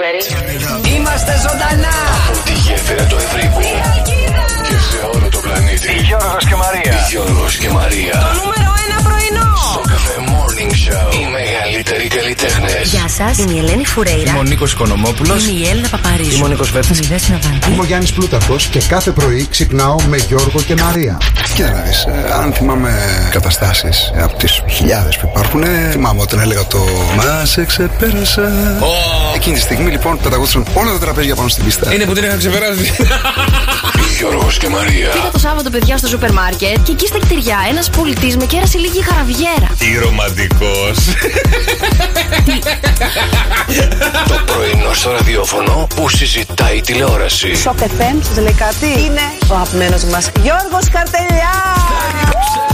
προσφέρει. 0.00 0.94
Είμαστε 0.94 1.32
ζωντανά! 1.46 1.96
Τη 2.44 2.52
γέφυρα 2.52 3.04
του 3.04 3.16
Ευρύπου 3.24 3.60
και 4.68 4.76
σε 4.90 4.98
όλο 5.14 5.28
το 5.28 5.38
πλανήτη. 5.38 5.92
Γιώργος 6.08 6.44
και 6.50 6.56
Μαρία. 6.62 6.94
Γιώργος 7.10 7.56
και 7.56 7.68
Μαρία. 7.68 8.16
Νούμερο 8.40 8.70
1 8.98 9.06
πρωινό. 9.06 9.50
Στο 9.72 9.80
καφέ 9.92 10.16
Morning 10.30 10.74
Show. 10.84 11.06
Οι 11.14 11.24
μεγαλύτεροι 11.36 12.08
καλλιτέχνε. 12.60 12.98
Γεια 12.98 13.08
σας, 13.08 13.38
είμαι 13.38 13.52
η 13.52 13.58
Ελένη 13.58 13.86
Φουρέιρα. 13.86 14.30
Είμαι 14.30 14.38
ο 14.38 14.42
Νίκος 14.42 14.72
Οικονομόπουλος. 14.72 15.46
Είμαι 15.46 15.58
η 15.58 15.68
Έλληνα 15.68 15.88
Παπαρίζου. 15.88 16.36
Είμαι 16.36 16.44
ο 16.44 16.48
Νίκος 16.48 16.70
Βέρτης. 16.70 16.98
Είμαι 16.98 17.06
η 17.06 17.08
Δέσποινα 17.08 17.38
Βανδύ. 17.42 17.72
Είμαι 17.72 17.80
ο 17.80 17.84
Γιάννης 17.84 18.12
Πλούταρχος 18.12 18.66
και 18.66 18.80
κάθε 18.88 19.10
πρωί 19.10 19.46
ξυπνάω 19.50 19.96
με 20.08 20.16
Γιώργο 20.16 20.60
και 20.66 20.74
Μαρία. 20.74 21.18
Κοίτα 21.54 21.70
να 21.70 21.80
δεις, 21.80 22.04
ε, 22.04 22.32
αν 22.32 22.52
θυμάμαι 22.52 22.92
καταστάσεις 23.30 24.12
ε, 24.14 24.22
από 24.22 24.36
τις 24.36 24.62
χιλιάδες 24.70 25.16
που 25.16 25.28
υπάρχουν, 25.30 25.62
ε, 25.62 25.88
θυμάμαι 25.90 26.20
όταν 26.20 26.40
έλεγα 26.40 26.66
το 26.66 26.78
«Μα 27.16 27.44
σε 27.44 27.64
ξεπέρασα». 27.64 28.52
Εκείνη 29.34 29.54
τη 29.54 29.60
στιγμή 29.60 29.90
λοιπόν 29.90 30.18
πεταγόντουσαν 30.22 30.66
όλα 30.74 30.92
τα 30.92 30.98
τραπέζια 30.98 31.34
πάνω 31.34 31.48
στην 31.48 31.64
πίστα. 31.64 31.94
Είναι 31.94 32.04
που 32.04 32.12
την 32.12 32.24
είχα 32.24 32.36
ξεπεράσει. 32.36 32.92
Γιώργος 34.18 34.58
και 34.58 34.68
Μαρία. 34.68 35.08
Πήγα 35.08 35.30
το 35.32 35.38
Σάββατο, 35.38 35.70
παιδιά, 35.70 35.96
στο 35.96 36.08
σούπερ 36.08 36.32
μάρκετ 36.32 36.78
και 36.82 36.92
εκεί 36.92 37.06
στα 37.06 37.18
κτηριά 37.18 37.56
ένας 37.68 37.90
πολιτής 37.90 38.36
με 38.36 38.44
κέρασε 38.44 38.78
λίγη 38.78 39.02
χαραβιέρα. 39.02 39.68
Τι 39.78 39.98
ρομαντικός. 40.02 40.98
Το 44.28 44.40
πρωινό 44.46 44.92
στο 44.94 45.10
ραδιόφωνο 45.10 45.86
που 45.94 46.08
συζητάει 46.08 46.76
η 46.76 46.80
τηλεόραση. 46.80 47.54
Σοκ 47.56 47.78
FM, 47.78 48.16
σα 48.34 48.40
λέει 48.40 48.52
κάτι; 48.52 48.86
Είναι 48.86 49.24
ο 49.50 49.54
αγαπημένος 49.54 50.04
μας 50.04 50.30
Γιώργος 50.42 50.88
Καρτελιά. 50.92 51.54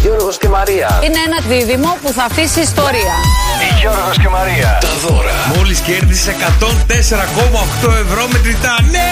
Γιώργος 0.02 0.38
και 0.38 0.48
Μαρία. 0.48 1.00
Είναι 1.04 1.20
ένα 1.28 1.38
δίδυμο 1.48 1.96
που 2.02 2.12
θα 2.12 2.24
αφήσει 2.24 2.60
ιστορία. 2.60 3.14
Γιώργος 3.80 4.18
και 4.22 4.28
Μαρία. 4.28 4.78
Τα 4.80 4.94
δώρα. 5.04 5.36
Μόλις 5.56 5.78
κέρδισε 5.78 6.30
104,8 6.30 7.90
ευρώ 8.04 8.22
μετρητά. 8.32 8.74
Ναι! 8.90 9.08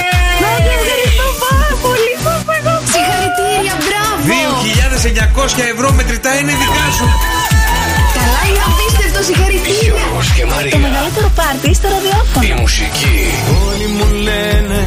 Ευχαριστώ 0.76 1.26
πάρα 1.44 1.70
πολύ. 1.84 2.12
Συγχαρητήρια, 2.92 3.74
μπράβο! 3.84 4.14
2.900 5.58 5.74
ευρώ 5.74 5.92
μετρητά 5.92 6.30
είναι 6.38 6.52
δικά 6.62 6.86
σου. 6.96 7.06
Καλά, 8.18 8.40
είναι 8.48 8.62
απίστευτο, 8.70 9.20
συγχαρητήρια! 9.28 9.82
Γιώργος 9.82 10.28
και 10.36 10.44
Το 10.44 10.52
Μαρία. 10.54 10.78
μεγαλύτερο 10.86 11.28
πάρτι 11.38 11.68
στο 11.78 11.86
ραδιόφωνο. 11.94 12.42
Η 12.50 12.52
μουσική. 12.60 13.18
Όλοι 13.66 13.86
μου 13.96 14.06
λένε 14.28 14.80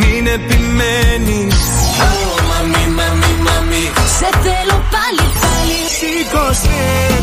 μην 0.00 0.22
επιμένεις 0.38 1.56
Σε 4.18 4.28
θέλω 4.44 4.76
πάλι, 4.94 5.24
πάλι. 5.42 5.78
Σήκωσε 5.98 6.80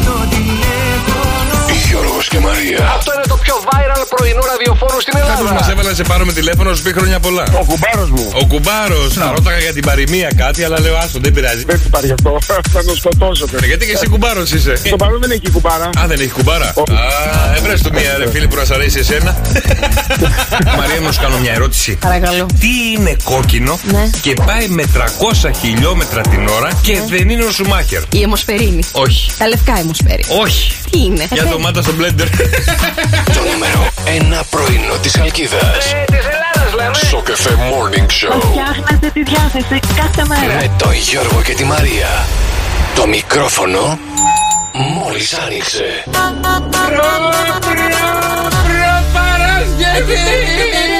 το 0.08 0.16
τηλέφωνο 0.33 1.58
Γιώργος 1.88 2.28
και 2.28 2.39
Μαρία. 2.39 2.83
Αυτό 2.98 3.09
είναι 3.16 3.28
το 3.33 3.38
πιο 3.38 3.55
viral 3.70 4.03
πρωινό 4.22 4.44
ραδιοφώνου 4.53 5.00
στην 5.05 5.14
Κάποιος 5.14 5.30
μας 5.30 5.50
Ελλάδα. 5.50 5.72
έβαλε 5.73 5.89
να 5.89 5.95
σε 6.02 6.03
πάρουμε 6.11 6.31
τηλέφωνο, 6.39 6.69
να 6.69 6.75
σου 6.77 6.83
πει 6.86 6.91
χρόνια 6.97 7.19
πολλά. 7.25 7.45
Ο 7.61 7.64
κουμπάρος 7.72 8.09
μου. 8.16 8.25
Ο 8.41 8.44
κουμπάρος. 8.52 9.14
Θα 9.14 9.31
ρώταγα 9.36 9.59
για 9.66 9.73
την 9.77 9.83
παροιμία 9.89 10.30
κάτι, 10.44 10.59
αλλά 10.64 10.77
λέω 10.80 10.95
άστο, 11.03 11.19
δεν 11.25 11.31
πειράζει. 11.36 11.64
Δεν 11.72 11.80
υπάρχει 11.86 12.11
αυτό. 12.17 12.31
Θα 12.73 12.83
τον 12.88 12.95
σκοτώσω. 12.95 13.45
Ε, 13.61 13.66
Γιατί 13.66 13.86
και 13.86 13.92
εσύ 13.97 14.08
κουμπάρος 14.08 14.52
είσαι. 14.52 14.73
Το 14.89 14.95
παρόν 14.95 15.19
δεν 15.22 15.31
έχει 15.31 15.49
κουμπάρα. 15.52 15.89
Α, 15.99 16.03
δεν 16.08 16.19
έχει 16.19 16.30
κουμπάρα. 16.30 16.67
Α, 16.67 17.55
έβρες 17.58 17.81
του 17.81 17.92
μία 17.94 18.17
ρε 18.17 18.30
φίλη 18.31 18.47
που 18.47 18.55
να 18.55 18.66
σ' 18.66 18.72
αρέσει 18.72 18.99
εσένα. 18.99 19.31
Μαρία, 20.80 20.99
να 21.05 21.11
σου 21.11 21.22
κάνω 21.22 21.38
μια 21.38 21.53
ερώτηση. 21.53 21.92
Παρακαλώ. 21.95 22.45
Τι 22.59 22.67
είναι 22.97 23.16
κόκκινο 23.23 23.80
Ναι. 23.92 24.09
και 24.22 24.33
πάει 24.45 24.67
με 24.67 24.83
300 24.83 25.52
χιλιόμετρα 25.61 26.22
την 26.22 26.47
ώρα 26.47 26.69
και 26.81 26.99
δεν 27.09 27.30
είναι 27.30 27.44
ο 27.44 27.52
Σουμάχερ; 27.52 28.02
Η 28.09 28.22
αιμοσφαιρίνη. 28.22 28.83
Όχι. 28.92 29.31
Τα 29.38 29.47
λευκά 29.47 29.80
αιμοσφαίρι. 29.80 30.23
Όχι. 30.42 30.72
Τι 30.89 30.99
είναι; 30.99 31.27
Για 31.31 31.45
ντομάτα 31.45 31.81
στο 31.81 31.94
μπλέντερ. 31.94 32.30
Το 32.30 33.39
νούμερο 33.52 33.87
ένα 34.16 34.44
πρωινό 34.49 34.95
της 35.02 35.20
Αλκίδας. 35.20 35.95
Της 36.05 36.17
Ελλάδας 36.17 36.73
λέμε. 36.76 36.94
Στο 36.94 37.17
καφέ 37.17 37.49
Morning 37.49 38.10
Show. 38.20 38.42
Φτιάχνετε 38.42 39.10
τη 39.14 39.23
διάθεση 39.23 39.80
κάθε 39.95 40.26
μέρα. 40.27 40.54
Με 40.55 40.72
τον 40.77 40.94
Γιώργο 40.94 41.42
και 41.42 41.54
τη 41.54 41.64
Μαρία. 41.64 42.26
Το 42.95 43.08
μικρόφωνο 43.08 43.99
μόλις 44.73 45.33
άνοιξε. 45.33 46.04
Η 49.98 50.91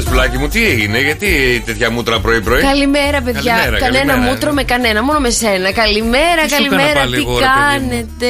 Τι 0.00 0.06
έπαθε, 0.06 0.10
πουλάκι 0.10 0.38
μου, 0.38 0.48
τι 0.48 0.66
έγινε, 0.66 1.00
γιατί 1.00 1.62
τέτοια 1.66 1.90
μούτρα 1.90 2.18
πρωί-πρωί; 2.20 2.62
Καλημέρα, 2.62 3.20
παιδιά. 3.20 3.54
Καλημέρα, 3.54 3.78
κανένα 3.78 4.12
καλημέρα. 4.12 4.32
μούτρο 4.32 4.52
με 4.52 4.62
κανένα, 4.62 5.02
μόνο 5.02 5.18
με 5.18 5.30
σένα. 5.30 5.72
Καλημέρα, 5.72 6.42
Τι 6.42 6.54
σου 6.54 6.64
έκανα 6.64 6.76
καλημέρα. 6.76 7.00
πάλι 7.00 7.16
Τι 7.16 7.22
εγώ, 7.22 7.38
ρε 7.38 7.44
παιδί 7.44 7.58
μου; 7.58 7.70
κάνετε; 7.70 8.26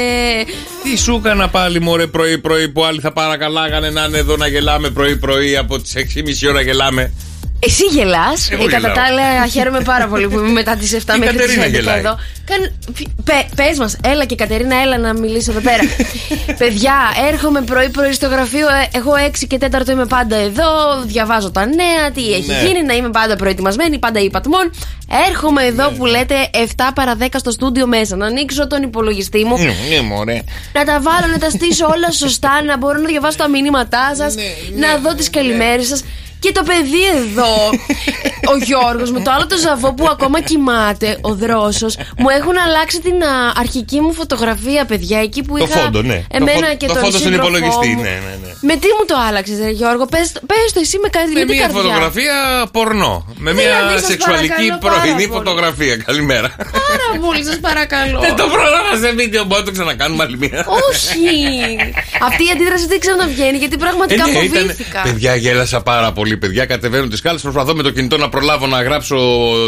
Τι 0.82 0.98
σου 0.98 1.20
έκανα 1.24 1.48
πάλι 1.48 1.80
μωρέ 1.80 2.06
πρωί-πρωί 2.06 2.68
που 2.68 2.84
άλλοι 2.84 3.00
θα 3.00 3.12
παρακαλάγανε 3.12 3.90
να 3.90 4.04
είναι 4.04 4.18
εδώ 4.18 4.36
να 4.36 4.46
γελάμε 4.46 4.90
πρωί-πρωί 4.90 5.56
από 5.56 5.80
τις 5.80 5.92
6.30 5.96 6.48
ώρα 6.48 6.60
γελάμε. 6.60 7.12
Εσύ 7.62 7.84
γελάς. 7.84 8.50
Εγώ 8.50 8.64
κατά 8.64 8.78
γελάω. 8.78 8.94
τα 8.94 9.02
άλλα, 9.02 9.46
χαίρομαι 9.46 9.80
πάρα 9.80 10.06
πολύ 10.08 10.28
που 10.28 10.38
είμαι 10.38 10.48
μετά 10.48 10.76
τις 10.76 10.92
7 11.06 11.14
Η 11.14 11.18
μέχρι 11.18 11.36
τις 11.36 11.46
Κατερίνα 11.46 11.66
11 11.66 11.70
γελάει. 11.70 11.98
εδώ. 11.98 12.18
Καν... 12.44 12.72
Πε 13.56 13.64
μας, 13.78 13.96
έλα 14.04 14.24
και 14.24 14.34
Κατερίνα, 14.34 14.76
έλα 14.82 14.98
να 14.98 15.12
μιλήσω 15.12 15.50
εδώ 15.50 15.60
πέρα. 15.60 15.82
Παιδιά, 16.60 16.94
έρχομαι 17.32 17.60
πρωί-πρωί 17.62 18.12
στο 18.12 18.26
γραφείο. 18.26 18.66
ε, 18.68 18.98
Εγώ 18.98 19.12
6 19.40 19.44
και 19.48 19.58
4 19.84 19.88
είμαι 19.88 20.06
πάντα 20.06 20.36
εδώ. 20.36 20.64
Διαβάζω 21.04 21.50
τα 21.50 21.66
νέα, 21.66 22.10
τι 22.14 22.32
έχει 22.32 22.46
Ναι. 22.46 22.62
γίνει, 22.66 22.82
να 22.82 22.94
είμαι 22.94 23.10
πάντα 23.10 23.36
προετοιμασμένη, 23.36 23.98
πάντα 23.98 24.20
υπατμόν. 24.20 24.70
Έρχομαι 25.28 25.62
εδώ 25.64 25.90
που 25.90 26.06
λέτε 26.06 26.34
7 26.52 26.90
παρα 26.94 27.16
10 27.20 27.26
στο 27.38 27.50
στούντιο 27.50 27.86
μέσα. 27.86 28.16
Να 28.16 28.26
ανοίξω 28.26 28.66
τον 28.66 28.82
υπολογιστή 28.82 29.44
μου. 29.44 29.58
Ναι, 29.58 30.00
μωρέ. 30.00 30.42
Να 30.72 30.84
τα 30.84 31.00
βάλω, 31.00 31.32
να 31.32 31.38
τα 31.38 31.50
στήσω 31.50 31.86
όλα 31.86 32.10
σωστά, 32.12 32.62
να 32.62 32.76
μπορώ 32.76 32.98
να 32.98 33.06
διαβάσω 33.08 33.36
τα 33.36 33.48
μηνύματά 33.48 34.12
σας, 34.16 34.34
να 34.76 34.96
δω 34.98 35.14
τις 35.14 35.30
καλημέρες 35.30 35.86
σας. 35.86 36.02
Και 36.40 36.52
το 36.52 36.62
παιδί 36.62 37.04
εδώ, 37.16 37.52
ο 38.52 38.56
Γιώργος, 38.64 39.10
με 39.10 39.20
το 39.20 39.30
άλλο 39.30 39.46
το 39.46 39.56
ζαβό 39.56 39.94
που 39.94 40.06
ακόμα 40.10 40.40
κοιμάται, 40.40 41.18
ο 41.20 41.34
δρόσος, 41.34 41.96
μου 42.18 42.28
έχουν 42.38 42.56
αλλάξει 42.66 43.00
την 43.00 43.22
α, 43.22 43.52
αρχική 43.56 44.00
μου 44.00 44.12
φωτογραφία, 44.12 44.84
παιδιά, 44.84 45.18
εκεί 45.20 45.42
που 45.42 45.58
Το 45.58 45.64
είχα. 45.64 45.78
φόντο, 45.80 46.02
ναι. 46.02 46.18
Εμένα 46.30 46.60
Το 46.60 46.66
φο- 46.66 46.74
και 46.80 46.86
το 46.86 46.92
τον 46.92 47.02
φόντο 47.02 47.18
στον 47.18 47.20
σύντροφό 47.30 47.48
υπολογιστή, 47.48 47.88
μου. 47.96 48.02
ναι, 48.02 48.08
ναι, 48.26 48.34
ναι. 48.42 48.48
Με 48.68 48.74
τι 48.82 48.86
μου 48.98 49.04
το 49.10 49.14
άλλαξες, 49.28 49.56
Γιώργο, 49.78 50.04
πες 50.06 50.32
το 50.74 50.80
εσύ 50.84 50.96
με 51.04 51.08
κάτι 51.08 51.30
Με 51.32 51.38
με 51.40 51.44
την 51.46 51.54
μια 51.56 51.60
καρδιά. 51.66 51.80
φωτογραφία 51.80 52.34
πορνό. 52.76 53.14
Με 53.44 53.52
μια 53.52 53.62
Δηλαδή, 53.76 53.98
σας 53.98 54.06
σεξουαλική 54.10 54.48
παρακαλώ 54.48 54.78
πάρα 54.86 55.00
πρωινή 55.00 55.26
πολύ. 55.26 55.36
φωτογραφία. 55.38 55.94
Καλημέρα. 56.08 56.48
Πάρα 56.90 57.08
πολύ, 57.24 57.42
σας 57.44 57.58
παρακαλώ. 57.68 58.18
Δεν 58.26 58.34
το 58.40 58.44
πρόλαβα 58.54 58.92
σε 59.02 59.10
βίντεο, 59.20 59.42
μπορούμε 59.44 59.58
να 59.58 59.64
το 59.68 59.72
ξανακάνουμε 59.76 60.22
άλλη 60.24 60.36
μία. 60.44 60.60
Όχι! 60.88 61.24
Αυτή 62.28 62.42
η 62.48 62.50
αντίδραση 62.54 62.86
δεν 62.92 63.00
ξαναβγαίνει 63.04 63.56
γιατί 63.62 63.76
πραγματικά 63.84 64.24
Ε, 64.28 64.30
ναι, 64.32 64.38
ήταν- 64.38 64.60
φοβήθηκα. 64.60 65.00
Παιδιά, 65.06 65.34
γέλασα 65.44 65.80
πάρα 65.82 66.12
πολύ. 66.12 66.29
Παιδιά, 66.36 66.66
κατεβαίνω 66.66 67.06
τις 67.06 67.20
κάλε. 67.20 67.38
Προσπαθώ 67.38 67.74
με 67.74 67.82
το 67.82 67.90
κινητό 67.90 68.16
να 68.16 68.28
προλάβω 68.28 68.66
να 68.66 68.82
γράψω 68.82 69.16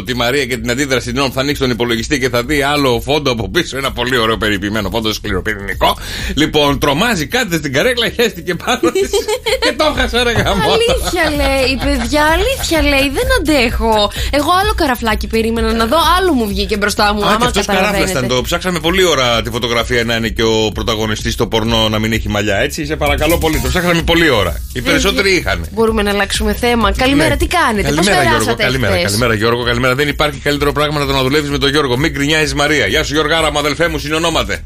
τη 0.06 0.14
Μαρία 0.14 0.46
και 0.46 0.56
την 0.56 0.70
αντίδραση 0.70 1.10
την 1.10 1.18
ώρα 1.18 1.28
που 1.28 1.34
θα 1.34 1.40
ανοίξει 1.40 1.60
τον 1.60 1.70
υπολογιστή 1.70 2.18
και 2.18 2.28
θα 2.28 2.42
δει 2.42 2.62
άλλο 2.62 3.00
φόντο 3.04 3.30
από 3.30 3.48
πίσω. 3.48 3.76
Ένα 3.76 3.92
πολύ 3.92 4.16
ωραίο 4.16 4.36
περιποιημένο 4.36 4.90
φόντο 4.90 5.12
σκληροπυρηνικό. 5.12 5.98
Λοιπόν, 6.34 6.78
τρομάζει, 6.78 7.26
κάθεται 7.26 7.56
στην 7.56 7.72
καρέκλα, 7.72 8.08
χέστηκε 8.08 8.54
πάνω 8.54 8.80
της 8.92 9.10
και 9.64 9.72
το 9.76 9.94
έχασα, 9.96 10.22
ρε 10.22 10.32
γαμό. 10.32 10.62
Αλήθεια 10.62 11.24
λέει, 11.36 11.78
παιδιά, 11.84 12.24
αλήθεια 12.24 12.82
λέει, 12.82 13.10
δεν 13.12 13.26
αντέχω. 13.38 14.10
Εγώ 14.30 14.50
άλλο 14.60 14.72
καραφλάκι 14.74 15.26
περίμενα 15.26 15.72
να 15.72 15.86
δω, 15.86 15.96
άλλο 16.18 16.32
μου 16.32 16.46
βγήκε 16.46 16.76
μπροστά 16.76 17.14
μου. 17.14 17.24
Α, 17.24 17.28
και 17.28 17.34
άμα 17.34 17.46
αυτός 17.46 17.66
καράφλα 17.66 17.90
καταλαβαίνετε. 17.90 18.26
ήταν 18.26 18.36
το. 18.36 18.42
Ψάξαμε 18.42 18.80
πολύ 18.80 19.04
ώρα 19.04 19.42
τη 19.42 19.50
φωτογραφία 19.50 20.04
να 20.04 20.14
είναι 20.14 20.28
και 20.28 20.42
ο 20.42 20.70
πρωταγωνιστής 20.74 21.32
στο 21.32 21.46
πορνό 21.46 21.88
να 21.88 21.98
μην 21.98 22.12
έχει 22.12 22.28
μαλλιά. 22.28 22.56
Έτσι, 22.56 22.86
σε 22.86 22.96
παρακαλώ 22.96 23.38
πολύ. 23.38 23.60
Το 23.60 23.68
ψάξαμε 23.68 24.02
πολύ 24.02 24.28
ώρα. 24.28 24.62
Οι 24.72 24.80
περισσότεροι 24.80 25.30
είχαν. 25.30 25.66
Μπορούμε 25.72 26.02
να 26.02 26.10
αλλάξουμε 26.10 26.51
θέμα. 26.54 26.92
Καλημέρα, 26.92 27.28
Ναι. 27.28 27.36
τι 27.36 27.46
κάνετε, 27.46 27.88
πώς 27.88 27.94
Καλημέρα, 27.96 28.22
Γιώργο. 28.22 28.38
περάσατε 28.38 28.62
Καλημέρα, 28.62 28.92
χθες; 28.92 29.04
καλημέρα, 29.04 29.34
Γιώργο. 29.34 29.64
Καλημέρα. 29.64 29.94
Δεν 29.94 30.08
υπάρχει 30.08 30.38
καλύτερο 30.38 30.72
πράγμα 30.72 30.98
να 30.98 31.06
το 31.06 31.12
να 31.12 31.22
δουλεύει 31.22 31.48
με 31.48 31.58
τον 31.58 31.70
Γιώργο. 31.70 31.96
Μην 31.96 32.12
γκρινιάζεις 32.12 32.54
Μαρία. 32.54 32.86
Γεια 32.86 33.04
σου, 33.04 33.12
Γιώργάρα 33.12 33.52
μου, 33.52 33.58
αδελφέ 33.58 33.88
μου, 33.88 33.98
συνονόματε. 33.98 34.64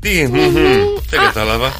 Τι, 0.00 0.26
μμμ, 0.26 0.52
δεν 1.10 1.20
κατάλαβα. 1.24 1.66
Α, 1.66 1.74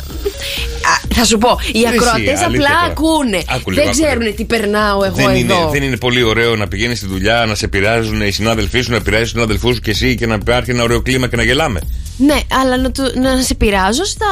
θα 1.14 1.25
σου 1.25 1.38
πω, 1.38 1.58
οι 1.73 1.79
Εσύ, 1.79 1.87
ακροατές 1.87 2.41
αλήθεια 2.41 2.44
απλά 2.47 2.69
τώρα. 2.81 2.93
ακούνε. 2.93 3.43
Άκου 3.49 3.70
λίγο, 3.70 3.82
δεν 3.82 3.91
άκου 3.93 4.00
ξέρουν 4.03 4.23
λίγο. 4.23 4.35
τι 4.35 4.44
περνάω 4.44 5.05
εγώ 5.05 5.14
Δεν 5.14 5.35
είναι, 5.35 5.53
εδώ. 5.53 5.69
δεν 5.73 5.82
είναι 5.82 5.97
πολύ 5.97 6.23
ωραίο 6.23 6.56
να 6.56 6.69
πηγαίνεις 6.69 6.99
στη 6.99 7.06
δουλειά, 7.06 7.44
να 7.49 7.55
σε 7.55 7.64
επηρεάζουν 7.64 8.20
οι 8.20 8.31
συνάδελφοί 8.31 8.81
σου, 8.81 8.91
να 8.91 8.97
επηρεάζεις 8.97 9.31
τους 9.32 9.41
συνάδελφού 9.41 9.75
σου 9.75 9.81
και 9.81 9.91
εσύ 9.91 10.14
και 10.14 10.26
να 10.26 10.35
υπάρχει 10.35 10.70
ένα 10.70 10.82
ωραίο 10.82 11.03
κλίμα 11.03 11.29
και 11.29 11.37
να 11.37 11.43
γελάμε. 11.43 11.81
Ναι, 12.18 12.38
αλλά 12.62 12.76
να, 12.76 12.90
του- 12.90 13.12
να 13.20 13.40
σε 13.42 13.54
πειράζω 13.54 14.04
στα 14.04 14.26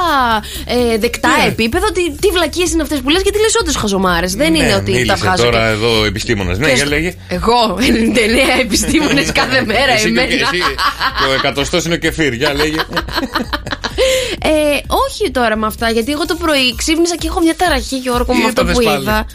ε, 0.67 0.99
δεκτά 0.99 1.29
Ναι. 1.29 1.45
επίπεδα 1.49 1.87
ότι 1.89 2.13
τι 2.21 2.29
βλακίες 2.29 2.71
είναι 2.73 2.83
αυτές 2.83 3.01
που 3.01 3.09
λες 3.09 3.23
γιατί 3.23 3.39
λες 3.39 3.57
όντω 3.61 3.73
χαζομάρες. 3.79 4.35
Δεν 4.35 4.53
Ναι, 4.53 4.59
είναι 4.59 4.75
ότι 4.75 4.85
τα 4.93 4.99
μίλησε 4.99 5.15
βγάζω. 5.17 5.43
τώρα 5.45 5.59
και- 5.67 5.73
εδώ 5.73 6.05
επιστήμονας. 6.05 6.59
Ναι, 6.59 6.67
και 6.67 6.73
για 6.75 6.85
στο- 6.87 6.95
λέγε. 6.95 7.15
Εγώ, 7.29 7.77
99 7.79 8.61
επιστήμονες 8.61 9.33
κάθε 9.33 9.65
μέρα, 9.65 9.93
Εσύ 9.93 10.13
και, 10.13 10.19
ο- 10.19 10.23
εμένα. 10.23 10.35
εσύ, 10.53 10.59
και 11.19 11.25
ο 11.29 11.33
εκατοστός 11.33 11.85
είναι 11.85 11.95
ο 11.95 11.99
κεφίρ. 11.99 12.33
Για 12.33 12.55
λέγε. 12.55 12.77
Ε, 14.43 14.49
όχι 14.87 15.31
τώρα 15.31 15.57
με 15.57 15.67
αυτά, 15.67 15.91
γιατί 15.91 16.13
εγώ 16.13 16.27
το 16.27 16.35
πρωί 16.35 16.75
ξύπνησα 16.77 17.17
και 17.17 17.27
έχω 17.27 17.41
μια 17.41 17.57
ταραχή, 17.57 17.97
Γιώργο, 17.97 18.33
Τι 18.33 18.39
με 18.39 18.45
αυτό 18.45 18.61
έπαθες 18.61 18.79
που 18.79 18.85
πάλι; 18.85 19.03
είδα. 19.03 19.27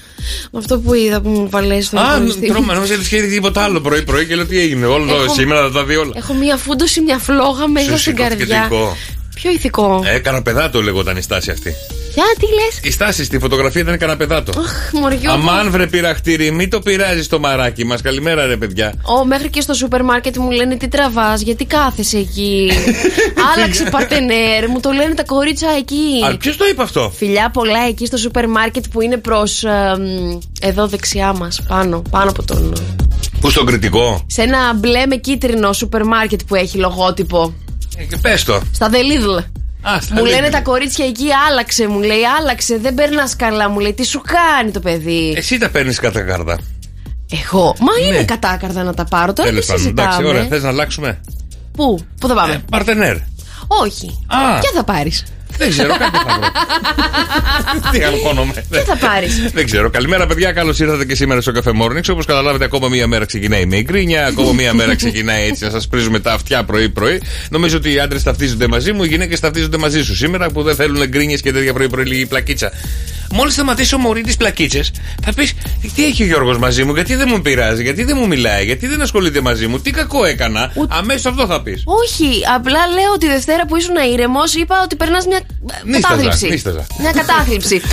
Με 0.52 0.60
αυτό 0.60 0.80
που 0.80 0.94
είδα 0.94 1.22
που 1.22 1.30
μου 1.30 1.50
βαλέσει 1.50 1.81
στο 1.88 2.00
Α, 2.00 2.04
υπολογιστή. 2.12 2.48
τρώμα, 2.48 2.74
νόμιζα 2.74 2.94
ότι 2.94 3.04
είχε 3.04 3.22
δει 3.22 3.34
τίποτα 3.34 3.62
άλλο 3.63 3.80
πρωί-πρωί 3.81 4.25
και 4.25 4.36
λέω 4.36 4.45
τι 4.45 4.60
έγινε. 4.60 4.86
Όλο 4.86 5.06
το 5.06 5.22
Έχω- 5.24 5.34
σήμερα 5.34 5.62
θα 5.62 5.72
τα 5.72 5.84
δει 5.84 5.95
όλα. 5.95 6.12
Έχω 6.16 6.34
μια 6.34 6.57
φούντωση, 6.57 7.02
μια 7.02 7.18
φλόγα 7.18 7.68
μέσα 7.68 7.86
Σου 7.92 7.98
στην 7.98 8.13
σηκώθηκε 8.16 8.24
καρδιά. 8.24 8.39
Το 8.46 8.56
ηθικό. 8.56 8.98
Ποιο 9.34 9.52
ηθικό. 9.52 10.04
Ε, 10.06 10.20
καναπεδάτο 10.20 10.82
λεγόταν 10.82 11.18
η 11.18 11.22
στάση 11.22 11.52
αυτή. 11.52 11.74
Για, 12.14 12.24
τι 12.40 12.46
λες; 12.46 12.80
Η 12.84 12.92
στάση 12.92 13.24
στη 13.24 13.40
φωτογραφία 13.40 13.82
ήταν 13.82 13.98
καναπεδάτο. 13.98 14.60
Αχ, 14.60 14.92
μοριό. 14.94 15.32
Αμάν 15.32 15.72
βρε 15.72 15.88
πειραχτήρι, 15.88 16.52
μην 16.52 16.70
το 16.70 16.80
πειράζει 16.80 17.28
το 17.28 17.40
μαράκι 17.40 17.86
μας. 17.86 18.02
Καλημέρα, 18.02 18.46
ρε 18.46 18.58
παιδιά. 18.58 18.94
Ω, 19.04 19.26
μέχρι 19.26 19.50
και 19.50 19.62
στο 19.62 19.74
σούπερ 19.74 20.04
μάρκετ 20.04 20.38
μου 20.38 20.52
λένε 20.52 20.76
τι 20.76 20.88
τραβάς, 20.88 21.42
γιατί 21.42 21.66
κάθεσαι 21.66 22.18
εκεί; 22.18 22.72
Άλλαξε 23.56 23.84
παρτενέρ, 23.84 24.70
μου 24.70 24.80
το 24.80 24.92
λένε 24.92 25.14
τα 25.14 25.24
κορίτσια 25.24 25.70
εκεί. 25.78 26.26
Α, 26.26 26.38
ποιος 26.38 26.58
το 26.58 26.66
είπε 26.66 26.82
αυτό; 26.82 27.12
Φιλιά 27.16 27.50
πολλά 27.54 27.88
εκεί 27.88 28.06
στο 28.06 28.18
σούπερ 28.18 28.48
μάρκετ 28.48 28.84
που 28.92 29.02
είναι 29.02 29.18
προς 29.18 29.64
εδώ 30.62 30.88
δεξιά 30.88 31.34
μας, 31.34 31.62
πάνω, 31.68 32.02
πάνω 32.10 32.30
από 32.30 32.44
τον. 32.44 32.76
Πού 33.40 33.50
στον 33.50 33.66
κριτικό; 33.66 34.24
Σε 34.28 34.42
ένα 34.42 34.74
μπλε 34.74 35.06
με 35.06 35.16
κίτρινο 35.16 35.74
σούπερ 35.74 36.06
μάρκετ 36.06 36.40
που 36.48 36.56
έχει 36.56 36.78
λογότυπο. 36.78 37.54
Ε, 38.00 38.04
και 38.04 38.18
πες 38.18 38.44
το. 38.44 38.62
Στα 38.74 38.90
The 38.92 38.96
Lidl. 38.96 39.44
Α, 39.81 40.01
στα 40.01 40.16
Μου 40.16 40.22
Lidl. 40.22 40.30
λένε 40.30 40.50
τα 40.50 40.62
κορίτσια 40.62 41.06
εκεί, 41.06 41.25
άλλαξε, 41.50 41.88
μου 41.88 42.00
λέει, 42.01 42.22
άλλαξε, 42.40 42.78
δεν 42.78 42.94
περνάς 42.94 43.36
καλά, 43.36 43.69
μου 43.69 43.80
λέει, 43.80 43.94
τι 43.94 44.06
σου 44.06 44.22
κάνει 44.22 44.72
το 44.72 44.80
παιδί; 44.80 45.34
Εσύ 45.38 45.57
τα 45.57 45.69
παίρνεις 45.69 46.00
κατά 46.00 46.22
κάρτα. 46.22 46.57
Εγώ, 47.44 47.75
μα 47.80 48.07
είναι 48.07 48.18
Ναι. 48.18 48.24
κατάκαρδα 48.24 48.84
να 48.84 48.94
τα 48.94 49.04
πάρω, 49.06 49.34
τώρα 49.34 49.50
τι 49.50 49.56
Τέλο 49.56 49.66
πάντων. 49.68 49.86
Εντάξει, 49.88 50.12
συζητάμε. 50.13 50.28
ωραία. 50.28 50.46
Θες 50.48 50.63
να 50.63 50.69
αλλάξουμε; 50.69 51.22
Πού, 51.72 52.00
πού 52.19 52.28
θα 52.28 52.34
πάμε; 52.34 52.54
Ε, 52.54 52.62
Παρτενέρ. 52.72 53.16
Όχι. 53.68 54.25
Α. 54.28 54.60
Ποια 54.60 54.69
θα 54.75 54.84
πάρεις; 54.84 55.24
Δεν 55.57 55.69
ξέρω, 55.69 55.98
κάτι 55.98 56.18
θα 56.18 56.40
βρω. 56.40 56.48
Τι 57.92 58.04
αγχώνομαι. 58.04 58.54
Ποια 58.69 58.84
θα 58.84 58.98
πάρεις; 58.98 59.51
Δεν 59.54 59.66
ξέρω. 59.66 59.90
Καλημέρα, 59.90 60.28
παιδιά. 60.28 60.51
Καλώς 60.51 60.80
ήρθατε 60.80 61.06
και 61.06 61.16
σήμερα 61.16 61.42
στο 61.42 61.51
Café 61.56 61.69
Mornings. 61.69 62.10
Όπως 62.12 62.25
καταλάβετε, 62.25 62.66
ακόμα 62.66 62.88
μία 62.88 63.07
μέρα 63.07 63.25
ξεκινάει 63.25 63.66
με 63.66 63.81
γκρίνια. 63.81 64.25
Ακόμα 64.25 64.51
μία 64.51 64.74
μέρα 64.74 64.96
ξεκινάει 64.96 65.48
έτσι 65.48 65.63
να 65.63 65.69
σας 65.69 65.88
πρίζουμε 65.88 66.19
τα 66.19 66.34
αυτιά 66.34 66.63
πρωί-πρωί. 66.63 67.22
Νομίζω 67.50 67.78
ότι 67.78 67.94
οι 67.94 68.00
άντρες 68.00 68.24
ταυτίζονται 68.24 68.68
μαζί 68.68 68.92
μου, 68.92 69.04
οι 69.04 69.07
γυναίκες 69.07 69.40
ταυτίζονται 69.40 69.78
μαζί 69.78 70.04
σου 70.04 70.16
σήμερα 70.16 70.50
που 70.50 70.63
δεν 70.63 70.75
θέλουν 70.75 71.07
γκρίνιες 71.07 71.42
και 71.42 71.52
τέτοια 71.52 71.74
πρωί-πρωί 71.74 72.06
λίγη 72.06 72.25
πλακίτσα. 72.25 72.72
Μόλις 73.31 73.54
σταματήσω 73.54 73.98
μωρή 73.98 74.22
τι 74.22 74.36
πλακίτσες, 74.38 74.92
θα 75.24 75.34
πεις 75.34 75.54
Τι 75.95 76.06
έχει 76.06 76.24
ο 76.24 76.25
Γιώργος 76.25 76.57
μαζί 76.57 76.84
μου, 76.84 76.94
γιατί 76.94 77.16
δεν 77.16 77.28
μου 77.31 77.42
πειράζει, 77.42 77.84
γιατί 77.84 78.04
δεν 78.04 78.18
μου 78.19 78.28
μιλάει, 78.28 78.66
γιατί 78.66 78.88
δεν 78.88 79.02
ασχολείται 79.02 79.42
μαζί 79.42 79.68
μου, 79.68 79.80
τι 79.80 79.92
κακό 79.92 80.25
έκανα. 80.25 80.74
Αμέσως 80.90 81.25
αυτό 81.25 81.45
θα 81.45 81.62
πεις. 81.62 81.84
Όχι, 81.86 82.42
απλά 82.56 82.88
λέω 82.88 83.12
ότι 83.13 83.28
Δευτέρα 83.28 83.66
που 83.66 83.75
ήσουν 83.75 83.95
ήρεμος, 84.13 84.54
είπα 84.56 84.81
ότι 84.84 84.95
περνάς 84.95 85.25
μια 85.25 85.39
Νίσταζα, 85.86 86.08
κατάθλιψη. 86.16 86.48
νίσταζα. 86.50 86.86
Μια 87.00 87.12
κατάθλιψη. 87.12 87.82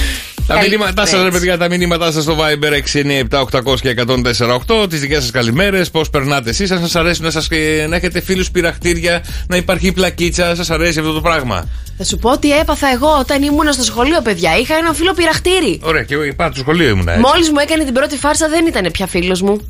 Τα 0.46 0.54
Καλή- 0.54 0.68
μηνύματά 0.70 1.06
σας, 1.06 1.20
ρε 1.20 1.26
Έτσι. 1.26 1.38
παιδιά, 1.38 1.58
τα 1.58 1.68
μηνύματά 1.68 2.12
σας 2.12 2.22
στο 2.22 2.36
Viber 2.38 2.72
697-800 2.72 3.80
και 3.80 3.88
148. 3.88 4.86
Τις 4.88 5.00
δικές 5.00 5.22
σας 5.22 5.30
καλημέρες, 5.30 5.90
πώς 5.90 6.10
περνάτε 6.10 6.50
εσείς, 6.50 6.70
αν 6.70 6.80
σας 6.80 6.94
αρέσει 6.96 7.22
να, 7.22 7.30
σας, 7.30 7.46
ε, 7.50 7.86
να 7.88 7.96
έχετε 7.96 8.20
φίλους 8.20 8.50
πειραχτήρια, 8.50 9.24
να 9.48 9.56
υπάρχει 9.56 9.92
πλακίτσα, 9.92 10.54
σας 10.54 10.70
αρέσει 10.70 10.98
αυτό 10.98 11.12
το 11.12 11.20
πράγμα. 11.20 11.68
Θα 11.98 12.04
σου 12.04 12.18
πω 12.18 12.38
τι 12.38 12.58
έπαθα 12.58 12.88
εγώ 12.94 13.16
όταν 13.18 13.42
ήμουν 13.42 13.72
στο 13.72 13.82
σχολείο, 13.82 14.20
παιδιά. 14.22 14.56
Είχα 14.58 14.74
ένα 14.76 14.92
φίλο 14.92 15.12
πειραχτήρι. 15.14 15.80
Ωραία, 15.82 16.02
και 16.02 16.14
εγώ 16.14 16.22
πάω 16.36 16.48
στο 16.50 16.60
σχολείο 16.60 16.88
ήμουν 16.88 17.08
έτσι. 17.08 17.20
Μόλις 17.20 17.50
μου 17.50 17.58
έκανε 17.62 17.84
την 17.84 17.94
πρώτη 17.94 18.16
φάρσα, 18.16 18.48
δεν 18.48 18.66
ήταν 18.66 18.90
πια 18.92 19.06
φίλος 19.06 19.42
μου. 19.42 19.60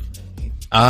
Α, 0.69 0.81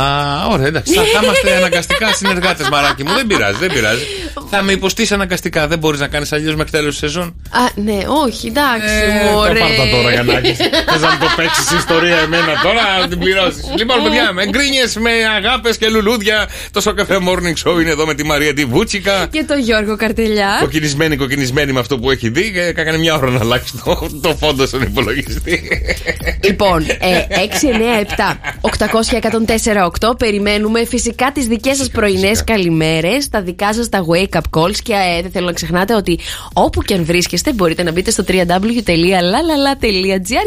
ωραία, 0.50 0.66
εντάξει. 0.66 0.92
Θα, 0.94 1.02
θα 1.02 1.20
είμαστε 1.24 1.56
αναγκαστικά 1.56 2.12
συνεργάτες, 2.14 2.68
μαράκι 2.68 3.02
μου. 3.04 3.14
Δεν 3.14 3.26
πειράζει, 3.26 3.58
δεν 3.58 3.72
πειράζει. 3.72 4.02
θα 4.50 4.62
με 4.62 4.72
υποστείς 4.72 5.12
αναγκαστικά. 5.12 5.66
Δεν 5.66 5.78
μπορείς 5.78 6.00
να 6.00 6.06
κάνεις 6.08 6.32
αλλιώς 6.32 6.54
μέχρι 6.54 6.72
τέλος 6.72 6.90
της 6.90 6.98
σεζόν. 6.98 7.34
Α, 7.50 7.60
ναι, 7.74 7.98
όχι, 8.26 8.46
εντάξει, 8.46 8.94
Ε, 8.94 9.30
μωρέ. 9.32 9.52
Το 9.52 9.58
πάρτα 9.58 9.96
τώρα 9.96 10.10
για 10.12 10.22
να 10.22 10.32
έχει. 10.38 10.54
Θες 10.90 11.00
να 11.00 11.10
μου 11.10 11.18
το 11.20 11.26
παίξεις 11.36 11.70
ιστορία 11.70 12.16
εμένα 12.16 12.52
τώρα, 12.62 12.82
να 13.00 13.08
την 13.08 13.18
πληρώσεις. 13.18 13.64
λοιπόν, 13.76 14.02
παιδιά, 14.02 14.32
με 14.32 14.46
γκρίνιες, 14.46 14.96
με 14.96 15.10
αγάπες 15.36 15.76
και 15.76 15.88
λουλούδια. 15.88 16.48
Το 16.70 16.80
Σοκαφέ 16.80 17.18
Morning 17.28 17.68
Show 17.68 17.80
είναι 17.80 17.90
εδώ 17.90 18.06
με 18.06 18.14
τη 18.14 18.24
Μαρία 18.24 18.54
τη 18.54 18.64
Βούτσικα. 18.64 19.26
Και 19.30 19.44
το 19.48 19.54
Γιώργο 19.54 19.96
Καρτελιά. 19.96 20.56
Κοκκινισμένη, 20.60 21.16
κοκκινισμένη 21.16 21.72
με 21.72 21.80
αυτό 21.80 21.98
που 21.98 22.10
έχει 22.10 22.28
δει 22.28 22.50
και 22.52 22.60
έκανε 22.60 22.98
μια 22.98 23.14
ώρα 23.14 23.30
να 23.30 23.38
αλλάξει 23.40 23.72
το, 23.84 24.08
το 24.22 24.36
φόντο 24.40 24.66
στον 24.66 24.82
υπολογιστή. 24.82 25.62
Λοιπόν, 26.44 26.86
ε, 27.00 27.24
697-800-1048. 29.68 30.18
Περιμένουμε 30.18 30.84
φυσικά 30.84 31.32
τις 31.32 31.46
δικές 31.46 31.76
σας 31.76 31.88
πρωινές 31.88 32.44
καλημέρες, 32.44 33.28
τα 33.28 33.42
δικά 33.42 33.74
σας 33.74 33.88
τα 33.88 34.04
wake 34.10 34.36
up 34.36 34.40
calls. 34.50 34.76
Και 34.82 34.92
ε, 34.92 35.22
δεν 35.22 35.30
θέλω 35.30 35.46
να 35.46 35.52
ξεχνάτε 35.52 35.94
ότι 35.94 36.18
όπου 36.52 36.82
και 36.82 36.94
αν 36.94 37.04
βρίσκεστε, 37.04 37.52
μπορείτε 37.52 37.82
να 37.82 37.92
μπείτε 37.92 38.10
στο 38.10 38.24
www.lalala.gr 38.28 38.46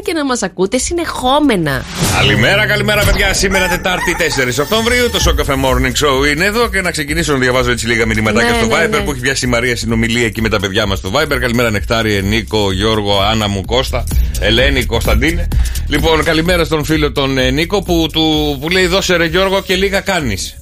και 0.03 0.13
να 0.13 0.25
μας 0.25 0.43
ακούτε 0.43 0.77
συνεχόμενα. 0.77 1.83
Καλημέρα, 2.17 2.65
καλημέρα, 2.65 3.03
παιδιά. 3.03 3.33
Σήμερα 3.33 3.67
Τετάρτη 3.67 4.15
4 4.19 4.23
Οκτωβρίου. 4.61 5.09
Το 5.09 5.19
Σοκαφέ 5.19 5.53
Morning 5.53 5.93
Show 6.05 6.31
είναι 6.31 6.45
εδώ 6.45 6.69
και 6.69 6.81
να 6.81 6.91
ξεκινήσω 6.91 7.33
να 7.33 7.39
διαβάζω 7.39 7.71
έτσι 7.71 7.87
λίγα 7.87 8.05
μηνυματάκια 8.05 8.51
Ναι, 8.51 8.57
στο 8.57 8.65
ναι, 8.65 8.85
Viber 8.85 8.89
ναι. 8.89 8.99
που 8.99 9.11
έχει 9.11 9.21
πιάσει 9.21 9.45
η 9.45 9.49
Μαρία 9.49 9.75
συνομιλία 9.75 10.25
εκεί 10.25 10.41
με 10.41 10.49
τα 10.49 10.59
παιδιά 10.59 10.85
μας 10.85 10.97
στο 10.97 11.11
Viber. 11.13 11.37
Καλημέρα, 11.39 11.69
Νεκτάριε, 11.69 12.21
Νίκο, 12.21 12.71
Γιώργο, 12.71 13.19
Άννα 13.31 13.47
μου, 13.47 13.65
Κώστα, 13.65 14.03
Ελένη, 14.39 14.85
Κωνσταντίνε. 14.85 15.47
Λοιπόν, 15.87 16.23
καλημέρα 16.23 16.63
στον 16.63 16.83
φίλο 16.83 17.11
τον 17.11 17.37
ε, 17.37 17.49
Νίκο 17.49 17.81
που, 17.81 18.05
του, 18.11 18.57
που 18.61 18.69
λέει 18.69 18.85
δώσε 18.85 19.10
ρε 19.17 19.25
Γιώργο 19.25 19.61
και 19.61 19.75
λίγα 19.75 19.99
κάνεις. 19.99 20.55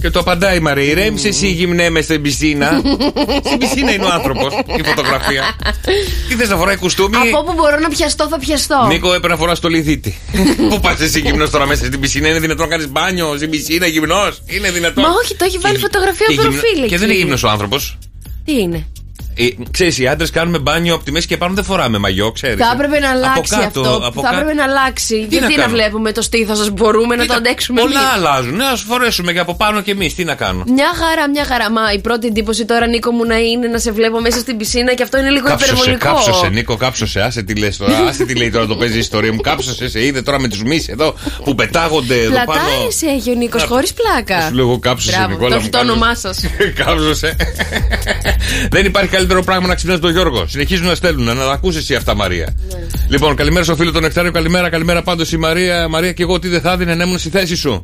Και 0.00 0.10
το 0.10 0.18
απαντάει 0.20 0.56
η 0.56 0.60
Μαρία. 0.60 0.84
Ηρέμησε 0.84 1.28
εσύ 1.28 1.46
γυμνέ 1.48 1.90
με 1.90 2.00
στην 2.00 2.22
πισίνα. 2.22 2.80
στην 3.44 3.58
πισίνα 3.58 3.92
είναι 3.92 4.04
ο 4.04 4.08
άνθρωπος. 4.12 4.52
Η 4.78 4.82
φωτογραφία. 4.82 5.42
Τι 6.28 6.34
θες 6.34 6.48
να 6.48 6.56
φοράει 6.56 6.76
κουστούμι; 6.76 7.16
Από 7.16 7.38
όπου 7.38 7.52
μπορώ 7.52 7.78
να 7.78 7.88
πιαστώ, 7.88 8.28
θα 8.28 8.38
πιαστώ. 8.38 8.84
Νίκο, 8.88 9.08
έπρεπε 9.08 9.28
να 9.28 9.36
φοράς 9.36 9.60
το 9.60 9.68
λιδίτη. 9.68 10.18
Πού 10.70 10.80
πας 10.80 11.00
εσύ 11.00 11.20
γυμνός 11.20 11.50
τώρα 11.50 11.66
μέσα 11.66 11.84
στην 11.84 12.00
πισίνα, 12.00 12.28
είναι 12.28 12.38
δυνατόν 12.38 12.68
να 12.68 12.70
κάνεις 12.76 12.90
μπάνιο 12.90 13.34
στην 13.36 13.50
πισίνα 13.50 13.86
γυμνός; 13.86 14.42
Είναι 14.46 14.70
δυνατόν; 14.70 15.04
Μα 15.04 15.10
όχι, 15.24 15.34
το 15.34 15.44
έχει 15.44 15.58
βάλει 15.58 15.74
Και- 15.74 15.80
φωτογραφία 15.80 16.26
και 16.26 16.32
γυμνο- 16.32 16.50
προφίλ 16.50 16.78
Και 16.78 16.84
εκεί. 16.84 16.96
δεν 16.96 17.08
είναι 17.10 17.18
γυμνός 17.18 17.42
ο 17.42 17.48
άνθρωπος; 17.48 17.98
Τι 18.44 18.52
είναι; 18.60 18.86
Ε, 19.36 19.48
ξέρεις, 19.70 19.98
οι 19.98 20.06
άντρες 20.06 20.30
κάνουμε 20.30 20.58
μπάνιο 20.58 20.94
από 20.94 21.04
τη 21.04 21.12
μέση 21.12 21.26
και 21.26 21.36
πάνω 21.36 21.54
δεν 21.54 21.64
φοράμε 21.64 21.98
μαγιό, 21.98 22.32
ξέρεις. 22.32 22.56
Θα 22.66 22.70
έπρεπε 22.74 22.98
να 22.98 23.10
αλλάξει 23.10 23.54
αυτό. 23.66 24.12
θα 24.22 24.30
έπρεπε 24.32 24.54
να 24.54 24.62
αλλάξει. 24.64 25.14
Τι 25.14 25.20
να 25.20 25.26
Γιατί 25.38 25.54
να, 25.56 25.60
κάνουμε; 25.62 25.78
βλέπουμε 25.82 26.12
το 26.12 26.22
στήθος 26.22 26.58
σας, 26.58 26.70
μπορούμε 26.70 27.16
να 27.16 27.26
το 27.26 27.34
αντέξουμε. 27.34 27.80
Πολλά 27.80 28.00
εμείς; 28.00 28.12
αλλάζουν. 28.14 28.54
Ναι, 28.56 28.64
ας 28.64 28.80
φορέσουμε 28.80 29.32
και 29.32 29.38
από 29.38 29.54
πάνω 29.54 29.80
και 29.80 29.90
εμείς. 29.90 30.14
Τι 30.14 30.24
να 30.24 30.34
κάνω; 30.34 30.64
Μια 30.66 30.90
χαρά, 30.94 31.28
μια 31.30 31.44
χαρά. 31.44 31.70
Μα 31.70 31.92
η 31.92 32.00
πρώτη 32.00 32.26
εντύπωση 32.26 32.64
τώρα, 32.64 32.86
Νίκο 32.86 33.10
μου, 33.10 33.24
να 33.24 33.38
είναι 33.38 33.66
να 33.66 33.78
σε 33.78 33.92
βλέπω 33.92 34.20
μέσα 34.20 34.38
στην 34.38 34.56
πισίνα 34.56 34.94
και 34.94 35.02
αυτό 35.02 35.18
είναι 35.18 35.30
λίγο 35.30 35.46
Κάψωσε, 35.46 35.72
υπερβολικό. 35.72 36.06
κάψωσε, 36.06 36.48
Νίκο, 36.48 36.76
κάψωσε. 36.76 37.20
Άσε 37.20 37.42
τι 37.42 37.54
λες 37.56 37.76
τώρα. 37.76 37.98
Άσε 38.08 38.24
τι 38.24 38.34
λέει 38.34 38.50
τώρα 38.50 38.66
το 38.66 38.76
παίζει 38.76 38.96
η 38.96 38.98
ιστορία 38.98 39.32
μου. 39.32 39.40
Κάψωσε, 39.40 39.88
σε 39.88 40.04
είδε 40.04 40.22
τώρα 40.22 40.40
με 40.40 40.48
τους 40.48 40.62
μη 40.62 40.84
εδώ 40.88 41.14
που 41.44 41.54
πετάγονται 41.54 42.14
εδώ 42.20 42.30
πάνω. 42.34 42.44
Πλατάρεσαι 42.44 43.06
έχει 43.06 43.30
ο 43.30 43.34
Νίκος, 43.34 43.62
Να- 43.62 43.68
χωρίς 43.68 43.92
πλάκα. 43.94 44.46
Σου 44.46 44.54
λέω 44.54 44.64
εγώ 44.64 44.78
κάψωσε, 44.78 45.16
Μπράβο, 45.16 45.28
Νικόλα. 45.32 45.48
το 45.48 45.54
μου, 45.54 45.60
έχει 45.60 45.70
το 45.70 45.78
κάψωσε. 45.78 45.92
όνομά 45.92 46.14
σας. 46.14 46.44
Κάψωσε. 46.84 47.36
Δεν 48.70 48.84
υπάρχει 48.84 49.08
καλύτερο 49.26 49.42
πράγμα 49.44 49.68
να 49.68 49.74
ξυπνάς 49.74 50.00
τον 50.00 50.10
Γιώργο. 50.10 50.46
Συνεχίζουν 50.48 50.86
να 50.86 50.94
στέλνουν. 50.94 51.24
Να 51.24 51.34
τα 51.34 51.52
ακούσεις 51.52 51.80
εσύ 51.80 51.94
αυτά, 51.94 52.14
Μαρία. 52.14 52.54
Λοιπόν, 53.08 53.36
καλημέρα 53.36 53.64
στο 53.64 53.76
φίλο 53.76 53.92
τον 53.92 54.02
Νεκτάριο. 54.02 54.30
Καλημέρα, 54.30 54.68
καλημέρα 54.70 55.02
πάντως 55.02 55.32
η 55.32 55.36
Μαρία. 55.36 55.88
Μαρία 55.88 56.12
και 56.12 56.22
εγώ 56.22 56.38
τι 56.38 56.48
δεν 56.48 56.60
θα 56.60 56.72
έδινε 56.72 56.94
να 56.94 57.04
ήμουν 57.04 57.18
στη 57.18 57.28
θέση 57.28 57.56
σου. 57.56 57.82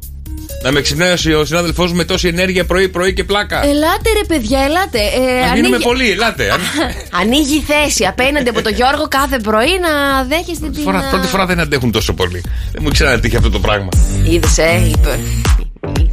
Να 0.63 0.73
με 0.73 0.81
ξυπνάει 0.81 1.13
ο 1.35 1.45
συνάδελφός 1.45 1.91
μου 1.91 1.97
με 1.97 2.05
τόση 2.05 2.29
ενέργεια 2.29 2.65
πρωί-πρωί 2.65 3.13
και 3.15 3.25
πλάκα. 3.25 3.65
Ελάτε 3.67 4.11
ρε 4.19 4.25
παιδιά, 4.27 4.59
ελάτε. 4.61 4.99
Ε, 4.99 5.47
Να 5.47 5.53
μείνουμε 5.53 5.67
ανοίγει- 5.67 5.83
πολύ, 5.83 6.11
ελάτε. 6.11 6.51
Αν- 6.51 6.61
Ανοίγει 7.23 7.55
η 7.57 7.61
θέση 7.61 8.05
απέναντι 8.05 8.49
από 8.49 8.63
τον 8.63 8.75
Γιώργο 8.75 9.09
κάθε 9.09 9.39
πρωί 9.39 9.79
να 9.81 10.25
δέχεστε 10.25 10.71
την. 10.71 10.83
Φορά, 10.83 11.09
πρώτη 11.11 11.27
φορά 11.27 11.47
δεν 11.47 11.61
αντέχουν 11.61 11.91
τόσο 11.93 12.13
πολύ. 12.13 12.41
Δεν 12.73 12.81
μου 12.83 12.89
ήξερα 12.89 13.11
να 13.11 13.21
τύχει 13.21 13.37
αυτό 13.37 13.51
το 13.51 13.59
πράγμα. 13.59 13.89
Είδες, 14.31 14.59
ε, 14.59 14.83
είπε. 14.91 15.19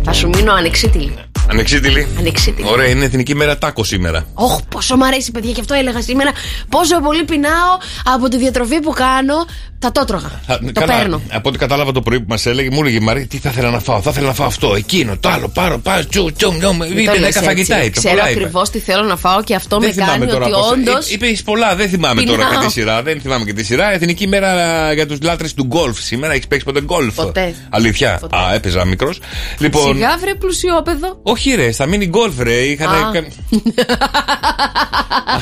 Θα 0.03 0.13
σου 0.13 0.27
μείνω 0.29 0.53
ανεξίτηλη. 0.53 1.13
Ανεξίτηλη. 1.49 2.07
Ανεξίτηλη. 2.19 2.67
Ωραία, 2.69 2.87
είναι 2.87 3.05
εθνική 3.05 3.35
μέρα 3.35 3.57
τάκο 3.57 3.83
σήμερα. 3.83 4.25
Όχ, 4.33 4.59
πόσο 4.69 4.97
μ' 4.97 5.03
αρέσει, 5.03 5.31
παιδιά, 5.31 5.51
και 5.51 5.59
αυτό 5.59 5.73
έλεγα 5.73 6.01
σήμερα. 6.01 6.31
Πόσο 6.69 6.99
πολύ 6.99 7.23
πεινάω 7.23 7.77
από 8.15 8.27
τη 8.27 8.37
διατροφή 8.37 8.79
που 8.79 8.91
κάνω. 8.91 9.45
Θα 9.79 9.91
το 9.91 10.05
τρώγα. 10.05 10.41
Θα- 10.47 10.59
Το 10.73 10.81
παίρνω. 10.85 11.21
Από 11.31 11.49
ό,τι 11.49 11.57
κατάλαβα 11.57 11.91
το 11.91 12.01
πρωί 12.01 12.19
που 12.19 12.25
μας 12.29 12.45
έλεγε, 12.45 12.69
μου 12.71 12.79
έλεγε 12.81 12.95
η 12.97 12.99
Μαρία 12.99 13.27
τι 13.27 13.37
θα 13.37 13.49
ήθελα 13.49 13.69
να 13.69 13.79
φάω. 13.79 14.01
Θα 14.01 14.09
ήθελα 14.09 14.27
να 14.27 14.33
φάω 14.33 14.47
αυτό, 14.47 14.75
εκείνο, 14.75 15.17
το 15.19 15.29
άλλο, 15.29 15.47
πάρω, 15.47 15.77
πάρω, 15.79 16.05
τσου, 16.05 16.31
τσου, 16.37 16.57
τσου. 16.59 16.75
Μην 16.75 16.97
Είπε 16.97 17.11
το 17.11 17.19
λες 17.19 17.35
10 17.35 17.41
φαγητά, 17.43 17.75
έτσι. 17.75 17.87
είπε. 17.87 17.97
Ξέρω 17.99 18.15
πολλά 18.15 18.29
είπε. 18.29 18.39
ακριβώς 18.39 18.69
τι 18.69 18.79
θέλω 18.79 19.03
να 19.03 19.15
φάω 19.15 19.43
και 19.43 19.55
αυτό 19.55 19.77
Δεν 19.79 19.87
με 19.87 19.93
θυμάμαι 19.93 20.11
κάνει 20.11 20.31
τώρα 20.31 20.45
ότι 20.45 20.53
πόσα. 20.53 20.67
όντως. 20.71 21.09
Είπε 21.09 21.25
είπες 21.27 21.41
πολλά, 21.43 21.75
δεν 21.75 21.89
θυμάμαι 21.89 22.21
τώρα 22.23 22.37
Πεινάω. 22.47 22.59
και 22.61 22.65
τη 22.65 22.71
σειρά. 22.71 23.01
Δεν 23.03 23.21
θυμάμαι 23.21 23.45
και 23.45 23.53
τη 23.53 23.63
σειρά. 23.63 23.93
Εθνική 23.93 24.27
μέρα 24.27 24.93
για 24.93 25.07
τους 25.07 25.17
λάτρες 25.21 25.53
του 25.53 25.63
γκολφ. 25.65 25.99
Σήμερα 26.03 26.33
έχεις 26.33 26.47
παίξει 26.47 26.65
ποτέ 26.65 26.81
γκολφ; 26.81 27.15
Ποτέ. 27.15 27.55
Αλήθεια. 27.69 28.17
Ποτέ. 28.21 28.37
Α, 28.37 28.53
έπαιζα 28.53 28.85
μικρός. 28.85 29.19
Λοιπόν. 29.59 29.93
Σιγά 29.95 30.17
βρε 30.21 30.35
πλουσιόπεδο. 30.35 31.19
Όχι 31.37 31.55
ρε, 31.55 31.71
στα 31.71 31.85
μίνι 31.85 32.05
γκολφ 32.07 32.39
ρε. 32.39 32.53
Είχαν. 32.53 32.87
Α. 32.89 33.11
κα- 33.13 33.25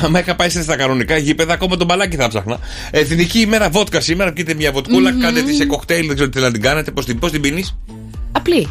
Άμα 0.03 0.19
είχα 0.19 0.35
πάει 0.35 0.49
στα 0.49 0.75
κανονικά 0.75 1.17
γήπεδα, 1.17 1.53
ακόμα 1.53 1.77
τον 1.77 1.87
μπαλάκι 1.87 2.15
θα 2.15 2.27
ψάχνα. 2.27 2.59
Εθνική 2.91 3.39
ημέρα 3.39 3.69
βότκα 3.69 4.01
σήμερα. 4.01 4.33
Πείτε 4.33 4.53
μια 4.53 4.71
βοτκούλα, 4.71 5.11
κάντε 5.21 5.41
τη 5.41 5.53
σε 5.55 5.65
κοκτέιλ, 5.65 6.05
δεν 6.05 6.15
ξέρω 6.15 6.29
τι 6.29 6.39
θέλετε 6.39 6.57
να 6.57 6.61
την 6.61 6.69
κάνετε. 6.69 6.91
Πώς 6.91 7.05
την, 7.05 7.19
πώς 7.19 7.31
την 7.31 7.41
πίνεις. 7.41 7.77
Απλή. 8.31 8.67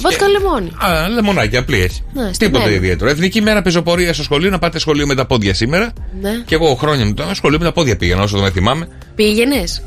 Βότκα 0.00 0.28
λεμόνι. 0.28 0.70
Α, 0.76 1.08
λεμονάκι, 1.08 1.56
απλή 1.56 1.80
έτσι. 1.80 2.04
Ναι, 2.12 2.32
στη 2.32 2.44
Τίποτα 2.46 2.64
μέρα. 2.64 2.76
ιδιαίτερο. 2.76 3.10
Εθνική 3.10 3.40
μέρα 3.40 3.62
πεζοπορία 3.62 4.12
στο 4.12 4.22
σχολείο, 4.22 4.50
να 4.50 4.58
πάτε 4.58 4.78
σχολείο 4.78 5.06
με 5.06 5.14
τα 5.14 5.26
πόδια 5.26 5.54
σήμερα. 5.54 5.92
Ναι. 6.20 6.30
Και 6.46 6.54
εγώ 6.54 6.74
χρόνια 6.74 7.04
μου 7.06 7.14
το 7.14 7.30
σχολείο 7.34 7.58
με 7.58 7.64
τα 7.64 7.72
πόδια 7.72 7.96
πήγαινα, 7.96 8.22
όσο 8.22 8.38
δεν 8.38 8.52
θυμάμαι. 8.52 8.88
Πήγαινες; 9.14 9.82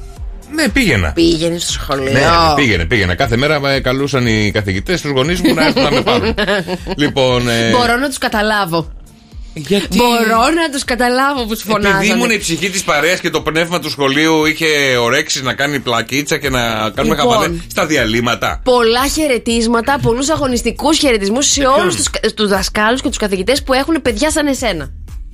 Ναι, 0.55 0.69
πήγαινα. 0.69 1.11
Πήγαινε 1.11 1.57
στο 1.59 1.71
σχολείο. 1.71 2.11
Ναι, 2.11 2.21
πήγαινε, 2.55 2.85
πήγαινε. 2.85 3.15
Κάθε 3.15 3.37
μέρα 3.37 3.59
με 3.59 3.79
καλούσαν 3.83 4.27
οι 4.27 4.51
καθηγητές 4.53 5.01
τους 5.01 5.11
γονείς 5.11 5.41
μου 5.41 5.53
να 5.53 5.65
έρθουν 5.65 5.83
να 5.83 5.91
με 5.91 6.01
πάρουν. 6.01 6.33
λοιπόν. 7.03 7.49
ε, 7.49 7.69
Μπορώ 7.71 7.97
να 7.97 8.07
τους 8.07 8.17
καταλάβω. 8.17 8.91
γιατί... 9.53 9.97
Μπορώ 9.97 10.49
να 10.49 10.69
τους 10.71 10.83
καταλάβω 10.83 11.45
που 11.45 11.55
σου 11.57 11.63
Επειδή 11.69 11.87
ήμουν 11.87 12.03
φωνάζανε. 12.05 12.33
η 12.33 12.37
ψυχή 12.37 12.69
της 12.69 12.83
παρέας 12.83 13.19
και 13.19 13.29
το 13.29 13.41
πνεύμα 13.41 13.79
του 13.79 13.89
σχολείου 13.89 14.45
είχε 14.45 14.67
ορέξει 15.01 15.43
να 15.43 15.53
κάνει 15.53 15.79
πλακίτσα 15.79 16.37
και 16.37 16.49
να 16.49 16.59
κάνουμε 16.95 17.15
Λοιπόν. 17.15 17.31
χαβαλέ 17.31 17.53
στα 17.71 17.85
διαλύματα. 17.85 18.61
Πολλά 18.63 19.07
χαιρετίσματα, 19.07 19.99
πολλούς 20.01 20.29
αγωνιστικούς 20.29 20.97
χαιρετισμούς 20.97 21.45
σε 21.51 21.65
όλους 21.65 21.95
τους 22.35 22.47
δασκάλους 22.47 23.01
και 23.01 23.07
τους 23.07 23.17
καθηγητές 23.17 23.63
που 23.63 23.73
έχουν 23.73 24.01
παιδιά 24.01 24.31
σαν 24.31 24.47
εσένα. 24.47 24.91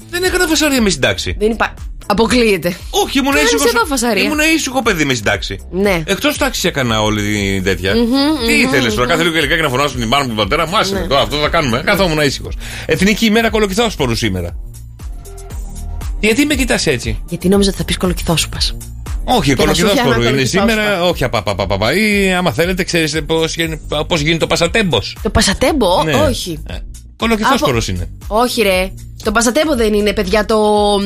Δεν 0.09 0.23
έκανα 0.23 0.47
φασαρία 0.47 0.81
με 0.81 0.89
συντάξει. 0.89 1.35
Δεν 1.39 1.51
υπά... 1.51 1.73
Αποκλείεται. 2.07 2.77
Όχι, 2.89 3.19
ήμουν 3.19 3.33
Κάνεις 3.33 3.51
ήσυχο. 3.51 3.69
εδώ 3.69 3.85
φασαρία. 3.85 4.23
Ήμουν 4.23 4.39
ήσυχο 4.55 4.81
παιδί 4.81 5.05
με 5.05 5.13
συντάξει. 5.13 5.59
Ναι. 5.71 6.03
Εκτός 6.05 6.37
τάξης 6.37 6.63
έκανα 6.63 7.01
όλη 7.01 7.21
την 7.21 7.63
τέτοια. 7.63 7.93
Τι 8.47 8.53
ήθελες 8.53 8.93
τώρα, 8.95 9.07
κάθε 9.07 9.23
λίγο 9.23 9.35
και 9.35 9.41
λιγάκι 9.41 9.61
να 9.61 9.69
φωνάσουν 9.69 9.99
την 9.99 10.07
μάνα 10.07 10.23
μου 10.23 10.29
και 10.29 10.35
τον 10.35 10.43
πατέρα 10.49 10.67
μου, 10.69 10.77
άσε 10.77 10.93
Ναι. 10.93 10.99
με, 10.99 11.07
τώρα 11.07 11.21
αυτό 11.21 11.37
θα 11.37 11.47
κάνουμε. 11.49 11.81
Καθόμουν 11.85 12.19
ήσυχος. 12.21 12.53
Εθνική 12.85 13.25
ημέρα 13.25 13.49
κολοκυθόσπορου 13.49 14.15
σήμερα. 14.15 14.55
Γιατί 16.19 16.45
με 16.45 16.55
κοιτάς 16.55 16.87
έτσι; 16.87 17.23
Γιατί 17.29 17.47
νόμιζα 17.47 17.69
ότι 17.69 17.77
θα 17.77 17.83
πεις 17.85 17.97
κολοκυθόσουπα. 17.97 18.57
Όχι, 19.23 19.53
Και 19.55 19.65
να 19.65 19.73
σου 19.73 19.81
κολοκυθόσπορο 19.81 19.89
φτιάχνω 19.91 20.13
είναι 20.13 20.29
κολοκυθόσπα. 20.31 20.69
σήμερα. 20.71 21.03
Όχι, 21.05 21.23
απαπαπαπαπα. 21.23 21.93
Ή 21.93 22.33
άμα 22.33 22.51
θέλετε, 22.51 22.83
ξέρετε 22.83 23.21
πώς 24.07 24.19
γίνεται 24.21 24.37
το 24.37 24.47
πασατέμπος. 24.47 25.17
Το 25.21 25.29
πασατέμπο, 25.29 26.03
Ναι. 26.03 26.13
όχι. 26.13 26.63
Κολοκυθόσπορο 27.17 27.77
Από- 27.77 27.91
είναι. 27.91 28.09
Όχι, 28.27 28.61
ρε. 28.61 28.91
Το 29.23 29.31
πασατέμπο 29.31 29.75
δεν 29.75 29.93
είναι, 29.93 30.13
παιδιά, 30.13 30.45
το. 30.45 30.57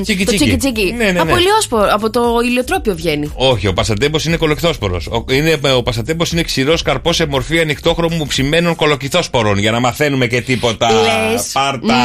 Τσίκι, 0.02 0.26
το 0.26 0.32
τσίκι. 0.32 0.58
τσίκι 0.58 0.58
τσίκι. 0.58 0.94
Ναι, 0.98 1.04
ναι, 1.04 1.12
ναι. 1.12 1.20
Από, 1.20 1.38
ηλιόσπορο, 1.38 1.88
από 1.92 2.10
το 2.10 2.22
ηλιοτρόπιο 2.44 2.96
βγαίνει. 2.96 3.32
Όχι, 3.36 3.68
ο 3.68 3.74
πασατέμπος 3.74 4.26
είναι 4.26 4.38
κολοκυθόσπορος. 4.38 5.08
Ο, 5.08 5.26
είναι, 5.30 5.60
ο 5.76 5.84
πασατέμπος 5.84 6.32
είναι 6.32 6.42
ξηρός 6.42 6.82
καρπός 6.82 7.16
σε 7.16 7.26
μορφή 7.26 7.60
ανοιχτόχρωμου 7.60 8.26
ψημένων 8.28 8.76
κολοκυθόσπορων. 8.76 9.58
Για 9.58 9.72
να 9.72 9.80
μαθαίνουμε 9.80 10.28
και 10.28 10.42
τίποτα. 10.42 10.90
Λες. 10.92 11.50
Πάρτα. 11.54 11.96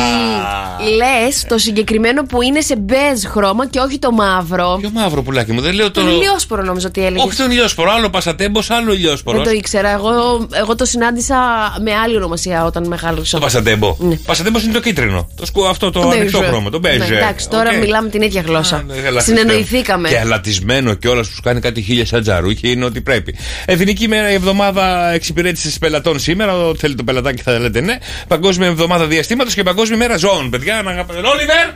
Λες 0.96 1.44
το 1.48 1.58
συγκεκριμένο 1.58 2.22
που 2.22 2.42
είναι 2.42 2.60
σε 2.60 2.76
μπέζ 2.76 3.24
χρώμα 3.24 3.66
και 3.66 3.78
όχι 3.78 3.98
το 3.98 4.10
μαύρο. 4.12 4.76
Ποιο 4.80 4.90
μαύρο 4.92 5.22
πουλάκι 5.22 5.52
μου, 5.52 5.60
δεν 5.60 5.74
λέω 5.74 5.90
το. 5.90 6.00
Το 6.00 6.08
ηλιόσπορο 6.08 6.62
νόμιζα 6.62 6.86
ότι 6.86 7.04
έλεγες. 7.04 7.24
Όχι 7.26 7.36
τον 7.36 7.50
ηλιόσπορο, 7.50 7.92
άλλο 7.92 8.10
πασατέμπος, 8.10 8.70
άλλο 8.70 8.92
ηλιόσπορο. 8.92 9.36
Δεν 9.36 9.46
το 9.46 9.52
ήξερα. 9.52 9.90
Εγώ, 9.90 10.46
εγώ 10.52 10.74
το 10.74 10.84
συνάντησα 10.84 11.36
με 11.84 11.94
άλλη 11.94 12.16
ονομασία 12.16 12.64
όταν 12.64 12.86
μεγάλωσα. 12.86 13.38
Το 13.38 13.44
πασατέμπο. 13.44 13.96
Ναι. 13.98 14.16
Πασατέμπος 14.16 14.62
είναι 14.64 14.72
το 14.72 14.80
κίτρινο. 14.80 15.28
Το, 15.36 15.46
σκου, 15.46 15.68
αυτό 15.68 15.90
το, 15.94 16.00
Το 16.00 16.08
μπεζ. 16.08 16.18
ανοιχτόχρωμο. 16.18 16.70
Το 16.70 16.78
μπεζ. 16.78 16.96
Ναι, 16.98 17.04
εντάξει, 17.16 17.48
τώρα 17.48 17.70
Οκ. 17.70 17.76
μιλάμε 17.76 18.08
την 18.08 18.22
ίδια 18.22 18.40
γλώσσα. 18.46 18.76
Α, 18.76 18.82
ναι, 18.86 18.94
ελαφριστό. 18.94 19.20
Συνεννοηθήκαμε. 19.36 20.08
Και 20.08 20.18
αλατισμένο 20.18 20.94
και 20.94 21.08
όλα 21.08 21.22
σου 21.22 21.40
κάνει 21.42 21.60
κάτι 21.60 21.82
χίλια 21.82 22.06
σαν 22.06 22.22
τζαρούχι 22.22 22.70
είναι 22.70 22.84
ότι 22.84 23.00
πρέπει. 23.00 23.34
Εθνική 23.64 24.08
μέρα 24.08 24.30
η 24.30 24.34
εβδομάδα 24.34 25.10
εξυπηρέτηση 25.12 25.78
πελατών 25.78 26.18
σήμερα. 26.18 26.56
Ό,τι 26.56 26.78
θέλει 26.78 26.94
το 26.94 27.04
πελατάκι 27.04 27.42
θα 27.42 27.58
λέτε 27.58 27.80
ναι. 27.80 27.98
Παγκόσμια 28.28 28.68
εβδομάδα 28.68 29.06
διαστήματος 29.06 29.54
και 29.54 29.62
παγκόσμια 29.62 29.98
μέρα 29.98 30.16
ζώων. 30.16 30.50
Παιδιά, 30.50 30.82
να 30.82 30.90
αγαπάτε. 30.90 31.18
Όλιβερ! 31.18 31.66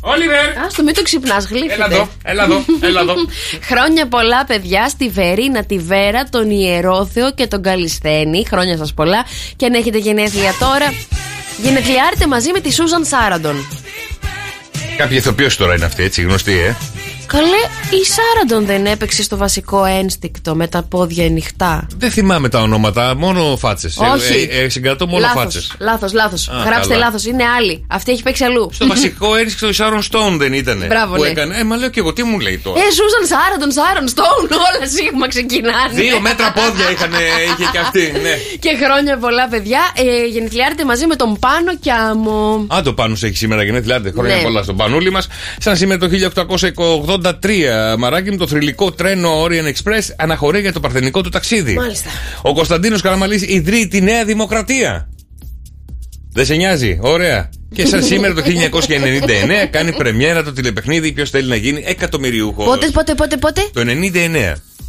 Όλιβερ! 0.00 0.58
Άστο, 0.66 0.82
μην 0.82 0.94
το 0.94 1.02
ξυπνάς, 1.02 1.46
γλύφεται. 1.46 1.74
Έλα 1.74 1.86
εδώ, 1.86 2.08
έλα 2.24 2.44
εδώ, 2.44 2.64
έλα 2.80 3.00
εδώ. 3.00 3.14
Χρόνια 3.70 4.06
πολλά, 4.08 4.44
παιδιά, 4.44 4.88
στη 4.88 5.08
Βερίνα, 5.08 5.64
τη 5.64 5.78
Βέρα, 5.78 6.24
τον 6.24 6.50
Ιερόθεο 6.50 7.32
και 7.32 7.46
τον 7.46 7.62
Καλισθένη. 7.62 8.46
Χρόνια 8.50 8.76
σας 8.76 8.94
πολλά. 8.94 9.24
Και 9.56 9.66
αν 9.66 9.74
έχετε 9.74 9.98
γενέθλια 9.98 10.52
τώρα, 10.58 10.92
γενεθλιάρετε 11.62 12.26
μαζί 12.26 12.50
με 12.52 12.60
τη 12.60 12.72
Σούζαν 12.72 13.04
Σάραντον. 13.04 13.66
Κάποια 14.96 15.16
ηθοποιό 15.16 15.48
τώρα 15.56 15.74
είναι 15.74 15.84
αυτή, 15.84 16.02
έτσι 16.02 16.22
γνωστή, 16.22 16.58
ε. 16.58 16.76
Καλέ, 17.28 17.62
η 18.00 18.04
Σάραντον 18.04 18.66
δεν 18.66 18.86
έπαιξε 18.86 19.22
στο 19.22 19.36
βασικό 19.36 19.84
ένστικτο 19.84 20.54
με 20.54 20.66
τα 20.68 20.82
πόδια 20.82 21.24
ανοιχτά. 21.26 21.86
Δεν 21.96 22.10
θυμάμαι 22.10 22.48
τα 22.48 22.60
ονόματα, 22.60 23.14
μόνο 23.16 23.56
φάτσες. 23.56 23.96
Όχι. 24.14 24.48
Ε, 24.50 24.62
ε, 24.64 24.68
συγκρατώ 24.68 25.06
μόνο 25.06 25.26
φάτσες. 25.26 25.72
Λάθος, 25.78 26.12
λάθος. 26.12 26.48
Α, 26.48 26.62
Γράψτε 26.64 26.92
καλά. 26.92 27.04
λάθος. 27.04 27.24
Είναι 27.24 27.44
άλλη. 27.58 27.84
Αυτή 27.88 28.12
έχει 28.12 28.22
παίξει 28.22 28.44
αλλού. 28.44 28.70
Στο 28.72 28.86
βασικό 28.86 29.36
έριξε 29.36 29.66
η 29.66 29.72
Σάρων 29.72 30.02
Στόουν 30.02 30.38
δεν 30.38 30.52
ήταν. 30.52 30.84
Μπράβο, 30.88 31.14
που 31.14 31.22
ναι. 31.22 31.28
έκανε. 31.28 31.56
Ε, 31.58 31.64
μα 31.64 31.76
λέω 31.76 31.88
και 31.88 32.00
εγώ, 32.00 32.12
τι 32.12 32.22
μου 32.22 32.38
λέει 32.38 32.58
τώρα; 32.58 32.78
Ε, 32.80 32.82
Σούζαν 32.82 33.24
Σάραντον, 33.26 33.70
Σάρον 33.70 34.08
Στόουν, 34.08 34.48
όλα 34.66 34.86
σίγμα 34.94 35.28
ξεκινάνε. 35.28 35.92
Δύο 35.94 36.20
μέτρα 36.20 36.52
πόδια 36.52 36.90
είχαν, 36.90 37.12
είχε 37.52 37.68
και 37.72 37.78
αυτή, 37.78 38.12
ναι. 38.22 38.34
Και 38.58 38.70
χρόνια 38.84 39.18
πολλά, 39.18 39.48
παιδιά. 39.48 39.80
Ε, 39.96 40.26
γενεθλιάρετε 40.26 40.84
μαζί 40.84 41.06
με 41.06 41.16
τον 41.16 41.38
Πάνο 41.38 41.76
και 41.80 41.92
Άμμο. 41.92 42.66
Αν 42.68 42.82
το 42.82 42.92
πάνω 42.92 43.16
έχει 43.22 43.36
σήμερα 43.36 43.62
γενέθλιά, 43.62 44.02
χρόνια 44.16 44.36
Ναι. 44.36 44.42
πολλά 44.42 44.62
στον 44.62 44.76
Πανούλη 44.76 45.10
μας. 45.10 45.28
Σαν 45.58 45.76
σήμερα 45.76 45.98
το 45.98 46.08
1883, 47.22 47.96
μαράκι 47.98 48.30
μου 48.30 48.36
το 48.36 48.46
θρηλυκό 48.46 48.92
τρένο 48.92 49.44
Orient 49.44 49.66
Express 49.66 50.14
αναχωρεί 50.16 50.60
για 50.60 50.72
το 50.72 50.80
παρθενικό 50.80 51.20
του 51.20 51.28
ταξίδι. 51.28 51.74
Μάλιστα. 51.74 52.10
Ο 52.42 52.54
Κωνσταντίνος 52.54 53.00
Καραμαλής 53.00 53.42
ιδρύει 53.42 53.88
τη 53.88 54.00
Νέα 54.00 54.24
Δημοκρατία. 54.24 55.08
Δεν 56.32 56.44
σε 56.44 56.54
νοιάζει, 56.54 56.98
ωραία. 57.00 57.48
Και 57.74 57.86
σαν 57.86 58.02
σήμερα 58.10 58.34
το 58.34 58.42
1999 58.44 59.66
κάνει 59.70 59.92
πρεμιέρα 59.92 60.42
το 60.44 60.52
τηλεπαιχνίδι 60.52 61.12
Ποιος 61.12 61.30
θέλει 61.30 61.48
να 61.48 61.56
γίνει 61.56 61.82
εκατομμυριούχος. 61.86 62.64
Πότε, 62.64 62.90
πότε, 62.90 63.14
πότε, 63.14 63.36
πότε; 63.36 63.60
Το 63.72 63.80
99. 63.80 63.86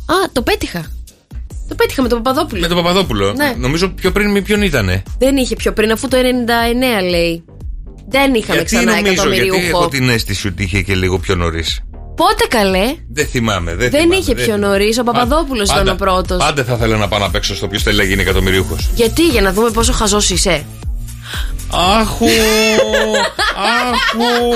Α, 0.05 0.31
το 0.33 0.41
πέτυχα. 0.41 0.91
Το 1.67 1.75
πέτυχα 1.75 2.01
με 2.01 2.07
τον 2.07 2.21
Παπαδόπουλο. 2.21 2.61
Με 2.61 2.67
τον 2.67 2.77
Παπαδόπουλο. 2.77 3.33
Ναι. 3.33 3.53
Νομίζω 3.57 3.89
πιο 3.89 4.11
πριν 4.11 4.31
με 4.31 4.41
ποιον 4.41 4.61
ήτανε. 4.61 5.03
Δεν 5.17 5.37
είχε 5.37 5.55
πιο 5.55 5.73
πριν, 5.73 5.91
αφού 5.91 6.07
το 6.07 6.17
99 6.17 7.09
λέει. 7.09 7.43
Δεν 8.09 8.33
είχαμε 8.33 8.53
Γιατί 8.59 8.75
ξανά 8.75 8.91
νομίζω, 8.95 9.03
γιατί 9.03 9.09
εκατομμυριούχο. 9.09 9.77
έχω 9.77 9.87
την 9.87 10.09
αίσθηση 10.09 10.47
ότι 10.47 10.63
είχε 10.63 10.81
και 10.81 10.95
λίγο 10.95 11.19
πιο 11.19 11.35
νωρίς. 11.35 11.79
Πότε 12.19 12.45
καλέ; 12.49 12.95
Δεν 13.09 13.27
θυμάμαι. 13.27 13.71
Δεν, 13.75 13.89
Δεν 13.89 14.01
θυμάμαι, 14.01 14.15
είχε 14.15 14.35
πιο 14.35 14.43
θυμάμαι. 14.43 14.67
νωρίς, 14.67 14.97
ο 14.99 15.03
Παπαδόπουλος 15.03 15.67
Πάντα- 15.67 15.81
ήταν 15.81 15.93
ο 15.93 15.97
πρώτος. 15.97 16.37
Πάντα 16.37 16.63
θα 16.63 16.73
ήθελα 16.73 16.97
να 16.97 17.07
πάω 17.07 17.19
να 17.19 17.29
παίξω 17.29 17.55
στο 17.55 17.67
ποιος 17.67 17.83
θέλει 17.83 17.97
να 17.97 18.03
γίνει 18.03 18.21
εκατομμυρίουχος. 18.21 18.89
Γιατί, 18.95 19.27
για 19.27 19.41
να 19.41 19.53
δούμε 19.53 19.69
πόσο 19.69 19.91
χαζός 19.93 20.29
είσαι. 20.29 20.65
Άχου! 21.99 22.25
Άχου! 23.85 24.53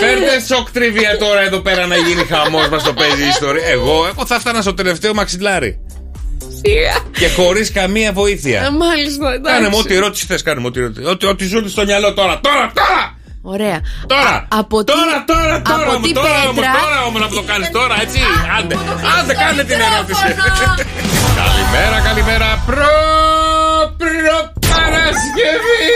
Φέρτε 0.00 0.54
σοκ 0.54 0.70
τριβία 0.70 1.16
τώρα 1.18 1.40
εδώ 1.40 1.58
πέρα 1.60 1.86
να 1.86 1.96
γίνει 1.96 2.24
χαμός 2.24 2.68
μας 2.68 2.82
το 2.82 2.92
παίζει 2.92 3.22
η 3.24 3.28
ιστορία. 3.28 3.66
Εγώ, 3.66 4.06
εγώ 4.06 4.26
θα 4.26 4.38
φτάνα 4.40 4.60
στο 4.62 4.74
τελευταίο 4.74 5.14
μαξιλάρι. 5.14 5.78
Και 7.18 7.28
χωρίς 7.28 7.72
καμία 7.72 8.12
βοήθεια. 8.12 8.62
Ε, 8.64 8.70
Μάλιστα, 8.70 9.32
εντάξει. 9.32 9.52
Κάνε 9.56 9.68
μου 9.68 9.78
ό,τι 9.80 9.94
ερώτηση 9.94 10.26
θες, 10.26 10.42
κάνε 10.42 10.60
μου 10.60 10.66
ό,τι 10.68 10.80
ερώτηση. 10.80 11.06
Ό,τι, 11.06 11.26
ό,τι 11.26 11.44
ζουν 11.44 11.68
στο 11.68 11.84
μυαλό 11.84 12.14
τώρα, 12.14 12.40
τώρα, 12.40 12.72
τώρα! 12.74 13.20
Ωραία. 13.42 13.80
Τώρα! 14.06 14.28
Α- 14.30 14.46
από 14.48 14.84
τι- 14.84 14.92
τώρα, 14.92 15.24
τώρα, 15.26 15.62
τώρα, 15.62 15.82
από 15.82 15.90
όμως, 15.96 16.08
τι 16.08 16.12
τώρα, 16.14 16.28
όμως, 16.42 16.54
πέτρα. 16.54 16.70
τώρα 16.82 16.98
όμως 17.08 17.20
να 17.20 17.28
το 17.28 17.42
κάνεις 17.50 17.70
τώρα, 17.70 17.94
έτσι. 18.04 18.18
Άντε, 18.58 18.74
άντε, 19.18 19.34
κάνε 19.42 19.62
την 19.64 19.78
ερώτηση. 19.88 20.26
καλημέρα, 21.40 21.96
καλημέρα. 22.08 22.62
Προ, 22.66 22.92
προ, 24.00 24.36
Παρασκευή. 24.70 25.90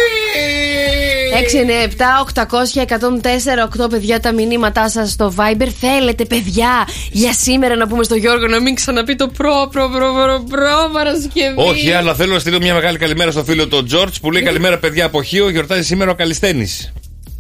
697-800-1048 3.85 3.91
παιδιά 3.91 4.21
τα 4.21 4.33
μηνύματά 4.33 4.89
σας 4.91 5.11
στο 5.11 5.35
Viber. 5.37 5.69
Θέλετε, 5.81 6.25
παιδιά, 6.25 6.89
για 7.11 7.33
σήμερα 7.33 7.77
να 7.77 7.87
πούμε 7.87 8.03
στο 8.03 8.15
Γιώργο 8.15 8.47
να 8.47 8.61
μην 8.61 8.75
ξαναπεί 8.75 9.17
το 9.17 9.29
προ, 9.29 9.69
προ, 9.73 9.89
προ, 9.89 10.13
προ, 10.13 10.45
προ 10.51 10.91
Παρασκευή. 10.93 11.55
Όχι, 11.57 11.93
αλλά 11.93 12.15
θέλω 12.15 12.33
να 12.33 12.39
στείλω 12.39 12.59
μια 12.59 12.75
μεγάλη 12.75 12.99
καλημέρα 12.99 13.31
στο 13.31 13.45
φίλο 13.45 13.69
τον 13.69 13.87
Τζορτζ 13.87 14.17
που 14.19 14.31
λέει 14.31 14.43
καλημέρα, 14.43 14.79
παιδιά 14.79 15.05
από 15.05 15.23
Χίο. 15.23 15.49
Γιορτάζει 15.49 15.83
σήμερα 15.83 16.11
ο 16.11 16.15
Καλλισθένη. 16.15 16.69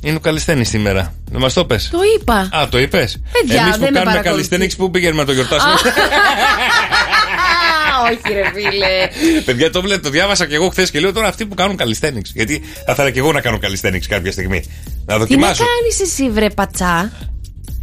Είναι 0.00 0.16
ο 0.16 0.20
Καλιστένη 0.20 0.64
σήμερα. 0.64 1.14
Να 1.30 1.38
μας 1.38 1.52
το 1.52 1.64
πες. 1.64 1.88
Το 1.92 1.98
είπα. 2.20 2.48
Α, 2.52 2.68
το 2.68 2.78
είπες. 2.78 3.20
Παιδιά, 3.32 3.60
Εμείς 3.62 3.74
που 3.74 3.80
δεν 3.80 3.92
με 3.92 3.98
κάνουμε 3.98 4.14
παρακολουθεί. 4.14 4.48
Καλιστένη, 4.48 4.74
πού 4.76 4.90
πηγαίνουμε 4.90 5.20
να 5.20 5.26
το 5.26 5.32
γιορτάσουμε; 5.32 5.72
Α, 5.72 5.76
Όχι, 8.10 8.34
ρε 8.34 8.50
φίλε. 8.54 9.08
Παιδιά, 9.44 9.70
το, 9.70 9.82
βλέπω, 9.82 10.02
το 10.02 10.10
διάβασα 10.10 10.46
και 10.46 10.54
εγώ 10.54 10.68
χθες 10.68 10.90
και 10.90 11.00
λέω 11.00 11.12
τώρα 11.12 11.28
αυτοί 11.28 11.46
που 11.46 11.54
κάνουν 11.54 11.76
Καλιστένιξ. 11.76 12.30
Γιατί 12.34 12.62
θα 12.86 12.92
ήθελα 12.92 13.10
και 13.10 13.18
εγώ 13.18 13.32
να 13.32 13.40
κάνω 13.40 13.58
Καλιστένιξ 13.58 14.06
κάποια 14.06 14.32
στιγμή. 14.32 14.56
Να 14.56 14.62
Τι 14.64 15.12
να 15.12 15.18
δοκιμάσω. 15.18 15.64
κάνεις 15.64 16.00
εσύ, 16.00 16.30
βρε 16.30 16.50
πατσά; 16.50 17.12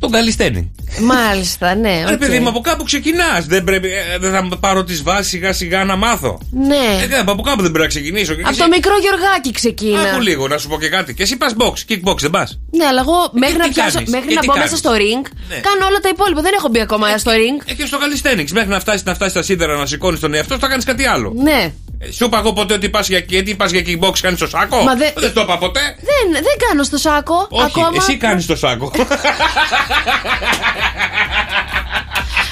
Τον 0.04 0.12
Καλιστένι. 0.12 0.72
Μάλιστα, 1.02 1.76
ναι. 1.76 2.04
Ρε 2.08 2.14
οκ. 2.14 2.20
παιδί 2.20 2.40
μου, 2.40 2.50
από 2.50 2.60
κάπου 2.60 2.84
ξεκινάς. 2.84 3.46
Δεν, 3.46 3.64
πρέπει, 3.64 3.88
ε, 3.88 4.18
δεν 4.20 4.32
θα 4.32 4.58
πάρω 4.60 4.84
τις 4.84 5.04
βάσεις 5.04 5.28
σιγά 5.28 5.54
σιγά 5.54 5.84
να 5.84 5.96
μάθω. 5.96 6.40
Ναι. 6.52 7.02
Ε, 7.04 7.08
δεν, 7.08 7.30
από 7.30 7.42
κάπου 7.42 7.62
δεν 7.62 7.72
πρέπει 7.72 7.78
να 7.80 7.88
ξεκινήσω. 7.88 8.34
Και 8.34 8.42
Από 8.42 8.50
εσύ- 8.50 8.60
το 8.60 8.68
μικρό 8.68 8.94
Γιωργάκι 9.02 9.52
ξεκίνα. 9.52 10.02
Άκου 10.02 10.22
λίγο 10.22 10.48
να 10.48 10.58
σου 10.58 10.68
πω 10.68 10.80
και 10.80 10.90
κάτι. 10.90 11.14
Και 11.14 11.24
εσύ 11.24 11.38
πας 11.38 11.54
box, 11.58 11.74
kickbox, 11.90 12.18
δεν 12.20 12.30
πας. 12.30 12.60
Ναι, 12.72 12.86
αλλά 12.86 13.02
εγώ 13.02 13.30
μέχρι 13.32 13.54
τι 13.56 13.60
να 13.62 13.68
πιάσω, 13.68 13.94
κάνεις, 13.94 14.10
μέχρι 14.10 14.28
και 14.28 14.34
να 14.34 14.40
τι 14.42 14.48
μπω 14.48 14.54
κάνεις; 14.54 14.72
μέσα 14.72 14.82
στο 14.84 14.92
ring, 15.02 15.24
Ναι. 15.50 15.56
κάνω 15.56 15.86
όλα 15.90 16.00
τα 16.00 16.10
υπόλοιπα. 16.10 16.42
Δεν 16.42 16.52
έχω 16.58 16.68
μπει 16.70 16.80
ακόμα 16.80 17.18
στο 17.18 17.32
ring. 17.32 17.58
Ε, 17.66 17.74
και 17.74 17.86
στο 17.86 17.98
Καλιστένιξ. 17.98 18.52
Μέχρι 18.52 18.70
να 18.70 18.80
φτάσει 18.80 19.04
να 19.06 19.14
φτάσεις 19.14 19.34
στα 19.34 19.42
σίδερα 19.44 19.78
να 19.78 19.86
σηκώνεις 19.86 20.20
τον 20.20 20.34
εαυτό, 20.34 20.54
σου, 20.54 20.60
θα 20.60 20.68
κάνεις 20.68 20.86
κάτι 20.86 21.06
άλλο. 21.06 21.34
Ναι. 21.44 21.72
Ε, 22.08 22.12
Σου 22.12 22.26
είπα 22.26 22.38
εγώ 22.38 22.54
ποτέ 22.54 22.74
ότι 22.74 22.90
πας 22.90 23.08
για, 23.08 23.24
γιατί 23.28 23.56
πας 23.56 23.72
για 23.72 23.82
kickbox, 23.86 24.14
κάνεις 24.22 24.40
το 24.40 24.48
σάκο; 24.48 24.78
Μα 24.84 24.96
δεν- 24.96 25.12
δεν 25.16 25.34
το 25.34 25.42
είπα 25.42 25.58
ποτέ. 25.58 25.80
Δεν, 26.00 26.32
δεν 26.32 26.68
κάνω 26.70 26.84
στο 26.84 26.98
σάκο. 26.98 27.48
Όχι, 27.50 27.64
ακόμα. 27.66 27.90
εσύ 27.98 28.18
κάνεις 28.18 28.46
το 28.46 28.56
σάκο. 28.56 28.92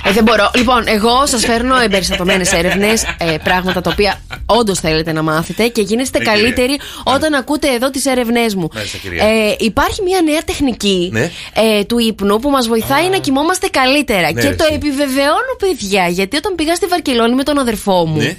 Ε, 0.05 0.11
δεν 0.11 0.23
μπορώ. 0.23 0.51
Λοιπόν, 0.55 0.83
εγώ 0.87 1.25
σας 1.25 1.45
φέρνω 1.45 1.79
εμπεριστατωμένε 1.79 2.45
έρευνες, 2.53 3.03
ε, 3.17 3.35
πράγματα 3.43 3.81
τα 3.81 3.89
οποία 3.93 4.21
όντως 4.45 4.79
θέλετε 4.79 5.11
να 5.11 5.21
μάθετε 5.21 5.67
και 5.67 5.81
γίνεστε 5.81 6.17
Ναι, 6.17 6.23
κυρία. 6.25 6.41
καλύτεροι 6.41 6.79
όταν 7.03 7.33
ακούτε 7.33 7.67
εδώ 7.73 7.89
τις 7.89 8.05
έρευνές 8.05 8.55
μου. 8.55 8.67
Μάλιστα, 8.75 8.97
κυρία. 8.97 9.23
Ε, 9.25 9.55
υπάρχει 9.59 10.01
μια 10.01 10.21
νέα 10.21 10.41
τεχνική 10.45 11.09
Ναι. 11.13 11.31
ε, 11.53 11.83
του 11.83 11.99
ύπνου 11.99 12.39
που 12.39 12.49
μας 12.49 12.67
βοηθάει 12.67 13.09
να 13.09 13.17
κοιμόμαστε 13.17 13.67
καλύτερα. 13.67 14.31
Ναι, 14.31 14.41
και 14.41 14.47
ρε, 14.47 14.55
το 14.55 14.63
εσύ. 14.63 14.73
επιβεβαιώνω, 14.73 15.53
παιδιά, 15.59 16.07
γιατί 16.07 16.37
όταν 16.37 16.55
πήγα 16.55 16.75
στη 16.75 16.85
Βαρκελόνη 16.85 17.35
με 17.35 17.43
τον 17.43 17.57
αδερφό 17.57 18.05
μου 18.05 18.17
Ναι. 18.17 18.37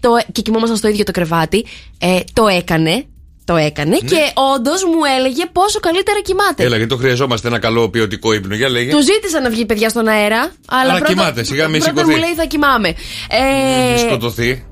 Το, 0.00 0.08
και 0.32 0.42
κοιμόμασταν 0.42 0.76
στο 0.76 0.88
ίδιο 0.88 1.04
το 1.04 1.12
κρεβάτι, 1.12 1.66
ε, 1.98 2.18
το 2.32 2.46
έκανε. 2.46 3.04
Το 3.44 3.56
έκανε 3.56 3.90
Ναι. 3.90 4.08
και 4.08 4.16
όντως 4.54 4.84
μου 4.84 5.00
έλεγε 5.18 5.46
πόσο 5.52 5.80
καλύτερα 5.80 6.20
κοιμάται. 6.24 6.64
Έλα, 6.64 6.76
γιατί 6.76 6.90
το 6.90 6.96
χρειαζόμαστε 6.96 7.48
ένα 7.48 7.58
καλό 7.58 7.88
ποιοτικό 7.90 8.32
ύπνο. 8.32 8.54
Για 8.54 8.68
λέγε. 8.68 8.90
Του 8.90 9.00
ζήτησα 9.02 9.40
να 9.40 9.50
βγει 9.50 9.66
παιδιά 9.66 9.88
στον 9.88 10.08
αέρα, 10.08 10.38
αλλά, 10.68 10.80
Αλλά 10.80 10.92
πρώτα, 10.94 11.06
κοιμάται, 11.12 11.42
σιγά 11.44 11.68
μην 11.68 11.80
πρώτα 11.80 11.96
σηκωθεί. 11.98 12.14
μου 12.16 12.24
λέει 12.24 12.34
θα 12.34 12.44
κοιμάμαι. 12.44 12.88
Μη 12.88 13.94
Ε, 13.94 13.98
σκοτωθεί. 13.98 14.46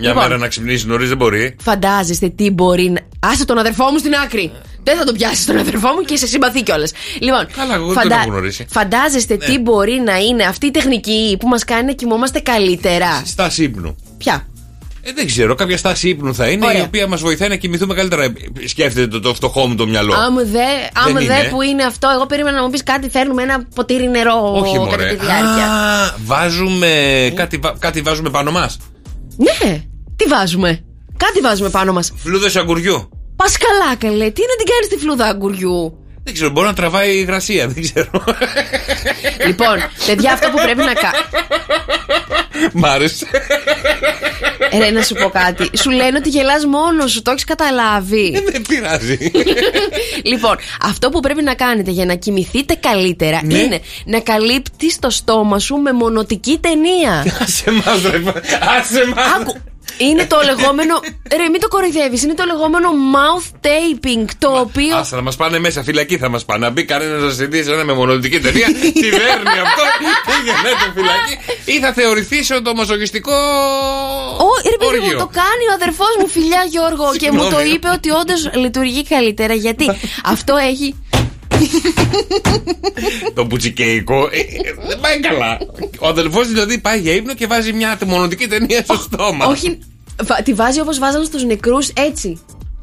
Μια 0.00 0.08
λοιπόν. 0.08 0.22
μέρα 0.22 0.36
να 0.36 0.48
ξυπνήσει 0.48 0.86
νωρίς 0.86 1.08
δεν 1.08 1.16
μπορεί. 1.16 1.56
Φαντάζεστε 1.62 2.28
τι 2.28 2.50
μπορεί 2.50 2.90
να. 2.90 3.00
Άσε 3.30 3.44
τον 3.44 3.58
αδερφό 3.58 3.84
μου 3.90 3.98
στην 3.98 4.14
άκρη. 4.24 4.52
Δεν 4.82 4.96
θα 4.96 5.04
τον 5.04 5.14
πιάσεις 5.14 5.46
τον 5.46 5.58
αδερφό 5.58 5.88
μου 5.88 6.00
και 6.00 6.16
σε 6.16 6.26
συμπαθεί 6.26 6.62
κιόλας. 6.62 6.92
Λοιπόν, 7.20 7.46
Καλά, 7.56 7.74
εγώ 7.74 7.92
δεν 7.92 8.02
τον 8.02 8.10
έχω 8.10 8.28
γνωρίσει. 8.28 8.62
Ναι. 8.62 8.68
φαντάζεστε 8.80 9.36
τι 9.36 9.58
μπορεί 9.58 10.02
να 10.04 10.18
είναι 10.18 10.44
αυτή 10.44 10.66
η 10.66 10.70
τεχνική 10.70 11.36
που 11.40 11.48
μας 11.48 11.64
κάνει 11.64 11.84
να 11.86 11.92
κοιμόμαστε 11.92 12.40
καλύτερα. 12.40 13.22
Στάση 13.26 13.62
ύπνου. 13.62 13.96
Ποια; 14.18 14.46
Ε, 15.02 15.12
δεν 15.14 15.26
ξέρω, 15.26 15.54
κάποια 15.54 15.76
στάση 15.76 16.08
ύπνου 16.08 16.34
θα 16.34 16.48
είναι 16.48 16.66
Ωραία. 16.66 16.78
η 16.78 16.82
οποία 16.82 17.06
μας 17.06 17.20
βοηθάει 17.20 17.48
να 17.48 17.56
κοιμηθούμε 17.56 17.94
καλύτερα. 17.94 18.24
Ε, 18.24 18.32
Σκέφτεται 18.64 19.06
το, 19.06 19.20
το 19.20 19.34
φτωχό 19.34 19.66
μου 19.66 19.74
το 19.74 19.86
μυαλό. 19.86 20.14
Άμα 20.14 20.42
δε, 20.42 20.58
άμα 21.06 21.20
είναι. 21.22 21.34
δε 21.42 21.48
που 21.48 21.62
είναι 21.62 21.82
αυτό, 21.84 22.08
εγώ 22.14 22.26
περίμενα 22.26 22.56
να 22.56 22.62
μου 22.62 22.70
πεις 22.70 22.82
κάτι. 22.82 23.10
Φέρνουμε 23.10 23.42
ένα 23.42 23.64
ποτήρι 23.74 24.08
νερό 24.08 24.52
Όχι, 24.54 24.72
κατά 24.76 24.84
μωρέ. 24.84 25.08
τη 25.08 25.14
διάρκεια. 25.24 25.66
Α, 25.72 26.14
βάζουμε. 26.24 26.92
Κάτι, 27.34 27.56
βα- 27.56 27.74
κάτι 27.78 28.00
βάζουμε 28.00 28.30
πάνω 28.30 28.50
μας. 28.50 28.78
Ναι, 29.36 29.82
τι 30.16 30.24
βάζουμε; 30.24 30.84
Κάτι 31.16 31.40
βάζουμε 31.40 31.68
πάνω 31.68 31.92
μας. 31.92 32.12
Φλούδες 32.16 32.56
αγκουριού. 32.56 33.08
Πα 33.36 33.44
καλά, 33.44 33.94
καλέ. 33.96 34.30
Τι 34.30 34.40
να 34.40 34.56
την 34.56 34.66
κάνεις 34.72 34.88
τη 34.88 34.96
φλούδα 34.96 35.26
αγκουριού; 35.26 35.98
Δεν 36.28 36.36
ξέρω, 36.36 36.50
μπορεί 36.52 36.66
να 36.66 36.74
τραβάει 36.74 37.08
η 37.14 37.18
υγρασία, 37.18 37.68
δεν 37.68 37.82
ξέρω. 37.82 38.10
λοιπόν, 39.46 39.76
παιδιά, 40.06 40.32
αυτό 40.32 40.48
που 40.50 40.56
πρέπει 40.62 40.78
να 40.78 40.92
κάνουμε. 40.92 41.28
Μ' 42.72 42.84
άρεσε. 42.84 43.26
Ρε, 44.78 44.90
να 44.90 45.02
σου 45.02 45.14
πω 45.14 45.28
κάτι. 45.28 45.70
Σου 45.78 45.90
λένε 45.90 46.18
ότι 46.18 46.28
γελάς 46.28 46.66
μόνος 46.66 47.12
σου, 47.12 47.22
το 47.22 47.30
έχεις 47.30 47.44
καταλάβει. 47.44 48.42
Δεν 48.52 48.62
πειράζει. 48.68 49.18
λοιπόν, 50.24 50.56
αυτό 50.82 51.08
που 51.08 51.20
πρέπει 51.20 51.42
να 51.42 51.54
κάνετε 51.54 51.90
για 51.90 52.04
να 52.04 52.14
κοιμηθείτε 52.14 52.74
καλύτερα 52.74 53.40
Ναι. 53.44 53.58
είναι 53.58 53.80
να 54.04 54.20
καλύπτεις 54.20 54.98
το 54.98 55.10
στόμα 55.10 55.58
σου 55.58 55.76
με 55.76 55.92
μονοτική 55.92 56.58
ταινία. 56.60 57.36
Άσε 57.40 57.70
μας 57.70 58.02
ρε. 58.10 58.22
Άσε 58.78 59.06
μας. 59.14 59.26
Άκου. 59.40 59.56
Είναι 59.96 60.26
το 60.26 60.40
λεγόμενο. 60.44 61.00
Ρε, 61.36 61.48
μην 61.48 61.60
το 61.60 61.68
κοροϊδεύεις. 61.68 62.22
Είναι 62.22 62.34
το 62.34 62.44
λεγόμενο 62.44 62.88
mouth 63.14 63.66
taping. 63.66 64.24
Το 64.38 64.48
οποίο. 64.58 64.96
Άσε 64.96 65.14
να 65.16 65.22
μας 65.22 65.36
πάνε 65.36 65.58
μέσα, 65.58 65.82
φυλακή 65.82 66.18
θα 66.18 66.28
μας 66.28 66.44
πάνε. 66.44 66.64
Να 66.66 66.70
μπει 66.72 66.84
κανένας 66.84 67.22
να 67.22 67.28
συζητήσει 67.28 67.70
ένα 67.70 67.84
με 67.84 67.92
μονοδυτική 67.92 68.40
ταινία. 68.40 68.66
Τι 68.92 69.08
δέρνει 69.10 69.58
αυτό, 69.66 69.82
πήγαινε 70.26 70.70
το 70.84 70.92
φυλακή. 70.94 71.34
Ή 71.64 71.78
θα 71.80 71.92
θεωρηθεί 71.92 72.42
σε 72.44 72.60
το 72.60 72.74
μασογιστικό. 72.74 73.32
Ω, 74.38 74.48
ρε 74.70 74.76
παιδί 74.78 74.98
μου, 74.98 75.02
όργιο. 75.04 75.18
το 75.18 75.26
κάνει 75.32 75.64
ο 75.70 75.72
αδερφός 75.74 76.16
μου, 76.20 76.28
φιλιά 76.28 76.64
Γιώργο. 76.70 77.06
και 77.16 77.30
μου 77.30 77.38
το 77.38 77.42
Συγγνώμη. 77.44 77.68
είπε 77.70 77.88
ότι 77.88 78.10
όντως 78.10 78.50
λειτουργεί 78.54 79.04
καλύτερα. 79.04 79.54
Γιατί 79.54 79.86
αυτό 80.24 80.56
έχει. 80.56 80.94
Το 83.34 83.46
πουτσικέικο 83.46 84.28
ε, 84.32 84.38
ε, 84.38 84.74
δεν 84.88 85.00
πάει 85.00 85.20
καλά. 85.20 85.58
Ο 85.98 86.06
αδελφός 86.08 86.48
δηλαδή 86.48 86.78
πάει 86.78 87.00
για 87.00 87.12
ύπνο 87.14 87.34
και 87.34 87.46
βάζει 87.46 87.72
μια 87.72 87.98
μονοδυτική 88.06 88.46
ταινία 88.46 88.82
στο 88.84 88.94
στόμα. 88.94 89.46
Όχι. 89.46 89.78
βα- 90.22 90.42
Τη 90.42 90.54
βάζει 90.54 90.80
όπως 90.80 90.98
βάζανε 90.98 91.24
στους 91.24 91.44
νεκρούς 91.44 91.88
έτσι. 91.88 92.40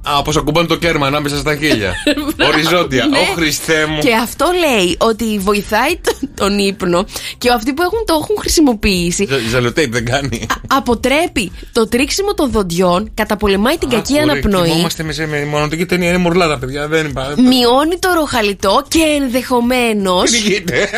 Α, 0.10 0.18
όπως 0.18 0.38
ακουμπάνε 0.38 0.68
το 0.68 0.76
κέρμα 0.76 1.08
ανάμεσα 1.08 1.38
στα 1.38 1.56
χίλια. 1.56 1.94
Οριζόντια. 2.54 3.06
Ναι. 3.06 3.18
Ω 3.18 3.24
Χριστέ 3.36 3.86
μου. 3.86 4.00
Και 4.00 4.14
αυτό 4.16 4.46
λέει 4.60 4.96
ότι 5.00 5.40
βοηθάει 5.40 5.96
τον, 6.04 6.30
τον 6.36 6.60
ύπνο 6.60 7.06
και 7.38 7.52
αυτοί 7.52 7.74
που 7.74 7.82
έχουν, 7.82 8.00
το 8.06 8.14
έχουν 8.22 8.36
χρησιμοποιήσει 8.40 9.28
Ζα- 9.30 9.50
Ζαλοτέιπ 9.50 9.92
δεν 9.94 10.06
κάνει. 10.06 10.46
αποτρέπει 10.68 11.52
το 11.72 11.88
τρίξιμο 11.88 12.34
των 12.34 12.52
δοντιών, 12.52 13.12
καταπολεμάει 13.14 13.78
την 13.78 13.90
κακή 13.90 14.14
Ωραία, 14.14 14.24
αναπνοή, 14.24 14.70
Κοιμόμαστε 14.70 15.04
με, 15.04 15.12
σε- 15.14 15.28
με 15.28 15.46
μονοδυτική 15.46 15.86
ταινία. 15.86 16.10
Είναι 16.10 16.18
μορλάδα, 16.18 16.58
παιδιά. 16.58 16.88
Δεν 16.88 17.06
υπάρχει. 17.06 17.42
μειώνει 17.42 17.98
το 18.00 18.10
ροχαλιτό 18.16 18.84
και 18.88 19.00
ενδεχομένως. 19.22 20.32
Τι 20.32 20.38
γίνεται. 20.38 20.90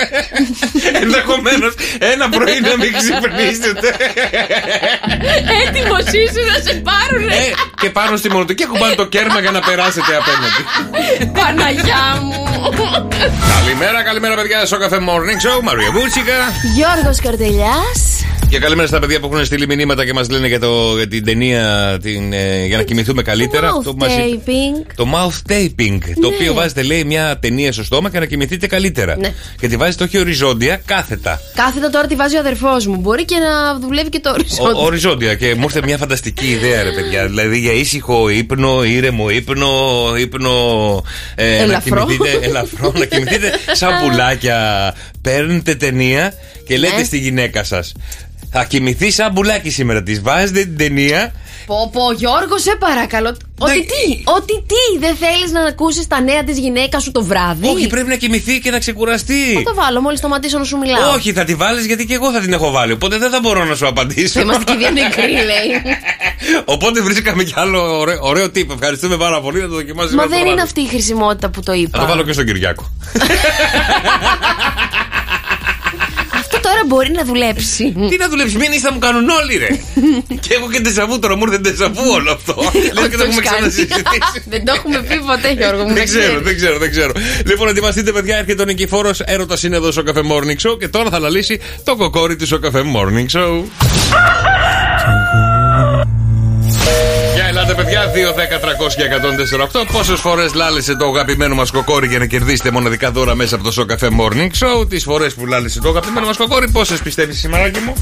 Ενδεχομένως 1.01 1.73
ένα 1.99 2.29
πρωί 2.29 2.59
να 2.61 2.77
μην 2.77 2.93
ξυπνήσετε. 2.97 3.95
Έτοιμος 5.67 5.99
είσαι 5.99 6.41
να 6.51 6.71
σε 6.71 6.81
πάρουνε! 6.83 7.35
Ε, 7.35 7.51
και 7.81 7.89
πάνω 7.89 8.17
στη 8.17 8.29
μονοδυτική 8.31 8.63
ακουμπάνε 8.63 8.95
το 8.97 9.05
κέρμα 9.05 9.39
για 9.39 9.51
να 9.51 9.59
περάσετε 9.59 10.11
απέναντι. 10.21 10.61
Παναγιά 11.39 12.05
μου! 12.21 12.45
Καλημέρα, 13.59 14.03
καλημέρα, 14.03 14.35
παιδιά. 14.35 14.65
Στο 14.65 14.77
καφέ 14.77 14.97
Morning 14.97 15.39
Show, 15.45 15.61
Μαρία 15.63 15.91
Μπούτσικα. 15.91 16.33
Γιώργος 16.75 17.19
Καρτελιάς 17.19 18.16
Και 18.49 18.59
καλημέρα 18.59 18.87
στα 18.87 18.99
παιδιά 18.99 19.19
που 19.19 19.29
έχουν 19.31 19.45
στείλει 19.45 19.67
μηνύματα 19.67 20.05
και 20.05 20.13
μας 20.13 20.29
λένε 20.29 20.47
για, 20.47 20.59
το, 20.59 20.95
για 20.97 21.07
την 21.07 21.25
ταινία 21.25 21.97
την, 22.01 22.33
ε, 22.33 22.65
για 22.65 22.77
να 22.77 22.83
κοιμηθούμε 22.83 23.21
καλύτερα. 23.21 23.69
Mouth 23.71 23.77
Αυτό 23.77 23.91
που 23.93 23.97
μας 23.97 24.11
είπε- 24.13 24.43
taping. 24.45 24.91
Το 24.95 25.07
mouth 25.13 25.51
taping. 25.51 25.97
Το 26.21 26.29
Ναι. 26.29 26.35
οποίο 26.35 26.53
βάζετε, 26.53 26.81
λέει, 26.83 27.03
μια 27.03 27.37
ταινία 27.41 27.71
στο 27.71 27.83
στόμα 27.83 28.09
και 28.09 28.19
να 28.19 28.25
κοιμηθείτε 28.25 28.67
καλύτερα. 28.67 29.17
Ναι. 29.17 29.33
Και 29.59 29.67
τη 29.67 29.75
βάζετε 29.77 30.03
όχι 30.03 30.19
οριζόντια, 30.19 30.81
κάθετα. 30.85 31.41
Κάθετα 31.55 31.89
τώρα 31.89 32.07
τη 32.07 32.15
βάζει 32.15 32.35
ο 32.35 32.39
αδερφός 32.39 32.85
μου 32.87 32.95
Μπορεί 32.95 33.25
και 33.25 33.35
να 33.35 33.79
δουλεύει 33.79 34.09
και 34.09 34.19
το 34.19 34.29
Ο, 34.29 34.33
οριζόντιο 34.33 34.81
οριζόντια. 34.83 35.35
Και 35.35 35.55
μου 35.55 35.63
ήρθε 35.63 35.81
μια 35.83 35.97
φανταστική 35.97 36.45
ιδέα, 36.47 36.83
ρε 36.83 36.91
παιδιά. 36.91 37.27
Δηλαδή 37.27 37.59
για 37.59 37.71
ήσυχο 37.73 38.29
ύπνο, 38.29 38.83
ήρεμο 38.83 39.29
ύπνο, 39.29 39.69
ύπνο. 40.19 40.51
Ε, 41.35 41.45
να 41.57 41.63
Ελαφρό. 41.63 42.05
κοιμηθείτε, 42.05 42.45
ελαφρό, 42.47 42.93
να 42.97 43.05
κοιμηθείτε 43.05 43.51
σαν 43.71 43.89
πουλάκια. 44.03 44.93
Παίρνετε 45.21 45.75
ταινία 45.75 46.33
και 46.67 46.77
λέτε 46.77 46.95
Ναι. 46.97 47.03
στη 47.03 47.17
γυναίκα 47.17 47.63
σας. 47.63 47.91
Θα 48.51 48.65
κοιμηθεί 48.65 49.11
σαν 49.11 49.33
πουλάκι 49.33 49.69
σήμερα. 49.69 50.03
Της 50.03 50.21
βάζετε 50.21 50.59
την 50.59 50.77
ταινία. 50.77 51.33
Πω 51.65 51.89
πω 51.93 52.11
Γιώργο 52.11 52.57
σε 52.57 52.75
παρακαλώ 52.79 53.37
Ότι 53.59 53.71
Ναι. 53.71 53.79
τι, 53.85 54.23
ότι 54.25 54.53
τι 54.67 54.99
Δεν 54.99 55.15
θέλεις 55.15 55.51
να 55.51 55.61
ακούσεις 55.61 56.07
τα 56.07 56.21
νέα 56.21 56.43
της 56.43 56.57
γυναίκας 56.57 57.03
σου 57.03 57.11
το 57.11 57.23
βράδυ; 57.23 57.67
Όχι, 57.67 57.87
πρέπει 57.87 58.07
να 58.07 58.15
κοιμηθεί 58.15 58.59
και 58.59 58.71
να 58.71 58.79
ξεκουραστεί. 58.79 59.53
Θα 59.53 59.63
το 59.63 59.73
βάλω 59.75 60.01
μόλις 60.01 60.19
σταματήσω 60.19 60.57
να 60.57 60.63
σου 60.63 60.77
μιλάω 60.77 61.13
Όχι, 61.13 61.33
θα 61.33 61.43
τη 61.43 61.55
βάλεις 61.55 61.85
γιατί 61.85 62.05
και 62.05 62.13
εγώ 62.13 62.31
θα 62.31 62.39
την 62.39 62.53
έχω 62.53 62.71
βάλει. 62.71 62.91
Οπότε 62.91 63.17
δεν 63.17 63.31
θα 63.31 63.39
μπορώ 63.41 63.65
να 63.65 63.75
σου 63.75 63.87
απαντήσω. 63.87 64.33
Θα 64.33 64.41
είμαστε 64.41 64.63
και 64.63 64.73
οι 64.73 64.77
δύο 64.77 64.89
νεκροί 64.89 65.31
λέει 65.31 65.95
Οπότε 66.75 67.01
βρίσκαμε 67.01 67.43
κι 67.43 67.53
άλλο 67.55 67.99
ωραίο, 67.99 68.17
ωραίο 68.21 68.49
τύπο. 68.49 68.73
Ευχαριστούμε 68.73 69.17
πάρα 69.17 69.41
πολύ 69.41 69.61
να 69.61 69.67
το 69.67 69.73
δοκιμάσουμε. 69.73 70.15
Μα 70.15 70.23
αυτό 70.23 70.35
δεν 70.35 70.39
το 70.43 70.45
είναι 70.45 70.55
βράδυ. 70.55 70.69
αυτή 70.69 70.81
η 70.81 70.87
χρησιμότητα 70.87 71.49
που 71.49 71.61
το 71.61 71.71
Θα 71.71 71.77
είπα 71.77 71.99
το 71.99 72.05
βάλω 72.05 72.23
και 72.23 72.33
στον 72.33 72.45
Κυριάκο. 72.45 72.91
Αυτό 76.77 76.89
τώρα 76.89 77.03
μπορεί 77.03 77.11
να 77.19 77.23
δουλέψει 77.31 77.83
Τι 78.09 78.17
να 78.17 78.29
δουλέψει, 78.29 78.57
μην 78.57 78.71
θα 78.79 78.91
μου 78.93 78.99
κάνουν 78.99 79.29
όλοι, 79.29 79.57
ρε. 79.57 79.67
και 80.45 80.53
έχω 80.57 80.69
και 80.71 80.81
τεσαβού 80.81 81.19
τώρα, 81.19 81.35
μου 81.37 81.43
ήρθε 81.47 81.59
τεσαβού 81.59 82.01
όλο 82.17 82.31
αυτό. 82.31 82.55
Λες 82.73 82.83
και 82.83 82.93
το 82.93 83.01
Ότι 83.03 83.13
έχουμε 83.13 83.23
έχεις 83.23 83.35
κάνει. 83.35 83.57
ξανασυζητήσει. 83.57 84.39
Δεν 84.53 84.65
το 84.65 84.71
έχουμε 84.75 84.99
πει 85.07 85.17
ποτέ 85.31 85.51
Γιώργο 85.57 85.81
μου 85.81 85.87
Δεν 85.87 85.97
να 85.97 86.03
ξέρω, 86.03 86.23
ξέρεις. 86.23 86.43
δεν 86.47 86.55
ξέρω, 86.55 86.77
δεν 86.77 86.91
ξέρω. 86.91 87.11
Λοιπόν, 87.45 87.67
ετοιμαστείτε, 87.67 88.11
παιδιά, 88.11 88.37
έρχεται 88.37 88.61
ο 88.61 88.65
Νικηφόρος 88.65 89.19
έρωτας 89.19 89.63
είναι 89.63 89.75
εδώ 89.75 89.91
στο 89.91 90.03
καφέ 90.03 90.21
Morning 90.31 90.59
Show 90.69 90.79
και 90.79 90.87
τώρα 90.87 91.09
θα 91.09 91.19
λαλήσει 91.19 91.59
το 91.83 91.95
κοκόρι 91.95 92.35
του 92.35 92.45
στο 92.45 92.59
καφέ 92.59 92.81
Morning 92.95 93.37
Show. 93.37 93.53
Για 97.67 97.75
ελάτε, 97.75 97.83
παιδιά, 97.83 98.11
2, 98.11 98.33
10, 98.33 98.59
300 98.59 98.93
και 98.95 99.03
148. 99.83 99.85
Πόσες 99.91 100.19
φορές 100.19 100.53
λάλησε 100.53 100.95
το 100.95 101.05
αγαπημένο 101.05 101.55
μας 101.55 101.71
κοκόρι 101.71 102.07
για 102.07 102.19
να 102.19 102.25
κερδίσετε 102.25 102.71
μοναδικά 102.71 103.11
δώρα 103.11 103.35
μέσα 103.35 103.55
από 103.55 103.63
το 103.63 103.71
στο 103.71 103.85
καφέ 103.85 104.09
Morning 104.19 104.49
Show; 104.59 104.89
Τις 104.89 105.03
φορές 105.03 105.33
που 105.33 105.45
λάλησε 105.45 105.79
το 105.79 105.89
αγαπημένο 105.89 106.25
μας 106.25 106.37
κοκόρι, 106.37 106.69
πόσες 106.71 106.99
πιστεύεις, 106.99 107.39
σημαράκι 107.39 107.79
μου; 107.79 107.93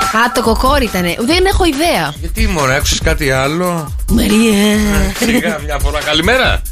Α 0.00 0.32
το 0.34 0.42
κοκόρι 0.42 0.84
ήταν 0.84 1.02
Δεν 1.02 1.44
έχω 1.44 1.64
ιδέα 1.64 2.14
Γιατί 2.20 2.46
μωρέ, 2.46 2.74
άκουσες 2.74 3.00
κάτι 3.00 3.30
άλλο; 3.30 3.94
Μαρία 4.10 4.76
Σιγά 5.18 5.58
μια 5.64 5.78
φορά. 5.78 5.98
Καλημέρα. 6.04 6.62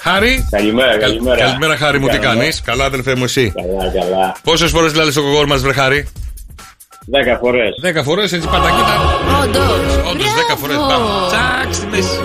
Χάρη. 0.00 0.48
Καλημέρα, 0.50 0.90
Καλ- 0.90 1.00
καλημέρα. 1.00 1.36
Καλημέρα, 1.36 1.76
Χάρη 1.76 1.98
μου, 1.98 2.08
τι 2.08 2.18
Καλά. 2.18 2.34
κάνεις; 2.34 2.62
Καλά, 2.64 2.84
αδελφέ 2.84 3.14
μου, 3.14 3.24
εσύ. 3.24 3.52
Καλά, 3.54 3.90
καλά. 4.04 4.36
Πόσες 4.42 4.70
φορές 4.70 4.94
λάλησε 4.94 5.18
το 5.20 5.24
κοκόρι 5.26 5.48
μας, 5.48 5.60
βρε 5.60 5.72
Χάρη; 5.72 6.08
Δέκα 7.06 7.38
φορές. 7.38 7.74
Δέκα 7.80 8.02
φορές 8.02 8.32
έτσι 8.32 8.48
πατακίτα. 8.48 8.94
Όντως 9.42 9.96
Όντως, 10.10 10.34
δέκα 10.34 10.56
φορές. 10.56 10.76
Μπράβο. 10.76 11.04
Πάμε. 11.04 11.26
Τσακ 11.26 11.74
στη 11.74 11.86
μέση. 11.86 12.18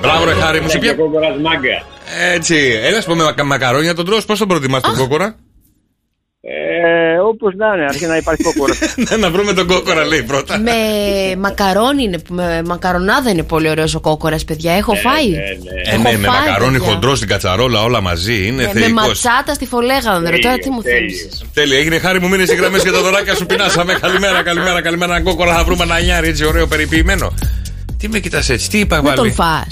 Μπράβο, 0.00 0.24
ρε 0.24 0.32
Χάρη 0.32 0.60
μου, 0.60 0.68
σε 0.68 0.78
ποια. 0.78 0.94
κόκορας 0.94 1.36
μάγκα. 1.36 1.82
Έτσι, 2.34 2.80
έλα 2.82 3.00
σου 3.00 3.08
πω 3.08 3.14
με 3.14 3.42
μακαρόνια 3.44 3.94
τον 3.94 4.04
τρως, 4.04 4.24
πώς 4.24 4.38
τον 4.38 4.48
προτιμάς 4.48 4.82
τον 4.82 4.96
κόκορα; 4.96 5.34
Ε, 6.40 7.07
Όπως 7.28 7.54
να 7.56 7.66
είναι, 7.74 7.84
αρχίζει 7.84 8.06
να 8.06 8.16
υπάρχει 8.16 8.42
κόκορα. 8.42 8.74
Ναι, 9.10 9.16
να 9.16 9.30
βρούμε 9.30 9.52
τον 9.52 9.66
κόκορα, 9.66 10.04
λέει 10.04 10.22
πρώτα. 10.22 10.58
με 10.58 10.72
μακαρόνι 11.38 12.02
είναι, 12.02 12.18
με 12.28 12.62
μακαρονάδα 12.66 13.30
είναι 13.30 13.42
πολύ 13.42 13.68
ωραίος 13.70 13.94
ο 13.94 14.00
κόκορας, 14.00 14.44
παιδιά. 14.44 14.72
Έχω 14.72 14.94
φάει. 14.94 15.32
Ε, 15.32 15.90
Έχω 15.94 16.02
ναι, 16.02 16.16
με 16.18 16.26
φάει, 16.28 16.46
μακαρόνι 16.46 16.78
παιδιά. 16.78 16.92
χοντρό 16.92 17.14
στην 17.14 17.28
κατσαρόλα, 17.28 17.82
όλα 17.82 18.00
μαζί. 18.00 18.46
Είναι 18.46 18.62
Ναι, 18.62 18.70
με 18.74 18.80
θεϊκός. 18.80 18.92
ματσάτα 19.06 19.54
στη 19.54 19.66
φολέγανδρο. 19.66 20.38
Τώρα 20.38 20.58
τι 20.58 20.70
μου 20.70 20.82
θέλεις. 20.82 21.42
Τέλεια, 21.54 21.78
έγινε 21.78 21.98
χάρη 21.98 22.20
μου, 22.20 22.28
μείνε 22.28 22.42
οι 22.42 22.54
γραμμές 22.54 22.82
και 22.82 22.90
τα 22.90 23.00
δωράκια 23.00 23.34
σου 23.34 23.46
πεινάσαμε. 23.46 23.92
Καλημέρα, 24.00 24.42
καλημέρα, 24.42 24.80
καλημέρα. 24.82 25.14
Ένα 25.14 25.22
κόκορα 25.24 25.54
θα 25.54 25.64
βρούμε 25.64 25.84
ένα 25.84 26.00
νιάρι 26.00 26.28
έτσι 26.28 26.44
ωραίο 26.44 26.66
περιποιημένο. 26.66 27.34
Τι 27.98 28.08
με 28.08 28.18
κοιτάς 28.18 28.48
έτσι, 28.48 28.70
τι 28.70 28.78
είπα 28.78 28.96
Να 28.96 29.02
πάλι; 29.02 29.16
τον 29.16 29.32
φά. 29.32 29.66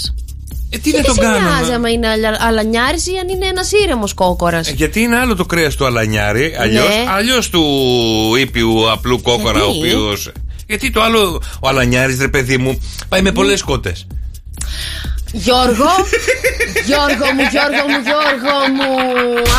Ε, 0.71 0.79
τι 0.79 0.93
να 0.93 1.03
τον 1.03 1.15
σε 1.15 1.21
κάνω. 1.21 1.39
νοιάζει 1.39 1.71
να- 1.71 1.77
άμα 1.77 1.89
είναι 1.91 2.09
αλα- 2.09 2.39
αλανιάρης 2.41 3.07
ή 3.07 3.11
αν 3.21 3.29
είναι 3.29 3.47
ένας 3.47 3.73
ήρεμος 3.73 4.15
κόκορας; 4.15 4.69
Ε, 4.69 4.73
Γιατί 4.73 5.01
είναι 5.01 5.17
άλλο 5.19 5.37
το 5.37 5.45
κρέας 5.45 5.75
του 5.75 5.87
αλανιάρι, 5.87 6.57
αλλιώ 6.61 6.83
Ναι. 6.83 7.05
αλλιώς 7.17 7.51
του 7.51 7.63
ήπιου 8.39 8.91
απλού 8.91 9.23
κόκορα, 9.23 9.65
ο 9.65 9.71
Γιατί; 9.73 9.95
οποίο. 9.95 10.17
Γιατί 10.67 10.91
το 10.91 11.03
άλλο, 11.03 11.43
ο 11.61 11.69
αλανιάρης, 11.69 12.19
ρε 12.21 12.29
παιδί 12.29 12.57
μου, 12.57 12.81
πάει 13.09 13.23
με 13.23 13.33
πολλές 13.33 13.63
κότες. 13.63 14.07
Γιώργο, 15.33 15.91
Γιώργο 16.87 17.27
μου, 17.35 17.43
Γιώργο 17.51 17.85
μου, 17.89 18.01
Γιώργο 18.09 18.57
μου. 18.77 18.91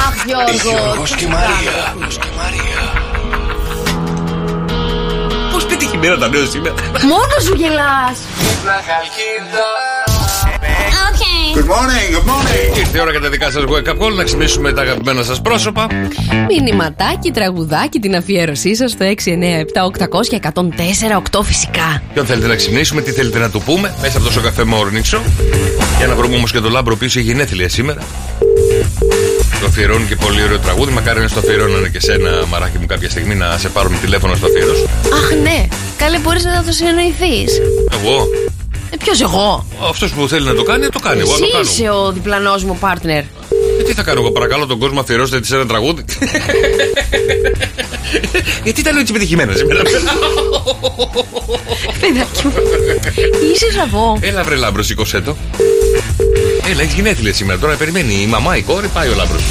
Αχ, 0.07 0.25
Γιώργο. 0.25 0.79
Γιώργος 0.79 1.15
και 1.15 1.25
Μαρία. 1.27 1.95
Πώς 5.51 5.65
πετυχημένα 5.65 6.17
τα 6.17 6.27
νέα 6.29 6.45
σήμερα; 6.45 6.75
Μόνος 7.03 7.43
σου 7.43 7.53
γελάς. 7.55 8.17
Good 11.57 11.65
morning, 11.65 12.07
good 12.15 12.27
morning. 12.31 12.77
Ήρθε 12.77 12.97
η 12.97 13.01
ώρα 13.01 13.11
για 13.11 13.19
τα 13.19 13.29
δικά 13.29 13.51
σας 13.51 13.63
wake 13.67 13.87
up 13.89 13.97
call 13.97 14.13
να 14.15 14.23
ξυπνήσουμε 14.23 14.73
τα 14.73 14.81
αγαπημένα 14.81 15.23
σας 15.23 15.41
πρόσωπα. 15.41 15.87
Μηνυματάκι, 16.47 17.31
τραγουδάκι, 17.31 17.99
την 17.99 18.15
αφιέρωσή 18.15 18.75
σας 18.75 18.91
στο 18.91 19.05
697-800-1048 19.05 21.43
φυσικά. 21.43 22.01
Ποιον 22.13 22.25
θέλετε 22.25 22.47
να 22.47 22.55
ξυπνήσουμε, 22.55 23.01
τι 23.01 23.11
θέλετε 23.11 23.39
να 23.39 23.49
του 23.49 23.61
πούμε 23.65 23.95
μέσα 24.01 24.17
από 24.17 24.29
το 24.29 24.41
Σοκ 24.41 24.54
FM 24.54 24.63
Morning 24.65 25.15
Show. 25.15 25.21
Για 25.97 26.07
να 26.07 26.15
βρούμε 26.15 26.35
όμως 26.35 26.51
και 26.51 26.59
τον 26.59 26.71
Λάμπρο 26.71 26.95
πίσω 26.95 27.19
γενέθλια 27.19 27.69
σήμερα. 27.69 28.01
Το 29.59 29.65
αφιερώνει 29.65 30.05
και 30.05 30.15
πολύ 30.15 30.43
ωραίο 30.43 30.59
τραγούδι. 30.59 30.91
Μακάρι 30.91 31.19
να 31.19 31.27
στο 31.27 31.39
αφιερώνανε 31.39 31.87
και 31.87 32.01
σένα, 32.01 32.45
μαράκι 32.49 32.77
μου, 32.77 32.85
κάποια 32.85 33.09
στιγμή 33.09 33.35
να 33.35 33.57
σε 33.57 33.69
πάρουν 33.69 33.99
τηλέφωνο 34.01 34.35
στο 34.35 34.45
αφιερώσω. 34.45 34.83
Αχ, 35.13 35.31
ναι. 35.41 35.67
Καλέ, 35.97 36.19
μπορείς 36.19 36.43
να 36.43 36.63
το 36.63 36.71
συνεννοηθεί. 36.71 37.45
Εγώ. 37.93 38.27
Ε, 38.89 38.97
Ποιος 38.97 39.21
εγώ; 39.21 39.65
Αυτός 39.89 40.11
που 40.11 40.27
θέλει 40.27 40.45
να 40.45 40.53
το 40.55 40.63
κάνει, 40.63 40.87
το 40.87 40.99
κάνει. 40.99 41.19
Εγώ 41.19 41.31
θα 41.31 41.37
το 41.37 41.43
Εσύ 41.43 41.51
κάνω. 41.51 41.63
είσαι 41.69 41.89
ο 41.89 42.11
διπλανός 42.11 42.63
μου 42.63 42.77
partner. 42.81 43.23
Ε, 43.79 43.83
τι 43.85 43.93
θα 43.93 44.03
κάνω 44.03 44.19
εγώ, 44.19 44.31
παρακαλώ 44.31 44.65
τον 44.65 44.79
κόσμο, 44.79 44.99
αφιερώστε 44.99 45.39
τη 45.39 45.47
σε 45.47 45.55
ένα 45.55 45.65
τραγούδι. 45.65 46.03
Γιατί 48.63 48.79
ήταν 48.79 48.97
έτσι 48.97 49.13
πετυχημένα 49.13 49.53
σήμερα. 49.55 49.81
Παιδάκι 51.99 52.47
μου. 52.47 52.53
Είσαι 53.53 53.71
ζαβό. 53.71 54.17
Έλα, 54.21 54.43
βρε 54.43 54.55
Λάμπρος, 54.55 54.85
σήκωσέ 54.85 55.21
το. 55.21 55.35
Έλα, 56.71 56.81
έχεις 56.81 56.93
γενέθλια 56.93 57.33
σήμερα. 57.33 57.59
Τώρα 57.59 57.75
περιμένει 57.75 58.13
η 58.21 58.25
μαμά, 58.25 58.57
η 58.57 58.61
κόρη, 58.61 58.87
πάει 58.87 59.07
ο 59.09 59.13
Λάμπρος. 59.15 59.41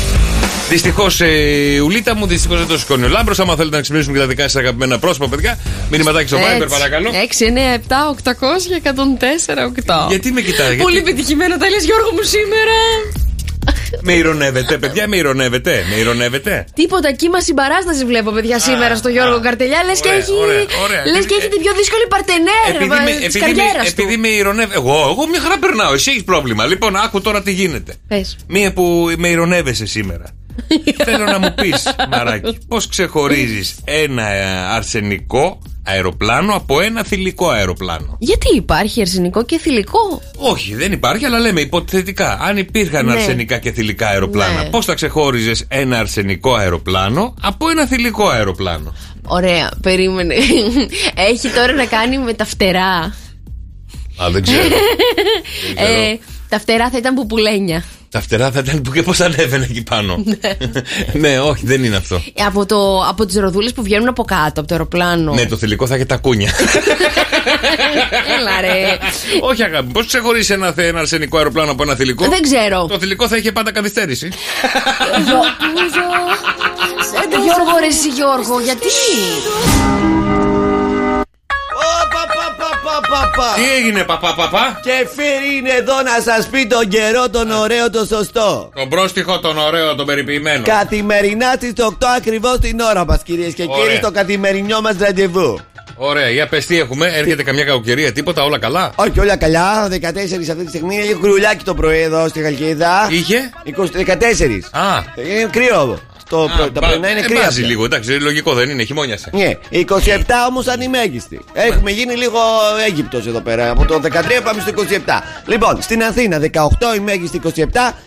Δυστυχώς, 0.68 1.20
ε, 1.20 1.80
ουλίτα 1.84 2.14
μου, 2.16 2.26
δυστυχώς 2.26 2.58
δεν 2.58 2.66
το 2.66 2.78
σηκώνει 2.78 3.04
ο 3.04 3.08
Λάμπρος. 3.08 3.38
Άμα 3.38 3.56
θέλετε 3.56 3.76
να 3.76 3.82
ξυπνήσουμε 3.82 4.12
και 4.14 4.18
τα 4.20 4.26
δικά 4.26 4.42
σας 4.42 4.56
αγαπημένα 4.56 4.98
πρόσωπα, 4.98 5.28
παιδιά, 5.28 5.58
μηνυματάκι 5.90 6.26
στο 6.28 6.38
Viber, 6.38 6.66
παρακαλώ. 6.70 7.10
697-800-1048. 7.12 10.06
Γιατί 10.08 10.32
με 10.32 10.40
κοιτάει, 10.40 10.66
γιατί- 10.66 10.82
Πολύ 10.82 11.02
πετυχημένα 11.02 11.58
τα 11.58 11.68
λες 11.70 11.84
Γιώργο 11.84 12.10
μου 12.12 12.22
σήμερα. 12.22 12.74
Με 14.00 14.12
ηρωνεύετε, 14.12 14.78
παιδιά, 14.78 15.08
με 15.08 15.16
ηρωνεύετε. 15.16 15.84
Με 15.90 15.94
ηρωνεύετε. 15.94 16.64
Τίποτα 16.74 17.12
κύμα 17.12 17.40
συμπαράσταση 17.40 18.04
βλέπω, 18.04 18.30
παιδιά, 18.30 18.58
σήμερα 18.58 18.96
στο 18.96 19.08
Γιώργο 19.08 19.40
Καρτελιά. 19.40 19.82
Λες 19.86 20.00
και 20.00 20.08
ωραία, 20.08 20.20
έχει. 20.20 20.32
ωραία, 20.32 20.64
ωραία. 20.84 21.06
Λες 21.06 21.26
και 21.26 21.34
έχει 21.38 21.48
την 21.48 21.60
πιο 21.62 21.72
δύσκολη 21.76 22.06
παρτενέρ 22.08 22.74
Επειδή 22.74 22.88
με, 22.88 23.10
της 23.10 23.16
επειδή, 23.24 23.38
με, 23.38 23.46
καριέρας 23.46 23.94
του. 23.94 24.02
επειδή 24.02 24.16
με 24.16 24.28
ηρωνεύει. 24.28 24.72
Εγώ, 24.74 24.92
εγώ 25.12 25.26
μια 25.30 25.40
χαρά 25.40 25.58
περνάω. 25.58 25.92
Εσύ 25.92 26.10
έχεις 26.10 26.24
πρόβλημα. 26.24 26.66
Λοιπόν, 26.66 26.96
άκου 26.96 27.20
τώρα 27.20 27.42
τι 27.42 27.52
γίνεται. 27.52 27.94
Πες. 28.08 28.36
Μία 28.46 28.72
που 28.72 29.12
με 29.18 29.28
ηρωνεύεσαι 29.28 29.86
σήμερα. 29.86 30.24
Θέλω 31.04 31.24
να 31.24 31.38
μου 31.38 31.54
πεις, 31.54 31.82
Μαράκι, 32.10 32.58
πώς 32.68 32.88
ξεχωρίζεις 32.88 33.74
ένα 33.84 34.28
ε, 34.28 34.44
αρσενικό 34.74 35.58
αεροπλάνο 35.82 36.54
από 36.54 36.80
ένα 36.80 37.04
θηλυκό 37.04 37.48
αεροπλάνο; 37.48 38.16
Γιατί 38.18 38.56
υπάρχει 38.56 39.00
αρσενικό 39.00 39.44
και 39.44 39.58
θηλυκό; 39.58 40.22
Όχι, 40.36 40.74
δεν 40.74 40.92
υπάρχει, 40.92 41.24
αλλά 41.24 41.38
λέμε 41.38 41.60
υποθετικά. 41.60 42.38
Αν 42.40 42.56
υπήρχαν 42.56 43.06
Ναι. 43.06 43.12
αρσενικά 43.12 43.58
και 43.58 43.72
θηλυκά 43.72 44.08
αεροπλάνα, 44.08 44.62
Ναι. 44.62 44.68
πώς 44.68 44.84
θα 44.84 44.94
ξεχώριζες 44.94 45.64
ένα 45.68 45.98
αρσενικό 45.98 46.54
αεροπλάνο 46.54 47.34
από 47.42 47.68
ένα 47.68 47.86
θηλυκό 47.86 48.28
αεροπλάνο; 48.28 48.94
Ωραία, 49.28 49.70
περίμενε. 49.82 50.34
Έχει 51.30 51.48
τώρα 51.48 51.72
να 51.72 51.84
κάνει 51.84 52.18
με 52.18 52.32
τα 52.32 52.44
φτερά. 52.44 53.14
Α, 54.22 54.30
δεν 54.30 54.42
ξέρω. 54.42 54.62
Ε, 55.76 56.16
τα 56.48 56.58
φτερά 56.60 56.90
θα 56.90 56.98
ήταν 56.98 57.14
πουπουλένια. 57.14 57.84
Τα 58.16 58.22
φτερά 58.22 58.50
θα 58.50 58.58
ήταν 58.64 58.82
που 58.82 58.90
και 58.92 59.02
πώς 59.02 59.20
ανέβαινε 59.20 59.66
εκεί 59.70 59.82
πάνω. 59.82 60.24
ναι, 61.12 61.40
όχι, 61.40 61.66
δεν 61.66 61.84
είναι 61.84 61.96
αυτό. 61.96 62.22
Ε, 62.34 62.42
από, 62.44 62.66
το, 62.66 63.04
από 63.08 63.26
τις 63.26 63.36
ροδούλες 63.36 63.72
που 63.72 63.82
βγαίνουν 63.82 64.08
από 64.08 64.24
κάτω, 64.24 64.60
από 64.60 64.66
το 64.66 64.74
αεροπλάνο. 64.74 65.32
Ναι, 65.32 65.46
το 65.46 65.56
θηλυκό 65.56 65.86
θα 65.86 65.94
έχει 65.94 66.06
τα 66.06 66.16
κούνια. 66.16 66.52
Έλα 68.38 68.60
ρε. 68.60 68.98
όχι, 69.40 69.62
αγάπη, 69.62 69.92
πώς 69.92 70.06
ξεχωρίζει 70.06 70.52
ένα, 70.52 70.72
θε- 70.72 70.84
ένα 70.88 70.98
αρσενικό 70.98 71.36
αεροπλάνο 71.36 71.70
από 71.70 71.82
ένα 71.82 71.94
θηλυκό; 71.94 72.28
Δεν 72.28 72.42
ξέρω. 72.42 72.86
Το 72.86 72.98
θηλυκό 72.98 73.28
θα 73.28 73.36
είχε 73.36 73.52
πάντα 73.52 73.72
καθυστέρηση. 73.72 74.28
Γιώργο, 77.44 77.78
ρε 77.80 77.86
εσύ 77.86 78.08
Γιώργο, 78.08 78.60
γιατί; 78.60 78.86
Τι 83.56 83.72
έγινε, 83.78 84.04
παπά, 84.04 84.34
παπά; 84.34 84.80
Και 84.82 85.08
φύρι 85.14 85.56
είναι 85.56 85.70
εδώ 85.70 86.02
να 86.02 86.20
σας 86.32 86.46
πει 86.46 86.66
τον 86.66 86.88
καιρό 86.88 87.30
τον 87.30 87.50
ωραίο 87.50 87.90
το 87.90 88.04
σωστό. 88.04 88.70
Τον 88.74 88.88
πρόστιχο, 88.88 89.38
τον 89.38 89.58
ωραίο, 89.58 89.94
τον 89.94 90.06
περιποιημένο. 90.06 90.62
Καθημερινά 90.64 91.52
στις 91.56 91.72
8 91.76 91.92
ακριβώς 92.16 92.58
την 92.58 92.80
ώρα 92.80 93.04
μας 93.04 93.22
κυρίες 93.22 93.54
και 93.54 93.66
Ωραία. 93.68 93.84
κύριοι 93.84 93.96
στο 93.96 94.10
καθημερινό 94.10 94.80
μας 94.80 94.96
ραντεβού. 94.98 95.60
Ωραία, 95.96 96.30
για 96.30 96.46
πες 96.46 96.66
τι 96.66 96.78
έχουμε. 96.78 97.06
Έρχεται 97.14 97.42
καμιά 97.42 97.64
κακοκαιρία, 97.64 98.12
τίποτα, 98.12 98.42
όλα 98.42 98.58
καλά; 98.58 98.92
Όχι 98.96 99.20
όλα 99.20 99.36
καλά, 99.36 99.88
14 99.88 99.92
αυτή 100.50 100.62
τη 100.64 100.68
στιγμή 100.68 100.96
έχει 100.98 101.14
κρυουλάκι 101.14 101.64
το 101.64 101.74
πρωί 101.74 102.00
εδώ 102.00 102.28
στη 102.28 102.40
Χαλκίδα. 102.42 103.08
Είχε; 103.10 103.50
20, 103.64 103.70
14. 104.06 104.60
Α, 104.70 105.02
Είναι 105.16 105.48
κρύο. 105.50 105.98
Το, 106.28 106.50
προ- 106.56 106.70
τα 106.72 106.80
μπα- 106.80 106.88
πρωινά 106.88 107.10
είναι 107.10 107.20
ε, 107.20 107.22
κρύα. 107.22 107.40
μπάζει 107.42 107.58
πια. 107.60 107.68
λίγο, 107.68 107.84
εντάξει, 107.84 108.10
λογικό 108.10 108.54
δεν 108.54 108.68
είναι, 108.70 108.82
χειμώνιασε. 108.84 109.30
Ναι, 109.32 109.50
27 109.70 109.82
όμως 110.48 110.66
ανημέγιστη. 110.66 111.40
Έχουμε 111.52 111.90
γίνει 111.90 112.14
λίγο 112.14 112.38
Αίγυπτος 112.86 113.26
εδώ 113.26 113.40
πέρα. 113.40 113.70
Από 113.70 113.84
το 113.84 114.00
13 114.04 114.10
πάμε 114.44 114.60
στο 114.60 114.72
27. 115.06 115.22
Λοιπόν, 115.46 115.82
στην 115.82 116.02
Αθήνα 116.02 116.38
18 116.38 116.96
η 116.96 117.00
μέγιστη 117.00 117.40
27. 117.44 117.50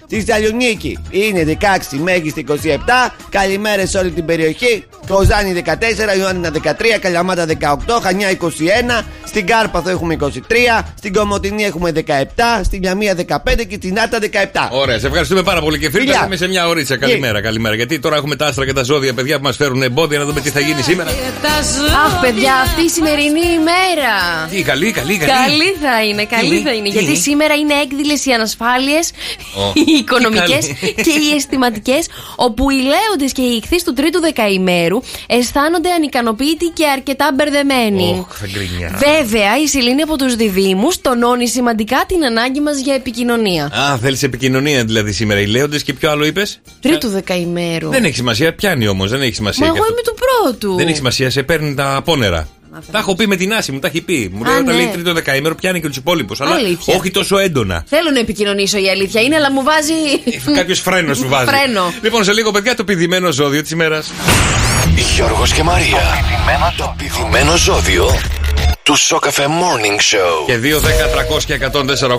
Στη 0.05 0.21
Θεσσαλονίκη 0.21 0.97
είναι 1.09 1.57
16 1.61 1.93
η 1.93 1.97
μέγιστη 1.97 2.45
27. 2.49 2.53
Καλημέρα 3.29 3.85
σε 3.85 3.97
όλη 3.97 4.11
την 4.11 4.25
περιοχή. 4.25 4.83
Κοζάνη 5.07 5.63
14, 5.65 6.17
Ιωάννινα 6.17 6.51
13, 6.63 6.99
Καλαμάτα 7.01 7.45
18, 7.45 7.77
Χανιά 8.03 8.37
21. 9.01 9.03
Στην 9.23 9.45
Κάρπαθο 9.47 9.89
έχουμε 9.89 10.17
23. 10.19 10.27
Στην 10.97 11.13
Κομωτινή 11.13 11.63
έχουμε 11.63 11.91
17. 12.07 12.11
Στην 12.63 12.81
Λιαμία 12.81 13.15
15 13.27 13.65
και 13.67 13.75
στην 13.75 13.99
Άτα 13.99 14.19
17. 14.19 14.25
Ωραία, 14.71 14.99
σε 14.99 15.07
ευχαριστούμε 15.07 15.43
πάρα 15.43 15.61
πολύ 15.61 15.79
και 15.79 15.89
φίλοι. 15.89 16.01
Φιλιά. 16.01 16.23
Είμαι 16.25 16.35
σε 16.35 16.47
μια 16.47 16.67
ωρίτσα. 16.67 16.97
Καλημέρα, 16.97 17.41
καλημέρα. 17.41 17.75
Γιατί 17.75 17.99
τώρα 17.99 18.15
έχουμε 18.15 18.35
τα 18.35 18.45
άστρα 18.45 18.65
και 18.65 18.73
τα 18.73 18.83
ζώδια, 18.83 19.13
παιδιά 19.13 19.37
που 19.37 19.43
μας 19.43 19.55
φέρουν 19.55 19.81
εμπόδια 19.81 20.19
να 20.19 20.25
δούμε 20.25 20.41
τι 20.41 20.49
θα 20.49 20.59
γίνει 20.59 20.81
σήμερα. 20.81 21.09
Αχ, 22.05 22.19
παιδιά, 22.21 22.53
αυτή 22.55 22.81
η 22.81 22.89
σημερινή 22.89 23.39
ημέρα. 23.59 24.13
Τι, 24.49 24.61
καλή, 24.61 24.91
καλή, 24.91 25.17
καλή. 25.17 25.31
Καλή 25.31 25.75
θα 25.81 26.03
είναι, 26.03 26.25
καλή 26.25 26.49
Τι, 26.57 26.61
θα 26.61 26.73
είναι. 26.73 26.89
τι. 26.89 26.99
Γιατί 27.03 27.17
σήμερα 27.17 27.53
είναι 27.55 27.73
έκδηλες 27.73 28.25
οι 28.25 28.31
ανασφάλειες, 28.31 29.11
Ω, 29.57 29.71
οι 29.79 29.83
τι 29.83 29.91
οικονομικές 29.91 30.65
καλή. 30.67 30.93
και 30.93 31.09
οι 31.09 31.35
αισθηματικές, 31.35 32.07
όπου 32.35 32.69
οι 32.69 32.75
λέοντες 32.75 33.31
και 33.31 33.41
οι 33.41 33.55
ηχθείς 33.63 33.83
του 33.83 33.93
τρίτου 33.93 34.19
δεκαημέρου 34.19 34.99
αισθάνονται 35.27 35.91
ανικανοποιητοί 35.91 36.65
και 36.73 36.85
αρκετά 36.87 37.31
μπερδεμένοι. 37.35 37.67
Ωχ, 38.19 38.35
θα 38.39 38.47
γκρινιά. 38.51 38.99
Βέβαια, 39.17 39.57
η 39.63 39.67
Σελήνη 39.67 40.01
από 40.01 40.15
τους 40.17 40.35
διδήμου 40.35 40.87
τονώνει 41.01 41.47
σημαντικά 41.47 42.03
την 42.07 42.23
ανάγκη 42.25 42.59
μας 42.59 42.79
για 42.79 42.93
επικοινωνία. 42.93 43.65
Α, 43.65 43.97
θέλεις 43.97 44.23
επικοινωνία 44.23 44.83
δηλαδή 44.85 45.11
σήμερα. 45.11 45.39
Οι 45.39 45.45
λέοντες 45.45 45.83
και 45.83 45.93
ποιο 45.93 46.09
άλλο 46.11 46.25
είπες; 46.25 46.61
Τρίτου 46.79 47.07
δεκαημέρου. 47.09 47.89
Δεν 47.89 48.03
έχει 48.03 48.15
σημασία, 48.15 48.53
πιάνει 48.55 48.87
όμως, 48.87 49.09
δεν 49.09 49.21
έχει 49.21 49.41
Μα 49.41 49.51
σημασία. 49.51 49.65
εγώ 49.65 49.75
και 49.75 49.81
αυτό. 49.81 49.91
είμαι 49.93 50.01
του 50.01 50.13
πρώτου. 50.49 50.75
Δεν 50.75 50.87
έχει 50.87 50.95
σημασία, 50.95 51.29
σε 51.29 51.43
παίρνει 51.43 51.73
τα 51.73 51.95
απόνερα. 51.95 52.47
Τα 52.91 52.97
έχω 52.99 53.15
πει 53.15 53.27
με 53.27 53.35
την 53.35 53.53
Άση 53.53 53.71
μου, 53.71 53.79
τα 53.79 53.87
έχει 53.87 54.01
πει. 54.01 54.31
Μου 54.33 54.43
λέει 54.43 54.53
Α, 54.53 54.57
όταν 54.59 54.75
ναι. 54.75 54.81
λέει 54.81 54.89
τρίτο 54.93 55.13
δεκαήμερο 55.13 55.55
πιάνει 55.55 55.81
και 55.81 55.87
τους 55.87 55.97
υπόλοιπους. 55.97 56.41
Αλλά 56.41 56.55
Αλήθεια. 56.55 56.95
όχι 56.95 57.11
τόσο 57.11 57.37
έντονα. 57.37 57.83
Θέλω 57.87 58.11
να 58.11 58.19
επικοινωνήσω 58.19 58.77
η 58.77 58.89
αλήθεια 58.89 59.21
είναι, 59.21 59.35
αλλά 59.35 59.51
μου 59.51 59.63
βάζει. 59.63 59.93
Κάποιος 60.55 60.79
φρένος 60.79 61.17
σου 61.21 61.27
βάζει. 61.27 61.47
Φρένο. 61.49 61.93
Λοιπόν, 62.01 62.23
σε 62.23 62.33
λίγο, 62.33 62.51
παιδιά, 62.51 62.75
το 62.75 62.83
πηδημένο 62.83 63.31
ζώδιο 63.31 63.61
της 63.61 63.71
ημέρας. 63.71 64.11
Γιώργος 65.01 65.53
και 65.53 65.63
Μαρία. 65.63 65.99
Το 66.77 66.93
πηδημένο 66.97 67.57
ζώδιο 67.57 68.09
του 68.89 68.95
Σοκαφέ 68.95 69.45
Morning 69.47 69.97
Show. 69.97 70.45
Και 70.45 70.59
2, 70.63 70.79
10, 70.79 71.37
300 71.37 71.43
και 71.45 71.59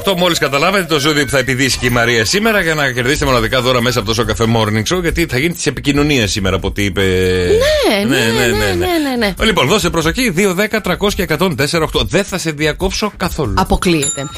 148. 0.04 0.14
Μόλις 0.16 0.38
καταλάβατε 0.38 0.84
το 0.84 0.98
ζώδιο 0.98 1.24
που 1.24 1.30
θα 1.30 1.38
επιδίσει 1.38 1.78
και 1.78 1.86
η 1.86 1.90
Μαρία 1.90 2.24
σήμερα 2.24 2.60
για 2.60 2.74
να 2.74 2.92
κερδίσετε 2.92 3.24
μοναδικά 3.24 3.60
δώρα 3.60 3.80
μέσα 3.80 3.98
από 3.98 4.08
το 4.08 4.14
Σοκαφέ 4.14 4.44
Morning 4.56 4.94
Show. 4.94 5.02
Γιατί 5.02 5.26
θα 5.26 5.38
γίνει 5.38 5.54
τη 5.54 5.62
επικοινωνία 5.64 6.26
σήμερα 6.26 6.56
από 6.56 6.66
ό,τι 6.66 6.84
είπε. 6.84 7.02
Ναι, 7.02 8.04
ναι, 8.04 8.16
ναι, 8.16 8.46
ναι, 8.46 8.74
ναι, 8.74 9.16
ναι. 9.18 9.34
Λοιπόν, 9.44 9.66
δώστε 9.66 9.90
προσοχή. 9.90 10.34
2, 10.36 10.54
10, 10.54 10.80
300 10.82 11.12
και 11.14 11.26
148. 11.38 12.00
Δεν 12.02 12.24
θα 12.24 12.38
σε 12.38 12.50
διακόψω 12.50 13.12
καθόλου. 13.16 13.54
Αποκλείεται. 13.56 14.28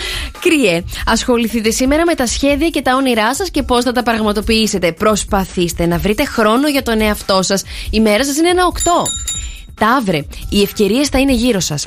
Κρυέ, 0.40 0.84
ασχοληθείτε 1.06 1.70
σήμερα 1.70 2.04
με 2.04 2.14
τα 2.14 2.26
σχέδια 2.26 2.68
και 2.68 2.82
τα 2.82 2.94
όνειρά 2.94 3.34
σας 3.34 3.50
και 3.50 3.62
πώς 3.62 3.84
θα 3.84 3.92
τα 3.92 4.02
πραγματοποιήσετε. 4.02 4.92
Προσπαθήστε 4.92 5.86
να 5.86 5.98
βρείτε 5.98 6.24
χρόνο 6.24 6.68
για 6.68 6.82
τον 6.82 7.00
εαυτό 7.00 7.42
σας. 7.42 7.62
Η 7.90 8.00
μέρα 8.00 8.24
σας 8.24 8.36
είναι 8.36 8.48
ένα 8.48 8.66
8. 8.66 8.70
Ταύρε, 9.80 10.24
οι 10.48 10.62
ευκαιρίες 10.62 11.08
θα 11.08 11.18
είναι 11.18 11.32
γύρω 11.32 11.60
σας. 11.60 11.86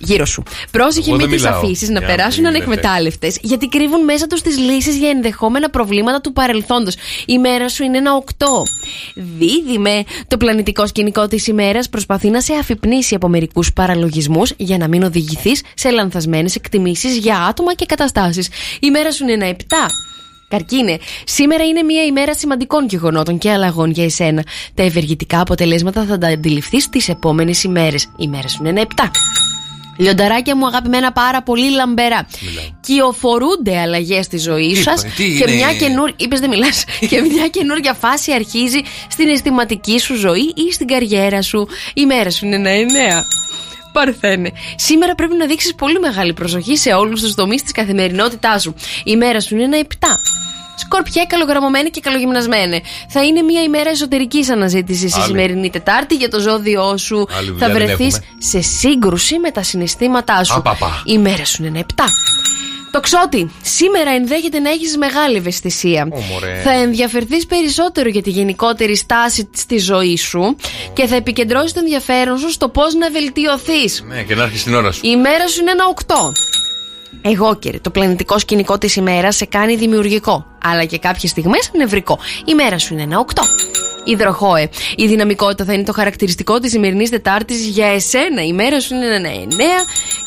Γύρω 0.00 0.24
σου. 0.24 0.42
Πρόσεχε 0.70 1.08
Εγώ 1.08 1.18
με 1.18 1.22
δεν 1.24 1.32
τις 1.32 1.42
μιλάω. 1.42 1.58
αφήσεις 1.58 1.88
να 1.88 1.98
Για 1.98 2.08
περάσουν 2.08 2.42
να 2.42 2.50
μην 2.50 2.56
ανεκμετάλλευτες, 2.62 3.38
γιατί 3.42 3.68
κρύβουν 3.68 4.04
μέσα 4.04 4.26
τους 4.26 4.42
τις 4.42 4.58
λύσεις 4.58 4.96
για 4.96 5.08
ενδεχόμενα 5.08 5.70
προβλήματα 5.70 6.20
του 6.20 6.32
παρελθόντος. 6.32 6.94
Η 7.26 7.38
μέρα 7.38 7.68
σου 7.68 7.82
είναι 7.84 7.98
ένα 7.98 8.14
8. 8.14 8.22
Δίδυμε, 9.14 10.04
το 10.28 10.36
πλανητικό 10.36 10.86
σκηνικό 10.86 11.26
της 11.26 11.46
ημέρας 11.46 11.88
προσπαθεί 11.88 12.30
να 12.30 12.40
σε 12.40 12.54
αφυπνίσει 12.54 13.14
από 13.14 13.28
μερικούς 13.28 13.72
παραλογισμούς 13.72 14.52
για 14.56 14.78
να 14.78 14.88
μην 14.88 15.02
οδηγηθείς 15.02 15.62
σε 15.74 15.90
λανθασμένες 15.90 16.54
εκτιμήσεις 16.54 17.16
για 17.16 17.38
άτομα 17.38 17.74
και 17.74 17.86
καταστάσεις. 17.86 18.48
Η 18.80 18.90
μέρα 18.90 19.12
σου 19.12 19.22
είναι 19.22 19.32
ένα 19.32 19.46
7. 19.46 19.54
Καρκίνε, 20.48 20.98
σήμερα 21.24 21.64
είναι 21.64 21.82
μια 21.82 22.04
ημέρα 22.04 22.34
σημαντικών 22.34 22.86
γεγονότων 22.88 23.38
και 23.38 23.50
αλλαγών 23.50 23.90
για 23.90 24.04
εσένα. 24.04 24.44
Τα 24.74 24.82
ευεργετικά 24.82 25.40
αποτελέσματα 25.40 26.04
θα 26.04 26.18
τα 26.18 26.26
αντιληφθείς 26.26 26.88
τις 26.88 27.08
επόμενες 27.08 27.62
ημέρες. 27.62 28.08
Η 28.16 28.28
μέρα 28.28 28.48
σου 28.48 28.56
είναι 28.60 28.68
ένα 28.68 28.86
7. 28.96 29.10
Λιονταράκια 29.98 30.56
μου 30.56 30.66
αγαπημένα 30.66 31.12
πάρα 31.12 31.42
πολύ 31.42 31.70
λαμπερά. 31.70 32.26
Κυοφορούνται 32.80 33.78
αλλαγές 33.78 34.24
στη 34.24 34.38
ζωή 34.38 34.72
Τι 34.72 34.82
σας 34.82 35.02
είπα, 35.02 35.12
τι 35.16 35.24
και 35.24 35.44
είναι; 35.46 35.54
μια 35.54 35.74
καινούργια. 35.74 36.16
Είπες 36.18 36.40
δεν 36.40 36.48
μιλάς. 36.48 36.84
και 37.10 37.20
μια 37.20 37.48
καινούργια 37.48 37.94
φάση 37.94 38.32
αρχίζει 38.32 38.80
στην 39.08 39.28
αισθηματική 39.28 39.98
σου 39.98 40.14
ζωή 40.14 40.52
ή 40.54 40.72
στην 40.72 40.86
καριέρα 40.86 41.42
σου. 41.42 41.68
Η 41.94 42.06
μέρα 42.06 42.30
σου 42.30 42.46
είναι 42.46 42.56
ένα 42.56 42.70
εννέα. 42.70 43.24
Παρθένε. 44.04 44.52
Σήμερα 44.76 45.14
πρέπει 45.14 45.36
να 45.36 45.46
δείξεις 45.46 45.74
πολύ 45.74 45.98
μεγάλη 45.98 46.32
προσοχή 46.32 46.76
σε 46.76 46.92
όλους 46.92 47.20
τους 47.22 47.34
τομείς 47.34 47.62
της 47.62 47.72
καθημερινότητάς 47.72 48.62
σου. 48.62 48.74
Η 49.04 49.16
μέρα 49.16 49.40
σου 49.40 49.54
είναι 49.54 49.64
ένα 49.64 49.78
7. 49.78 49.84
Σκορπιέ, 50.76 51.24
καλογραμμωμένη 51.24 51.90
και 51.90 52.00
καλογυμνασμένη. 52.00 52.82
Θα 53.08 53.24
είναι 53.24 53.42
μια 53.42 53.62
ημέρα 53.62 53.90
εσωτερικής 53.90 54.50
αναζήτησης 54.50 55.12
η 55.12 55.14
Άλλη. 55.16 55.24
σημερινή 55.26 55.70
Τετάρτη 55.70 56.14
για 56.14 56.28
το 56.28 56.40
ζώδιό 56.40 56.96
σου. 56.96 57.26
Άλλη 57.38 57.50
δουλειά 57.50 57.66
Θα 57.66 57.72
δεν 57.72 57.82
βρεθείς 57.82 58.16
έχουμε. 58.16 58.36
σε 58.38 58.60
σύγκρουση 58.60 59.38
με 59.38 59.50
τα 59.50 59.62
συναισθήματά 59.62 60.44
σου. 60.44 60.54
Απαπα. 60.54 61.02
Η 61.04 61.18
μέρα 61.18 61.44
σου 61.44 61.64
είναι 61.64 61.78
ένα 61.78 61.86
7. 61.96 62.04
Το 62.90 63.00
ξότι. 63.00 63.50
Σήμερα 63.62 64.10
ενδέχεται 64.10 64.58
να 64.58 64.70
έχεις 64.70 64.96
μεγάλη 64.96 65.36
ευαισθησία. 65.36 66.08
Ω, 66.12 66.20
μωρέ. 66.20 66.60
θα 66.64 66.70
ενδιαφερθείς 66.70 67.46
περισσότερο 67.46 68.08
για 68.08 68.22
τη 68.22 68.30
γενικότερη 68.30 68.96
στάση 68.96 69.48
στη 69.54 69.78
ζωή 69.78 70.16
σου 70.16 70.56
και 70.92 71.06
θα 71.06 71.16
επικεντρώσεις 71.16 71.72
το 71.72 71.80
ενδιαφέρον 71.80 72.38
σου 72.38 72.50
στο 72.50 72.68
πώς 72.68 72.94
να 72.94 73.10
βελτιωθείς. 73.10 74.04
Ναι, 74.06 74.22
και 74.22 74.34
να 74.34 74.42
έρχεσαι 74.42 74.64
την 74.64 74.74
ώρα 74.74 74.92
σου. 74.92 75.00
Η 75.04 75.10
ημέρα 75.12 75.48
σου 75.48 75.60
είναι 75.60 75.70
ένα 75.70 75.84
8. 76.06 76.14
Εγώ 77.22 77.56
κύριε, 77.56 77.80
το 77.80 77.90
πλανητικό 77.90 78.38
σκηνικό 78.38 78.78
της 78.78 78.96
ημέρας 78.96 79.36
σε 79.36 79.44
κάνει 79.44 79.76
δημιουργικό, 79.76 80.46
αλλά 80.64 80.84
και 80.84 80.98
κάποιες 80.98 81.30
στιγμές 81.30 81.70
νευρικό. 81.76 82.18
Η 82.44 82.54
μέρα 82.54 82.78
σου 82.78 82.92
είναι 82.92 83.02
ένα 83.02 83.18
8. 83.18 83.42
Υδροχόε. 84.10 84.68
Η 84.96 85.06
δυναμικότητα 85.06 85.64
θα 85.64 85.72
είναι 85.72 85.82
το 85.82 85.92
χαρακτηριστικό 85.92 86.58
της 86.58 86.70
σημερινής 86.70 87.10
Τετάρτης 87.10 87.66
για 87.66 87.86
εσένα. 87.86 88.42
Η 88.42 88.52
μέρα 88.52 88.80
σου 88.80 88.94
είναι 88.94 89.14
ένα 89.14 89.28
9. 89.28 89.44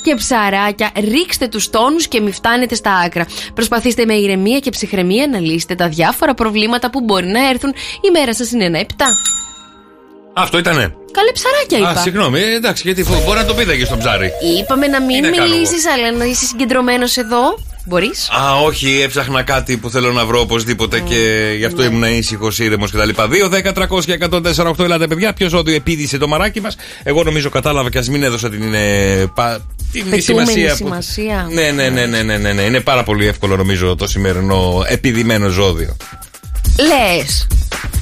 Και 0.04 0.16
ψαράκια, 0.16 0.92
ρίξτε 0.96 1.48
τους 1.48 1.70
τόνους 1.70 2.08
και 2.08 2.22
μη 2.22 2.32
φτάνετε 2.32 2.76
στα 2.76 2.92
άκρα. 2.94 3.26
Προσπαθήστε 3.54 4.06
με 4.06 4.14
ηρεμία 4.14 4.60
και 4.60 4.70
ψυχραιμία 4.70 5.28
να 5.28 5.40
λύσετε 5.40 5.76
τα 5.76 5.88
διάφορα 5.90 6.34
προβλήματα 6.34 6.90
που 6.90 7.02
μπορεί 7.02 7.28
να 7.28 7.50
έρθουν. 7.50 7.74
Η 8.02 8.12
μέρα 8.12 8.34
σας 8.34 8.52
είναι 8.52 8.66
ένα 8.66 8.80
7. 8.80 8.84
Αυτό 10.34 10.58
ήτανε. 10.58 10.96
Καλέ 11.12 11.32
ψαράκια 11.34 11.78
είπα. 11.78 11.90
Α, 11.90 12.04
συγγνώμη, 12.04 12.40
ε, 12.40 12.56
εντάξει, 12.56 12.82
γιατί 12.86 13.04
φο- 13.04 13.22
μπορεί 13.26 13.38
να 13.38 13.46
το 13.46 13.54
πήδαγε 13.54 13.86
στον 13.86 13.98
ψάρι. 14.00 14.32
Είπαμε 14.60 14.88
να 14.88 15.02
μην 15.02 15.22
Τι 15.24 15.30
να 15.30 15.36
κάνω 15.38 15.54
μιλήσεις, 15.54 15.86
αλλά 15.86 16.12
να 16.18 16.26
είσαι 16.26 16.46
συγκεντρωμένος 16.46 17.18
εδώ. 17.18 17.40
Μπορείς. 17.86 18.30
Α, 18.30 18.56
όχι, 18.66 19.02
έψαχνα 19.04 19.44
κάτι 19.44 19.78
που 19.78 19.90
θέλω 19.90 20.12
να 20.12 20.26
βρω 20.26 20.40
οπωσδήποτε 20.40 21.00
και 21.00 21.52
γι' 21.58 21.66
αυτό 21.66 21.84
ήμουν 21.84 22.04
ήσυχος, 22.04 22.60
ήρεμος 22.60 22.92
κτλ. 22.92 23.10
2, 23.10 23.50
10, 23.50 23.72
300 23.74 24.06
και 24.06 24.14
148 24.14 24.84
ελάτε, 24.84 25.08
παιδιά. 25.08 25.34
Ποιος 25.34 25.54
όντω 25.54 25.72
επίδησε 25.72 26.18
το 26.18 26.28
μαράκι 26.28 26.62
μας. 26.62 26.76
Εγώ 27.04 27.24
νομίζω 27.24 27.50
κατάλαβα 27.50 27.90
και 27.90 27.98
ας 27.98 28.10
μην 28.10 28.24
έδωσα 28.24 28.50
την, 28.50 28.74
ε, 28.74 29.26
πα- 29.36 29.60
την 29.92 30.10
Πετούμενη 30.10 30.22
σημασία. 30.22 30.70
που- 30.70 30.76
σημασία. 30.76 31.48
Ναι, 31.52 31.72
ναι, 31.72 31.90
ναι, 31.90 32.06
ναι, 32.06 32.22
ναι, 32.24 32.38
ναι, 32.38 32.52
ναι. 32.54 32.62
Είναι 32.62 32.80
πάρα 32.80 33.04
πολύ 33.04 33.28
εύκολο 33.28 33.56
νομίζω 33.56 33.96
το 33.96 34.08
σημερινό 34.08 34.84
επιδημένο 34.88 35.48
ζώδιο. 35.50 35.96
Λες. 36.80 37.48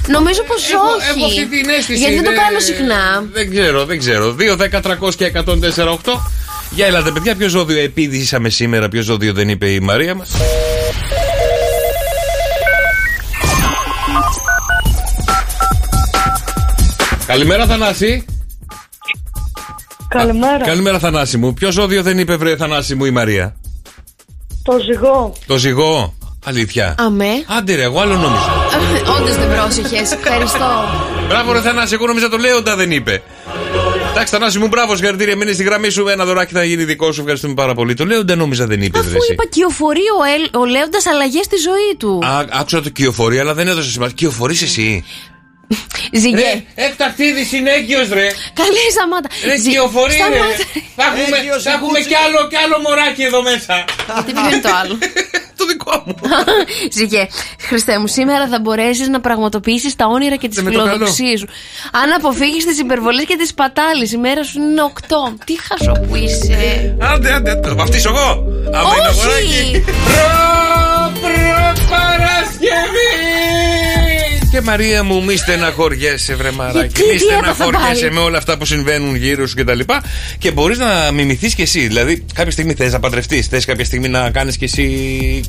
Νομίζω 0.08 0.42
πως 0.42 0.70
Έχω- 0.72 0.82
όχι. 0.82 1.18
Έχω 1.18 1.26
αυτή 1.26 1.48
την 1.48 1.68
αίσθηση. 1.68 1.98
Γιατί 1.98 2.14
δεν 2.14 2.24
το 2.24 2.30
κάνω 2.30 2.60
συχνά. 2.60 3.24
Δεν 3.32 3.50
ξέρω, 3.50 3.84
δεν 3.84 3.98
ξέρω. 3.98 4.32
2, 4.32 4.56
10, 4.56 4.80
300 4.80 5.14
και 5.16 5.24
148. 5.24 6.20
Για 6.70 6.86
ελάτε, 6.86 7.10
παιδιά, 7.10 7.34
ποιο 7.36 7.48
ζώδιο 7.48 7.78
επίδησαμε 7.80 8.48
σήμερα, 8.48 8.88
ποιο 8.88 9.02
ζώδιο 9.02 9.32
δεν 9.32 9.48
είπε 9.48 9.70
η 9.70 9.80
Μαρία 9.80 10.14
μας. 10.14 10.30
Καλημέρα, 17.26 17.66
Θανάση. 17.66 18.24
Καλημέρα. 20.08 20.64
Καλημέρα, 20.64 20.98
Θανάση 20.98 21.36
μου. 21.36 21.54
Ποιο 21.54 21.70
ζώδιο 21.70 22.02
δεν 22.02 22.18
είπε, 22.18 22.36
βρε, 22.36 22.56
Θανάση 22.56 22.94
μου, 22.94 23.04
η 23.04 23.10
Μαρία; 23.10 23.56
Το 24.62 24.78
ζυγό. 24.78 25.32
Το 25.46 25.56
ζυγό. 25.56 26.14
Αλήθεια. 26.44 26.94
Αμέ. 26.98 27.44
Άντε, 27.46 27.74
ρε, 27.74 27.82
εγώ 27.82 28.00
άλλο 28.00 28.14
νόμιζα. 28.14 28.66
Όντως 29.16 29.36
δεν 29.36 29.48
πρόσεχες. 29.56 30.12
Ευχαριστώ. 30.12 30.88
Μπράβο, 31.28 31.52
ρε 31.52 31.60
Θανάση, 31.60 31.94
εγώ 31.94 32.06
νόμιζα 32.06 32.28
το 32.28 32.36
Λέοντα 32.36 32.76
δεν 32.76 32.90
είπε. 32.90 33.22
Εντάξει, 34.10 34.32
Θανάση 34.32 34.58
μου, 34.58 34.66
μπράβο, 34.68 34.96
συγχαρητήρια. 34.96 35.36
Μείνει 35.36 35.52
στη 35.52 35.62
γραμμή 35.62 35.90
σου. 35.90 36.08
Ένα 36.08 36.24
δωράκι 36.24 36.52
θα 36.52 36.64
γίνει 36.64 36.84
δικό 36.84 37.12
σου. 37.12 37.20
Ευχαριστούμε 37.20 37.54
πάρα 37.54 37.74
πολύ. 37.74 37.94
Το 37.94 38.04
Λέοντα 38.04 38.34
νόμιζα 38.36 38.66
δεν 38.66 38.82
είπε, 38.82 38.98
Αφού 38.98 39.08
βρε, 39.08 39.16
εσύ. 39.16 39.32
είπα 39.32 39.44
κυοφορεί 39.48 40.00
ο, 40.20 40.24
Ελ, 40.34 40.60
ο 40.62 40.64
Λέοντας 40.66 41.06
αλλαγές 41.06 41.44
στη 41.44 41.56
ζωή 41.56 41.96
του. 41.98 42.20
Α, 42.24 42.44
άκουσα 42.60 42.82
το 42.82 42.88
κυοφορεί, 42.88 43.38
αλλά 43.38 43.54
δεν 43.54 43.68
έδωσε 43.68 43.90
σημασία. 43.90 44.14
Κυοφορείς 44.16 44.62
εσύ. 44.62 45.04
Ζυγέ. 46.12 46.64
Εφταχτίδη 46.74 47.44
συνέγγυος, 47.44 48.08
ρε. 48.08 48.26
Καλή 48.60 48.84
σταμάτα. 48.96 49.28
Ρε, 49.44 49.56
Ζυ- 49.56 49.70
κυοφορεί, 49.72 50.12
ρε. 50.12 50.18
Σταμάτα. 50.18 50.54
Θα 50.96 51.04
έχουμε, 51.22 51.36
Έγκυος 51.38 51.62
θα 51.62 51.70
έχουμε 51.72 51.98
η 51.98 52.04
κι 52.10 52.14
άλλο, 52.24 52.38
κι 52.48 52.56
άλλο 52.64 52.76
μωράκι 52.84 53.22
εδώ 53.22 53.42
μέσα. 53.42 53.74
Γιατί 54.14 54.32
ποιο 54.32 54.46
είναι 54.50 54.60
το 54.68 54.70
άλλο. 54.82 54.94
το 55.60 55.66
δικό 55.66 56.02
μου. 56.06 56.14
Ζυγέ, 56.96 57.28
Χριστέ 57.68 57.98
μου, 57.98 58.06
σήμερα 58.06 58.48
θα 58.48 58.60
μπορέσεις 58.60 59.08
να 59.08 59.20
πραγματοποιήσεις 59.20 59.96
τα 59.96 60.06
όνειρα 60.06 60.36
και 60.36 60.48
τις 60.48 60.56
Δεν 60.56 60.64
με 60.64 60.70
το 60.70 60.80
φιλοδοξίες 60.82 61.38
σου. 61.40 61.46
Αν 62.02 62.12
αποφύγεις 62.12 62.64
τις 62.64 62.78
υπερβολές 62.78 63.24
και 63.24 63.36
τις 63.36 63.54
πατάλεις, 63.54 64.12
η 64.12 64.16
μέρα 64.16 64.42
σου 64.44 64.58
είναι 64.60 64.82
8. 64.82 65.36
Τι 65.44 65.54
χασό 65.66 65.92
που 65.92 66.16
είσαι. 66.16 66.96
Άντε, 67.12 67.32
άντε, 67.32 67.50
άντε. 67.50 67.74
Βαφτίσω 67.74 68.08
εγώ. 68.08 68.28
Άμα 68.74 68.94
είναι 68.96 69.08
Όχι. 69.08 69.20
αγοράκι. 69.20 69.84
Προ, 69.84 71.12
προ, 71.20 71.72
Παρασκευή. 71.90 73.10
Και 74.50 74.60
Μαρία 74.60 75.04
μου, 75.04 75.24
μη 75.24 75.36
στεναχωριέσαι, 75.36 76.34
βρε 76.34 76.50
μαράκι. 76.50 76.78
Γιατί, 76.78 77.02
Μη 77.12 77.18
τι 77.18 77.24
έπαθα 77.34 77.54
στεναχωριέσαι 77.54 78.00
πάλι; 78.04 78.12
με 78.14 78.20
όλα 78.20 78.38
αυτά 78.38 78.58
που 78.58 78.64
συμβαίνουν 78.64 79.14
γύρω 79.14 79.46
σου 79.46 79.54
κτλ. 79.56 79.78
Και, 79.78 79.84
και 80.38 80.50
μπορείς 80.50 80.78
να 80.78 81.10
μιμηθείς 81.12 81.54
κι 81.54 81.62
εσύ. 81.62 81.86
Δηλαδή, 81.86 82.24
κάποια 82.34 82.52
στιγμή 82.52 82.74
θες 82.74 82.92
να 82.92 83.00
παντρευτείς, 83.00 83.46
θες 83.46 83.64
κάποια 83.64 83.84
στιγμή 83.84 84.08
να 84.08 84.30
κάνεις 84.30 84.56
κι 84.56 84.64
εσύ. 84.64 84.84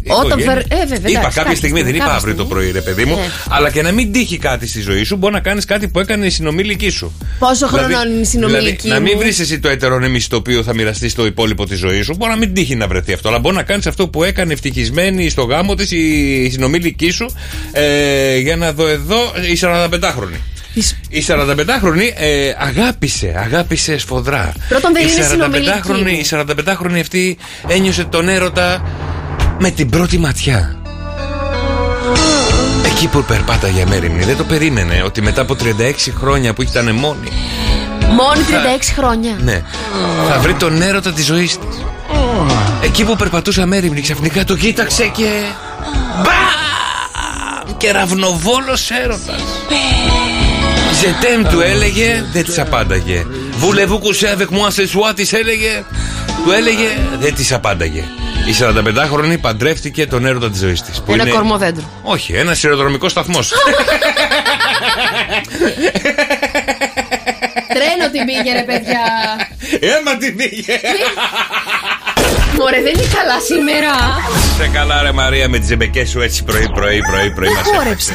Όταν 0.08 0.26
οικογένεια. 0.40 0.54
φερ- 0.54 0.82
ε, 0.82 0.86
βέβαια, 0.86 0.98
Είπα 0.98 1.08
εντάξει, 1.10 1.22
κάποια 1.22 1.42
κάποια 1.42 1.56
στιγμή, 1.56 1.82
δεν 1.82 1.88
στιγμή, 1.88 1.96
είπα 1.96 2.04
κάποια 2.06 2.18
αύριο 2.18 2.36
το 2.36 2.44
στιγμή. 2.44 2.62
πρωί, 2.62 2.72
ρε 2.72 2.82
παιδί 2.82 3.06
μου. 3.06 3.16
Ναι. 3.16 3.22
Αλλά 3.50 3.70
και 3.72 3.82
να 3.82 3.92
μην 3.92 4.12
τύχει 4.12 4.38
κάτι 4.38 4.68
στη 4.68 4.82
ζωή 4.82 5.04
σου, 5.04 5.16
μπορεί 5.16 5.34
να 5.34 5.40
κάνεις 5.40 5.66
κάτι 5.66 5.88
που 5.88 6.00
έκανε 6.00 6.26
η 6.26 6.30
συνομήλικη 6.30 6.90
σου. 6.90 7.14
Πόσο 7.40 7.68
χρονών 7.68 8.10
είναι 8.12 8.22
η 8.22 8.26
συνομιλική 8.26 8.82
δηλαδή, 8.82 8.90
να 8.90 9.00
μην 9.00 9.12
μου; 9.16 9.20
βρεις 9.20 9.40
εσύ 9.40 9.60
το 9.60 9.70
ετερόνεμι 9.70 10.22
το 10.22 10.36
οποίο 10.36 10.64
θα 10.64 10.74
μοιραστείς 10.74 11.12
στο 11.12 11.26
υπόλοιπο 11.26 11.66
της 11.66 11.80
ζωής 11.80 12.06
σου. 12.06 12.16
Μπορεί 12.18 12.32
να 12.32 12.38
μην 12.38 12.54
τύχει 12.54 12.76
να 12.76 12.88
βρεθεί 12.88 13.14
αυτό. 13.14 13.28
Αλλά 13.28 13.40
μπορεί 13.40 13.56
να 13.56 13.64
κάνεις 13.64 13.88
αυτό 13.88 14.08
που 14.08 14.24
έκανε 14.24 14.54
ευτυχισμένη 14.54 15.30
στο 15.30 15.42
γάμο 15.44 15.76
της 15.76 15.92
η 15.92 16.50
συνομήλικη 16.52 17.10
σου. 17.12 17.36
Ε, 17.72 18.38
για 18.38 18.56
να 18.56 18.74
δω 18.74 18.88
εδώ, 18.92 19.18
η 19.54 19.60
45χρονη. 19.62 20.40
Η 21.10 21.24
45χρονη 21.28 22.12
ε, 22.16 22.52
αγάπησε, 22.58 23.34
αγάπησε 23.46 23.98
σφοδρά. 23.98 24.54
Πρώτον, 24.70 24.94
δεν 24.94 25.08
η 25.08 25.10
είναι 25.18 25.26
συνομιλική 25.26 25.72
45χρονη, 25.86 26.02
μου. 26.02 26.08
η 26.08 26.26
45χρονη 26.30 27.00
αυτή 27.00 27.38
ένιωσε 27.68 28.04
τον 28.04 28.30
έρωτα 28.30 28.84
με 29.60 29.70
την 29.72 29.90
πρώτη 29.90 30.18
ματιά. 30.18 30.76
Εκεί 32.86 33.08
που 33.08 33.24
περπάταγε 33.24 33.82
αμέριμνη 33.82 34.24
δεν 34.24 34.38
το 34.38 34.44
περίμενε 34.44 35.02
ότι 35.06 35.22
μετά 35.22 35.42
από 35.42 35.56
36 35.64 35.66
χρόνια 36.20 36.54
που 36.54 36.62
ήταν 36.62 36.96
μόνη 36.96 37.32
Μόνη 38.08 38.42
36 38.80 38.94
χρόνια. 38.98 39.38
ναι. 39.44 39.62
Θα 40.30 40.40
βρει 40.40 40.54
τον 40.54 40.82
έρωτα 40.82 41.14
της 41.14 41.26
ζωής 41.26 41.58
της. 41.58 41.78
Εκεί 42.84 43.04
που 43.04 43.16
περπατούσε 43.16 43.62
αμέριμνη, 43.62 44.02
ξαφνικά 44.02 44.44
το 44.44 44.56
κοίταξε 44.58 45.04
και. 45.08 45.30
Μπα! 46.24 46.71
Και 47.82 47.92
ραυνοβόλος 47.92 48.90
έρωτας. 48.90 49.42
Ζετέμ 51.02 51.48
του 51.50 51.62
έλεγε, 51.62 52.24
δεν 52.34 52.44
της 52.44 52.60
απάνταγε. 52.60 53.26
Voulez-vous 53.62 54.00
coucher 54.00 54.30
avec 54.38 54.50
moi 54.50 54.70
ce 54.70 54.86
soir, 54.94 55.16
της 55.16 55.34
έλεγε. 55.34 55.84
Του 56.44 56.52
έλεγε, 56.52 56.88
δεν 57.20 57.36
της 57.36 57.54
απάνταγε. 57.54 58.04
Η 58.46 58.54
45χρονη 58.60 59.38
παντρεύτηκε 59.42 60.08
τον 60.08 60.26
έρωτα 60.26 60.50
της 60.50 60.60
ζωής 60.60 60.82
της. 60.82 61.04
Ένα 61.08 61.30
κορμοδέντρο. 61.30 61.84
Όχι, 62.04 62.34
ένας 62.34 62.60
σειροδρομικό 62.60 63.10
σταθμός. 63.10 63.52
Τρένο 67.74 68.12
την 68.12 68.26
πήγε, 68.26 68.54
ρε 68.54 68.64
παιδιά. 68.64 69.02
Έμα 69.80 70.18
την 70.18 70.36
πήγε. 70.36 70.80
Μωρέ, 72.62 72.82
δεν 72.82 72.94
είναι 72.94 73.10
καλά 73.18 73.40
σήμερα. 73.40 73.92
Σε 74.58 74.68
καλά, 74.68 75.02
ρε 75.02 75.12
Μαρία, 75.12 75.50
με 75.50 75.58
τις 75.58 75.68
ζεμπεκές 75.68 76.10
σου 76.10 76.22
έτσι 76.22 76.44
πρωί, 76.44 76.70
πρωί, 76.74 77.00
πρωί, 77.02 77.32
πρωί. 77.32 77.48
Δεν 77.48 77.56
μας 77.56 77.68
χόρεψα. 77.76 78.14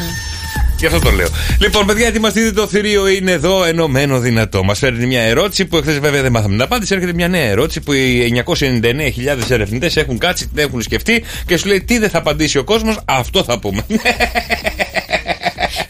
Γι' 0.79 0.87
αυτό 0.87 0.99
το 0.99 1.11
λέω. 1.11 1.29
Λοιπόν, 1.61 1.87
παιδιά, 1.87 2.07
ετοιμαστείτε 2.07 2.53
το 2.53 2.67
θηρίο 2.67 3.09
είναι 3.09 3.31
εδώ 3.31 3.65
ενωμένο 3.65 4.19
δυνατό. 4.19 4.65
Μας 4.65 4.79
φέρνει 4.79 5.07
μια 5.07 5.23
ερώτηση 5.23 5.65
που 5.65 5.77
εχθές 5.77 5.99
βέβαια 5.99 6.23
δεν 6.23 6.33
μάθαμε 6.33 6.53
την 6.53 6.63
απάντηση. 6.63 6.95
Έρχεται 6.95 7.13
μια 7.13 7.29
νέα 7.29 7.45
ερώτηση 7.45 7.81
που 7.81 7.93
οι 7.93 8.43
999.000 8.47 9.51
ερευνητές 9.51 9.97
έχουν 9.97 10.19
κάτσει, 10.19 10.47
την 10.47 10.59
έχουν 10.59 10.83
σκεφτεί 10.83 11.25
και 11.47 11.57
σου 11.57 11.67
λέει 11.67 11.83
τι 11.83 11.99
δεν 11.99 12.11
θα 12.11 12.19
απαντήσει 12.19 12.59
ο 12.59 12.65
κόσμος. 12.65 12.99
Αυτό 13.05 13.45
θα 13.45 13.59
πούμε. 13.59 13.83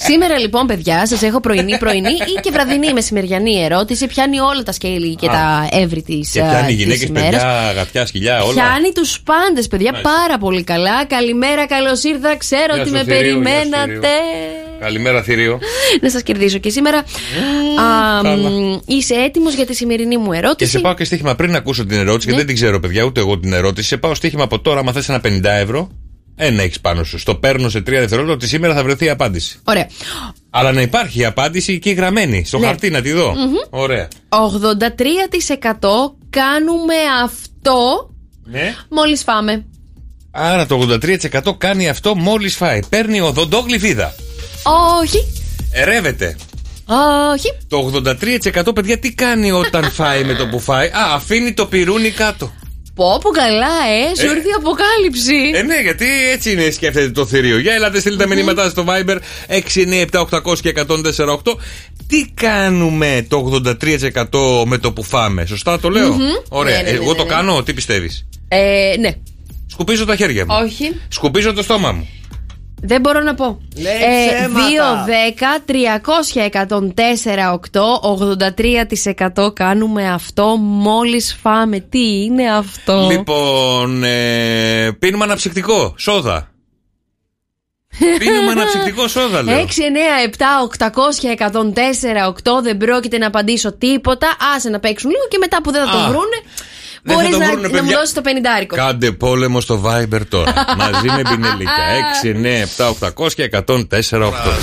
Σήμερα 0.06 0.38
λοιπόν, 0.38 0.66
παιδιά, 0.66 1.06
σας 1.06 1.22
έχω 1.22 1.40
πρωινή, 1.40 1.78
πρωινή 1.78 2.08
ή 2.10 2.40
και 2.42 2.50
βραδινή 2.52 2.92
μεσημεριανή 2.92 3.62
ερώτηση. 3.64 4.06
Πιάνει 4.06 4.38
όλα 4.40 4.62
τα 4.62 4.72
σκέλη 4.72 5.14
και 5.14 5.26
Α. 5.26 5.30
τα 5.30 5.68
εύρη 5.70 6.02
της 6.02 6.30
και 6.30 6.40
πιάνει 6.40 6.72
γυναίκες, 6.72 7.10
παιδιά, 7.10 7.58
αγαθιά, 7.68 8.06
σκυλιά, 8.06 8.42
όλα. 8.42 8.52
Πιάνει 8.52 8.92
τους 8.94 9.20
πάντες, 9.20 9.66
παιδιά, 9.68 9.92
πάρα 10.02 10.38
πολύ 10.38 10.64
καλά. 10.64 11.04
Καλημέρα, 11.04 11.66
καλώς 11.66 12.02
ήρθα. 12.04 12.36
Ξέρω 12.36 12.72
Γεια 12.74 12.80
ότι 12.82 12.88
σου, 12.88 12.94
με 12.94 13.02
Θηρίου, 13.04 13.20
γεια 13.20 13.32
σου, 13.32 13.42
περιμένατε. 13.42 14.08
Καλημέρα, 14.80 15.22
θηρίο. 15.22 15.58
Να 16.02 16.10
σας 16.10 16.22
κερδίσω 16.22 16.58
και 16.58 16.70
σήμερα. 16.70 16.98
Α, 16.98 17.04
καλά. 18.22 18.48
μ, 18.50 18.78
είσαι 18.86 19.14
έτοιμος 19.14 19.54
για 19.54 19.66
τη 19.66 19.74
σημερινή 19.74 20.16
μου 20.16 20.30
Και 20.30 20.36
ερώτηση. 20.38 20.70
σε 20.70 20.78
πάω 20.78 20.94
και 20.94 21.04
στοίχημα 21.04 21.34
πριν 21.34 21.54
ακούσω 21.56 21.86
την 21.86 21.98
ερώτηση, 21.98 22.28
Ναι. 22.28 22.34
γιατί 22.34 22.36
δεν 22.36 22.46
την 22.46 22.54
ξέρω, 22.54 22.80
παιδιά, 22.80 23.02
ούτε 23.02 23.20
εγώ 23.20 23.38
την 23.38 23.52
ερώτηση. 23.52 23.86
Σε 23.88 23.96
πάω 23.96 24.14
στοίχημα 24.14 24.42
από 24.42 24.60
τώρα, 24.60 24.80
άμα 24.80 24.92
θες 24.92 25.08
ένα 25.08 25.20
50 25.24 25.44
ευρώ, 25.60 25.88
ένα 26.36 26.62
έχεις 26.62 26.80
πάνω 26.80 27.04
σου. 27.04 27.18
Στο 27.18 27.34
παίρνω 27.34 27.68
σε 27.68 27.78
3 27.78 27.82
δευτερόλεπτα 27.84 28.34
ότι 28.34 28.48
σήμερα 28.48 28.74
θα 28.74 28.82
βρεθεί 28.82 29.04
η 29.04 29.08
απάντηση. 29.08 29.58
Ωραία. 29.64 29.88
Αλλά 30.50 30.72
να 30.72 30.80
υπάρχει 30.80 31.20
η 31.20 31.24
απάντηση 31.24 31.72
εκεί 31.72 31.90
γραμμένη, 31.90 32.44
στο 32.44 32.58
Ναι. 32.58 32.66
χαρτί 32.66 32.90
να 32.90 33.00
τη 33.02 33.12
δω. 33.12 33.30
Μμμ. 33.34 33.54
Ωραία. 33.70 34.08
83% 34.28 36.16
κάνουμε 36.30 36.94
αυτό 37.24 38.10
Ναι. 38.44 38.74
μόλις 38.90 39.22
φάμε. 39.22 39.64
Άρα 40.30 40.66
το 40.66 40.74
83% 40.78 41.54
κάνει 41.58 41.88
αυτό 41.88 42.14
μόλις 42.14 42.56
φάει. 42.56 42.80
Παίρνει 42.88 43.20
οδοντόγλυφίδα. 43.20 44.14
Όχι. 45.02 45.18
Ερεύεται. 45.72 46.36
Όχι. 47.32 47.52
Το 47.68 47.76
83% 47.78 48.72
παιδιά 48.74 48.98
τι 48.98 49.12
κάνει 49.14 49.52
όταν 49.52 49.90
φάει 49.90 50.24
με 50.24 50.34
το 50.34 50.46
που 50.46 50.60
φάει; 50.60 50.86
Α, 50.88 51.14
αφήνει 51.14 51.52
το 51.54 51.66
πυρούνι 51.66 52.10
κάτω. 52.10 52.52
Πω 52.96 53.18
πω 53.22 53.30
καλά, 53.30 53.74
ε, 54.10 54.14
σου 54.20 54.26
Ε. 54.26 54.36
ήρθε 54.36 54.48
η 54.48 54.56
αποκάλυψη. 54.56 55.50
Ε, 55.54 55.62
ναι, 55.62 55.80
γιατί 55.80 56.04
έτσι 56.32 56.52
είναι, 56.52 56.70
σκέφτεται 56.70 57.10
το 57.10 57.26
θηρίο. 57.26 57.58
Για 57.58 57.74
ελάτε, 57.74 58.00
στείλτε 58.00 58.24
τα 58.26 58.34
μηνύματά 58.34 58.68
στο 58.68 58.84
Viber 58.88 59.16
697-800 59.48 60.58
και 60.60 60.68
148. 60.68 61.58
Τι 62.08 62.24
κάνουμε 62.34 63.26
το 63.28 63.60
83% 63.64 64.64
με 64.66 64.78
το 64.78 64.92
που 64.92 65.02
φάμε, 65.02 65.46
σωστά 65.46 65.80
το 65.80 65.88
λέω; 65.88 66.12
Μμμ. 66.12 66.20
Ωραία. 66.48 66.76
Ναι, 66.76 66.82
ναι, 66.82 66.90
ναι, 66.90 66.96
Εγώ 66.96 67.10
ναι, 67.10 67.16
το 67.16 67.22
ναι. 67.24 67.28
κάνω, 67.28 67.62
τι 67.62 67.72
πιστεύεις; 67.72 68.26
Ε, 68.48 68.94
ναι. 68.98 69.10
Σκουπίζω 69.66 70.04
τα 70.04 70.16
χέρια 70.16 70.44
μου. 70.46 70.54
Όχι. 70.64 71.00
Σκουπίζω 71.08 71.52
το 71.52 71.62
στόμα 71.62 71.92
μου. 71.92 72.08
Δεν 72.82 73.00
μπορώ 73.00 73.20
να 73.20 73.34
πω. 73.34 73.58
Λέει 73.76 73.92
Ε, 73.92 74.26
ψέματα. 74.38 75.04
2, 75.04 75.06
10, 75.06 75.60
300, 75.66 76.40
104, 76.40 77.52
8, 77.52 77.80
83% 79.44 79.54
κάνουμε 79.54 80.10
αυτό 80.12 80.56
μόλις 80.56 81.38
φάμε. 81.42 81.80
Τι 81.80 82.22
είναι 82.24 82.52
αυτό; 82.56 83.08
Λοιπόν, 83.10 84.02
ε, 84.04 84.90
πίνουμε 84.98 85.24
αναψυκτικό, 85.24 85.94
σόδα. 85.96 86.50
πίνουμε 88.18 88.50
αναψυκτικό 88.50 89.08
σόδα, 89.08 89.42
6, 89.42 89.46
9, 89.46 89.48
7, 89.48 89.50
λέω. 89.50 89.68
800, 90.78 91.36
104, 91.38 92.58
8 92.58 92.62
δεν 92.62 92.76
πρόκειται 92.76 93.18
να 93.18 93.26
απαντήσω 93.26 93.72
τίποτα. 93.72 94.36
Άσε 94.56 94.68
να 94.68 94.78
παίξουν 94.80 95.10
λίγο 95.10 95.24
και 95.30 95.38
μετά 95.38 95.62
που 95.62 95.70
δεν 95.70 95.84
θα 95.86 95.90
το 95.92 95.98
Α. 95.98 96.08
βρούνε. 96.08 96.38
Δεν 97.08 97.16
θα 97.16 97.22
Μπορείς 97.22 97.30
το 97.30 97.38
να, 97.38 97.46
βρούνε, 97.46 97.60
να 97.62 97.68
μου 97.68 97.74
παιδιά. 97.74 97.96
δώσεις 97.96 98.14
το 98.14 98.20
πενιντάρικο. 98.20 98.76
Κάντε 98.76 99.10
πόλεμο 99.12 99.60
στο 99.60 99.82
Viber 99.84 100.20
τώρα. 100.28 100.52
Μαζί 100.82 101.06
με 101.16 101.22
πινελίκια. 101.30 101.84
6, 102.78 102.80
9, 102.80 103.10
7, 103.10 103.24
800 103.24 103.32
και 103.32 103.50
104, 103.52 103.76
8. 103.76 103.80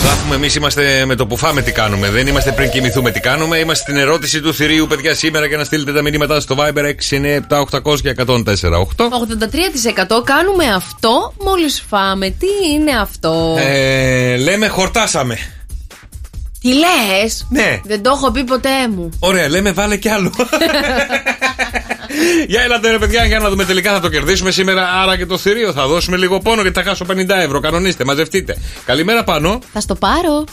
Ζάχουμε, 0.03 0.35
εμείς 0.35 0.55
είμαστε 0.55 1.03
με 1.05 1.15
το 1.15 1.27
που 1.27 1.37
φάμε 1.37 1.61
τι 1.61 1.71
κάνουμε. 1.71 2.09
Δεν 2.09 2.27
είμαστε 2.27 2.51
πριν 2.51 2.69
κοιμηθούμε 2.69 3.11
τι 3.11 3.19
κάνουμε; 3.19 3.57
Είμαστε 3.57 3.83
στην 3.83 3.97
ερώτηση 3.97 4.41
του 4.41 4.53
θηρίου, 4.53 4.87
παιδιά, 4.87 5.13
σήμερα 5.15 5.47
και 5.47 5.57
να 5.57 5.63
στείλετε 5.63 5.93
τα 5.93 6.01
μηνύματά 6.01 6.39
στο 6.39 6.55
Viber 6.59 6.83
6, 6.83 6.89
9, 7.09 7.39
7, 7.49 7.81
800 7.83 7.99
και 8.01 8.15
104, 8.27 8.35
8. 8.35 9.09
83% 10.19 10.23
κάνουμε 10.23 10.65
αυτό 10.75 11.33
μόλις 11.43 11.83
φάμε. 11.89 12.29
Τι 12.29 12.47
είναι 12.73 12.91
αυτό; 13.01 13.55
Ε, 13.59 14.35
λέμε 14.37 14.67
χορτάσαμε. 14.67 15.37
Τι 16.63 16.73
λες; 16.73 17.47
Ναι. 17.49 17.81
Δεν 17.83 18.03
το 18.03 18.09
έχω 18.09 18.31
πει 18.31 18.43
ποτέ 18.43 18.87
μου. 18.89 19.09
Ωραία, 19.19 19.49
λέμε 19.49 19.71
βάλε 19.71 19.97
κι 19.97 20.09
άλλο. 20.09 20.31
Για 22.47 22.61
έλατε 22.61 22.91
ρε 22.91 22.97
παιδιά, 22.97 23.25
για 23.25 23.39
να 23.39 23.49
δούμε 23.49 23.65
τελικά 23.65 23.93
θα 23.93 23.99
το 23.99 24.09
κερδίσουμε 24.09 24.51
σήμερα. 24.51 24.89
Άρα 25.01 25.17
και 25.17 25.25
το 25.25 25.37
θηρίο 25.37 25.73
θα 25.73 25.87
δώσουμε 25.87 26.17
λίγο 26.17 26.39
πόνο 26.39 26.61
γιατί 26.61 26.79
θα 26.81 26.85
χάσω 26.89 27.05
50 27.09 27.29
ευρώ. 27.29 27.59
Κανονίστε, 27.59 28.05
μαζευτείτε. 28.05 28.57
Καλημέρα 28.85 29.23
πάνω. 29.23 29.59
Θα 29.73 29.79
στο 29.79 29.95
πάρω. 29.95 30.43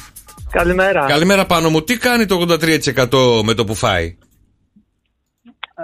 Καλημέρα. 0.51 1.05
Καλημέρα 1.09 1.47
πάνω 1.47 1.69
μου. 1.71 1.83
Τι 1.83 1.97
κάνει 1.97 2.27
το 2.27 2.47
83% 2.49 3.43
με 3.45 3.55
το 3.55 3.65
που 3.65 3.75
φάει; 3.75 4.17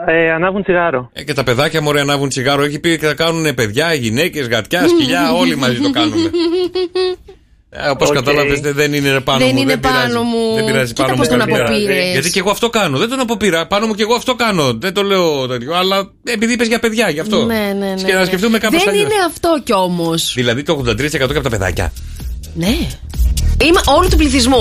Ε, 0.07 0.33
ανάβουν 0.33 0.63
τσιγάρο. 0.63 1.11
Ε, 1.13 1.25
και 1.25 1.33
τα 1.33 1.45
παιδάκια 1.45 1.81
μωρέ 1.83 2.01
ανάβουν 2.01 2.29
τσιγάρο. 2.29 2.63
Έχει 2.63 2.79
πει 2.79 2.99
και 2.99 3.07
θα 3.07 3.15
κάνουν 3.15 3.55
παιδιά, 3.55 3.95
γυναίκες, 3.95 4.49
γατιάς, 4.49 4.91
σκυλιά. 4.91 5.33
όλοι 5.33 5.57
μαζί 5.57 5.81
το 5.81 5.91
κάνουμε. 5.91 6.31
Ε, 7.85 7.89
Όπως 7.89 8.09
Οκ. 8.09 8.15
κατάλαβες, 8.15 8.61
δεν 8.61 8.93
είναι 8.93 9.21
πάνω 9.21 9.39
Δεν 9.39 9.51
μου. 9.55 9.61
είναι 9.61 9.77
πειράζει. 9.77 10.07
πάνω 10.07 10.23
μου. 10.23 10.55
Δεν 10.55 10.65
πειράζει 10.65 10.93
Κοίτα 10.93 11.03
πάνω 11.03 11.17
πώς 11.17 11.29
μου. 11.29 11.37
τον 11.37 11.47
καλημέρα. 11.47 11.69
αποπήρες. 11.69 12.13
Γιατί 12.13 12.31
και 12.31 12.39
εγώ 12.39 12.51
αυτό 12.51 12.69
κάνω. 12.71 12.99
Δεν 12.99 13.09
τον 13.09 13.21
αποπήρα. 13.21 13.67
Πάνω 13.67 13.87
μου 13.87 13.95
και 13.95 14.03
εγώ 14.03 14.15
αυτό 14.15 14.35
κάνω. 14.35 14.73
Δεν 14.79 14.93
το 14.95 15.03
λέω 15.03 15.47
τέτοιο. 15.47 15.75
Αλλά 15.75 16.11
επειδή 16.25 16.53
είπες 16.53 16.67
για 16.67 16.79
παιδιά, 16.79 17.11
γι' 17.11 17.21
αυτό. 17.21 17.45
Ναι, 17.45 17.75
ναι, 17.79 17.87
ναι. 17.87 18.03
Και 18.03 18.13
να 18.13 18.19
ναι. 18.19 18.25
σκεφτούμε 18.25 18.59
κάπως 18.59 18.85
Δεν 18.85 18.95
είναι 18.95 19.15
αυτό 19.27 19.61
κι 19.65 19.73
όμως. 19.73 20.33
Δηλαδή 20.35 20.63
το 20.63 20.85
83% 20.87 21.09
και 21.11 21.23
από 21.23 21.43
τα 21.43 21.51
παιδάκια. 21.51 21.93
Ναι. 22.55 22.77
Είμαι 23.65 23.81
όλου 23.85 24.09
του 24.09 24.17
πληθυσμού. 24.17 24.57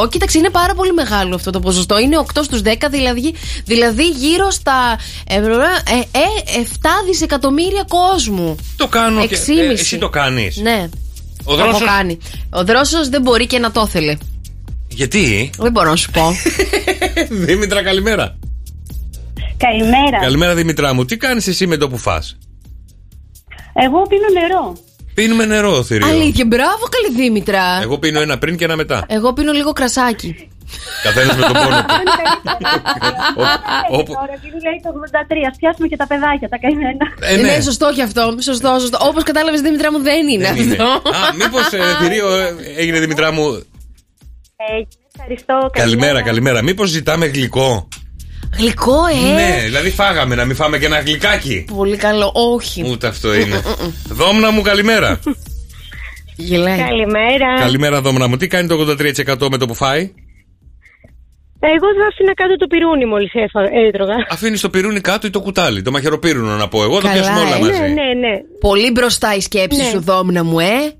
83%. 0.00 0.08
Κοίταξε, 0.10 0.38
είναι 0.38 0.50
πάρα 0.50 0.74
πολύ 0.74 0.92
μεγάλο 0.92 1.34
αυτό 1.34 1.50
το 1.50 1.60
ποσοστό. 1.60 1.98
Είναι 1.98 2.16
8 2.34 2.40
στους 2.42 2.60
10, 2.64 2.72
δηλαδή, 2.90 3.34
δηλαδή 3.64 4.08
γύρω 4.08 4.50
στα 4.50 4.98
ε, 5.28 5.34
ε, 5.34 5.40
ε, 5.40 6.64
7 6.82 6.86
δισεκατομμύρια 7.06 7.84
κόσμου. 7.88 8.56
Το 8.76 8.86
κάνω 8.86 9.26
και. 9.26 9.36
6,5. 9.46 9.52
ε, 9.68 9.72
εσύ 9.72 9.98
το 9.98 10.08
κάνεις. 10.08 10.56
Ναι. 10.56 10.88
Ο 11.48 11.54
Το 11.54 11.60
έχω 11.60 11.68
Δρόσος- 11.70 11.88
κάνει. 11.88 12.18
Ο 12.50 12.64
Δρόσος 12.64 13.08
δεν 13.08 13.22
μπορεί 13.22 13.46
και 13.46 13.58
να 13.58 13.70
το 13.70 13.84
ήθελε. 13.86 14.16
Γιατί; 14.88 15.50
Δεν 15.58 15.72
μπορώ 15.72 15.90
να 15.90 15.96
σου 15.96 16.10
πω. 16.10 16.32
Δήμητρα, 17.46 17.82
καλημέρα. 17.82 18.38
Καλημέρα. 19.56 20.18
Καλημέρα, 20.20 20.54
Δημητρά 20.54 20.94
μου. 20.94 21.04
Τι 21.04 21.16
κάνεις 21.16 21.46
εσύ 21.46 21.66
με 21.66 21.76
το 21.76 21.88
που 21.88 21.96
φας; 21.98 22.36
Εγώ 23.74 24.02
πίνω 24.02 24.40
νερό. 24.40 24.76
Πίνουμε 25.14 25.44
νερό, 25.44 25.82
θηρίο. 25.82 26.06
Αλήθεια, 26.06 26.46
μπράβο, 26.46 26.84
καλή 26.90 27.22
Δήμητρα. 27.22 27.62
Εγώ 27.82 27.98
πίνω 27.98 28.20
ένα 28.20 28.38
πριν 28.38 28.56
και 28.56 28.64
ένα 28.64 28.76
μετά. 28.76 29.04
Εγώ 29.08 29.32
πίνω 29.32 29.52
λίγο 29.52 29.72
κρασάκι. 29.72 30.48
Καθένας 31.02 31.36
με 31.36 31.42
τον 31.42 31.52
πόνο 31.62 31.78
του. 31.86 31.94
όπου- 33.98 34.12
Τώρα, 34.20 34.32
επειδή 34.38 34.58
λέει 34.66 34.78
το 34.84 34.88
83, 34.96 35.46
ας 35.50 35.56
πιάσουμε 35.60 35.86
και 35.88 35.96
τα 35.96 36.06
παιδάκια, 36.06 36.48
τα 36.48 36.58
καημένα. 36.62 37.04
Ε, 37.20 37.36
ναι. 37.36 37.42
Ναι, 37.48 37.60
σωστό 37.60 37.86
κι 37.96 38.02
αυτό. 38.02 38.22
Σωστό, 38.48 38.76
σωστό. 38.80 38.98
Όπως 39.08 39.22
κατάλαβες, 39.22 39.60
Δήμητρα 39.60 39.92
μου, 39.92 40.00
δεν 40.02 40.28
είναι 40.28 40.44
Δεν 40.52 40.56
είναι. 40.62 40.72
αυτό. 40.72 40.84
Α, 41.18 41.20
μήπως 41.40 41.62
θηρίο 42.00 42.28
ε, 42.36 42.54
έγινε 42.76 42.98
Δημητρά 43.00 43.32
μου; 43.32 43.44
Ε, 44.56 44.64
ευχαριστώ. 45.14 45.70
Καλημέρα, 45.72 46.22
καλημέρα. 46.22 46.62
Μήπως 46.62 46.88
ζητάμε 46.88 47.26
γλυκό; 47.26 47.88
Γλυκό, 48.58 48.98
ε; 49.06 49.32
Ναι, 49.34 49.60
δηλαδή 49.64 49.90
φάγαμε 49.90 50.34
να 50.34 50.44
μην 50.44 50.56
φάμε 50.56 50.78
και 50.78 50.86
ένα 50.86 51.00
γλυκάκι. 51.00 51.64
Πολύ 51.76 51.96
καλό. 51.96 52.30
Όχι. 52.34 52.84
Ούτε 52.90 53.06
αυτό 53.06 53.34
είναι. 53.34 53.62
Δόμνα 54.08 54.50
μου, 54.50 54.62
καλημέρα. 54.62 55.20
Γελάει. 56.36 56.78
Καλημέρα. 56.78 57.58
Καλημέρα, 57.58 58.00
Δόμνα 58.00 58.26
μου. 58.28 58.36
Τι 58.36 58.46
κάνει 58.46 58.68
το 58.68 58.74
83% 58.74 59.48
με 59.50 59.56
το 59.58 59.66
που 59.66 59.74
φάει; 59.74 60.12
Εγώ 61.60 61.86
θα 61.98 62.06
άφηνα 62.10 62.34
κάτω 62.34 62.56
το 62.56 62.66
πυρούνι 62.66 63.06
μόλις 63.06 63.30
έφα- 63.34 63.68
έτρωγα. 63.86 64.14
Αφήνεις 64.30 64.60
το 64.60 64.70
πυρούνι 64.70 65.00
κάτω 65.00 65.26
ή 65.26 65.30
το 65.30 65.40
κουτάλι. 65.40 65.82
Το 65.82 65.90
μαχαιροπύρουνο 65.90 66.56
να 66.56 66.68
πω 66.68 66.82
εγώ. 66.82 66.94
Το 66.94 67.00
Καλά, 67.00 67.12
πιάσουμε 67.12 67.38
όλα 67.40 67.56
ε. 67.56 67.60
μαζί. 67.60 67.80
Ναι, 67.80 67.86
ναι, 67.88 68.12
ναι. 68.28 68.34
Πολύ 68.60 68.90
μπροστά 68.90 69.34
η 69.34 69.40
σκέψη 69.40 69.78
Ναι. 69.82 69.88
σου, 69.88 70.00
δόμνα 70.02 70.44
μου, 70.44 70.58
ε. 70.58 70.92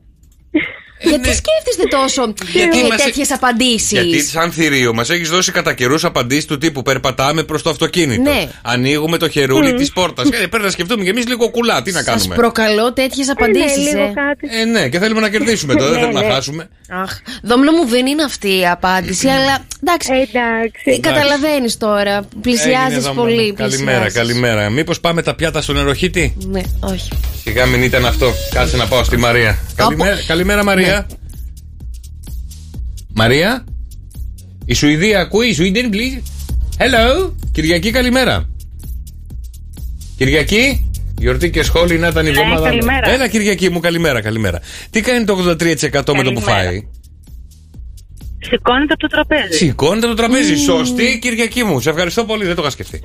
Γιατί 1.00 1.28
σκέφτεστε 1.35 1.85
τόσο 1.90 2.22
Ε, 2.22 2.59
Γιατί 2.59 2.78
ε, 2.80 2.87
μας- 2.88 3.02
τέτοιες 3.02 3.30
απαντήσεις; 3.32 3.90
Γιατί 3.90 4.20
σαν 4.22 4.52
θηρίο 4.52 4.94
μας 4.94 5.11
έχεις 5.11 5.28
δώσει 5.28 5.52
κατά 5.52 5.74
καιρούς 5.74 6.04
απαντήσεις 6.04 6.44
του 6.44 6.59
τύπου 6.59 6.82
Περπατάμε 6.82 7.42
προς 7.42 7.62
το 7.62 7.70
αυτοκίνητο. 7.70 8.22
Ναι. 8.30 8.49
Ανοίγουμε 8.62 9.16
το 9.18 9.28
χερούλι 9.28 9.72
Μμ. 9.72 9.76
της 9.76 9.92
πόρτας. 9.92 10.28
Ε, 10.28 10.47
πρέπει 10.47 10.64
να 10.64 10.70
σκεφτούμε 10.70 11.05
και 11.05 11.11
εμείς 11.11 11.26
λίγο 11.28 11.51
κουλά. 11.51 11.82
Τι 11.82 11.90
να 11.92 11.99
Σας 12.03 12.07
κάνουμε; 12.07 12.34
προκαλώ 12.34 12.92
τέτοιες 12.92 13.28
απαντήσεις. 13.30 13.76
λίγο 13.76 14.12
κάτι. 14.14 14.49
Ε, 14.61 14.64
ναι, 14.64 14.88
και 14.88 14.99
θέλουμε 14.99 15.20
να 15.20 15.28
κερδίσουμε 15.28 15.74
τώρα. 15.74 15.90
δεν 15.90 15.99
Ναι, 15.99 16.01
θέλουμε 16.05 16.20
να 16.20 16.26
ναι. 16.26 16.32
χάσουμε. 16.34 16.68
Αχ, 16.88 17.18
δόμλο 17.42 17.72
μου 17.72 17.86
δεν 17.86 18.07
είναι 18.07 18.22
αυτή 18.22 18.59
η 18.59 18.66
απάντηση, 18.66 19.28
αλλά 19.28 19.64
εντάξει. 19.82 20.11
Εντάξει. 20.12 21.01
Καταλαβαίνεις 21.01 21.76
τώρα. 21.76 22.11
Έγινε, 22.14 22.26
Πλησιάζει 22.42 22.99
δάμα. 22.99 23.20
πολύ. 23.22 23.53
Καλημέρα, 23.53 24.01
πλησιάζεις. 24.01 24.12
καλημέρα. 24.14 24.70
Μήπως 24.70 25.01
πάμε 25.01 25.22
τα 25.22 25.34
πιάτα 25.34 25.62
στον 25.62 25.74
νεροχύτη. 25.74 26.36
Ναι, 26.47 26.61
όχι. 26.80 27.09
Σιγά 27.42 27.66
μην 27.66 27.82
ήταν 27.82 28.07
αυτό. 28.07 28.32
Κάτσε 28.55 28.76
να 28.76 28.86
πάω 28.86 29.05
στη 29.05 29.16
Μαρία. 29.16 29.59
Καλημέρα, 29.76 30.16
καλημέρα 30.26 30.64
Μαρία. 30.87 31.07
Μαρία. 33.14 33.64
Η 34.64 34.74
Σουηδία 34.74 35.20
ακούει. 35.20 35.49
Η 35.49 35.57
Sweden 35.59 35.95
please. 35.95 36.22
Hello. 36.78 37.32
Κυριακή 37.53 37.91
καλημέρα. 37.91 38.49
Κυριακή. 40.16 40.91
Γιορτή 41.18 41.51
και 41.51 41.62
σχόλη 41.62 41.99
να 41.99 42.09
ήταν 42.09 42.26
η 42.26 42.30
Ναι, 42.30 42.39
εβδομάδα. 42.41 42.68
καλημέρα. 42.68 43.09
Έλα 43.11 43.28
Κυριακή 43.28 43.70
μου, 43.70 43.80
καλημέρα, 43.80 44.20
καλημέρα. 44.20 44.61
Τι 44.91 45.01
κάνει 45.01 45.24
το 45.24 45.37
83% 45.37 45.55
με 45.93 46.01
το 46.03 46.03
που 46.03 46.14
Καλημέρα. 46.14 46.41
φάει; 46.41 46.82
Σηκώνεται 48.51 48.92
από 48.92 49.01
το 49.01 49.07
τραπέζι. 49.07 49.57
Σηκώνεται 49.57 50.07
το 50.07 50.14
τραπέζι. 50.14 50.57
Σωστή 50.57 51.18
Κυριακή 51.22 51.64
μου. 51.64 51.80
Σε 51.80 51.90
ευχαριστώ 51.90 52.24
πολύ, 52.24 52.44
δεν 52.44 52.55
το 52.55 52.62
είχα 52.62 52.70
σκεφτεί. 52.70 53.01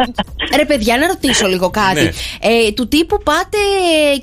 Ρε 0.58 0.64
παιδιά, 0.64 0.96
να 0.98 1.06
ρωτήσω 1.06 1.46
λίγο 1.46 1.70
κάτι. 1.70 2.00
Ναι. 2.02 2.10
Ε, 2.40 2.72
του 2.74 2.88
τύπου 2.88 3.22
πάτε, 3.22 3.58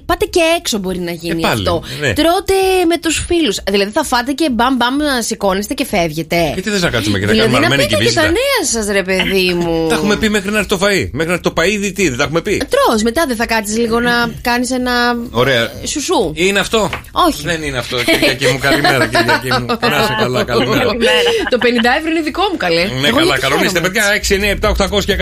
πάτε 0.06 0.26
και 0.26 0.40
έξω 0.60 0.78
μπορεί 0.78 1.00
να 1.00 1.12
γίνει 1.12 1.40
Ε, 1.44 1.48
πάλι, 1.48 1.68
αυτό. 1.68 1.84
ναι. 2.00 2.14
Τρώτε 2.14 2.54
με 2.88 2.98
τους 2.98 3.24
φίλους. 3.28 3.60
Δηλαδή 3.72 3.92
θα 3.92 4.04
φάτε 4.04 4.32
και 4.32 4.50
μπαμ 4.52 4.76
μπαμ 4.76 4.96
να 4.96 5.22
σηκώνεστε 5.22 5.74
και 5.74 5.86
φεύγετε. 5.86 6.52
Και 6.56 6.62
τι 6.62 6.70
θε 6.70 6.80
να 6.80 6.90
κάτσουμε 6.90 7.20
και 7.20 7.26
να 7.26 7.32
δηλαδή 7.32 7.52
κάνουμε 7.54 7.68
να 7.68 7.74
αρμένη 7.74 7.90
πείτε 7.90 8.04
και 8.04 8.10
και 8.10 8.16
τα 8.16 8.22
βίζα. 8.22 8.32
νέα 8.32 8.62
σας, 8.72 8.86
ρε 8.96 9.04
παιδί 9.04 9.54
μου. 9.54 9.88
Τα 9.90 9.96
έχουμε 9.96 10.16
πει 10.16 10.30
μέχρι 10.30 10.52
να 10.52 10.58
έρθει 10.58 10.70
το 10.70 10.80
φαΐ. 10.82 11.10
Μέχρι 11.12 11.28
να 11.28 11.34
έρθει 11.38 11.42
το 11.42 11.54
παΐδι 11.58 11.92
τι, 11.96 12.10
δεν 12.10 12.18
τα 12.18 12.24
έχουμε 12.24 12.42
πει; 12.42 12.62
Τρως, 12.70 13.02
μετά 13.04 13.26
δεν 13.28 13.36
θα 13.36 13.46
κάτσεις 13.46 13.78
λίγο 13.78 14.00
να 14.00 14.12
κάνεις 14.42 14.72
ένα. 14.72 14.92
Ωραία. 15.32 15.72
Σουσού. 15.84 16.32
Είναι 16.34 16.60
αυτό; 16.60 16.90
Όχι. 17.12 17.42
Δεν 17.44 17.64
είναι 17.64 17.78
αυτό. 17.78 17.98
Κυριακή 18.04 18.46
μου, 18.48 18.58
καλημέρα. 18.60 19.08
Κυριακή 19.08 19.52
μου. 19.52 19.66
Να 19.92 19.98
είσαι 20.04 20.16
καλά, 20.20 20.44
καλημέρα. 20.44 20.57
Το 21.52 21.58
50 21.62 21.66
ευρώ 21.98 22.10
είναι 22.12 22.22
δικό 22.24 22.42
μου, 22.52 22.58
καλέ. 22.58 22.84
Ναι, 23.02 23.08
Εγώ 23.08 23.18
καλά, 23.18 23.24
γιατί 23.36 23.42
κανονίστε, 23.42 23.80
χαίρομαι. 23.80 23.90
παιδιά. 23.90 24.58
6, 24.60 24.72
9, 24.72 24.88
7, 24.88 24.98
800 24.98 25.04
και 25.06 25.18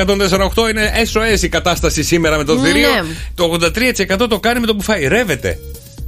148 0.65 0.69
είναι 0.69 0.91
SOS 1.13 1.41
η 1.43 1.49
κατάσταση 1.49 2.03
σήμερα 2.03 2.37
με 2.37 2.43
το 2.43 2.55
Ναι. 2.55 2.67
θηρίο. 2.67 2.87
Το 3.35 3.43
83% 4.23 4.27
το 4.29 4.39
κάνει 4.39 4.59
με 4.59 4.65
το 4.65 4.75
που 4.75 4.81
φάει. 4.81 5.07
Ρεύεται. 5.07 5.59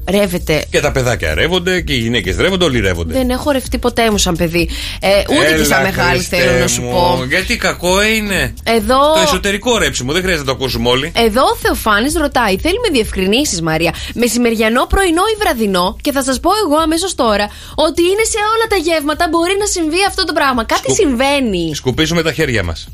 Ρεύεται. 0.09 0.65
Και 0.69 0.79
τα 0.79 0.91
παιδάκια 0.91 1.33
ρεύονται 1.33 1.81
και 1.81 1.93
οι 1.93 1.97
γυναίκες 1.97 2.35
ρεύονται, 2.35 2.65
όλοι 2.65 2.79
ρεύονται. 2.79 3.13
Δεν 3.13 3.29
έχω 3.29 3.51
ρευτεί 3.51 3.77
ποτέ 3.77 4.11
μου 4.11 4.17
σαν 4.17 4.35
παιδί. 4.35 4.69
Ε, 5.01 5.09
ούτε 5.29 5.45
και 5.47 5.53
Έλα, 5.53 5.65
σαν 5.65 5.81
μεγάλη 5.83 6.09
Χριστέ 6.17 6.37
θέλω 6.37 6.59
να 6.59 6.67
σου 6.67 6.81
μου. 6.81 6.91
πω. 6.91 7.23
Γιατί 7.29 7.57
κακό 7.57 8.03
είναι. 8.03 8.53
Εδώ. 8.63 9.13
Το 9.13 9.19
εσωτερικό 9.23 9.77
ρέψιμο, 9.77 10.11
δεν 10.13 10.21
χρειάζεται 10.21 10.45
να 10.51 10.55
το 10.55 10.63
ακούσουμε 10.63 10.89
όλοι. 10.89 11.11
Εδώ 11.15 11.41
ο 11.41 11.55
Θεοφάνης 11.61 12.13
ρωτάει, 12.15 12.57
θέλουμε 12.57 12.87
διευκρινήσεις 12.91 13.61
Μαρία, 13.61 13.93
μεσημεριανό, 14.13 14.85
πρωινό 14.85 15.21
ή 15.35 15.37
βραδινό; 15.39 15.95
Και 16.01 16.11
θα 16.11 16.23
σας 16.23 16.39
πω 16.39 16.49
εγώ 16.65 16.75
αμέσως 16.77 17.15
τώρα 17.15 17.45
ότι 17.75 18.01
είναι 18.01 18.23
σε 18.23 18.37
όλα 18.55 18.65
τα 18.69 18.75
γεύματα 18.75 19.27
μπορεί 19.31 19.55
να 19.59 19.65
συμβεί 19.65 20.03
αυτό 20.07 20.23
το 20.25 20.33
πράγμα. 20.33 20.63
Κάτι 20.65 20.81
Σκου- 20.81 20.95
συμβαίνει. 20.95 21.75
Σκουπίζουμε 21.75 22.21
τα 22.21 22.33
χέρια 22.33 22.63
μας. 22.63 22.87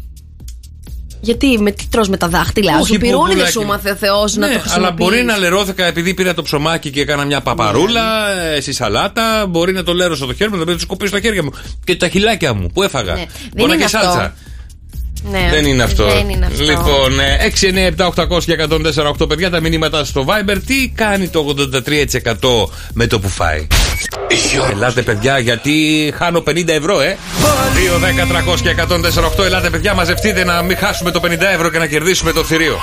Γιατί, 1.26 1.57
με 1.59 1.71
τι 1.71 1.86
τρως 1.89 2.09
με 2.09 2.17
τα 2.17 2.28
δάχτυλα 2.28 2.78
Όχι, 2.80 2.93
σου, 2.93 2.99
πυρούνι 2.99 3.17
δεν 3.17 3.28
μπουμπουλάκι. 3.28 3.51
σου 3.51 3.63
μάθε 3.65 3.89
ο 3.91 3.95
Θεός 3.95 4.36
να 4.36 4.47
Ναι, 4.47 4.53
το 4.53 4.59
αλλά 4.59 4.61
χρησιμοποιείς. 4.69 4.95
μπορεί 5.07 5.24
να 5.24 5.38
λερώθηκα 5.38 5.86
επειδή 5.86 6.13
πήρα 6.13 6.34
το 6.34 6.41
ψωμάκι 6.41 6.89
και 6.89 7.01
έκανα 7.01 7.26
μια 7.26 7.41
παπαρούλα 7.41 8.30
ε, 8.41 8.61
στη 8.61 8.74
σαλάτα. 8.74 9.45
Μπορεί 9.49 9.74
να 9.74 9.84
το 9.84 9.93
λέρωσω 9.93 10.26
το 10.26 10.34
χέρι 10.34 10.49
μου, 10.49 10.57
να 10.57 10.63
πρέπει 10.63 10.78
να 10.78 10.84
σκοπίσω 10.86 11.11
τα 11.11 11.19
χέρια 11.19 11.43
μου. 11.43 11.51
Και 11.84 11.95
τα 11.95 12.07
χιλάκια 12.07 12.53
μου 12.53 12.67
που 12.74 12.84
έφαγα. 12.84 13.13
Ναι, 13.13 13.19
δεν 13.19 13.28
Μπορεί 13.55 13.69
να 13.69 13.76
είναι 13.76 13.86
και 13.86 13.95
αυτό. 13.97 14.09
σάλτσα. 14.11 14.36
Ναι, 15.32 15.49
Δεν 15.51 15.65
είναι 15.65 15.84
αυτό. 15.84 16.05
Δεν 16.05 16.30
είναι 16.30 16.45
αυτό. 16.45 16.63
Λοιπόν, 16.63 17.19
ε, 17.19 17.51
6, 17.59 17.67
9, 17.67 17.88
7, 17.97 18.05
800 18.05 18.43
και 18.43 18.55
148 19.21 19.28
παιδιά 19.28 19.49
τα 19.49 19.59
μηνύματα 19.59 20.05
στο 20.05 20.26
Viber. 20.28 20.57
Τι 20.65 20.91
κάνει 20.95 21.28
το 21.28 21.39
83% 21.39 22.69
με 22.93 23.07
το 23.07 23.19
που 23.19 23.30
φάει; 23.30 23.67
Ελάτε 24.71 25.01
παιδιά 25.01 25.39
γιατί 25.39 25.74
χάνω 26.17 26.43
50 26.47 26.67
ευρώ, 26.67 27.01
ε. 27.01 27.17
2, 27.93 27.99
10, 27.99 28.28
300 28.28 28.61
και 28.61 28.69
148. 29.39 29.43
Ελάτε 29.45 29.69
παιδιά, 29.69 29.93
μαζευτείτε 29.93 30.43
να 30.43 30.61
μην 30.61 30.78
χάσουμε 30.78 31.11
το 31.11 31.19
50 31.24 31.30
ευρώ 31.53 31.69
και 31.69 31.78
να 31.78 31.88
κερδίσουμε 31.88 32.32
το 32.32 32.43
θηρίο. 32.43 32.78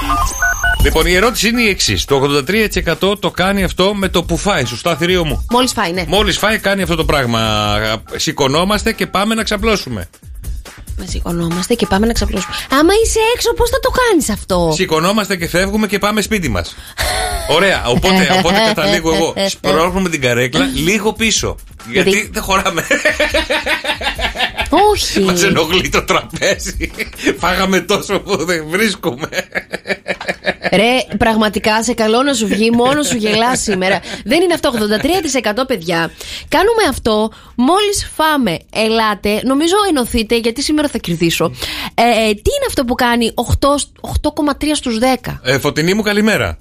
Λοιπόν, 0.82 1.06
η 1.06 1.14
ερώτηση 1.14 1.48
είναι 1.48 1.62
η 1.62 1.68
εξής. 1.68 2.04
Το 2.04 2.20
83% 3.02 3.18
το 3.18 3.30
κάνει 3.30 3.64
αυτό 3.64 3.94
με 3.94 4.08
το 4.08 4.22
που 4.22 4.36
φάει. 4.36 4.64
Σωστά, 4.64 4.96
θηρίο 4.96 5.24
μου; 5.24 5.46
Μόλις 5.50 5.72
φάει, 5.72 5.92
ναι. 5.92 6.04
Μόλις 6.06 6.38
φάει, 6.38 6.58
κάνει 6.58 6.82
αυτό 6.82 6.96
το 6.96 7.04
πράγμα. 7.04 7.40
Σηκωνόμαστε 8.16 8.92
και 8.92 9.06
πάμε 9.06 9.34
να 9.34 9.42
ξαπλώσουμε. 9.42 10.08
Με 11.00 11.06
σηκωνόμαστε 11.06 11.74
και 11.74 11.86
πάμε 11.86 12.06
να 12.06 12.12
ξαπλώσουμε. 12.12 12.54
Άμα 12.70 12.92
είσαι 13.04 13.18
έξω, 13.34 13.54
πώς 13.54 13.70
θα 13.70 13.80
το 13.80 13.90
κάνεις 13.90 14.28
αυτό; 14.30 14.72
Σηκωνόμαστε 14.74 15.36
και 15.36 15.48
φεύγουμε 15.48 15.86
και 15.86 15.98
πάμε 15.98 16.20
σπίτι 16.20 16.48
μας. 16.48 16.74
Ωραία. 17.56 17.86
Οπότε, 17.86 18.36
οπότε 18.38 18.58
καταλήγω 18.66 19.14
εγώ. 19.14 19.34
Σπρώχνουμε 19.48 20.08
την 20.08 20.20
καρέκλα 20.20 20.64
λίγο 20.88 21.12
πίσω. 21.12 21.56
Γιατί, 21.90 22.10
Γιατί; 22.10 22.30
δεν 22.32 22.42
χωράμε. 22.42 22.86
Όχι. 24.70 25.20
Μας 25.20 25.42
ενοχλεί 25.42 25.88
το 25.88 26.04
τραπέζι. 26.04 26.90
Φάγαμε 27.38 27.80
τόσο 27.80 28.20
που 28.20 28.44
δεν 28.44 28.64
βρίσκουμε. 28.68 29.28
Ρε, 30.72 31.16
πραγματικά 31.18 31.82
σε 31.82 31.94
καλό 31.94 32.22
να 32.22 32.34
σου 32.34 32.46
βγει, 32.46 32.70
μόνος 32.70 33.06
σου 33.06 33.16
γελάς 33.16 33.60
σήμερα. 33.60 34.00
Δεν 34.24 34.42
είναι 34.42 34.54
αυτό. 34.54 34.72
83% 35.62 35.66
παιδιά. 35.66 36.10
Κάνουμε 36.48 36.82
αυτό 36.88 37.30
μόλις 37.54 38.10
φάμε. 38.14 38.58
Ελάτε, 38.72 39.40
νομίζω 39.44 39.74
ενωθείτε 39.88 40.36
γιατί 40.36 40.62
σήμερα 40.62 40.88
θα 40.88 40.98
κερδίσω. 40.98 41.44
Ε, 41.94 42.02
ε, 42.02 42.34
τι 42.34 42.50
είναι 42.56 42.66
αυτό 42.68 42.84
που 42.84 42.94
κάνει 42.94 43.32
8 43.34 43.68
8,3 44.00 44.74
στους 44.74 44.98
10. 44.98 45.40
Ε, 45.42 45.58
φωτεινή 45.58 45.94
μου, 45.94 46.02
καλημέρα. 46.02 46.58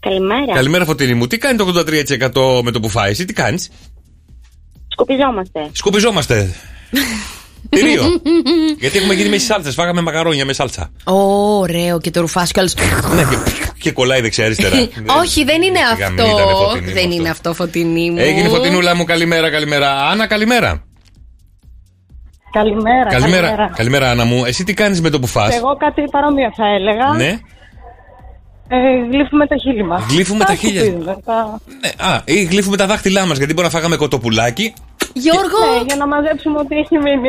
Καλημέρα. 0.00 0.54
Καλημέρα, 0.54 0.84
Φωτεινή 0.84 1.14
μου. 1.14 1.26
Τι 1.26 1.38
κάνει 1.38 1.58
το 1.58 1.64
83% 1.64 2.62
με 2.62 2.70
το 2.70 2.80
που 2.80 2.88
φάει, 2.88 3.10
εσύ 3.10 3.24
τι 3.24 3.32
κάνεις; 3.32 3.70
Σκουπιζόμαστε. 4.88 5.68
Σκουπιζόμαστε. 5.72 6.54
Τυρίο. 7.68 8.02
Γιατί 8.78 8.98
έχουμε 8.98 9.14
γίνει 9.14 9.28
μες 9.28 9.42
σάλτσες. 9.42 9.74
Φάγαμε 9.74 10.00
μακαρόνια 10.00 10.44
με 10.44 10.52
σάλτσα. 10.52 10.90
Ωραίο 11.04 12.00
και 12.00 12.10
το 12.10 12.20
ρουφάσιο 12.20 12.52
κι 12.52 12.58
άλλος. 12.60 12.74
Ναι, 13.14 13.22
και, 13.22 13.36
και 13.78 13.92
κολλάει 13.92 14.20
δεξιά-αριστερά. 14.20 14.76
Όχι, 15.22 15.44
δεν 15.44 15.62
είναι 15.62 15.78
Σιγά 15.94 16.10
μην 16.10 16.20
αυτό. 16.20 16.36
ήτανε 16.36 16.52
φωτεινή 16.52 16.80
μου 16.80 16.94
Δεν 16.94 17.04
αυτό. 17.04 17.14
είναι 17.16 17.28
αυτό, 17.28 17.54
φωτεινή 17.54 18.10
μου. 18.10 18.18
Έγινε 18.18 18.48
φωτεινούλα 18.48 18.96
μου, 18.96 19.04
καλημέρα, 19.04 19.50
καλημέρα. 19.50 20.08
Άννα, 20.08 20.26
καλημέρα. 20.26 20.82
Καλημέρα. 22.52 23.10
Καλημέρα, 23.10 23.70
καλημέρα, 23.76 24.10
Άννα 24.10 24.24
μου. 24.24 24.44
Εσύ 24.44 24.64
τι 24.64 24.74
κάνεις 24.74 25.00
με 25.00 25.10
το 25.10 25.20
που 25.20 25.26
φας; 25.26 25.56
Εγώ 25.56 25.76
κάτι 25.76 26.02
παρόμοιο 26.10 26.52
θα 26.56 26.66
έλεγα. 26.66 27.16
Ναι. 27.16 27.38
Ε, 28.72 28.76
γλύφουμε 29.10 29.46
τα 29.46 29.56
χείλη 29.56 29.84
μας. 29.84 30.02
Γλύφουμε 30.10 30.44
τα 30.44 30.54
χείλια. 30.54 30.82
Ναι, 30.82 31.12
α, 31.96 32.22
ή 32.24 32.42
γλύφουμε 32.42 32.76
τα 32.76 32.86
δάχτυλά 32.86 33.26
μας 33.26 33.38
γιατί 33.38 33.52
μπορεί 33.52 33.66
να 33.66 33.72
φάγαμε 33.72 33.96
κοτοπουλάκι. 33.96 34.74
Γιώργο! 35.12 35.58
Ναι, 35.74 35.82
για 35.86 35.96
να 35.96 36.06
μαζέψουμε 36.06 36.58
ό,τι 36.58 36.74
έχει 36.76 36.96
μείνει. 36.98 37.28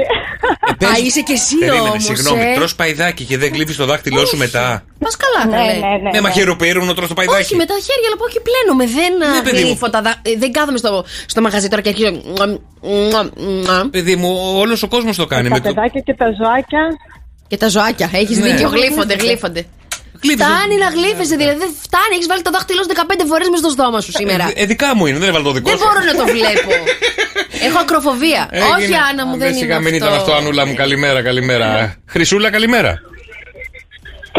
Α, 0.91 0.97
είσαι 1.05 1.21
και 1.21 1.33
εσύ 1.33 1.55
Περίμενε, 1.57 1.89
όμως. 1.89 2.03
συγγνώμη, 2.03 2.41
ε. 2.41 2.53
τρως 2.53 2.75
παϊδάκι 2.75 3.23
και 3.23 3.37
δεν 3.37 3.53
γλύφει 3.53 3.75
το 3.75 3.85
δάχτυλό 3.85 4.25
σου 4.25 4.37
μετά. 4.37 4.83
Πας 4.99 5.15
καλά, 5.23 5.41
Ναι, 5.49 5.57
καλέ. 5.57 5.79
ναι, 5.79 5.97
ναι. 6.03 6.09
Ναι, 6.13 6.21
μα 6.21 6.29
χειροπήρουν 6.31 6.95
τρως 6.95 7.07
το 7.07 7.13
Όχι 7.17 7.27
παϊδάκι. 7.27 7.55
με 7.55 7.65
τα 7.65 7.73
χέρια, 7.73 8.07
αλλά 8.07 8.17
πω 8.17 8.23
όχι 8.23 8.39
πλένομαι. 8.47 8.85
Δεν 8.99 9.11
Ναι, 9.35 9.41
παιδί 9.43 9.61
μου. 9.61 9.67
γλύφω 9.67 9.89
τα 9.89 10.01
δα... 10.01 10.15
ε, 10.21 10.35
Δεν 10.37 10.51
κάθομαι 10.51 10.77
στο, 10.77 11.05
στο 11.25 11.41
μαγαζί 11.41 11.67
τώρα 11.67 11.81
και 11.81 11.89
αρχίζω. 11.89 12.11
Παιδί 13.91 14.15
μου, 14.15 14.37
όλος 14.57 14.83
ο 14.83 14.87
κόσμος 14.87 15.15
το 15.17 15.25
κάνει. 15.25 15.47
Τα 15.49 15.53
με 15.55 15.59
το... 15.61 15.73
παιδάκια 15.73 16.01
και 16.01 16.13
τα 16.13 16.25
ζωάκια. 16.43 16.81
Και 17.47 17.57
τα 17.57 17.67
ζωάκια. 17.69 18.09
Έχεις 18.13 18.37
Ναι. 18.37 18.49
δίκιο, 18.49 18.69
γλύφονται, 18.69 19.13
γλύφονται. 19.15 19.65
Γλύφεις. 20.23 20.45
Φτάνει 20.45 20.75
να 20.83 20.89
γλύφεσαι, 20.95 21.35
δηλαδή 21.41 21.57
δεν 21.63 21.71
φτάνει. 21.85 22.13
Έχεις 22.17 22.27
βάλει 22.31 22.41
το 22.47 22.51
δάχτυλό 22.55 22.81
σου 22.83 22.89
15 22.93 23.25
φορές 23.31 23.47
μες 23.51 23.59
στο 23.63 23.69
στόμα 23.75 23.99
σου 24.05 24.11
σήμερα. 24.19 24.45
Ε, 24.61 24.65
δικά 24.71 24.89
μου 24.95 25.03
είναι, 25.07 25.17
δεν 25.21 25.29
έβαλε 25.31 25.43
το 25.49 25.53
δικό 25.57 25.69
Δεν 25.69 25.77
σου. 25.77 25.83
μπορώ 25.85 25.99
να 26.11 26.15
το 26.21 26.25
βλέπω. 26.35 26.69
Έχω 27.67 27.79
ακροφοβία. 27.85 28.43
Έγινε. 28.51 28.73
Όχι, 28.75 28.93
Άννα 29.09 29.23
μου, 29.27 29.33
Α, 29.33 29.37
δεν 29.41 29.49
είναι 29.49 29.57
Σιγά 29.63 29.77
μην 29.79 29.93
αυτό. 29.93 30.05
ήταν 30.05 30.11
αυτό, 30.19 30.31
Ανούλα 30.39 30.63
μου. 30.67 30.73
Καλημέρα, 30.83 31.19
καλημέρα. 31.29 31.67
Χρυσούλα, 32.13 32.49
καλημέρα. 32.57 32.91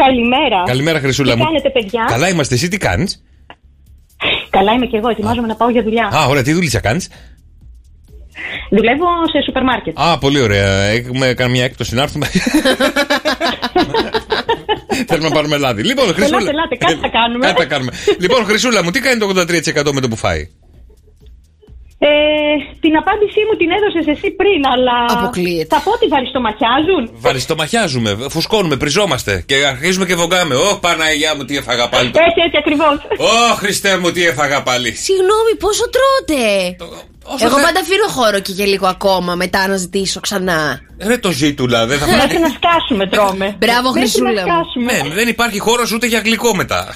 Καλημέρα. 0.03 0.59
Καλημέρα, 0.71 0.99
Χρυσούλα 0.99 1.33
Τι 1.33 1.37
μου. 1.39 1.45
κάνετε, 1.45 1.69
παιδιά; 1.69 2.05
Καλά 2.09 2.27
είμαστε, 2.29 2.53
εσύ 2.55 2.67
τι 2.67 2.77
κάνεις; 2.77 3.23
Καλά 4.49 4.71
είμαι 4.71 4.85
και 4.85 4.97
εγώ. 4.97 5.09
Ετοιμάζομαι 5.09 5.47
να 5.47 5.55
πάω 5.55 5.69
για 5.69 5.83
δουλειά. 5.83 6.05
Α, 6.15 6.25
ωραία, 6.25 6.43
τι 6.43 6.53
δουλειά 6.53 6.79
κάνεις; 6.79 7.09
Δουλεύω 8.69 9.05
σε 9.31 9.41
σούπερ 9.45 9.63
μάρκετ. 9.63 9.99
Α, 9.99 10.17
πολύ 10.17 10.39
ωραία. 10.41 10.67
Έχουμε 10.83 11.33
κάνει 11.33 11.51
μια 11.51 11.63
έκπτωση 11.63 11.95
να 11.95 12.01
έρθουμε. 12.01 12.27
Θέλουμε 15.09 15.27
να 15.27 15.33
πάρουμε 15.33 15.57
λάδι. 15.57 15.83
Λοιπόν, 15.83 16.13
Χρυσούλα. 16.13 16.37
Ελάτε, 16.37 16.49
ελάτε, 16.49 16.75
κάτι 16.75 16.95
θα 16.95 17.09
κάνουμε. 17.09 17.45
Κάτι 17.45 17.59
θα 17.61 17.65
κάνουμε. 17.65 17.91
λοιπόν, 18.19 18.45
Χρυσούλα 18.45 18.83
μου, 18.83 18.91
τι 18.91 18.99
κάνει 18.99 19.19
το 19.19 19.33
83% 19.87 19.91
με 19.93 20.01
το 20.01 20.07
που 20.07 20.15
φάει; 20.15 20.49
Ε, 22.07 22.09
την 22.83 22.93
απάντησή 23.01 23.41
μου 23.47 23.53
την 23.61 23.69
έδωσες 23.77 24.05
εσύ 24.13 24.27
πριν, 24.39 24.59
αλλά. 24.73 24.97
Αποκλείεται. 25.17 25.75
Θα 25.75 25.81
πω 25.85 25.91
ότι 25.97 26.05
βαριστομαχιάζουν. 26.15 27.03
Βαριστομαχιάζουμε, 27.27 28.09
φουσκώνουμε, 28.33 28.75
πριζόμαστε 28.83 29.43
και 29.49 29.55
αρχίζουμε 29.73 30.05
και 30.05 30.15
βογκάμε. 30.15 30.55
Ω 30.55 30.69
Παναγιά 30.85 31.31
μου, 31.35 31.43
τι 31.45 31.57
έφαγα 31.57 31.89
πάλι. 31.89 32.07
Έτσι, 32.07 32.39
έτσι 32.45 32.57
ακριβώς. 32.63 32.95
Ω 33.17 33.55
Χριστέ 33.61 33.97
μου, 33.97 34.11
τι 34.11 34.25
έφαγα 34.25 34.63
πάλι. 34.63 34.91
Συγγνώμη, 35.07 35.51
πόσο 35.59 35.83
τρώτε; 35.95 36.41
όσο 37.23 37.45
Εγώ 37.45 37.55
θε- 37.55 37.65
πάντα 37.65 37.79
αφήνω 37.79 38.07
χώρο 38.17 38.39
και 38.39 38.51
για 38.51 38.65
λίγο 38.65 38.87
ακόμα 38.87 39.35
μετά 39.35 39.67
να 39.67 39.75
ζητήσω 39.75 40.19
ξανά. 40.19 40.79
Ρε 41.07 41.17
το 41.17 41.31
ζήτουλα, 41.31 41.85
δεν 41.85 41.97
θα 41.99 42.05
Μέχρι 42.05 42.27
φάει. 42.27 42.39
να 42.39 42.49
σκάσουμε 42.49 43.07
τρώμε. 43.07 43.55
Μπράβο, 43.57 43.87
Μέχρι 43.91 43.99
Χρυσούλα 43.99 44.31
να 44.31 44.53
μου. 44.53 44.61
σκάσουμε. 44.63 45.07
Ναι, 45.07 45.13
δεν 45.15 45.27
υπάρχει 45.27 45.59
χώρος 45.59 45.91
ούτε 45.91 46.07
για 46.07 46.19
γλυκό 46.19 46.55
μετά. 46.55 46.95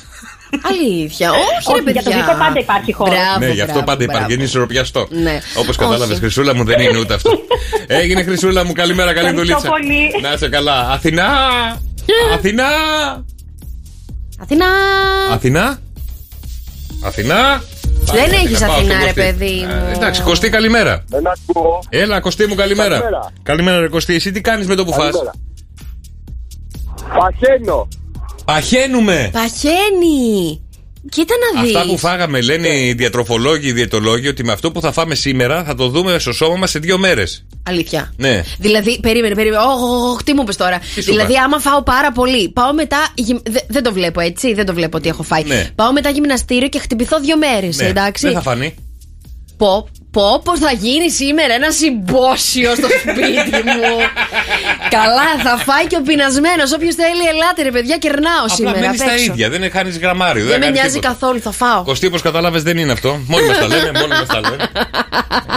Αλήθεια. 0.61 1.31
Όχι, 1.31 1.39
ρε 1.67 1.73
Όχι, 1.73 1.81
παιδιά. 1.83 2.01
για 2.01 2.11
το 2.11 2.17
γλυκό 2.17 2.33
πάντα 2.39 2.59
υπάρχει 2.59 2.93
χώρο. 2.93 3.11
Μπράβο, 3.11 3.39
ναι, 3.39 3.45
γι' 3.51 3.61
αυτό 3.61 3.73
μπράβο, 3.73 3.85
πάντα 3.85 4.03
υπάρχει. 4.03 4.19
μπράβο. 4.19 4.33
Είναι 4.33 4.43
ισορροπιαστό. 4.43 5.07
Ναι. 5.09 5.39
Όπως 5.57 5.69
Όχι. 5.69 5.77
κατάλαβες, 5.77 6.17
Χρυσούλα 6.19 6.55
μου, 6.55 6.63
δεν 6.63 6.79
είναι 6.79 6.97
ούτε 6.99 7.13
αυτό. 7.13 7.31
Έγινε 8.01 8.23
Χρυσούλα 8.23 8.65
μου, 8.65 8.71
καλημέρα, 8.73 9.13
καλή 9.13 9.27
Ευχαριστώ 9.27 9.59
δουλίτσα. 9.59 9.69
πολύ. 9.69 10.21
Να 10.21 10.33
είσαι 10.33 10.49
καλά. 10.49 10.89
Αθηνά! 10.91 11.27
Αθηνά! 12.35 12.65
Αθηνά. 14.41 14.65
Αθηνά! 15.31 15.79
Αθηνά! 17.03 17.63
Δεν 18.11 18.23
Πάμε, 18.23 18.35
έχεις 18.35 18.59
να 18.59 18.67
πάω 18.67 18.75
Αθηνά, 18.75 18.93
στον 18.93 19.05
ρε 19.05 19.13
Κωστή. 19.13 19.21
παιδί 19.33 19.61
Ε, 19.61 19.65
μου. 19.65 19.91
Εντάξει, 19.95 20.21
Κωστή, 20.21 20.49
καλημέρα. 20.49 21.03
Δεν 21.07 21.23
ακούω. 21.27 21.79
Έλα, 21.89 22.19
Κωστή 22.19 22.45
μου, 22.47 22.55
καλημέρα. 22.55 22.89
Καλημέρα. 22.99 23.31
Καλημέρα, 23.43 23.79
ρε 23.79 23.87
Κωστή. 23.87 24.15
Εσύ 24.15 24.31
τι 24.31 24.41
κάνεις 24.41 24.67
με 24.67 24.75
το 24.75 24.85
που 24.85 24.93
φας; 24.93 25.11
Καλημέρα. 25.11 25.31
Παχαίνω. 27.19 27.87
Παχαίνουμε! 28.51 29.29
Παχαίνει. 29.33 30.61
Κοίτα 31.09 31.33
να 31.55 31.61
δεις. 31.61 31.75
Αυτά 31.75 31.87
που 31.89 31.97
φάγαμε, 31.97 32.41
λένε 32.41 32.67
Ναι. 32.67 32.77
οι 32.79 32.93
διατροφολόγοι, 32.93 33.67
οι 33.67 33.71
διαιτολόγοι, 33.71 34.27
ότι 34.27 34.43
με 34.43 34.51
αυτό 34.51 34.71
που 34.71 34.81
θα 34.81 34.91
φάμε 34.91 35.15
σήμερα 35.15 35.63
θα 35.63 35.75
το 35.75 35.87
δούμε 35.87 36.19
στο 36.19 36.33
σώμα 36.33 36.55
μας 36.55 36.69
σε 36.69 36.79
δύο 36.79 36.97
μέρες. 36.97 37.45
Αλήθεια. 37.63 38.13
Ναι. 38.17 38.43
Δηλαδή, 38.59 38.99
περίμενε, 38.99 39.35
περίμενε. 39.35 39.61
Ωχ, 39.63 39.81
ωχ, 40.11 40.23
τι 40.23 40.33
μου 40.33 40.43
πες 40.43 40.55
τώρα. 40.55 40.79
Τι 40.95 41.01
σου 41.01 41.11
δηλαδή, 41.11 41.31
είπα; 41.31 41.41
άμα 41.43 41.59
φάω 41.59 41.83
πάρα 41.83 42.11
πολύ, 42.11 42.49
πάω 42.49 42.73
μετά. 42.73 43.07
γυμ- 43.15 43.49
δε- 43.49 43.59
δεν 43.67 43.83
το 43.83 43.93
βλέπω 43.93 44.19
έτσι, 44.19 44.53
δεν 44.53 44.65
το 44.65 44.73
βλέπω 44.73 44.97
ότι 44.97 45.09
έχω 45.09 45.23
φάει. 45.23 45.43
Ναι. 45.43 45.69
Πάω 45.75 45.91
μετά 45.91 46.09
γυμναστήριο 46.09 46.67
και 46.67 46.79
χτυπηθώ 46.79 47.19
δύο 47.19 47.37
μέρες, 47.37 47.77
Ναι, 47.77 47.87
εντάξει; 47.87 48.25
Δεν 48.25 48.35
θα 48.35 48.41
φανεί. 48.41 48.75
Πω, 49.57 49.87
πω, 50.17 50.41
πως 50.43 50.59
θα 50.59 50.71
γίνει 50.71 51.11
σήμερα 51.11 51.53
ένα 51.53 51.71
συμπόσιο 51.71 52.69
στο 52.79 52.87
σπίτι 53.01 53.57
μου. 53.75 53.91
Καλά, 54.97 55.29
θα 55.45 55.53
φάει 55.67 55.85
και 55.87 55.97
ο 56.01 56.03
πεινασμένος. 56.07 56.69
Όποιος 56.77 56.95
θέλει, 56.95 57.23
ελάτε 57.33 57.61
ρε 57.63 57.71
παιδιά, 57.71 57.97
κερνάω 57.97 58.43
Απλά 58.43 58.55
σήμερα. 58.55 58.79
μένεις 58.79 59.01
απ' 59.01 59.07
στα 59.07 59.13
έξω. 59.17 59.31
ίδια, 59.31 59.49
δεν 59.49 59.71
χάνεις 59.71 59.97
γραμμάριο. 59.97 60.45
Δεν 60.45 60.59
με 60.59 60.65
κάνεις 60.65 60.79
νοιάζει 60.79 60.95
τίποτα. 60.99 61.13
καθόλου, 61.13 61.39
θα 61.41 61.51
φάω. 61.51 61.83
Κωστή, 61.83 62.05
όπως 62.05 62.21
κατάλαβες, 62.21 62.63
δεν 62.63 62.77
είναι 62.77 62.91
αυτό. 62.91 63.19
Μόνοι 63.27 63.45
μας 63.47 63.57
τα 63.57 63.67
λέμε, 63.67 63.91
μόνοι 63.99 64.13
μας 64.21 64.27
τα 64.27 64.39
λέμε. 64.39 64.57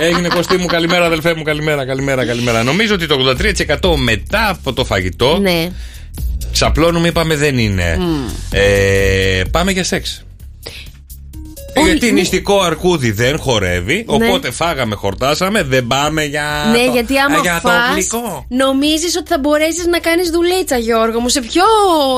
Έγινε 0.08 0.28
Κωστή 0.28 0.56
μου, 0.56 0.66
καλημέρα, 0.66 1.04
αδελφέ 1.04 1.34
μου, 1.34 1.42
καλημέρα, 1.42 1.86
καλημέρα, 1.86 2.26
καλημέρα. 2.26 2.62
Νομίζω 2.62 2.94
ότι 2.94 3.06
το 3.06 3.14
83% 3.14 3.96
μετά 3.96 4.48
από 4.48 4.72
το 4.72 4.84
φαγητό. 4.84 5.38
Ναι. 5.40 5.68
Ξαπλώνουμε, 6.52 7.08
είπαμε 7.08 7.36
δεν 7.36 7.58
είναι. 7.58 7.98
Ε, 8.50 9.42
πάμε 9.50 9.70
για 9.72 9.84
σεξ. 9.84 10.24
Ε, 11.72 11.80
Γιατί 11.80 12.12
νηστικό 12.12 12.60
αρκούδι 12.60 13.10
δεν 13.10 13.38
χορεύει, 13.38 14.04
Ναι. 14.08 14.14
οπότε 14.26 14.50
φάγαμε, 14.50 14.94
χορτάσαμε, 14.94 15.62
δεν 15.62 15.86
πάμε 15.86 16.24
για. 16.24 16.44
Ναι, 16.72 16.84
το, 16.84 16.92
γιατί 16.92 17.18
άμα 17.18 17.36
α, 17.36 17.40
για 17.42 17.60
το 17.62 17.68
φας, 17.68 17.92
γλυκό. 17.92 18.44
νομίζεις 18.48 19.16
ότι 19.16 19.28
θα 19.28 19.38
μπορέσεις 19.38 19.86
να 19.86 19.98
κάνεις 19.98 20.30
δουλίτσα, 20.30 20.76
Γιώργο 20.76 21.20
μου. 21.20 21.28
Σε 21.28 21.40
ποιο 21.40 21.62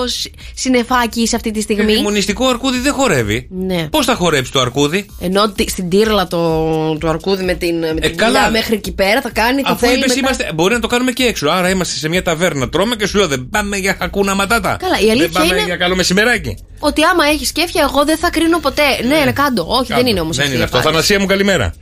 σ- 0.07 0.26
συννεφάκι 0.55 1.20
είσαι 1.20 1.36
αυτή 1.36 1.50
τη 1.50 1.61
στιγμή; 1.61 1.84
Παιδί 1.84 2.00
μου, 2.00 2.11
νηστικό 2.11 2.46
αρκούδι 2.46 2.78
δεν 2.78 2.92
χορεύει. 2.92 3.48
Ναι. 3.50 3.88
Πώς 3.90 4.05
θα 4.07 4.14
χορέψει 4.14 4.53
το 4.53 4.61
αρκούδι, 4.61 5.07
Ενώ 5.20 5.50
τι- 5.53 5.68
στην 5.70 5.88
τύρλα 5.88 6.26
το, 6.26 6.98
το 6.98 7.09
αρκούδι 7.09 7.44
με 7.44 7.55
την, 7.55 7.78
με 7.78 7.86
την 7.94 8.03
Ε, 8.03 8.09
καλά. 8.09 8.32
κοιλιά 8.38 8.50
μέχρι 8.50 8.74
εκεί 8.74 8.92
πέρα 8.92 9.20
θα 9.20 9.30
κάνει 9.30 9.62
το 9.62 9.68
Αφού 9.72 9.86
θέλει 9.86 9.96
είπες, 9.98 10.09
μετά. 10.09 10.18
είμαστε, 10.20 10.50
μπορεί 10.55 10.74
να 10.74 10.80
το 10.80 10.86
κάνουμε 10.86 11.11
και 11.12 11.24
έξω. 11.24 11.48
Άρα 11.48 11.70
είμαστε 11.70 11.98
σε 11.98 12.09
μια 12.09 12.22
ταβέρνα, 12.22 12.68
τρώμε 12.68 12.94
και 12.96 13.07
σου 13.07 13.18
λέω 13.18 13.26
δεν 13.26 13.48
πάμε 13.50 13.76
για 13.76 13.96
χακούνα 13.98 14.34
ματάτα. 14.34 14.76
Καλά, 14.80 14.98
η 15.00 15.11
αλήθεια 15.11 15.16
δεν 15.28 15.30
πάμε 15.32 15.46
είναι- 15.55 15.64
για 15.64 15.76
καλό 15.76 15.94
μεσημεράκι. 15.94 16.57
Ότι 16.85 17.03
άμα 17.05 17.24
έχεις 17.24 17.49
σκέφια, 17.49 17.83
εγώ 17.91 18.05
δεν 18.05 18.18
θα 18.18 18.30
κρίνω 18.30 18.59
ποτέ. 18.59 18.83
Ναι, 19.07 19.24
ναι, 19.24 19.33
κάντο. 19.33 19.64
Όχι, 19.68 19.93
δεν 19.95 20.07
είναι 20.07 20.20
όμως 20.20 20.37
Δεν 20.37 20.53
είναι 20.53 20.62
αυτό. 20.62 20.80
Θανασία 20.80 21.20
μου, 21.20 21.26
καλημέρα. 21.26 21.74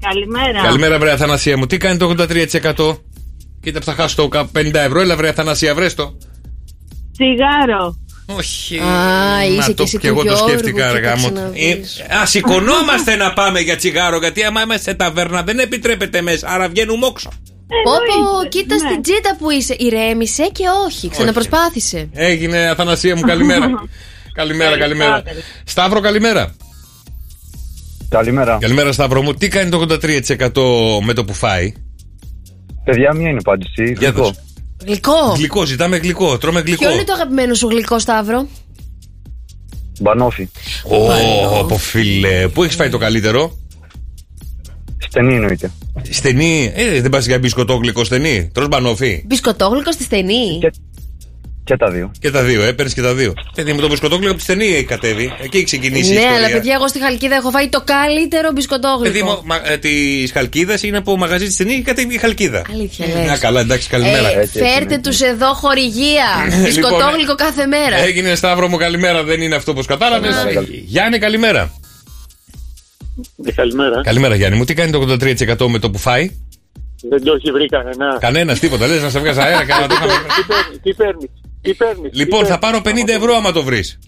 Καλημέρα. 0.00 0.62
Καλημέρα, 0.62 0.98
βρε 0.98 1.12
Αθανασία 1.12 1.56
μου. 1.56 1.66
Τι 1.66 1.76
κάνει 1.76 1.98
το 1.98 2.14
83%? 2.18 2.98
Κοίτα 3.62 3.78
που 3.78 3.84
θα 3.84 3.94
χάσω 3.94 4.16
το 4.16 4.28
κα- 4.28 4.50
50 4.58 4.74
ευρώ. 4.74 5.00
Έλα, 5.00 5.16
βρε 5.16 5.28
Αθανασία, 5.28 5.74
βρες 5.74 5.94
το. 5.94 6.16
Τσιγάρο. 7.12 7.96
Όχι. 8.26 8.78
Α, 8.78 9.44
είσαι 9.44 9.56
Να 9.58 9.66
και 9.66 9.74
το 9.74 9.82
εσύ 9.82 9.98
και 9.98 10.08
εγώ 10.08 10.20
του 10.20 10.26
το 10.26 10.32
Γιώργου, 10.34 10.48
σκέφτηκα, 10.48 10.86
κοίταξε 10.86 10.96
αργά 10.96 11.16
μου. 11.16 11.32
να 11.32 11.48
δεις. 11.48 11.98
Ε, 12.08 12.16
Α, 12.16 12.26
σηκωνόμαστε 12.26 13.16
να 13.16 13.32
πάμε 13.32 13.60
για 13.60 13.76
τσιγάρο, 13.76 14.18
γιατί 14.18 14.42
άμα 14.44 14.62
είμαστε 14.62 14.90
σε 14.90 14.96
ταβέρνα 14.96 15.42
δεν 15.42 15.58
επιτρέπεται 15.58 16.20
μέσα. 16.22 16.48
Άρα 16.48 16.68
βγαίνουμε 16.68 17.06
όξο. 17.06 17.30
Πω, 17.84 17.90
πω, 17.92 18.18
Εννοείται, 18.18 18.48
κοίτα 18.48 18.74
ναι. 18.74 18.88
στην 18.90 19.02
τσίτα 19.02 19.36
που 19.38 19.50
είσαι. 19.50 19.76
Ηρέμησε 19.78 20.42
και 20.52 20.64
όχι. 20.86 21.08
Ξαναπροσπάθησε. 21.08 22.08
Έγινε, 22.12 22.68
Αθανασία 22.68 23.16
μου, 23.16 23.22
καλημέρα. 23.22 23.70
καλημέρα, 24.40 24.78
καλημέρα. 24.78 25.22
Σταύρο, 25.64 26.00
καλημέρα. 26.00 26.54
Καλημέρα. 28.08 28.58
Καλημέρα, 28.60 28.92
Σταύρο 28.92 29.22
μου. 29.22 29.34
Τι 29.34 29.48
κάνει 29.48 29.70
το 29.70 29.86
83% 29.88 31.04
με 31.04 31.12
το 31.12 31.24
που 31.24 31.34
φάει; 31.34 31.72
Παιδιά, 32.84 33.14
μία 33.14 33.28
είναι 33.28 33.38
η 33.38 33.42
απάντηση. 33.46 33.94
Για 33.98 34.10
Γλυκό. 34.10 34.22
δώσε. 34.22 34.40
Γλυκό. 34.84 35.32
Γλυκό, 35.36 35.64
ζητάμε 35.64 35.96
γλυκό. 35.96 36.38
Τρώμε 36.38 36.60
γλυκό. 36.60 36.84
Ποιο 36.84 36.92
είναι 36.92 37.04
το 37.04 37.12
αγαπημένο 37.12 37.54
σου 37.54 37.68
γλυκό, 37.68 37.98
Σταύρο; 37.98 38.46
Μπανόφι. 40.00 40.48
Ω, 40.84 41.58
από 41.58 41.76
φίλε. 41.78 42.48
Πού 42.48 42.62
έχεις 42.62 42.76
φάει 42.76 42.88
το 42.88 42.98
καλύτερο; 42.98 43.58
Στενή 45.08 45.34
εννοείται. 45.34 45.70
Στενή. 46.10 46.72
Ε, 46.74 47.00
δεν 47.00 47.10
πας 47.10 47.26
για 47.26 47.38
μπισκοτόγλυκο 47.38 48.04
στενή. 48.04 48.50
Τρως 48.54 48.68
μπανόφι. 48.68 49.22
Μπισκοτόγλυκο 49.26 49.92
στη 49.92 50.02
στενή. 50.02 50.58
Και 51.64 51.76
τα 51.76 51.90
δύο. 51.90 52.10
Και 52.20 52.30
τα 52.30 52.42
δύο, 52.42 52.62
ε, 52.62 52.72
παίρνεις 52.72 52.94
και 52.94 53.02
τα 53.02 53.14
δύο. 53.14 53.32
Παιδί 53.54 53.72
μου, 53.72 53.80
το 53.80 53.88
μπισκοτόγλυκο 53.88 54.28
από 54.30 54.38
τη 54.38 54.44
στενή 54.44 54.66
έχει 54.66 54.84
κατέβει. 54.84 55.32
Εκεί 55.42 55.56
έχει 55.56 55.64
ξεκινήσει 55.64 56.10
η 56.10 56.12
Ναι, 56.14 56.18
ιστορία. 56.18 56.36
αλλά 56.36 56.48
παιδιά, 56.50 56.74
εγώ 56.74 56.88
στη 56.88 57.00
Χαλκίδα 57.02 57.34
έχω 57.34 57.50
φάει 57.50 57.68
το 57.68 57.82
καλύτερο 57.84 58.50
μπισκοτόγλυκο. 58.54 59.02
Παιδί 59.12 59.22
μου, 59.22 59.40
μα, 59.44 59.60
ε, 59.64 59.76
της 59.78 60.32
Χαλκίδας 60.32 60.82
είναι 60.82 60.96
από 60.96 61.16
μαγαζί 61.16 61.44
της 61.44 61.54
στενή 61.54 61.74
και 61.74 61.82
κατέβει 61.82 62.14
η 62.14 62.18
Χαλκίδα. 62.18 62.62
Αλήθεια, 62.72 63.06
Ε, 63.06 63.22
λες. 63.22 63.30
Α, 63.30 63.38
καλά, 63.38 63.60
εντάξει, 63.60 63.88
καλημέρα. 63.88 64.28
Ε, 64.38 64.46
φέρτε 64.46 64.98
τους 64.98 65.20
εδώ 65.20 65.54
χορηγία. 65.54 66.26
Μπισκοτόγλυκο 66.62 67.34
κάθε 67.34 67.66
μέρα. 67.66 67.96
Έγινε 67.96 68.34
Σταύρο 68.34 68.68
μου, 68.68 68.76
καλημέρα. 68.76 69.22
Δεν 69.24 69.40
είναι 69.40 69.54
αυτό 69.54 69.70
όπως 69.70 69.86
κατάλαβες. 69.86 70.34
Γιάννη, 70.86 71.18
καλημέρα. 71.18 71.72
Καλημέρα. 73.54 74.00
Καλημέρα, 74.02 74.34
Γιάννη 74.34 74.56
μου. 74.58 74.64
Τι 74.64 74.74
κάνει 74.74 74.90
το 74.92 75.00
83% 75.00 75.66
με 75.68 75.78
το 75.78 75.90
που 75.90 75.98
φάει; 75.98 76.30
Δεν 77.08 77.24
το 77.24 77.32
έχει 77.32 77.50
βρει 77.50 77.66
κανένα. 77.66 78.16
Κανένας, 78.20 78.58
τίποτα. 78.58 78.86
Λες 78.86 79.02
να 79.02 79.10
σε 79.10 79.18
βγάζει 79.18 79.40
αέρα. 79.40 79.64
κανένα 79.64 79.88
το 79.88 79.94
είχαμε- 79.94 80.12
Τι 80.32 80.44
παίρνεις, 80.44 80.78
τι 80.82 80.94
παίρνεις, 80.94 81.30
τι 81.62 81.74
παίρνεις. 81.74 82.10
Λοιπόν, 82.14 82.46
θα 82.46 82.58
πάρω 82.58 82.80
50 82.80 83.12
ευρώ 83.12 83.34
άμα 83.34 83.52
το 83.52 83.62
βρεις. 83.62 83.98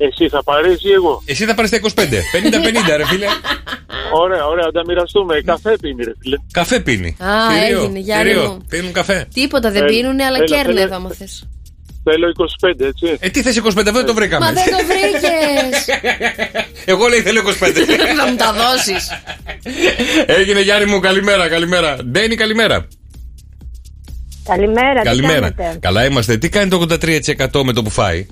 Εσύ 0.00 0.28
θα 0.28 0.42
πάρεις 0.42 0.82
ή 0.84 0.92
εγώ; 0.92 1.22
Εσύ 1.26 1.44
θα 1.44 1.54
πάρεις 1.54 1.70
τα 1.70 1.76
25. 1.76 2.22
50-50, 2.32 2.96
ρε 2.96 3.04
φίλε. 3.06 3.26
Ωραία, 4.14 4.46
ωραία, 4.46 4.64
θα 4.64 4.70
τα 4.72 4.82
μοιραστούμε. 4.86 5.40
Καφέ 5.44 5.76
πίνει, 5.80 6.04
ρε 6.04 6.12
φίλε. 6.20 6.36
Καφέ 6.52 6.80
πίνει. 6.80 7.16
Α, 7.18 7.28
Θηρίο, 7.52 7.80
έγινε, 7.82 7.98
Γιάννη 7.98 8.32
θηρίο. 8.32 8.48
μου. 8.50 8.64
Πίνουν 8.68 8.92
καφέ. 8.92 9.26
Τίποτα 9.34 9.70
δεν 9.70 9.82
Έλα, 9.82 9.90
πίνουνε, 9.92 10.24
αλλά 10.24 10.36
έλα, 10.36 10.44
κέρνε 10.46 10.70
έλα. 10.72 10.80
εδώ, 10.80 10.94
άμα 10.96 11.10
θες. 11.10 11.48
Θέλω 12.10 12.32
25, 12.80 12.80
έτσι. 12.80 13.16
Ε, 13.20 13.28
τι 13.28 13.42
θες 13.42 13.60
25 13.62 13.64
ευρώ 13.76 13.92
δεν 13.92 14.06
το 14.06 14.14
βρήκαμε. 14.14 14.44
Μα 14.44 14.52
δεν 14.52 14.64
το 14.64 14.76
βρήκες. 14.86 15.86
Εγώ 16.92 17.06
λέει 17.06 17.20
θέλω 17.20 17.40
25. 17.40 17.52
Θα 18.16 18.26
μου 18.30 18.36
τα 18.36 18.52
δώσεις. 18.52 19.08
Έγινε 20.26 20.60
Γιάννη 20.60 20.90
μου, 20.90 21.00
καλημέρα, 21.00 21.48
καλημέρα. 21.48 21.96
Ντένι, 22.04 22.34
καλημέρα. 22.34 22.86
Καλημέρα, 24.44 25.02
καλημέρα. 25.02 25.48
τι 25.48 25.54
κάνετε; 25.54 25.78
Καλά 25.80 26.04
είμαστε. 26.06 26.36
Τι 26.36 26.48
κάνει 26.48 26.70
το 26.70 26.86
83% 27.00 27.62
με 27.64 27.72
το 27.72 27.82
που 27.82 27.90
φάει; 27.90 28.26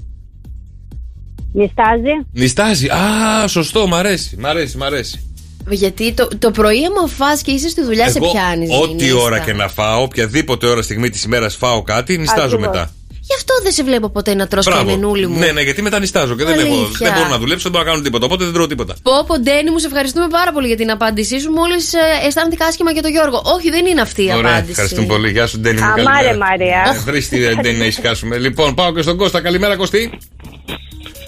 Νιστάζει. 1.53 2.11
Νιστάζει. 2.33 2.87
Α, 2.87 3.47
σωστό, 3.49 3.87
μ' 3.87 3.95
αρέσει. 3.95 4.37
Μ' 4.39 4.47
αρέσει, 4.47 4.77
μ' 4.77 4.83
αρέσει. 4.83 5.31
Γιατί 5.69 6.13
το, 6.13 6.29
το 6.39 6.51
πρωί, 6.51 6.85
άμα 6.85 7.09
φας 7.09 7.43
και 7.43 7.51
είσαι 7.51 7.69
στη 7.69 7.83
δουλειά, 7.83 8.11
σε 8.11 8.19
πιάνεις. 8.19 8.71
ό,τι 8.83 9.13
ώρα 9.13 9.39
και 9.39 9.53
να 9.53 9.69
φάω, 9.69 10.03
οποιαδήποτε 10.03 10.67
ώρα 10.67 10.83
στιγμή 10.83 11.11
της 11.11 11.25
ημέρας 11.25 11.57
φάω 11.57 11.83
κάτι, 11.83 12.19
νιστάζω 12.19 12.43
Ακριβώς. 12.43 12.67
μετά. 12.67 12.91
Γι' 13.29 13.35
αυτό 13.37 13.55
δεν 13.63 13.73
σε 13.73 13.83
βλέπω 13.85 14.09
ποτέ 14.11 14.35
να 14.35 14.47
τρως 14.47 14.67
κανενούλη 14.69 15.27
μου. 15.27 15.39
Ναι, 15.39 15.47
ναι, 15.53 15.61
γιατί 15.61 15.83
μετά 15.83 15.99
νιστάζω 15.99 16.37
και 16.37 16.45
δεν, 16.45 16.59
έχω, 16.59 16.75
Αλήθεια. 16.75 17.07
δεν 17.07 17.13
μπορώ 17.17 17.29
να 17.29 17.39
δουλέψω, 17.39 17.63
δεν 17.63 17.73
μπορώ 17.73 17.85
να 17.85 17.91
κάνω 17.91 18.03
τίποτα. 18.03 18.25
Οπότε 18.27 18.45
δεν 18.45 18.53
τρώω 18.53 18.67
τίποτα. 18.67 18.95
Πω, 19.03 19.13
πω, 19.27 19.39
Ντένι, 19.39 19.71
μου 19.71 19.79
σε 19.79 19.87
ευχαριστούμε 19.87 20.27
πάρα 20.29 20.53
πολύ 20.53 20.67
για 20.67 20.77
την 20.77 20.91
απάντησή 20.91 21.41
σου. 21.41 21.51
Μόλις 21.51 21.93
αισθάνθηκα 22.27 22.65
άσχημα 22.67 22.91
για 22.91 23.03
τον 23.03 23.11
Γιώργο. 23.11 23.43
Όχι, 23.45 23.71
δεν 23.71 23.87
είναι 23.87 24.01
αυτή 24.01 24.23
η 24.23 24.31
Ωραία, 24.37 24.51
απάντηση. 24.51 24.71
ευχαριστούμε 24.71 25.07
πολύ. 25.07 25.31
Γεια 25.31 25.47
σου, 25.47 25.59
Ντένι. 25.59 25.81
μου, 25.81 25.85
Αμάρε, 25.87 26.03
καλημέρα. 26.05 26.37
Μαρία. 26.37 26.83
Ε, 26.97 26.99
Βρίσκει 27.11 27.37
την 27.37 27.61
Ντένι 27.61 27.79
να 27.79 27.85
ησυχάσουμε. 27.85 28.39
Λοιπόν, 28.39 28.75
πάω 28.75 28.93
και 28.93 29.03
στον 29.03 29.17
Κώστα. 29.17 29.41
Καλημέρα, 29.41 29.77
Κωστή. 29.77 30.19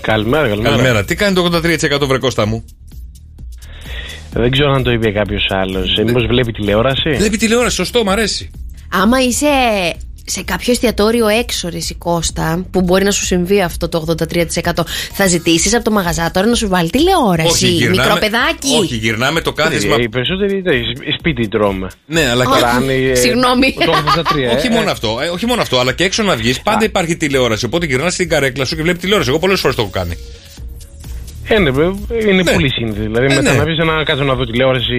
Καλημέρα, 0.00 0.48
καλημέρα. 0.48 0.70
Καλημέρα. 0.74 1.04
Τι 1.04 1.14
κάνει 1.14 1.34
το 1.34 1.50
83% 2.02 2.06
βρε 2.06 2.18
Κώστα 2.18 2.46
μου; 2.46 2.64
Δεν 4.32 4.50
ξέρω 4.50 4.72
αν 4.72 4.82
το 4.82 4.90
είπε 4.90 5.10
κάποιος 5.10 5.46
άλλος. 5.50 5.98
Ε, 5.98 6.02
Μήπως 6.02 6.26
βλέπει 6.26 6.52
τηλεόραση; 6.52 7.10
Βλέπει 7.10 7.36
τηλεόραση, 7.36 7.76
σωστό, 7.76 8.04
μ' 8.04 8.10
αρέσει. 8.10 8.50
Άμα 8.92 9.22
είσαι 9.22 9.46
σε 10.30 10.42
κάποιο 10.42 10.72
εστιατόριο 10.72 11.26
έξω, 11.28 11.68
ρε 11.68 11.76
εσύ, 11.76 11.94
Κώστα, 11.94 12.66
που 12.70 12.80
μπορεί 12.80 13.04
να 13.04 13.10
σου 13.10 13.24
συμβεί 13.24 13.62
αυτό 13.62 13.88
το 13.88 14.04
83%, 14.08 14.84
θα 15.12 15.26
ζητήσεις 15.26 15.74
από 15.74 15.84
το 15.84 15.90
μαγαζάτορα 15.90 16.46
να 16.46 16.54
σου 16.54 16.68
βάλει 16.68 16.90
τηλεόραση. 16.90 17.48
Όχι, 17.48 17.66
γυρνάμε- 17.66 18.04
μικρό 18.06 18.18
παιδάκι. 18.20 18.74
Όχι, 18.80 18.96
γυρνάμε 18.96 19.40
το 19.40 19.52
κάθισμα. 19.52 19.94
Ε, 19.98 20.02
Οι 20.02 20.08
περισσότεροι 20.08 20.60
δεν, 20.60 20.82
σπίτι 21.18 21.48
τρώμε. 21.48 21.88
Ναι, 22.06 22.28
αλλά 22.30 22.44
Όχι, 22.48 22.60
Κάνει, 22.62 22.94
ε, 23.04 23.14
συγγνώμη. 23.14 23.74
Το 23.84 23.92
83, 23.92 24.56
όχι 24.56 24.66
ε. 24.66 24.70
μόνο 24.70 24.90
αυτό, 24.90 25.18
ε, 25.22 25.28
όχι 25.28 25.46
μόνο 25.46 25.62
αυτό, 25.62 25.78
αλλά 25.78 25.92
και 25.92 26.04
έξω 26.04 26.22
να 26.22 26.36
βγεις 26.36 26.60
πάντα 26.60 26.84
υπάρχει 26.84 27.16
τηλεόραση. 27.16 27.64
Οπότε 27.64 27.86
γυρνάς 27.86 28.12
στην 28.12 28.28
καρέκλα 28.28 28.64
σου 28.64 28.76
και 28.76 28.82
βλέπεις 28.82 29.00
τηλεόραση. 29.00 29.30
Εγώ 29.30 29.38
πολλές 29.38 29.60
φορές 29.60 29.76
το 29.76 29.82
έχω 29.82 29.90
κάνει. 29.90 30.16
Ε, 31.50 31.58
ναι, 31.58 31.70
βέβαια, 31.70 31.94
είναι 32.30 32.42
Ναι. 32.42 32.52
πολύ 32.52 32.70
σύνθεση. 32.78 33.06
Δηλαδή, 33.10 33.26
Ε, 33.26 33.34
μετά 33.34 33.50
ναι. 33.52 33.58
να 33.58 33.64
πεις 33.64 33.76
να 33.90 34.04
κάτσω 34.08 34.24
να 34.24 34.34
δω 34.38 34.44
τηλεόραση, 34.50 34.98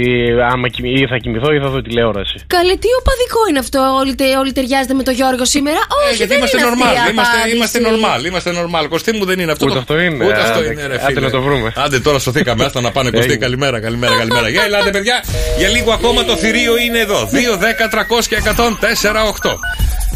άμα 0.53 0.67
κοιμη- 0.73 0.97
ή 0.99 1.07
θα 1.11 1.17
κοιμηθώ 1.23 1.49
ή 1.53 1.59
θα 1.63 1.69
δω 1.73 1.81
τηλεόραση. 1.81 2.37
Καλέ, 2.55 2.73
τι 2.83 2.89
οπαδικό 3.01 3.41
είναι 3.49 3.59
αυτό, 3.65 3.79
όλοι, 4.01 4.13
τε- 4.19 4.37
όλοι 4.41 4.51
ταιριάζετε 4.57 4.93
με 4.99 5.03
τον 5.07 5.13
Γιώργο 5.19 5.45
σήμερα; 5.55 5.79
Όχι, 6.01 6.13
Ε, 6.13 6.15
γιατί 6.19 6.29
δεν 6.31 6.37
είμαστε 6.37 6.57
είναι 6.57 6.67
αυτή 6.67 6.79
normal. 6.81 6.93
η 7.09 7.11
Είμαστε, 7.13 7.31
απάντηση. 7.37 7.55
είμαστε 7.55 7.77
normal. 7.89 8.19
Είμαστε 8.29 8.49
normal. 8.61 8.85
Κωστή 8.93 9.11
μου 9.17 9.25
δεν 9.29 9.37
είναι 9.41 9.51
αυτό. 9.55 9.65
Ούτε 9.65 9.73
το- 9.73 9.79
αυτό 9.85 9.93
είναι. 10.05 10.25
Ούτε 10.25 10.39
αυτό 10.47 10.59
Άντε, 10.59 10.71
είναι, 10.71 10.83
ρε 10.91 10.97
άντε 11.05 11.13
φίλε. 11.13 11.19
να 11.27 11.29
το 11.35 11.41
βρούμε. 11.47 11.69
Άντε 11.85 11.97
τώρα 12.07 12.19
σωθήκαμε. 12.25 12.61
Άστα 12.65 12.81
να 12.87 12.91
πάνε 12.95 13.09
Κωστή. 13.09 13.25
Έγινε. 13.25 13.39
Καλημέρα, 13.45 13.77
καλημέρα, 13.85 14.13
καλημέρα. 14.21 14.47
Για 14.55 14.63
ελάτε, 14.69 14.89
παιδιά. 14.95 15.17
Για 15.59 15.69
λίγο 15.75 15.89
ακόμα 15.97 16.19
το 16.29 16.33
θηρίο 16.41 16.73
είναι 16.85 16.99
εδώ. 17.07 17.19
2, 17.37 17.53
10, 17.57 17.87
300 17.93 18.27
και 18.29 18.35
100, 18.35 18.77
4, 18.79 19.21
8. 19.33 19.51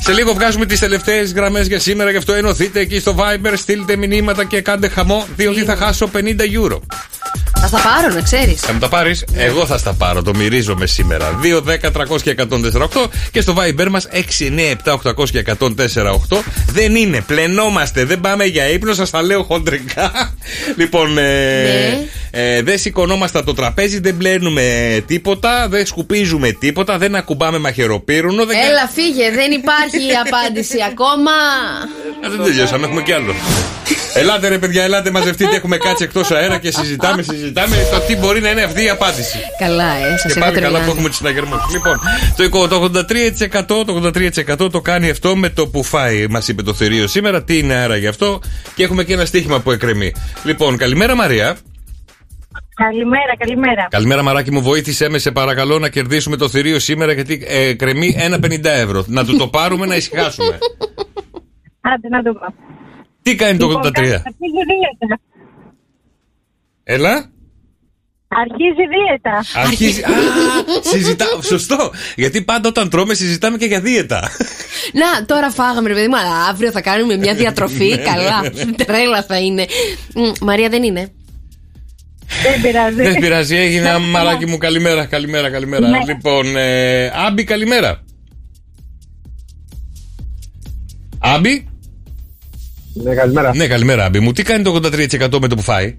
Σε 0.05 0.13
λίγο 0.13 0.33
βγάζουμε 0.33 0.65
τις 0.65 0.79
τελευταίες 0.79 1.33
γραμμές 1.33 1.67
για 1.67 1.79
σήμερα. 1.79 2.11
Γι' 2.11 2.17
αυτό 2.17 2.33
ενωθείτε 2.33 2.79
εκεί 2.79 2.99
στο 2.99 3.15
Viber, 3.19 3.53
στείλτε 3.55 3.95
μηνύματα 3.95 4.43
και 4.43 4.61
κάντε 4.61 4.87
χαμό, 4.87 5.27
διότι 5.35 5.63
θα 5.63 5.75
χάσω 5.75 6.09
50 6.13 6.19
euro. 6.39 6.79
Θα 7.65 7.77
στα 7.77 7.81
πάρω, 7.81 8.13
να 8.13 8.21
ξέρεις. 8.21 8.61
Θα 8.61 8.73
μου 8.73 8.79
τα 8.79 8.89
πάρεις, 8.89 9.25
εγώ 9.35 9.65
θα 9.65 9.77
στα 9.77 9.93
πάρω. 9.93 10.21
Το 10.21 10.35
μυρίζομαι 10.35 10.85
σήμερα. 10.85 11.39
2, 11.41 11.61
10, 11.61 11.91
300 11.91 12.21
και 12.21 12.29
148 12.29 13.05
και 13.31 13.41
στο 13.41 13.55
Viber 13.57 13.87
μας 13.89 14.07
6, 14.11 14.49
9, 14.49 14.71
7, 14.83 14.93
800 14.93 15.29
και 15.29 15.43
148. 15.59 16.43
Δεν 16.71 16.95
είναι, 16.95 17.21
πλενόμαστε, 17.21 18.05
δεν 18.05 18.19
πάμε 18.19 18.45
για 18.45 18.69
ύπνο, 18.69 18.93
σας 18.93 19.09
τα 19.09 19.21
λέω 19.21 19.43
χοντρικά. 19.43 20.33
λοιπόν, 20.79 21.17
ε, 21.17 22.07
ε, 22.31 22.61
δεν 22.61 22.79
σηκωνόμαστε 22.79 23.37
από 23.37 23.47
το 23.47 23.53
τραπέζι, 23.53 23.99
δεν 23.99 24.17
πλένουμε 24.17 24.63
τίποτα, 25.07 25.67
δεν 25.69 25.85
σκουπίζουμε 25.85 26.51
τίποτα, 26.51 26.97
δεν 26.97 27.15
ακουμπάμε 27.15 27.57
μαχαιροπύρουνο. 27.57 28.45
Δεν, 28.45 28.57
Έλα, 28.57 28.89
φύγε, 28.93 29.31
δεν 29.31 29.51
υπάρχει 29.51 29.97
η 29.97 30.15
απάντηση 30.25 30.77
ακόμα. 30.91 31.31
Α, 32.25 32.29
δεν 32.29 32.45
τελειώσαμε, 32.45 32.85
έχουμε 32.85 33.01
κι 33.01 33.11
άλλο. 33.11 33.33
Ελάτε 34.15 34.47
ρε 34.47 34.57
παιδιά, 34.57 34.83
ελάτε 34.83 35.11
μαζευτείτε. 35.11 35.55
Έχουμε 35.55 35.77
κάτσει 35.77 36.03
εκτός 36.03 36.31
αέρα 36.31 36.57
και 36.57 36.71
συζητάμε, 36.71 37.21
συζητάμε 37.21 37.52
το 37.53 37.99
τι 38.07 38.15
μπορεί 38.15 38.41
να 38.41 38.49
είναι 38.49 38.61
αυτή 38.61 38.83
η 38.83 38.89
απάντηση. 38.89 39.37
Καλά, 39.59 39.95
ε, 39.95 40.17
σας 40.17 40.21
Και 40.21 40.27
έχω 40.29 40.39
πάμε 40.39 40.59
καλά 40.59 40.67
που 40.67 40.73
τρελάνει. 40.73 40.89
έχουμε 40.91 41.07
τους 41.07 41.17
συναγερμούς. 41.17 41.59
Λοιπόν, 41.71 41.99
το 42.35 42.43
83%, 42.43 43.85
το 43.85 44.11
83% 44.65 44.71
το 44.71 44.81
κάνει 44.81 45.09
αυτό 45.09 45.35
με 45.35 45.49
το 45.49 45.67
που 45.67 45.83
φάει, 45.83 46.27
μας 46.27 46.47
είπε 46.47 46.61
το 46.63 46.73
θηρίο 46.73 47.07
σήμερα. 47.07 47.43
Τι 47.43 47.57
είναι 47.57 47.73
άρα 47.73 47.95
γι' 47.97 48.07
αυτό. 48.07 48.41
Και 48.75 48.83
έχουμε 48.83 49.03
και 49.03 49.13
ένα 49.13 49.25
στοίχημα 49.25 49.59
που 49.59 49.71
εκκρεμεί. 49.71 50.11
Λοιπόν, 50.43 50.77
καλημέρα 50.77 51.15
Μαρία. 51.15 51.57
Καλημέρα, 52.75 53.37
καλημέρα. 53.37 53.87
Καλημέρα 53.89 54.23
Μαράκι 54.23 54.51
μου, 54.51 54.61
βοήθησέ 54.61 55.09
με 55.09 55.17
σε 55.17 55.31
παρακαλώ 55.31 55.79
να 55.79 55.89
κερδίσουμε 55.89 56.37
το 56.37 56.49
θηρίο 56.49 56.79
σήμερα 56.79 57.11
γιατί 57.13 57.43
ε, 57.47 57.73
κρεμεί 57.73 58.15
ένα 58.17 58.37
50 58.37 58.59
ευρώ. 58.63 59.03
Να 59.07 59.25
του 59.25 59.37
το 59.37 59.47
πάρουμε 59.47 59.85
να 59.85 59.95
ησυχάσουμε. 59.95 60.57
Άντε 61.81 62.07
να 62.09 62.21
δούμε. 62.21 62.39
Τι 63.21 63.35
κάνει 63.35 63.57
το 63.57 63.65
83. 63.65 63.71
Λοιπόν, 63.71 63.91
Αρχίζει 64.01 64.63
δίαιτα. 64.67 65.19
Έλα. 66.83 67.31
Αρχίζει 68.41 68.83
δίαιτα. 68.93 69.45
Αρχίζει. 69.55 70.01
Α, 70.01 70.07
συζητά. 70.91 71.25
Σωστό. 71.41 71.91
Γιατί 72.15 72.41
πάντα 72.41 72.69
όταν 72.69 72.89
τρώμε 72.89 73.13
συζητάμε 73.13 73.57
και 73.57 73.65
για 73.65 73.81
δίαιτα. 73.81 74.29
Να, 74.93 75.25
τώρα 75.25 75.51
φάγαμε, 75.51 75.87
ρε 75.87 75.93
παιδί 75.93 76.07
μου, 76.07 76.17
αλλά 76.17 76.45
αύριο 76.49 76.71
θα 76.71 76.81
κάνουμε 76.81 77.17
μια 77.17 77.33
διατροφή. 77.33 77.89
Ναι, 77.89 77.95
Καλά. 77.95 78.41
Τρέλα 78.85 79.23
θα 79.23 79.39
είναι. 79.39 79.65
Μ, 80.15 80.45
Μαρία 80.45 80.69
δεν 80.69 80.83
είναι. 80.83 81.11
Δεν 82.43 82.61
πειράζει. 82.61 82.95
Δεν 82.95 83.19
πειράζει, 83.19 83.55
έγινε 83.55 83.97
μαράκι 83.97 84.45
μου. 84.45 84.57
Καλημέρα, 84.57 85.05
καλημέρα, 85.05 85.49
καλημέρα. 85.49 85.87
Ναι. 85.87 85.99
Λοιπόν, 86.07 86.57
ε, 86.57 87.11
Άμπι, 87.15 87.43
καλημέρα. 87.43 88.03
Άμπι. 91.19 91.67
Ναι, 92.93 93.13
καλημέρα. 93.13 93.55
Ναι, 93.55 93.67
καλημέρα, 93.67 94.05
Άμπι 94.05 94.19
μου. 94.19 94.31
Τι 94.31 94.43
κάνει 94.43 94.63
το 94.63 94.79
83% 94.83 95.39
με 95.41 95.47
το 95.47 95.55
που 95.55 95.61
φάει; 95.61 95.97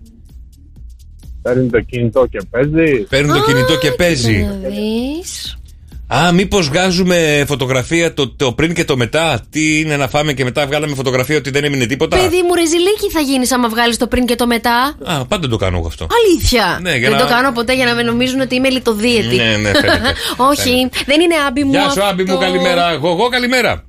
Παίρνει 1.44 1.70
το 1.70 1.80
κινητό 1.80 2.26
και 2.26 2.40
παίζει. 2.50 3.00
Παίρνει 3.08 3.32
το 3.32 3.42
κινητό 3.42 3.78
και 3.78 3.90
παίζει. 3.90 4.42
Να 4.62 4.68
δεις. 4.68 5.58
Α, 6.06 6.32
μήπως 6.32 6.68
βγάζουμε 6.68 7.44
φωτογραφία 7.46 8.14
το, 8.14 8.28
το 8.28 8.52
πριν 8.52 8.74
και 8.74 8.84
το 8.84 8.96
μετά; 8.96 9.40
Τι 9.50 9.80
είναι 9.80 9.96
να 9.96 10.08
φάμε 10.08 10.32
και 10.32 10.44
μετά 10.44 10.66
βγάλαμε 10.66 10.94
φωτογραφία 10.94 11.36
ότι 11.36 11.50
δεν 11.50 11.64
έμεινε 11.64 11.86
τίποτα; 11.86 12.16
Παιδί 12.16 12.42
μου, 12.42 12.54
ρεζιλίκι 12.54 13.10
θα 13.12 13.20
γίνεις 13.20 13.52
άμα 13.52 13.68
βγάλεις 13.68 13.96
το 13.96 14.06
πριν 14.06 14.26
και 14.26 14.34
το 14.34 14.46
μετά. 14.46 14.96
Α, 15.04 15.26
πάντα 15.26 15.48
το 15.48 15.56
κάνω 15.56 15.76
εγώ 15.78 15.86
αυτό. 15.86 16.06
Αλήθεια. 16.24 16.78
Ναι, 16.82 16.96
για 16.96 17.08
δεν 17.08 17.18
να- 17.18 17.24
το 17.24 17.30
κάνω 17.32 17.52
ποτέ 17.52 17.74
για 17.74 17.84
να 17.84 17.94
με 17.94 18.02
νομίζουν 18.02 18.40
ότι 18.40 18.54
είμαι 18.54 18.68
λιτοδίαιτη. 18.68 19.36
Ναι, 19.36 19.56
ναι, 19.56 19.70
φαίνεται. 19.74 20.12
Όχι, 20.50 20.88
δεν 21.06 21.20
είναι 21.20 21.34
άμπι 21.48 21.64
μου. 21.64 21.70
Γεια 21.70 21.88
σου, 21.90 22.02
Άμπι 22.04 22.24
μου, 22.24 22.32
αυτό. 22.32 22.44
καλημέρα. 22.44 22.90
Εγώ, 22.90 23.28
καλημέρα. 23.28 23.84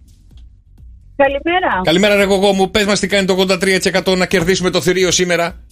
Καλημέρα. 1.16 1.82
Καλημέρα, 1.84 2.16
ρε 2.16 2.24
γογό 2.24 2.52
μου. 2.54 2.72
Πες 2.72 2.86
μας 2.86 3.00
τι 3.00 3.08
κάνει 3.08 3.26
το 3.26 3.46
83% 4.04 4.18
να 4.18 4.26
κερδίσουμε 4.26 4.70
το 4.70 4.82
θηρίο 4.82 5.12
σήμερα. 5.12 5.65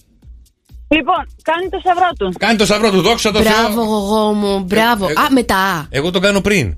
Λοιπόν, 0.88 1.28
κάνει 1.42 1.68
το 1.70 1.78
σταυρό 1.80 2.08
του. 2.18 2.32
Κάνει 2.38 2.56
το 2.58 2.64
σταυρό 2.64 2.90
του, 2.90 3.00
δόξα 3.00 3.32
τω 3.32 3.42
Θεώ. 3.42 3.52
Μπράβο, 3.52 3.82
γογό 3.84 4.32
μου, 4.32 4.60
μπράβο. 4.60 5.08
Ε, 5.08 5.12
Α, 5.12 5.26
μετά. 5.32 5.86
Εγώ 5.90 6.10
το 6.10 6.18
κάνω 6.20 6.40
πριν. 6.40 6.76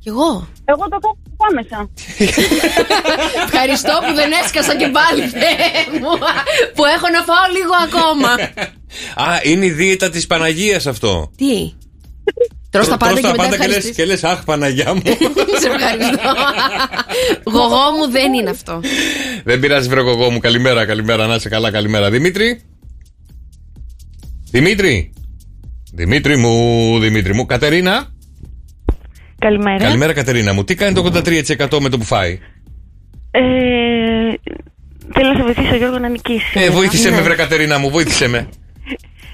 Κι 0.00 0.08
εγώ. 0.08 0.48
Εγώ 0.64 0.84
το 0.88 0.98
κάνω 1.02 1.18
άμεσα. 1.50 1.90
Ευχαριστώ 3.46 3.98
που 4.06 4.14
δεν 4.14 4.30
έσκασα 4.42 4.76
και 4.76 4.88
πάλι, 4.88 5.28
Θεέ 5.28 6.00
μου. 6.00 6.08
Που 6.74 6.84
έχω 6.84 7.08
να 7.08 7.22
φάω 7.28 7.46
λίγο 7.56 7.74
ακόμα. 7.86 8.28
Α, 9.30 9.40
είναι 9.42 9.64
η 9.66 9.70
δίαιτα 9.70 10.10
της 10.10 10.26
Παναγίας 10.26 10.86
αυτό. 10.86 11.30
Τι; 11.36 11.72
Τρως 12.70 12.88
τα 12.88 12.96
πάντα 12.96 13.20
Τρως 13.20 13.32
και 13.32 13.36
μετά 13.40 13.42
και 13.42 13.50
λες, 13.50 13.66
ευχαριστείς. 13.66 13.96
και 13.96 14.04
λες, 14.04 14.24
Αχ, 14.24 14.44
Παναγιά 14.44 14.94
μου. 14.94 15.02
Σε 15.60 15.68
ευχαριστώ. 15.68 16.34
Γογό 17.44 17.90
μου 17.98 18.10
δεν 18.10 18.32
είναι 18.32 18.50
αυτό. 18.50 18.80
Δεν 19.44 19.60
πειράζει, 19.60 19.88
βρε 19.88 20.00
γογό 20.00 20.30
μου. 20.30 20.38
Καλημέρα, 20.38 20.86
καλημέρα. 20.86 21.26
Να 21.26 21.34
είσαι 21.34 21.48
καλά, 21.48 21.70
καλημέρα. 21.70 22.10
Δημήτρη. 22.10 22.62
Δημήτρη. 24.54 25.12
Δημήτρη 25.92 26.36
μου, 26.36 26.98
Δημήτρη 26.98 27.34
μου. 27.34 27.46
Κατερίνα. 27.46 28.06
Καλημέρα. 29.38 29.76
Καλημέρα, 29.78 30.12
Κατερίνα 30.12 30.52
μου. 30.52 30.64
Τι 30.64 30.74
κάνει 30.74 30.94
το 30.94 31.10
83% 31.68 31.78
με 31.80 31.88
το 31.88 31.98
που 31.98 32.04
φάει; 32.04 32.38
Ε, 33.30 33.40
θέλω 35.14 35.28
να 35.32 35.36
σε 35.36 35.42
βοηθήσω, 35.42 35.74
Γιώργο, 35.74 35.98
να 35.98 36.08
νικήσεις. 36.08 36.54
Ε, 36.54 36.70
βοήθησε 36.70 37.10
Ναι. 37.10 37.16
με, 37.16 37.22
βρε 37.22 37.34
Κατερίνα 37.34 37.78
μου, 37.78 37.90
βοήθησε 37.90 38.28
με. 38.28 38.48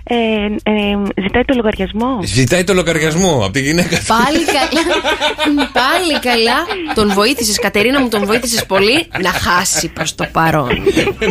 Ε, 0.03 0.15
ε, 0.63 0.97
ζητάει 1.23 1.45
το 1.45 1.55
λογαριασμό. 1.55 2.19
Ζητάει 2.23 2.65
το 2.65 2.75
λογαριασμό 2.75 3.41
από 3.45 3.51
τη 3.53 3.61
γυναίκα 3.61 3.99
του. 3.99 4.05
Πάλι 4.07 4.45
καλά. 4.45 4.85
Πάλι 5.83 6.19
καλά. 6.21 6.67
Τον 6.95 7.13
βοήθησες, 7.13 7.59
Κατερίνα 7.59 8.01
μου, 8.01 8.09
τον 8.09 8.25
βοήθησες 8.25 8.67
πολύ 8.67 9.07
να 9.23 9.31
χάσει 9.31 9.89
προς 9.89 10.15
το 10.15 10.27
παρόν. 10.33 10.69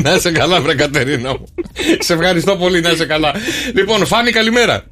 να 0.04 0.14
είσαι 0.14 0.32
καλά, 0.32 0.62
βρε 0.62 0.76
Κατερίνα 0.76 1.30
μου. 1.30 1.46
Σε 2.00 2.14
ευχαριστώ 2.14 2.56
πολύ, 2.58 2.82
να 2.82 2.90
είσαι 2.90 3.06
καλά. 3.06 3.32
Λοιπόν, 3.76 4.06
Φάνη, 4.06 4.32
καλημέρα. 4.32 4.84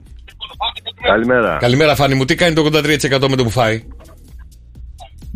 Καλημέρα. 1.08 1.58
Καλημέρα, 1.60 1.96
Φάνη 1.96 2.16
μου. 2.16 2.26
Τι 2.26 2.36
κάνει 2.36 2.56
το 2.56 2.70
83% 2.74 3.28
με 3.30 3.36
το 3.36 3.44
που 3.44 3.50
φάει; 3.50 3.84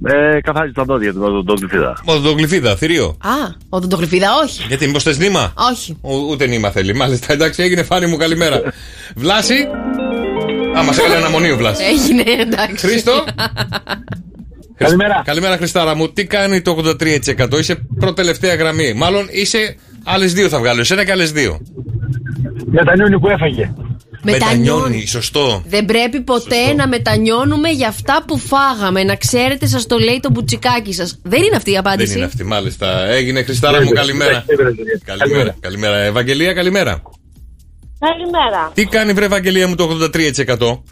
Ε, 0.06 0.42
καθάρισε 0.42 0.74
τα 0.74 0.84
δόντια 0.84 1.14
του 1.14 1.20
με 1.20 1.44
τον 1.44 1.56
γλυφίδα. 1.60 1.98
Οδοντογλυφίδα, 2.06 2.76
θηρίο. 2.76 3.06
Α, 3.06 3.30
οδοντογλυφίδα, 3.70 4.28
όχι. 4.44 4.66
Γιατί, 4.68 4.86
μήπως 4.86 5.04
θες 5.04 5.18
νήμα; 5.18 5.54
Όχι. 5.72 5.98
Ο, 6.02 6.16
ούτε 6.16 6.48
νήμα 6.48 6.70
θέλει. 6.70 6.96
Μάλιστα, 6.96 7.34
εντάξει, 7.34 7.64
έγινε 7.64 7.84
Φάνη 7.84 8.06
μου, 8.06 8.18
καλημέρα. 8.18 8.62
Βλάση. 9.16 9.54
Α, 10.78 10.84
μα 10.84 10.94
έκανε 11.04 11.16
αναμονή 11.16 11.52
ο 11.52 11.58
Βλάση. 11.58 11.84
Έγινε, 11.84 12.24
εντάξει. 12.42 12.88
Χρήστο. 12.88 13.12
Καλημέρα. 14.78 15.22
Καλημέρα, 15.26 15.58
Χριστάρα 15.58 15.96
μου. 15.96 16.12
Τι 16.12 16.26
κάνει 16.26 16.62
το 16.62 16.96
83%. 17.02 17.60
Είσαι 17.60 17.76
προτελευταία 18.00 18.56
γραμμή. 18.56 18.94
Μάλλον 18.94 19.28
είσαι 19.32 19.76
άλλες 20.04 20.34
δύο 20.34 20.50
θα 20.50 20.60
βγάλω. 20.60 20.80
Εσένα 20.80 21.06
και 21.06 21.12
άλλες 21.12 21.32
δύο. 21.32 21.60
Μετανιώνει 22.66 23.20
που 23.20 23.30
έφαγε. 23.30 23.74
Μετανιώνει. 24.22 25.08
σωστό. 25.08 25.64
Δεν 25.66 25.86
πρέπει 25.86 26.22
ποτέ 26.22 26.74
να 26.74 26.88
μετανιώνουμε 26.88 27.70
για 27.70 27.88
αυτά 27.88 28.24
που 28.28 28.38
φάγαμε. 28.38 29.04
Να 29.04 29.16
ξέρετε, 29.16 29.66
σας 29.66 29.88
το 29.88 29.98
λέει 29.98 30.20
το 30.22 30.30
μπουτσικάκι 30.30 30.94
σας. 30.94 31.20
Δεν 31.24 31.44
είναι 31.44 31.56
αυτή 31.56 31.72
η 31.72 31.78
απάντηση. 31.78 32.08
Δεν 32.08 32.18
είναι 32.18 32.26
αυτή, 32.26 32.44
μάλιστα. 32.44 33.06
Έγινε 33.08 33.44
Χριστάρα 33.44 33.84
μου, 33.84 33.90
καλημέρα. 33.90 34.46
Καλημέρα. 35.06 35.56
Καλημέρα. 35.60 35.98
Ευαγγελία, 35.98 36.54
καλημέρα. 36.54 37.02
Καλημέρα. 38.00 38.72
Τι 38.74 38.86
κάνει 38.86 39.14
βρε 39.14 39.26
Ευαγγελία 39.26 39.68
μου 39.68 39.76
το 39.76 39.84
83%. 39.84 40.84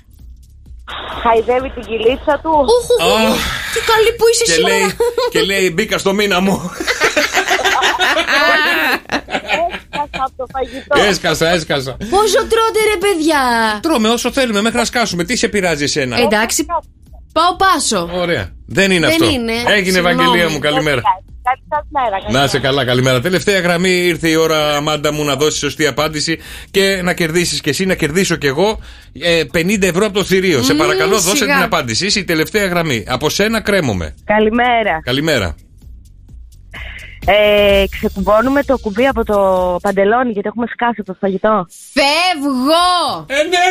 Χαϊδεύει 1.23 1.69
την 1.69 1.83
κυλίτσα 1.83 2.39
του. 2.43 2.65
Αχ. 3.01 3.35
Τι 3.73 3.79
καλή 3.91 4.11
που 4.17 4.23
είσαι 4.33 4.43
Και 4.43 4.51
σήμερα. 4.51 4.75
λέει, 4.75 4.85
και 5.31 5.41
λέει 5.41 5.71
μπήκα 5.73 5.97
στο 5.97 6.13
μήνα 6.13 6.39
μου. 6.39 6.61
Έσκασα 10.19 10.25
από 10.25 10.33
το 10.37 10.45
φαγητό. 10.53 11.09
έσκασα, 11.09 11.49
έσκασα. 11.49 11.97
Πόσο 12.09 12.37
τρώτε, 12.37 12.79
ρε 12.93 12.97
παιδιά; 12.99 13.39
Τρώμε 13.81 14.09
όσο 14.09 14.31
θέλουμε 14.31 14.61
μέχρι 14.61 14.77
να 14.77 14.85
σκάσουμε. 14.85 15.23
Τι 15.23 15.35
σε 15.35 15.47
πειράζει 15.47 15.83
εσένα; 15.83 16.19
Εντάξει, 16.19 16.65
Πάω 17.33 17.55
πάσο. 17.55 18.09
Ωραία. 18.13 18.49
Δεν 18.67 18.91
είναι 18.91 19.05
Δεν 19.07 19.09
αυτό. 19.21 19.29
είναι. 19.33 19.51
Έγινε, 19.51 19.91
Συγγνώμη. 19.91 20.13
Ευαγγελία 20.21 20.49
μου, 20.49 20.59
καλημέρα. 20.59 21.01
Καλή 21.49 21.63
σας 21.69 21.85
μέρα. 22.29 22.39
Να 22.41 22.47
σε 22.47 22.59
καλά, 22.59 22.85
καλημέρα. 22.85 23.21
Τελευταία 23.21 23.59
γραμμή 23.59 23.89
ήρθε 23.89 24.29
η 24.29 24.35
ώρα, 24.35 24.75
Αμάντα 24.75 25.13
μου, 25.13 25.23
να 25.23 25.35
δώσεις 25.35 25.59
σωστή 25.59 25.87
απάντηση 25.87 26.39
και 26.71 26.99
να 27.03 27.13
κερδίσεις 27.13 27.61
κι 27.61 27.69
εσύ, 27.69 27.85
να 27.85 27.95
κερδίσω 27.95 28.35
κι 28.35 28.47
εγώ 28.47 28.79
ε, 29.21 29.43
50 29.53 29.81
ευρώ 29.83 30.05
από 30.05 30.13
το 30.13 30.23
θηρίο. 30.23 30.61
σε 30.61 30.73
Μμμ, 30.73 30.79
παρακαλώ, 30.79 31.11
δώσε 31.19 31.35
σιγά. 31.35 31.53
την 31.55 31.63
απάντηση. 31.63 32.05
Είσαι 32.05 32.19
η 32.19 32.23
τελευταία 32.23 32.65
γραμμή. 32.65 33.03
Από 33.07 33.29
σένα 33.29 33.61
κρέμομαι. 33.61 34.15
Καλημέρα. 34.25 34.99
Καλημέρα. 35.03 35.55
Ε, 37.25 37.85
ξεκουμπώνουμε 37.89 38.63
το 38.63 38.77
κουμπί 38.77 39.07
από 39.07 39.25
το 39.25 39.37
παντελόνι 39.81 40.31
γιατί 40.31 40.47
έχουμε 40.47 40.65
σκάσει 40.73 40.95
από 40.97 41.11
το 41.11 41.17
φαγητό. 41.19 41.67
Φεύγω! 41.93 43.25
Ε, 43.27 43.33
ναι! 43.33 43.65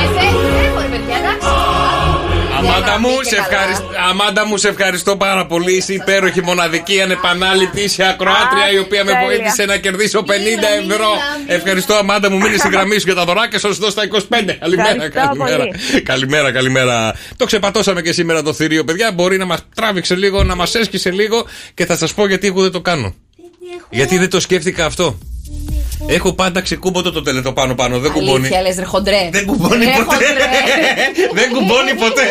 Ε, 0.00 0.20
φεύγω, 0.20 0.80
ρε 0.80 0.88
παιδιά, 0.88 1.16
εντάξει. 1.16 2.27
Αμάντα 2.58 2.98
μου, 2.98 3.08
γραμμή 3.08 3.24
σε 3.24 3.30
και 3.30 3.36
καλά. 3.36 3.46
ευχαριστώ, 3.50 3.86
Αμάντα 4.10 4.46
μου, 4.46 4.56
σε 4.56 4.68
ευχαριστώ 4.68 5.16
πάρα 5.16 5.46
πολύ. 5.46 5.76
Είσαι 5.76 5.92
υπέροχη, 5.92 6.42
μοναδική, 6.42 7.00
ανεπανάληπτη, 7.00 7.80
είσαι 7.80 8.04
ακροάτρια 8.04 8.64
Α, 8.64 8.70
η 8.72 8.78
οποία 8.78 9.04
με 9.04 9.12
τέλεια. 9.12 9.26
βοήθησε 9.26 9.64
να 9.64 9.76
κερδίσω 9.76 10.22
50 10.26 10.30
ευρώ. 10.90 11.08
Ευχαριστώ, 11.46 11.94
Αμάντα 11.94 12.30
μου, 12.30 12.38
μείνει 12.38 12.56
στη 12.56 12.68
γραμμή 12.68 12.94
σου 12.98 13.04
για 13.04 13.14
τα 13.14 13.24
δωράκια, 13.24 13.58
σας 13.58 13.76
δώσω 13.78 13.94
τα 13.94 14.02
25. 14.02 14.56
Καλημέρα, 14.60 14.88
Ευχαριστώ 14.90 15.20
καλημέρα. 15.20 15.56
πολύ. 15.56 16.02
Καλημέρα, 16.02 16.52
καλημέρα. 16.52 17.14
Το 17.36 17.44
ξεπατώσαμε 17.44 18.02
και 18.02 18.12
σήμερα 18.12 18.42
το 18.42 18.52
θηρίο, 18.52 18.84
παιδιά. 18.84 19.12
Μπορεί 19.12 19.36
να 19.38 19.44
μας 19.44 19.60
τράβηξε 19.74 20.14
λίγο, 20.14 20.42
να 20.44 20.54
μας 20.54 20.74
έσκησε 20.74 21.10
λίγο 21.10 21.46
και 21.74 21.86
θα 21.86 21.96
σας 21.96 22.14
πω 22.14 22.26
γιατί 22.26 22.46
εγώ 22.46 22.62
δεν 22.62 22.70
το 22.72 22.80
κάνω. 22.80 23.14
Γιατί 23.90 24.18
δεν 24.18 24.30
το 24.30 24.40
σκέφτηκα 24.40 24.84
αυτό. 24.84 25.18
Έχω 26.06 26.32
πάντα 26.32 26.60
ξεκούμποτο 26.60 27.12
το 27.12 27.22
τελετό 27.22 27.52
πάνω 27.52 27.74
πάνω, 27.74 27.98
δεν 27.98 28.12
κουμπώνει. 28.12 28.36
Αλήθεια, 28.46 28.60
λες 28.60 28.76
ρε 28.76 28.84
χοντρέ. 28.84 29.28
Δεν 29.32 29.46
κουμπώνει 29.46 29.84
Ρε, 29.84 29.90
ποτέ. 29.90 30.02
χοντρέ. 30.04 30.28
Δεν 31.40 31.50
κουμπώνει 31.52 31.94
ποτέ. 31.94 32.22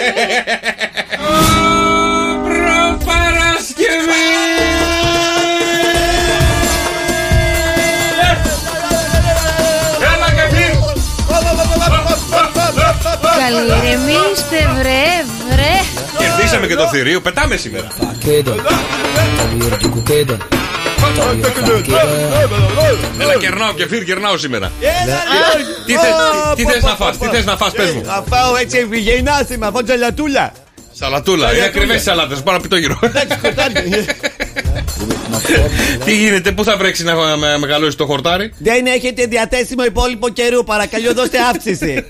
Παρασκευή! 3.06 4.26
Έλα 10.14 10.30
και 10.38 10.56
φύγ! 10.56 10.78
Καληρεμήστε, 13.40 14.60
βρε, 14.80 15.10
βρε. 16.50 16.58
Κερδίσαμε 16.58 16.68
και 16.68 16.76
το 16.76 16.88
θηρίο, 16.90 17.22
πετάμε 17.22 17.56
σήμερα. 17.56 17.88
Έλα, 23.20 23.36
κερνάω 23.36 23.74
και 23.74 23.88
φύρ, 23.88 24.04
κερνάω 24.04 24.38
σήμερα. 24.38 24.72
Τι 25.86 25.94
θες- 25.94 26.04
τι- 26.56 26.64
τι 26.66 26.72
θες 26.72 26.84
να 26.84 26.96
φας, 26.96 27.18
τι 27.18 27.26
θες 27.28 27.46
να 27.46 27.58
φας, 27.58 27.72
πες 27.72 27.92
μου. 27.92 28.04
Θα 28.06 28.24
φάω 28.30 28.56
έτσι 28.56 28.78
ευγενάσιμα 28.78 29.68
από 29.68 29.84
τζαλατούλα. 29.84 30.52
Σαλατούλα, 31.00 31.36
είναι 31.46 31.56
Σαλατούλα. 31.58 31.66
ακριβές 31.66 32.02
σαλάτες. 32.04 32.42
Πάρω 32.42 32.58
από 32.58 32.68
το 32.68 32.78
γύρο. 32.78 33.00
Τι 36.06 36.16
γίνεται, 36.18 36.52
πού 36.52 36.64
θα 36.64 36.78
βρέξει 36.78 37.04
να 37.04 37.16
με- 37.38 37.58
μεγαλώσει 37.58 37.98
το 37.98 38.06
χορτάρι; 38.06 38.54
Δεν 38.58 38.86
έχετε 38.86 39.26
διαθέσιμο 39.26 39.84
υπόλοιπο 39.86 40.30
καιρού, 40.30 40.64
παρακαλώ 40.64 41.14
δώστε 41.14 41.38
αύξηση. 41.50 42.06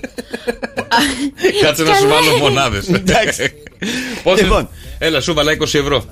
Κάτσε 1.62 1.82
να 1.82 1.94
σου 1.94 2.08
βάλω 2.08 2.36
μονάδες. 2.36 2.88
Λοιπόν. 4.36 4.68
Έλα, 4.98 5.20
σου 5.20 5.34
βάλα 5.34 5.52
20 5.52 5.62
ευρώ. 5.62 6.04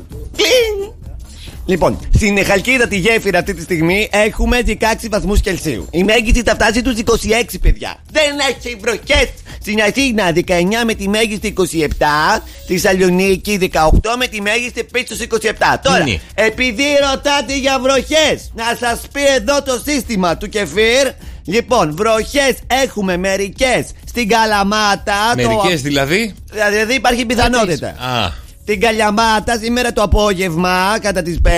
Λοιπόν, 1.68 2.08
στην 2.14 2.44
Χαλκίδα 2.44 2.88
τη 2.88 2.96
γέφυρα 2.96 3.38
αυτή 3.38 3.54
τη 3.54 3.62
στιγμή 3.62 4.08
έχουμε 4.12 4.58
16 4.66 4.74
βαθμούς 5.10 5.40
Κελσίου. 5.40 5.86
Η 5.90 6.04
μέγιστη 6.04 6.42
θα 6.42 6.54
φτάσει 6.54 6.82
του 6.82 6.94
26, 7.06 7.58
παιδιά. 7.62 7.96
Δεν 8.10 8.32
έχει 8.50 8.76
βροχές. 8.80 9.28
Στην 9.60 9.80
Αθήνα 9.82 10.32
19 10.32 10.84
με 10.86 10.94
τη 10.94 11.08
μέγιστη 11.08 11.54
27. 11.56 12.40
Στη 12.64 12.78
Σαλονίκη 12.78 13.58
18 13.72 14.16
με 14.18 14.26
τη 14.26 14.40
μέγιστη 14.40 14.80
επίση 14.80 15.04
στους 15.06 15.18
27. 15.20 15.78
Τώρα, 15.82 16.00
Είναι. 16.00 16.20
επειδή 16.34 16.82
ρωτάτε 17.10 17.56
για 17.58 17.78
βροχές, 17.80 18.52
να 18.54 18.64
σας 18.80 19.00
πει 19.12 19.20
εδώ 19.36 19.62
το 19.62 19.80
σύστημα 19.86 20.36
του 20.36 20.48
κεφίρ. 20.48 21.08
Λοιπόν, 21.44 21.96
βροχές 21.96 22.54
έχουμε 22.66 23.16
μερικές 23.16 23.86
στην 24.08 24.28
Καλαμάτα. 24.28 25.34
το- 25.36 25.48
Μερικές 25.48 25.82
δηλαδή; 25.82 26.34
Δηλαδή 26.70 26.94
υπάρχει 26.94 27.24
πιθανότητα. 27.26 27.88
Α, 27.88 28.32
Την 28.66 28.80
Καλιαμάτα 28.80 29.58
σήμερα 29.58 29.92
το 29.92 30.02
απόγευμα 30.02 30.98
κατά 31.00 31.22
τις 31.22 31.40
5 31.44 31.50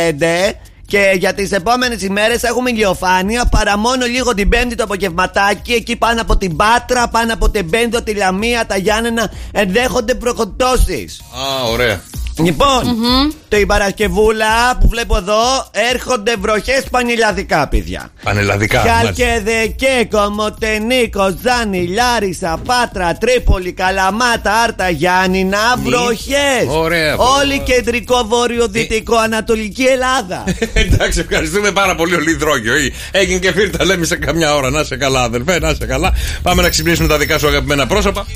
και 0.87 1.15
για 1.19 1.35
τις 1.35 1.53
επόμενες 1.53 2.03
ημέρες 2.03 2.43
έχουμε 2.43 2.71
ηλιοφάνεια 2.71 3.47
παρά 3.47 3.79
μόνο 3.79 4.07
λίγο 4.07 4.35
την 4.35 4.49
Πέμπτη 4.49 4.75
το 4.75 4.83
απογευματάκι 4.83 5.73
εκεί 5.73 5.97
πάνω 5.97 6.21
από 6.21 6.37
την 6.37 6.57
Πάτρα, 6.57 7.09
πάνω 7.09 7.33
από 7.33 7.51
την 7.51 7.71
Πέμπτο, 7.71 8.03
τη 8.03 8.15
Λαμία, 8.15 8.67
τα 8.67 8.77
Γιάννενα 8.77 9.31
ενδέχονται 9.53 10.15
προκοντώσεις. 10.15 11.21
α, 11.21 11.65
ωραία. 11.71 12.03
Λοιπόν, 12.45 12.83
το 13.49 13.57
η 13.57 13.67
Παρασκευούλα 13.67 14.77
που 14.81 14.89
βλέπω 14.89 15.17
εδώ 15.17 15.69
έρχονται 15.93 16.35
βροχές 16.41 16.83
πανελλαδικά 16.91 17.69
παιδιά. 17.69 18.11
Πανελλαδικά. 18.23 18.79
μάλιστα. 18.79 19.03
Χαλκεδεκέ, 19.05 20.09
Κομοτενή, 20.11 21.11
Κοζάνη, 21.11 21.87
Λάρισα, 21.87 22.61
Πάτρα, 22.67 23.15
Τρίπολη, 23.19 23.73
Καλαμάτα, 23.73 24.53
Άρτα, 24.65 24.89
Γιάννηνα, 24.89 25.59
Ναι. 25.77 25.83
βροχές. 25.91 26.67
Ωραία. 26.69 27.17
Όλη 27.17 27.59
κεντρικό, 27.61 28.25
βόρειο, 28.29 28.69
δυτικό, 28.69 29.17
ανατολική 29.17 29.85
Ελλάδα. 29.85 30.45
Εντάξει, 30.75 31.21
ευχαριστούμε 31.21 31.71
πάρα 31.73 31.95
πολύ 31.95 32.15
ο 32.15 32.21
Λιδρόγιο. 32.21 32.77
Ή, 32.77 32.93
Έγινε 33.11 33.39
και 33.39 33.53
φύρτα, 33.53 33.85
λέμε 33.85 34.05
σε 34.07 34.17
καμιά 34.17 34.55
ώρα. 34.55 34.71
Να 34.71 34.85
σε 34.85 34.97
καλά, 34.97 35.23
αδερφέ, 35.23 35.59
να 35.59 35.75
σε 35.75 35.87
καλά. 35.87 36.13
Πάμε 36.43 36.63
να 36.63 36.69
ξυπνήσουμε 36.69 37.09
τα 37.09 37.19
δικά 37.19 37.39
σου 37.39 37.47
αγαπημένα 37.49 37.87
πρόσωπα. 37.87 38.27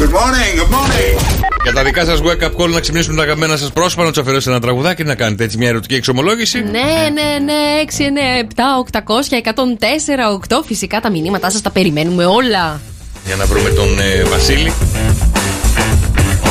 Good 0.00 0.10
morning, 0.10 0.52
good 0.60 0.70
morning. 0.76 1.31
Για 1.62 1.72
τα 1.72 1.82
δικά 1.82 2.04
σας 2.04 2.20
wake 2.22 2.42
up 2.44 2.56
call 2.56 2.68
να 2.68 2.80
ξυπνήσουμε 2.80 3.16
τα 3.16 3.22
αγαπημένα 3.22 3.56
σας 3.56 3.72
πρόσωπα, 3.72 4.04
να 4.04 4.08
τους 4.08 4.18
αφαιρέσετε 4.18 4.50
ένα 4.50 4.60
τραγουδάκι, 4.60 5.04
να 5.04 5.14
κάνετε 5.14 5.44
έτσι 5.44 5.58
μια 5.58 5.68
ερωτική 5.68 5.94
εξομολόγηση. 5.94 6.60
Ναι, 6.60 7.10
ναι, 7.12 7.38
ναι, 7.44 7.82
6, 7.86 8.02
9, 8.02 8.38
7, 8.38 8.78
800, 8.78 9.36
104, 9.36 10.58
8. 10.58 10.62
Φυσικά 10.66 11.00
τα 11.00 11.10
μηνύματά 11.10 11.50
σας 11.50 11.60
τα 11.60 11.70
περιμένουμε 11.70 12.24
όλα. 12.24 12.80
Για 13.26 13.36
να 13.36 13.46
βρούμε 13.46 13.70
τον 13.70 13.98
ε, 13.98 14.22
Βασίλη. 14.22 14.72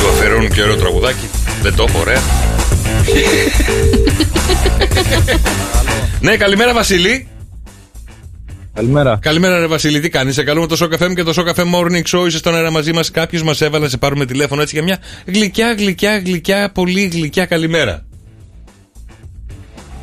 Του 0.00 0.08
αφαιρώνουν 0.08 0.52
και 0.52 0.62
ωραίο 0.62 0.76
τραγουδάκι. 0.76 1.28
Δεν 1.62 1.74
το 1.74 1.84
έχω, 1.88 1.98
ωραία. 2.00 2.20
ναι, 6.20 6.36
καλημέρα 6.36 6.72
Βασίλη. 6.72 7.26
Καλημέρα. 8.74 9.18
Καλημέρα, 9.20 9.58
ρε 9.58 9.66
Βασίλη, 9.66 10.00
τι 10.00 10.08
κάνεις; 10.08 10.34
Σε 10.34 10.42
καλούμε 10.42 10.66
το 10.66 10.76
Σοκαφέ 10.76 11.08
μου 11.08 11.14
και 11.14 11.22
το 11.22 11.32
Σοκαφέ 11.32 11.62
Morning 11.74 12.02
Show. 12.02 12.26
Είσαι 12.26 12.38
στον 12.38 12.54
αέρα 12.54 12.70
μαζί 12.70 12.92
μας. 12.92 13.10
Κάποιος 13.10 13.42
μας 13.42 13.60
έβαλε 13.60 13.84
να 13.84 13.90
σε 13.90 13.96
πάρουμε 13.96 14.24
τηλέφωνο 14.24 14.62
έτσι 14.62 14.74
για 14.74 14.84
μια 14.84 14.98
γλυκιά, 15.26 15.72
γλυκιά, 15.72 16.18
γλυκιά, 16.18 16.70
πολύ 16.74 17.02
γλυκιά 17.02 17.46
καλημέρα. 17.46 18.04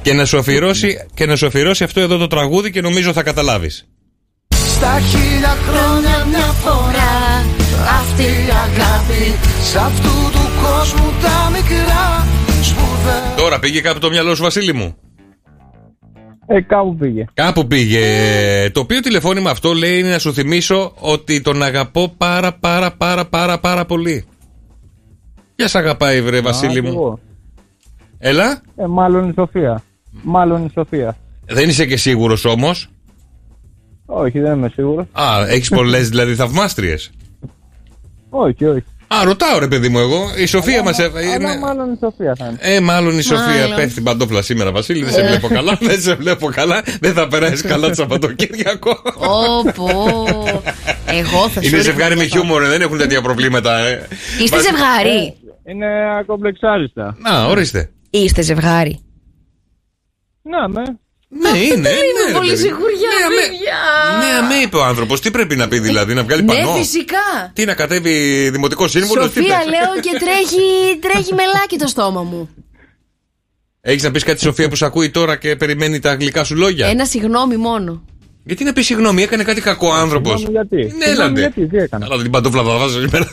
Και 0.01 0.13
να 0.13 0.25
σου 0.25 0.37
αφιερώσει, 0.37 1.05
και 1.13 1.25
να 1.25 1.35
σου 1.35 1.45
αφιερώσει 1.45 1.83
αυτό 1.83 1.99
εδώ 1.99 2.17
το 2.17 2.27
τραγούδι 2.27 2.71
και 2.71 2.81
νομίζω 2.81 3.13
θα 3.13 3.23
καταλάβεις. 3.23 3.87
Στα 4.79 4.99
χίλια 4.99 5.57
χρόνια 5.67 6.25
μια 6.29 6.53
φορά 6.63 7.45
Αυτή 7.99 8.23
η 8.23 8.49
αγάπη 8.49 9.35
Σ' 9.71 9.75
αυτού 9.75 10.09
του 10.31 10.49
κόσμου 10.61 11.13
τα 11.21 11.51
μικρά 11.53 12.27
Σπουδαία 12.61 13.35
Τώρα 13.35 13.59
πήγε 13.59 13.81
κάπου 13.81 13.99
το 13.99 14.09
μυαλό 14.09 14.35
σου, 14.35 14.43
Βασίλη 14.43 14.73
μου. 14.73 15.08
Ε, 16.51 16.61
κάπου 16.61 16.95
πήγε. 16.95 17.25
Κάπου 17.33 17.67
πήγε. 17.67 18.01
Το 18.73 18.79
οποίο 18.79 18.99
τηλεφώνημα 18.99 19.49
αυτό 19.49 19.73
λέει 19.73 19.99
είναι 19.99 20.09
να 20.09 20.19
σου 20.19 20.33
θυμίσω 20.33 20.93
ότι 20.99 21.41
τον 21.41 21.63
αγαπώ 21.63 22.13
πάρα 22.17 22.53
πάρα 22.53 22.91
πάρα 22.97 23.25
πάρα 23.25 23.59
πάρα 23.59 23.85
πολύ. 23.85 24.25
Ποια 25.55 25.67
σ' 25.67 25.75
αγαπάει, 25.75 26.21
βρε 26.21 26.41
Βασίλη 26.41 26.71
Α, 26.71 26.81
κι 26.81 26.81
μου. 26.81 26.87
εγώ. 26.93 27.19
Έλα. 28.17 28.61
Ε, 28.75 28.85
μάλλον 28.85 29.29
η 29.29 29.33
Σοφία. 29.35 29.83
Μάλλον 30.23 30.65
η 30.65 30.69
Σοφία. 30.73 31.17
Δεν 31.45 31.69
είσαι 31.69 31.85
και 31.85 31.97
σίγουρος 31.97 32.45
όμως; 32.45 32.89
Όχι, 34.05 34.39
δεν 34.39 34.53
είμαι 34.57 34.69
σίγουρος. 34.69 35.05
Α, 35.11 35.47
έχεις 35.47 35.69
πολλές 35.69 36.09
δηλαδή 36.09 36.35
θαυμάστριες. 36.35 37.11
Όχι, 38.29 38.65
όχι. 38.65 38.83
Α, 39.15 39.23
ρωτάω 39.23 39.59
ρε 39.59 39.67
παιδί 39.67 39.89
μου 39.89 39.99
εγώ. 39.99 40.21
Η 40.37 40.45
Σοφία 40.45 40.83
μας 40.83 40.99
Αλλά 40.99 41.21
είναι. 41.21 41.57
μάλλον 41.57 41.93
η 41.93 41.97
Σοφία 42.01 42.35
θα 42.37 42.45
είναι. 42.45 42.57
Ε, 42.61 42.79
μάλλον 42.79 43.17
η 43.17 43.21
Σοφία 43.21 43.45
Μάλλον. 43.61 43.75
πέφτει 43.75 43.93
την 43.93 44.03
παντόφλα 44.03 44.41
σήμερα, 44.41 44.71
Βασίλη. 44.71 45.03
Δεν 45.03 45.13
σε 45.13 45.21
Ε. 45.21 45.27
βλέπω 45.27 45.47
καλά. 45.47 45.77
Δεν 45.89 46.01
σε 46.01 46.13
βλέπω 46.15 46.47
καλά. 46.47 46.81
Δεν 46.99 47.13
θα 47.13 47.27
περάσει 47.27 47.63
καλά 47.63 47.87
το 47.87 47.93
Σαββατοκύριακο. 47.93 48.89
Όπο. 49.59 49.87
Εγώ 51.05 51.49
θα 51.49 51.61
σου 51.61 51.67
Είναι 51.67 51.77
ρίχνω 51.77 51.81
ζευγάρι 51.81 52.15
με 52.15 52.21
το- 52.23 52.29
χιούμορ, 52.29 52.63
δεν 52.65 52.81
έχουν 52.81 52.97
τέτοια 52.97 53.21
προβλήματα. 53.21 53.77
Ε. 53.79 54.07
Είστε 54.43 54.55
Βασ- 54.55 54.67
ζευγάρι; 54.69 55.33
Είναι 55.65 56.17
ακομπλεξάριστα. 56.19 57.15
Να, 57.19 57.45
ορίστε. 57.45 57.89
Είστε 58.09 58.41
ζευγάρι; 58.41 58.99
Να, 60.41 60.69
με. 60.69 60.81
Ναι, 61.31 61.57
είναι. 61.57 61.89
Δεν 61.89 61.97
είμαι 62.09 62.25
ναι, 62.27 62.33
πολύ 62.33 62.49
παιδί. 62.49 62.61
σιγουριά, 62.61 63.09
Ναι, 63.19 63.25
αμέ- 63.25 63.47
παιδιά. 63.49 63.77
Ναι, 64.19 64.37
αμέ 64.37 64.55
είπε 64.55 64.77
ο 64.77 64.83
άνθρωπος. 64.83 65.21
Τι 65.21 65.31
πρέπει 65.31 65.55
να 65.55 65.67
πει 65.67 65.79
δηλαδή, 65.79 66.13
να 66.13 66.23
βγάλει 66.23 66.43
Ναι, 66.43 66.53
πανό; 66.53 66.73
φυσικά. 66.73 67.51
Τι 67.53 67.65
να 67.65 67.73
κατέβει 67.73 68.49
δημοτικό 68.49 68.87
σύμβουλο; 68.87 69.21
Σοφία, 69.21 69.43
λέω 69.43 70.01
και 70.01 70.09
τρέχει, 70.19 70.99
τρέχει 70.99 71.33
μελάκι 71.33 71.77
το 71.77 71.87
στόμα 71.87 72.23
μου. 72.23 72.49
Έχεις 73.81 74.03
να 74.03 74.11
πεις 74.11 74.23
κάτι, 74.23 74.39
Σοφία, 74.41 74.69
που 74.69 74.75
σε 74.75 74.85
ακούει 74.85 75.09
τώρα 75.09 75.35
και 75.35 75.55
περιμένει 75.55 75.99
τα 75.99 76.11
αγγλικά 76.11 76.43
σου 76.43 76.55
λόγια; 76.55 76.87
Ένα 76.87 77.05
συγγνώμη 77.05 77.57
μόνο. 77.57 78.03
Γιατί 78.43 78.63
να 78.63 78.73
πεις 78.73 78.85
συγγνώμη, 78.85 79.21
έκανε 79.23 79.43
κάτι 79.43 79.61
κακό 79.61 79.91
άνθρωπος. 79.93 80.39
Συγγνώμη, 80.39 80.67
γιατί; 80.69 80.95
Ναι, 80.97 81.05
Συγγνώμη, 81.05 81.11
έλατε. 81.11 81.39
γιατί, 81.39 81.67
τι 81.67 81.77
έκανα. 81.77 82.05
Αλλά 82.11 82.21
την 82.21 82.31
παντόφλα 82.31 82.63
θα 82.63 82.69
βάζω 82.77 82.99
σήμερα. 82.99 83.27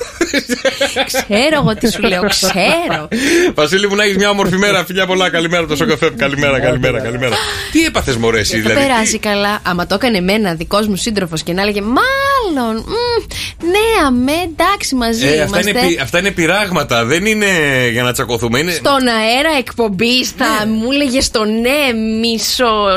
Ξέρω 1.06 1.60
εγώ 1.62 1.74
τι 1.74 1.90
σου 1.92 2.02
λέω, 2.02 2.22
ξέρω. 2.28 3.08
Βασίλη 3.54 3.88
μου, 3.88 3.94
να 3.94 4.02
έχεις 4.04 4.16
μια 4.16 4.30
όμορφη 4.30 4.56
μέρα. 4.56 4.84
Φιλιά 4.84 5.06
πολλά. 5.06 5.30
Καλημέρα 5.30 5.60
από 5.60 5.70
το 5.70 5.76
Σοκαφέ. 5.76 6.10
Καλημέρα, 6.16 6.60
καλημέρα, 6.60 7.00
καλημέρα. 7.00 7.36
Τι 7.72 7.84
έπαθες, 7.84 8.16
Μωρέ, 8.16 8.38
εσύ, 8.38 8.56
Θα 8.56 8.68
δηλαδή; 8.68 8.80
περάσει 8.86 9.18
καλά. 9.18 9.58
Άμα 9.62 9.86
το 9.86 9.94
έκανε 9.94 10.18
εμένα 10.18 10.54
δικός 10.54 10.86
μου 10.86 10.96
σύντροφος 10.96 11.42
και 11.42 11.52
να 11.52 11.62
έλεγε 11.62 11.80
Μάλλον. 11.80 12.76
μμ, 12.76 13.22
ναι, 13.66 14.06
αμέ, 14.06 14.32
εντάξει 14.52 14.94
μαζί 14.94 15.26
Ε, 15.26 15.40
αυτά, 15.42 15.60
είναι, 15.60 15.70
είμαστε. 15.70 15.88
πει- 15.88 16.00
αυτά 16.02 16.18
είναι 16.18 16.30
πειράγματα, 16.30 17.04
δεν 17.04 17.26
είναι 17.26 17.46
για 17.92 18.02
να 18.02 18.12
τσακωθούμε. 18.12 18.58
Είναι... 18.58 18.72
Στον 18.72 19.06
αέρα 19.08 19.56
εκπομπής 19.58 20.30
θα 20.36 20.66
μου 20.66 20.90
έλεγε 20.92 21.20
στο 21.20 21.44
ναι, 21.44 21.98
μισό. 22.20 22.96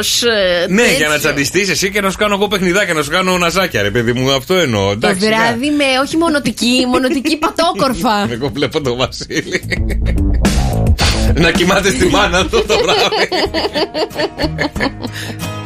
Ναι, 0.70 0.84
για 0.98 1.08
να 1.08 1.18
τσαντιστείς 1.18 1.70
εσύ 1.70 1.92
και 1.92 1.99
να 2.02 2.10
σου 2.10 2.18
κάνω 2.18 2.34
εγώ 2.36 2.48
παιχνιδάκια, 2.48 2.94
να 2.94 3.02
σου 3.04 3.10
κάνω 3.12 3.38
ναζάκια, 3.38 3.82
ρε 3.82 3.92
παιδί 3.92 4.14
μου, 4.14 4.32
αυτό 4.32 4.54
εννοώ. 4.54 4.86
Το 4.86 4.92
Εντάξει, 4.92 5.26
βράδυ 5.28 5.70
με 5.70 5.84
όχι 6.04 6.18
μονοτική, 6.18 6.84
μονοτική 6.92 7.38
πατόκορφα. 7.38 8.22
σιγά. 8.22 8.34
Εγώ 8.34 8.50
βλέπω 8.54 8.82
τον 8.82 8.98
Βασίλη. 8.98 9.62
να 11.34 11.52
κοιμάται 11.52 11.90
στη 11.90 12.06
μάνα 12.08 12.46
του 12.46 12.64
το 12.68 12.76
βράδυ. 12.84 13.28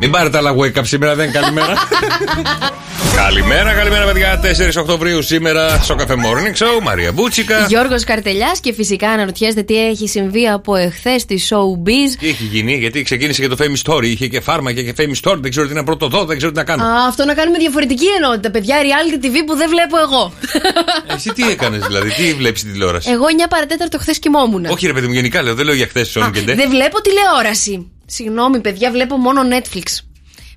Μην 0.00 0.10
πάρετε 0.10 0.36
άλλα 0.36 0.54
wake 0.56 0.78
up 0.78 0.82
σήμερα, 0.82 1.14
δεν 1.14 1.28
είναι 1.28 1.38
καλημέρα. 1.38 1.74
καλημέρα, 3.22 3.72
καλημέρα, 3.72 4.04
παιδιά. 4.04 4.40
4 4.76 4.80
Οκτωβρίου 4.80 5.22
σήμερα 5.22 5.78
στο 5.82 5.96
Cafe 5.98 6.12
Morning 6.12 6.62
Show. 6.62 6.82
Μαρία 6.82 7.12
Μπούτσικα. 7.12 7.66
Γιώργος 7.68 8.04
Καρτελιάς 8.04 8.60
και 8.60 8.72
φυσικά 8.72 9.08
αναρωτιέστε 9.08 9.62
τι 9.62 9.86
έχει 9.86 10.08
συμβεί 10.08 10.48
από 10.48 10.74
εχθές 10.74 11.22
στη 11.22 11.40
Showbiz. 11.50 12.16
Τι 12.18 12.28
έχει 12.28 12.44
γίνει, 12.44 12.76
γιατί 12.76 13.02
ξεκίνησε 13.02 13.42
και 13.42 13.48
το 13.48 13.56
Famous 13.58 13.90
Story. 13.90 14.04
Είχε 14.04 14.26
και 14.26 14.40
φάρμακα 14.40 14.82
και 14.82 14.94
Famous 14.98 15.30
Story. 15.30 15.38
Δεν 15.40 15.50
ξέρω 15.50 15.66
τι 15.66 15.74
να 15.74 15.84
πρώτο 15.84 16.08
δω, 16.08 16.24
δεν 16.24 16.36
ξέρω 16.36 16.52
τι 16.52 16.58
να 16.58 16.64
κάνω. 16.64 16.84
Α, 16.84 17.06
αυτό 17.08 17.24
να 17.24 17.34
κάνουμε 17.34 17.58
διαφορετική 17.58 18.06
ενότητα, 18.20 18.50
παιδιά. 18.50 18.76
Reality 18.82 19.24
TV 19.24 19.34
που 19.46 19.54
δεν 19.56 19.68
βλέπω 19.68 19.98
εγώ. 19.98 20.32
Εσύ 21.14 21.30
τι 21.32 21.50
έκανες 21.50 21.86
δηλαδή, 21.86 22.10
τι 22.10 22.34
βλέπεις 22.34 22.60
στην 22.60 22.72
τηλεόραση; 22.72 23.10
Εγώ 23.10 23.24
9 23.44 23.46
παρατέταρτο 23.48 23.98
χθες 23.98 24.18
κοιμόμουν. 24.18 24.64
Όχι, 24.64 24.86
ρε 24.86 24.92
παιδί 24.92 25.06
μου, 25.06 25.12
γενικά 25.12 25.42
λέω, 25.42 25.54
δεν 25.54 25.64
λέω 25.64 25.74
για 25.74 25.86
χθες 25.86 26.12
τη 26.12 26.20
Sony 26.20 26.30
και 26.32 26.40
ντε. 26.40 26.54
Δεν 26.54 26.70
βλέπω 26.70 27.00
τηλεόραση. 27.00 27.90
Συγγνώμη, 28.06 28.60
παιδιά, 28.60 28.90
βλέπω 28.90 29.16
μόνο 29.16 29.40
Netflix. 29.50 29.82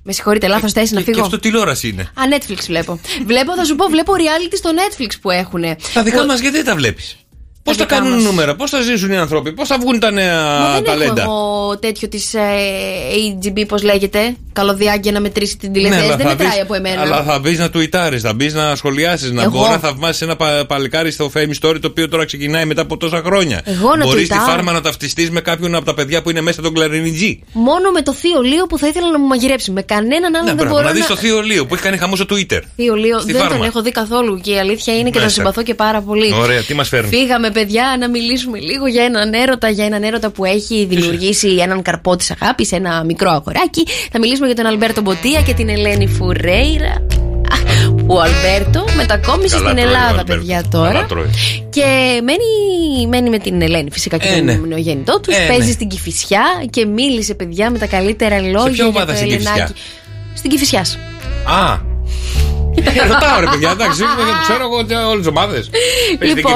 Με 0.02 0.12
συγχωρείτε, 0.12 0.46
λάθος 0.46 0.72
θέση 0.72 0.94
να 0.94 1.00
Και 1.00 1.12
φύγω. 1.12 1.24
αυτό 1.24 1.38
τηλεόραση 1.38 1.88
είναι. 1.88 2.02
Α, 2.02 2.22
Netflix 2.36 2.58
βλέπω. 2.66 3.00
βλέπω, 3.26 3.54
θα 3.56 3.64
σου 3.64 3.76
πω, 3.76 3.86
βλέπω 3.86 4.12
reality 4.16 4.54
στο 4.56 4.70
Netflix 4.74 5.08
που 5.20 5.30
έχουν. 5.30 5.62
Τα 5.94 6.02
δικά 6.02 6.24
μας 6.24 6.40
γιατί 6.40 6.56
δεν 6.56 6.64
τα 6.64 6.74
βλέπεις; 6.74 7.16
Πώς 7.62 7.76
τα 7.76 7.84
δικά 7.84 7.96
κάνουν 7.96 8.12
μας. 8.14 8.22
νούμερα, 8.22 8.54
πώς 8.56 8.70
θα 8.70 8.80
ζήσουν 8.80 9.10
οι 9.10 9.16
άνθρωποι, 9.16 9.52
πώς 9.52 9.68
θα 9.68 9.78
βγουν 9.78 9.98
τα 10.00 10.10
νέα 10.10 10.58
Μα 10.58 10.72
δεν 10.74 10.84
ταλέντα; 10.84 11.22
έχω 11.22 11.30
εγώ 11.32 11.78
τέτοιο 11.78 12.08
της 12.08 12.34
AGB, 12.34 13.64
πώς 13.68 13.82
λέγεται. 13.82 14.34
Καλωδιάγκια 14.52 15.12
να 15.12 15.20
μετρήσει 15.20 15.56
την 15.56 15.72
τηλεθέαση. 15.72 16.06
δεν 16.06 16.16
Ναι, 16.16 16.22
θα 16.22 16.28
μετράει 16.28 16.48
μπεις- 16.50 16.62
από 16.62 16.74
εμένα. 16.74 17.00
Αλλά 17.00 17.22
θα 17.22 17.38
μπεις 17.38 17.58
να 17.58 17.70
τουιτάρεις, 17.70 18.22
θα 18.22 18.34
μπεις 18.34 18.54
να 18.54 18.76
σχολιάσεις, 18.76 19.30
να 19.30 19.42
Εγώ. 19.42 19.50
μπορεί 19.58 19.70
να 19.70 19.78
θαυμάσεις 19.78 20.22
ένα 20.22 20.36
πα- 20.36 20.64
παλικάρι 20.66 21.10
στο 21.10 21.30
Fame 21.34 21.50
Story 21.68 21.76
το 21.80 21.86
οποίο 21.88 22.08
τώρα 22.08 22.24
ξεκινάει 22.24 22.64
μετά 22.64 22.82
από 22.82 22.96
τόσα 22.96 23.22
χρόνια. 23.24 23.60
Εγώ 23.64 23.96
να 23.96 24.04
Μπορείς 24.04 24.22
τη 24.22 24.28
τουιτάρω. 24.28 24.50
φάρμα 24.50 24.72
να 24.72 24.80
ταυτιστείς 24.80 25.30
με 25.30 25.40
κάποιον 25.40 25.74
από 25.74 25.84
τα 25.84 25.94
παιδιά 25.94 26.22
που 26.22 26.30
είναι 26.30 26.40
μέσα 26.40 26.62
τον 26.62 26.74
κλαρινιτζή. 26.74 27.42
Μόνο 27.52 27.90
με 27.90 28.02
το 28.02 28.12
θείο 28.12 28.40
Λίο 28.40 28.66
που 28.66 28.78
θα 28.78 28.86
ήθελα 28.88 29.10
να 29.10 29.18
μου 29.18 29.26
μαγειρέψει. 29.26 29.70
Με 29.70 29.82
κανέναν 29.82 30.34
άλλον 30.34 30.40
Να, 30.40 30.44
δεν 30.44 30.54
μπράβο, 30.54 30.70
μπορώ 30.74 30.86
να 30.86 30.92
δεις 30.92 31.00
να. 31.02 31.06
το 31.08 31.16
Θείο 31.16 31.40
Λίο 31.40 31.66
που 31.66 31.74
έχει 31.74 31.82
κάνει 31.82 31.96
χαμό 31.96 32.16
στο 32.16 32.24
Twitter. 32.30 32.60
Θείο 32.76 32.94
Λίο 32.94 33.18
Στη 33.20 33.32
δεν 33.32 33.40
φάρμα. 33.40 33.56
τον 33.56 33.66
έχω 33.66 33.82
δει 33.82 33.90
καθόλου 33.90 34.40
και 34.40 34.50
η 34.50 34.58
αλήθεια 34.58 34.94
είναι 34.94 35.04
και 35.04 35.10
τον 35.12 35.22
Μέσα. 35.22 35.34
συμπαθώ 35.34 35.62
και 35.62 35.74
πάρα 35.74 36.00
πολύ. 36.00 36.34
Ωραία, 36.34 36.62
τι 36.62 36.74
μας 36.74 36.88
φέρνει; 36.88 37.08
Φύγαμε, 37.08 37.49
παιδιά, 37.50 37.96
να 37.98 38.08
μιλήσουμε 38.08 38.58
λίγο 38.58 38.86
για 38.86 39.04
έναν 39.04 39.32
έρωτα, 39.34 39.68
για 39.68 39.84
έναν 39.84 40.02
έρωτα 40.02 40.30
που 40.30 40.44
έχει 40.44 40.84
δημιουργήσει 40.84 41.48
έναν 41.48 41.82
καρπό 41.82 42.16
της 42.16 42.30
αγάπης, 42.30 42.72
ένα 42.72 43.04
μικρό 43.04 43.30
αγοράκι. 43.30 43.86
Θα 44.12 44.18
μιλήσουμε 44.18 44.46
για 44.46 44.56
τον 44.56 44.66
Αλμπέρτο 44.66 45.00
Μποτία 45.00 45.42
και 45.42 45.54
την 45.54 45.68
Ελένη 45.68 46.06
Φουρέιρα. 46.06 47.06
Α, 47.52 47.90
που 47.90 48.04
Ο 48.06 48.20
Αλμπέρτο 48.20 48.84
μετακόμισε 48.96 49.56
Καλά 49.56 49.68
στην 49.70 49.76
τρώει 49.82 49.84
ο 49.84 49.88
Ελλάδα, 49.96 50.06
Αλμπέρτο. 50.18 50.34
παιδιά 50.34 50.64
Καλά 50.70 50.84
τώρα. 50.92 51.06
τρώει. 51.06 51.30
Και 51.70 51.84
μένει, 52.24 53.06
μένει 53.08 53.30
με 53.30 53.38
την 53.38 53.62
Ελένη 53.62 53.90
φυσικά 53.90 54.16
και 54.16 54.28
Ε, 54.28 54.34
τον 54.36 54.44
ναι. 54.44 54.54
νεογέννητό 54.54 55.20
τους. 55.20 55.36
Ε, 55.36 55.44
Παίζει 55.48 55.66
ναι. 55.66 55.72
στην 55.72 55.88
Κηφισιά 55.88 56.42
και 56.70 56.86
μίλησε, 56.86 57.34
παιδιά, 57.34 57.70
με 57.70 57.78
τα 57.78 57.86
καλύτερα 57.86 58.40
λόγια. 58.40 58.60
ποια 58.62 58.72
για 58.72 58.86
ομάδα 58.86 59.12
το 59.12 59.16
στην 59.16 59.28
Κηφισιά; 59.28 59.52
Ελενάκι. 59.52 59.72
Στην 60.34 60.50
Κυφυσιά. 60.50 60.80
Α! 61.44 61.89
Ε, 62.74 63.06
Ρωτάω 63.12 63.40
ρε 63.40 63.46
παιδιά, 63.50 63.70
εντάξει, 63.70 64.02
ξέρω 64.42 64.62
εγώ 64.64 64.76
όλες 65.08 65.18
τις 65.18 65.26
ομάδες. 65.26 65.70
Λοιπόν, 66.34 66.52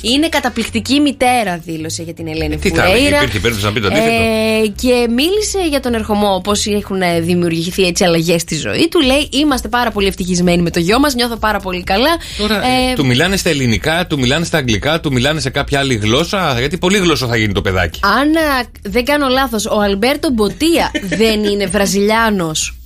είναι 0.00 0.28
καταπληκτική 0.28 1.00
μητέρα, 1.00 1.58
δήλωσε 1.64 2.02
για 2.02 2.14
την 2.14 2.28
Ελένη 2.28 2.56
Τι 2.56 2.70
θα 2.70 2.82
έλεγε, 2.82 2.96
Φουρέιρα. 2.96 3.16
υπήρχε 3.16 3.38
περίπτωση 3.38 3.66
να 3.66 3.72
πει 3.72 3.80
το 3.80 3.86
αντίθετο. 3.86 4.12
Ε, 4.12 4.66
και 4.82 5.06
μίλησε 5.14 5.58
για 5.68 5.80
τον 5.80 5.94
ερχομό, 5.94 6.40
πώς 6.44 6.66
έχουν 6.66 6.98
δημιουργηθεί 7.20 7.86
έτσι 7.86 8.04
αλλαγές 8.04 8.40
στη 8.40 8.56
ζωή 8.56 8.88
του. 8.90 9.00
Λέει: 9.00 9.28
Είμαστε 9.32 9.68
πάρα 9.68 9.90
πολύ 9.90 10.06
ευτυχισμένοι 10.06 10.62
με 10.62 10.70
το 10.70 10.78
γιο 10.80 10.98
μας, 10.98 11.14
νιώθω 11.14 11.36
πάρα 11.36 11.58
πολύ 11.58 11.82
καλά. 11.82 12.16
Τώρα, 12.38 12.54
Ε, 12.54 12.94
του 12.94 13.06
μιλάνε 13.06 13.36
στα 13.36 13.50
ελληνικά, 13.50 14.06
του 14.06 14.18
μιλάνε 14.18 14.44
στα 14.44 14.58
αγγλικά, 14.58 15.00
του 15.00 15.12
μιλάνε 15.12 15.40
σε 15.40 15.50
κάποια 15.50 15.78
άλλη 15.78 15.94
γλώσσα. 15.94 16.54
Γιατί 16.58 16.78
πολύ 16.78 16.98
γλώσσα 16.98 17.26
θα 17.26 17.36
γίνει 17.36 17.52
το 17.52 17.62
παιδάκι. 17.62 18.00
αν 18.02 18.36
α, 18.36 18.64
δεν 18.82 19.04
κάνω 19.04 19.28
λάθος, 19.28 19.66
ο 19.66 19.80
Αλμπέρτο 19.80 20.30
Μποτία 20.32 20.90
δεν 21.20 21.44
είναι 21.44 21.66
Βραζιλιάνος. 21.66 22.76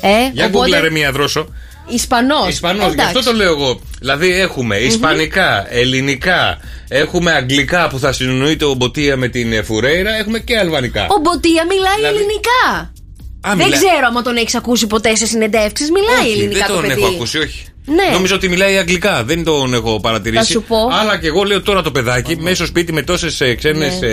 Ε, 0.00 0.08
Για 0.32 0.46
οπότε, 0.46 0.48
γκούγκλαρε 0.48 0.90
μία 0.90 1.12
δρόσο. 1.12 1.48
Ισπανός. 1.88 2.48
Ισπανός, 2.48 2.94
γι' 2.94 3.00
αυτό 3.00 3.22
το 3.22 3.32
λέω 3.32 3.50
εγώ. 3.52 3.80
Δηλαδή 3.98 4.32
έχουμε 4.40 4.76
ισπανικά, 4.76 5.66
ελληνικά, 5.74 6.58
έχουμε 6.88 7.32
αγγλικά 7.32 7.88
που 7.88 7.98
θα 7.98 8.12
συνονοείται 8.12 8.64
ο 8.64 8.74
Μποτία 8.74 9.16
με 9.16 9.28
την 9.28 9.52
ε, 9.52 9.62
Φουρέιρα, 9.62 10.16
έχουμε 10.16 10.38
και 10.38 10.58
αλβανικά. 10.58 11.06
Ο 11.10 11.20
Μποτία 11.20 11.64
μιλάει 11.68 11.94
Δηλαδή- 11.96 12.16
ελληνικά. 12.16 12.92
Α, 13.40 13.54
δεν 13.56 13.66
μιλά- 13.66 13.76
ξέρω 13.76 14.06
αν 14.16 14.22
τον 14.22 14.36
έχεις 14.36 14.54
ακούσει 14.54 14.86
ποτέ 14.86 15.14
σε 15.16 15.26
συνεντεύξεις. 15.26 15.90
Μιλάει 15.90 16.24
Όχι, 16.26 16.32
ελληνικά 16.38 16.58
δεν 16.58 16.66
το 16.66 16.74
τον 16.74 16.82
παιδί. 16.88 17.00
έχω 17.02 17.10
ακούσει, 17.14 17.38
όχι. 17.38 17.64
Ναι. 17.94 18.12
Νομίζω 18.12 18.34
ότι 18.34 18.48
μιλάει 18.48 18.76
αγγλικά, 18.76 19.24
δεν 19.24 19.44
τον 19.44 19.74
έχω 19.74 20.00
παρατηρήσει. 20.00 20.42
Θα 20.44 20.48
σου 20.50 20.62
πω. 20.62 20.76
Αλλά 21.00 21.18
και 21.18 21.26
εγώ 21.26 21.42
λέω 21.42 21.62
τώρα 21.62 21.82
το 21.82 21.90
παιδάκι, 21.90 22.36
μέσα 22.36 22.54
στο 22.54 22.66
σπίτι 22.66 22.92
με 22.92 23.02
τόσες 23.02 23.42
ξένες 23.56 24.00
Ναι. 24.00 24.06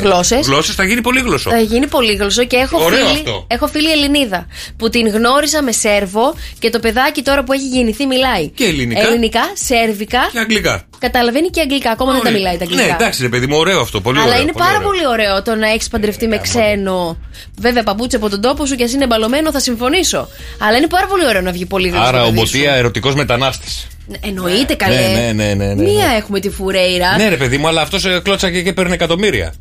Γλώσσες. 0.00 0.46
γλώσσες 0.46 0.74
θα 0.74 0.84
γίνει 0.84 1.00
πολύ 1.00 1.20
γλωσσό. 1.20 1.50
Θα 1.50 1.58
γίνει 1.60 1.86
πολύ 1.86 2.12
γλωσσό 2.14 2.44
και 2.44 2.56
έχω 2.56 2.84
Ωραίο 2.84 2.98
φίλη, 3.06 3.10
αυτό. 3.18 3.46
έχω 3.48 3.66
φίλη 3.66 3.90
Ελληνίδα 3.90 4.46
που 4.76 4.88
την 4.88 5.08
γνώρισα 5.08 5.62
με 5.62 5.72
Σέρβο 5.72 6.34
και 6.58 6.70
το 6.70 6.78
παιδάκι 6.78 7.22
τώρα 7.22 7.44
που 7.44 7.52
έχει 7.52 7.66
γεννηθεί 7.68 8.06
μιλάει. 8.06 8.48
Και 8.48 8.64
ελληνικά. 8.64 9.00
Ελληνικά, 9.08 9.42
σέρβικα. 9.54 10.28
Και 10.32 10.38
αγγλικά. 10.38 10.84
Καταλαβαίνει 11.00 11.48
και 11.48 11.60
αγγλικά. 11.60 11.90
Ακόμα 11.90 12.12
δεν 12.12 12.22
τα 12.22 12.30
μιλάει 12.30 12.56
τα 12.56 12.62
αγγλικά. 12.64 12.82
Ναι, 12.86 12.88
εντάξει, 12.92 13.22
ρε 13.22 13.28
παιδί 13.28 13.46
μου, 13.46 13.56
ωραίο 13.56 13.80
αυτό. 13.80 14.00
Πολύ 14.00 14.18
Αλλά 14.18 14.28
ωραίο, 14.28 14.42
είναι 14.42 14.52
πολύ 14.52 14.64
πάρα 14.64 14.76
ωραίο. 14.76 14.88
πολύ 14.88 15.06
ωραίο 15.06 15.42
το 15.42 15.54
να 15.54 15.68
έχεις 15.68 15.88
παντρευτεί 15.88 16.26
με 16.28 16.38
ξένο. 16.38 17.16
Βέβαια, 17.60 17.82
παπούτσι 17.82 18.16
από 18.16 18.28
τον 18.30 18.40
τόπο 18.40 18.66
σου 18.66 18.74
και 18.74 18.84
α 18.84 18.88
είναι 18.94 19.06
μπαλωμένο, 19.06 19.50
θα 19.52 19.60
συμφωνήσω. 19.60 20.28
Αλλά 20.58 20.76
είναι 20.76 20.86
πάρα 20.86 21.06
πολύ 21.06 21.26
ωραίο 21.26 21.40
να 21.40 21.52
βγει 21.52 21.66
πολύ 21.66 21.88
γλωσσό. 21.88 22.04
Άρα 22.04 22.18
το 22.22 22.26
ο 22.26 22.30
παιδί 22.32 22.46
σου. 22.46 22.56
Μποτία 22.56 22.72
ερωτικός 22.74 23.14
μετανάστης. 23.14 23.86
Εννοείται 24.20 24.74
καλέ. 24.74 24.96
Ναι, 24.96 25.32
ναι, 25.32 25.32
ναι, 25.32 25.54
ναι, 25.54 25.74
ναι. 25.74 25.82
Μία 25.82 26.06
έχουμε 26.16 26.40
τη 26.40 26.50
Φουρέιρα 26.50 27.16
Ναι, 27.16 27.28
ρε 27.28 27.36
παιδί 27.36 27.58
μου, 27.58 27.68
αλλά 27.68 27.80
αυτός 27.80 28.06
κλώτσακε 28.22 28.62
και 28.62 28.72
παίρνει 28.72 28.92
εκατομμύρια. 28.92 29.54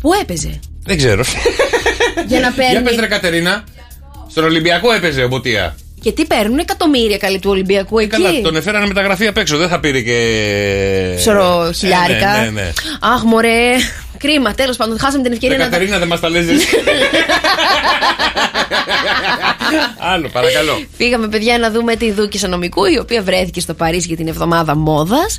που 0.00 0.12
έπαιζε; 0.20 0.60
Δεν 0.84 0.96
ξέρω. 0.96 1.22
Για 2.26 2.40
να 2.40 2.52
παίρνει. 2.52 2.70
Για 2.72 2.82
πες 2.82 2.96
ρε 2.98 3.06
Κατερίνα. 3.06 3.64
Στον 4.30 4.44
Ολυμπιακό 4.44 4.92
έπαιζε 4.92 5.22
ο 5.22 5.28
Μποτία. 5.28 5.76
Γιατί 6.02 6.24
παίρνουν 6.24 6.58
εκατομμύρια 6.58 7.18
καλή 7.18 7.38
του 7.38 7.50
Ολυμπιακού 7.50 7.98
εκεί. 7.98 8.08
Καλά, 8.08 8.40
τον 8.42 8.56
εφέρανε 8.56 8.86
μεταγραφή 8.86 9.26
απ' 9.26 9.36
έξω. 9.36 9.56
Δεν 9.56 9.68
θα 9.68 9.80
πήρε 9.80 10.00
και. 10.00 10.18
Ψωρο 11.16 11.66
Ε, 11.68 11.72
χιλιάρικα. 11.72 12.38
Ναι, 12.38 12.44
ναι, 12.44 12.50
ναι. 12.50 12.72
Αχ, 13.00 13.22
μωρέ. 13.22 13.70
Κρίμα, 14.22 14.54
τέλος 14.54 14.76
πάντων. 14.76 14.98
Χάσαμε 14.98 15.22
την 15.22 15.32
ευκαιρία 15.32 15.56
Ρε 15.56 15.62
να. 15.62 15.68
Κατερίνα, 15.68 15.98
δεν 15.98 16.08
μας 16.08 16.20
τα 16.20 16.28
λες 16.28 16.48
εσύ. 16.48 16.66
Άλλο, 20.12 20.28
παρακαλώ. 20.28 20.82
Φύγαμε, 20.96 21.28
παιδιά, 21.28 21.58
να 21.58 21.70
δούμε 21.70 21.96
τη 21.96 22.12
Δούκη 22.12 22.46
Νομικού, 22.46 22.84
η 22.84 22.98
οποία 22.98 23.22
βρέθηκε 23.22 23.60
στο 23.60 23.74
Παρίσι 23.74 24.06
για 24.06 24.16
την 24.16 24.28
εβδομάδα 24.28 24.76
μόδας. 24.76 25.38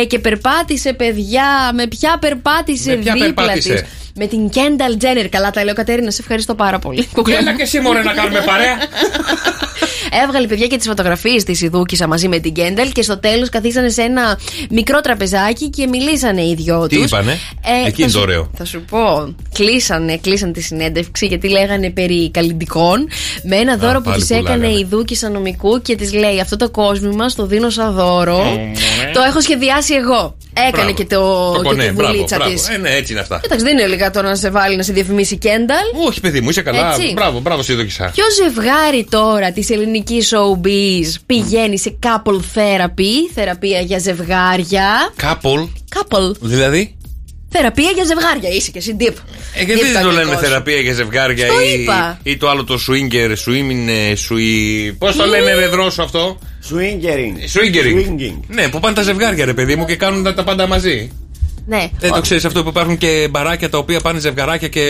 Ε, 0.00 0.04
και 0.04 0.18
περπάτησε, 0.18 0.92
παιδιά. 0.92 1.70
Με 1.74 1.86
ποια 1.86 2.18
περπάτησε 2.20 2.90
Με 2.90 2.96
ποια 2.96 3.12
δίπλα 3.12 3.32
περπάτησε; 3.34 3.72
της. 3.72 3.82
Με 4.14 4.26
την 4.26 4.48
Κένταλ 4.48 4.96
Τζένερ. 4.96 5.28
Καλά 5.28 5.50
τα 5.50 5.64
λέω, 5.64 5.74
Κατέρινα, 5.74 6.10
σε 6.10 6.20
ευχαριστώ 6.20 6.54
πάρα 6.54 6.78
πολύ. 6.78 7.08
Έλα 7.38 7.54
και 7.56 7.62
εσύ, 7.62 7.80
μωρέ, 7.80 8.02
να 8.02 8.12
κάνουμε 8.12 8.40
παρέα. 8.40 8.76
Έβγαλε 10.24 10.46
παιδιά 10.46 10.66
και 10.66 10.76
τις 10.76 10.86
φωτογραφίες 10.86 11.44
της 11.44 11.60
Ιδούκησα 11.60 12.06
μαζί 12.06 12.28
με 12.28 12.38
την 12.38 12.52
Κένταλ 12.52 12.92
και 12.92 13.02
στο 13.02 13.18
τέλος 13.18 13.48
καθίσανε 13.48 13.88
σε 13.88 14.02
ένα 14.02 14.38
μικρό 14.70 15.00
τραπεζάκι 15.00 15.70
και 15.70 15.86
μιλήσανε 15.86 16.42
οι 16.42 16.54
δυο 16.54 16.86
Τι 16.86 16.96
τους. 16.96 17.04
είπανε; 17.04 17.38
Εκεί 17.86 18.02
είναι 18.18 18.26
το 18.26 18.32
ωραίο. 18.32 18.50
Θα 18.56 18.64
σου 18.64 18.84
πω. 18.90 19.34
Κλείσανε, 19.54 20.16
κλείσανε 20.16 20.52
τη 20.52 20.60
συνέντευξη 20.62 21.26
γιατί 21.26 21.48
λέγανε 21.48 21.90
περί 21.90 22.30
καλλιντικών 22.30 23.08
με 23.42 23.56
ένα 23.56 23.76
δώρο 23.76 23.98
που 24.00 24.10
πάλι 24.10 24.20
της 24.20 24.30
έκανε 24.30 24.42
πουλάγανε. 24.54 24.78
η 24.78 24.86
Δούκησα 24.90 25.28
νομικού 25.30 25.82
και 25.82 25.96
της 25.96 26.12
λέει: 26.12 26.40
Αυτό 26.40 26.56
το 26.56 26.70
κόσμημα 26.70 27.26
το 27.36 27.46
δίνω 27.46 27.70
σαν 27.70 27.92
δώρο. 27.94 28.42
Το 29.12 29.20
έχω 29.28 29.40
σχεδιάσει 29.40 29.94
εγώ. 29.94 30.36
Έκανε 30.56 30.70
Μπράβο. 30.76 30.92
και, 30.92 31.04
το, 31.04 31.52
Το 31.52 31.60
και 31.62 31.68
κονέ, 31.68 31.86
τη 31.86 31.92
μπράβο, 31.92 32.12
βουλίτσα 32.12 32.36
μπράβο. 32.36 32.52
της. 32.52 32.68
Ε, 32.68 32.76
ναι, 32.76 32.90
έτσι 32.90 33.12
είναι 33.12 33.20
αυτά. 33.20 33.40
Εντάξει, 33.44 33.64
δεν 33.64 33.78
είναι 33.78 33.86
λίγα 33.86 34.10
τώρα 34.10 34.28
να 34.28 34.34
σε 34.34 34.50
βάλει 34.50 34.76
να 34.76 34.82
σε 34.82 34.92
διαφημίσει 34.92 35.34
η 35.34 35.36
Κένταλ. 35.36 35.84
Όχι, 36.06 36.20
παιδί 36.20 36.40
μου, 36.40 36.48
είσαι 36.48 36.62
καλά. 36.62 36.94
Έτσι. 36.94 37.12
Μπράβο, 37.12 37.40
μπράβο, 37.40 37.62
σε 37.62 37.72
ειδοκισά. 37.72 38.10
Ποιο 38.14 38.24
ζευγάρι 38.42 39.06
τώρα 39.10 39.52
της 39.52 39.70
ελληνικής 39.70 40.32
showbiz 40.34 41.20
πηγαίνει 41.26 41.78
σε 41.78 41.98
couple 42.02 42.40
therapy, 42.54 43.30
θεραπεία 43.34 43.80
για 43.80 43.98
ζευγάρια; 43.98 44.86
Couple, 45.22 45.68
Couple. 45.94 46.32
δηλαδή; 46.40 46.96
Θεραπεία 47.56 47.90
για 47.90 48.04
ζευγάρια. 48.04 48.48
Είσαι 48.56 48.70
και 48.70 48.78
εσύ 48.78 48.96
deep. 49.00 49.14
Ε, 49.54 49.62
γιατί 49.62 49.80
Deep 49.80 49.92
δεν 49.92 50.02
το 50.02 50.08
λένε 50.08 50.18
αγγλικό 50.20 50.38
σου. 50.38 50.44
θεραπεία 50.44 50.80
για 50.80 50.92
ζευγάρια 50.92 51.46
Στο 51.46 51.60
ή, 51.60 51.80
είπα. 51.82 52.18
ή 52.22 52.36
το 52.36 52.48
άλλο 52.48 52.64
το 52.64 52.78
swinger, 52.88 53.30
swimming, 53.30 54.12
σουι. 54.16 54.92
Πώς 54.98 55.16
το 55.16 55.26
λένε 55.26 55.54
ρε 55.54 55.66
δρόσο 55.66 56.02
αυτό; 56.02 56.38
Swingering. 56.70 57.58
Swingering. 57.58 58.40
Ναι, 58.48 58.68
που 58.68 58.80
πάνε 58.80 58.94
τα 58.94 59.02
ζευγάρια 59.02 59.44
ρε 59.44 59.54
παιδί 59.54 59.76
μου 59.76 59.84
και 59.84 59.96
κάνουν 59.96 60.22
τα, 60.22 60.34
τα 60.34 60.44
πάντα 60.44 60.66
μαζί. 60.66 61.10
Ναι. 61.66 61.88
Δεν 61.98 62.12
το 62.12 62.20
ξέρεις 62.20 62.44
αυτό 62.44 62.62
που 62.62 62.68
υπάρχουν 62.68 62.96
και 62.98 63.28
μπαράκια 63.30 63.70
τα 63.70 63.78
οποία 63.78 64.00
πάνε 64.00 64.18
ζευγαράκια 64.20 64.68
και 64.68 64.80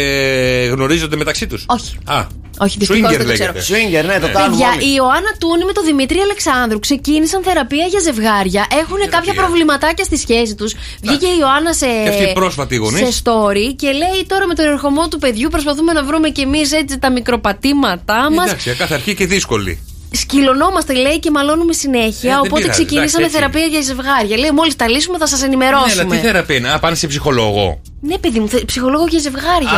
γνωρίζονται 0.72 1.16
μεταξύ 1.16 1.46
τους; 1.46 1.64
Όχι. 1.68 1.96
Α, 2.04 2.26
Όχι, 2.58 2.76
δυστυχώς 2.78 3.10
Swinger 3.10 3.16
δεν 3.16 3.26
το 3.26 3.32
ξέρω. 3.32 3.52
λέγεται. 3.52 3.74
Swinger, 3.74 4.04
ναι, 4.06 4.18
το 4.26 4.28
κάνουμε. 4.32 4.50
Παιδιά, 4.50 4.68
όλοι. 4.74 4.84
η 4.90 4.92
Ιωάννα 4.96 5.32
Τούνη 5.38 5.64
με 5.64 5.72
τον 5.72 5.84
Δημήτρη 5.84 6.18
Αλεξάνδρου 6.18 6.78
ξεκίνησαν 6.78 7.42
θεραπεία 7.42 7.86
για 7.86 8.00
ζευγάρια. 8.00 8.66
Έχουν 8.82 9.10
κάποια 9.10 9.34
προβληματάκια 9.34 10.04
στη 10.04 10.16
σχέση 10.16 10.54
τους. 10.54 10.74
Βγήκε 11.02 11.26
η 11.26 11.36
Ιωάννα 11.40 11.72
σε, 11.72 11.86
Και 12.04 12.08
αυτή 12.08 12.22
η 12.22 12.32
πρόσφατη 12.32 12.76
γονής. 12.76 13.14
σε 13.14 13.22
story 13.24 13.74
και 13.76 13.90
λέει 13.90 14.24
τώρα 14.26 14.46
με 14.46 14.54
τον 14.54 14.64
ερχομό 14.66 15.08
του 15.08 15.18
παιδιού 15.18 15.48
προσπαθούμε 15.48 15.92
να 15.92 16.02
βρούμε 16.04 16.28
κι 16.30 16.40
εμείς 16.40 16.72
έτσι 16.72 16.98
τα 16.98 17.10
μικροπατήματά 17.10 18.30
μας. 18.30 18.46
Εντάξει, 18.46 18.70
κάθε 18.74 18.94
αρχή 18.94 19.14
και 19.14 19.26
δύσκολη. 19.26 19.78
Σκυλωνόμαστε, 20.10 20.92
λέει, 20.92 21.18
και 21.18 21.30
μαλώνουμε 21.30 21.72
συνέχεια. 21.72 22.30
Ε, 22.30 22.34
δεν 22.34 22.38
οπότε 22.38 22.60
πειράζει, 22.60 22.70
ξεκινήσαμε 22.84 23.24
εντάξει, 23.24 23.44
έτσι. 23.44 23.58
θεραπεία 23.58 23.66
για 23.66 23.80
ζευγάρια. 23.80 24.36
Λέει, 24.36 24.50
μόλις 24.50 24.76
τα 24.76 24.88
λύσουμε 24.88 25.18
θα 25.18 25.26
σας 25.26 25.40
Ναι, 25.40 25.46
ενημερώσουμε. 25.46 26.02
αλλά 26.02 26.10
τι 26.10 26.16
θεραπεία 26.26 26.56
είναι, 26.56 26.72
Α, 26.72 26.78
πάνε 26.78 26.94
σε 26.96 27.06
ψυχολόγο. 27.06 27.80
Ναι, 28.06 28.18
παιδί 28.18 28.40
μου, 28.40 28.48
θε- 28.48 28.64
ψυχολόγο 28.64 29.06
για 29.08 29.18
ζευγάρια. 29.18 29.70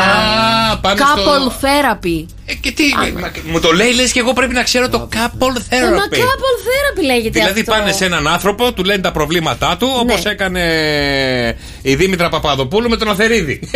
Α, 0.72 0.76
πάνε 0.78 0.96
στο- 1.00 1.06
Couple 1.16 1.64
therapy. 1.64 2.24
Ε, 2.46 2.54
και 2.54 2.70
τι, 2.70 2.82
μα- 3.20 3.30
μου 3.52 3.60
το 3.60 3.72
λέει, 3.72 3.92
λες 3.92 4.12
και 4.12 4.18
εγώ 4.20 4.32
πρέπει 4.32 4.52
να 4.54 4.62
ξέρω 4.62 4.88
το 4.88 5.08
couple 5.12 5.16
Ε, 5.68 5.80
μα 5.80 5.86
therapy. 5.88 6.14
couple 6.14 6.56
therapy 6.66 7.04
λέγεται 7.04 7.38
Δηλαδή 7.38 7.60
αυτό. 7.60 7.72
πάνε 7.72 7.92
σε 7.92 8.04
έναν 8.04 8.28
άνθρωπο, 8.28 8.72
του 8.72 8.84
λένε 8.84 9.00
τα 9.02 9.12
προβλήματά 9.12 9.76
του, 9.78 9.88
όπως 10.00 10.24
Ναι. 10.24 10.30
έκανε 10.30 10.62
η 11.82 11.94
Δήμητρα 11.94 12.28
Παπαδοπούλου 12.28 12.88
με 12.88 12.96
τον 12.96 13.08
Αθερίδη. 13.10 13.60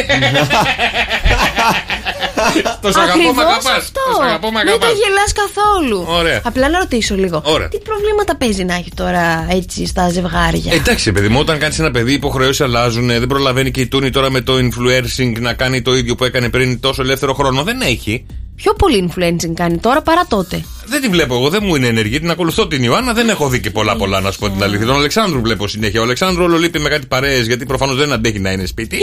Το 2.81 2.93
σ' 2.93 2.97
αγαπώ, 2.97 3.19
μ' 3.19 3.21
Ακριβώς 3.21 3.45
αγαπάς. 3.45 3.77
αυτό. 3.77 4.01
Το 4.11 4.17
σ' 4.23 4.25
αγαπώ, 4.27 4.47
μ' 4.47 4.51
Μην 4.51 4.69
αγαπάς. 4.69 4.89
τα 4.89 4.95
γελάς 4.95 5.33
καθόλου. 5.33 6.05
Ωραία. 6.09 6.41
Απλά 6.45 6.69
να 6.69 6.79
ρωτήσω 6.79 7.15
λίγο. 7.15 7.41
Ωραία. 7.45 7.69
Τι 7.69 7.79
προβλήματα 7.79 8.37
παίζει 8.37 8.65
να 8.65 8.75
έχει 8.75 8.91
τώρα 8.95 9.47
έτσι 9.51 9.87
στα 9.87 10.09
ζευγάρια; 10.09 10.73
Εντάξει, 10.75 11.13
παιδί 11.13 11.29
μου, 11.29 11.39
όταν 11.41 11.59
κάνεις 11.59 11.79
ένα 11.79 11.91
παιδί, 11.91 12.11
οι 12.11 12.15
υποχρεώσεις 12.15 12.61
αλλάζουν. 12.61 13.07
Δεν 13.07 13.27
προλαβαίνει 13.27 13.71
και 13.71 13.81
η 13.81 13.87
Τούνη 13.87 14.11
τώρα 14.11 14.31
με 14.31 14.40
το 14.43 14.53
influencing 14.57 15.41
να 15.41 15.53
κάνει 15.55 15.83
το 15.83 15.95
ίδιο 15.95 16.15
που 16.15 16.25
έκανε 16.25 16.49
πριν 16.49 16.81
τόσο 16.81 17.03
ελεύθερο 17.03 17.35
χρόνο. 17.35 17.63
Δεν 17.63 17.81
έχει. 17.81 18.27
Πιο 18.63 18.75
πολύ 18.75 19.11
influencing 19.15 19.53
κάνει 19.55 19.79
τώρα 19.79 20.03
παρά 20.03 20.23
τότε; 20.29 20.65
Δεν 20.87 21.01
τη 21.01 21.09
βλέπω 21.09 21.35
εγώ, 21.35 21.49
δεν 21.49 21.63
μου 21.67 21.75
είναι 21.77 21.87
ενεργή. 21.87 22.21
Την 22.21 22.31
ακολουθώ 22.31 22.67
την 22.67 22.83
Ιωάννα, 22.83 23.13
δεν 23.13 23.29
έχω 23.29 23.49
δει 23.49 23.61
και 23.61 23.71
πολλά 23.71 23.97
πολλά 23.97 24.21
να 24.21 24.31
σου 24.31 24.39
πω 24.39 24.51
την 24.51 24.63
αλήθεια. 24.63 24.87
Τον 24.87 24.97
Αλεξάνδρου 24.97 25.41
βλέπω 25.41 25.69
συνέχεια. 25.69 26.01
Ο 26.01 26.03
Αλεξάνδρου 26.03 26.45
όλο 26.45 26.59
λείπει 26.59 26.79
με 26.79 26.89
κάτι 26.89 27.07
παρέες 27.07 27.47
γιατί 27.47 27.67
προφανώς 27.67 27.97
δεν 27.97 28.13
αντέχει 28.13 28.39
να 28.39 28.51
είναι 28.51 28.67
σπίτι. 28.67 28.99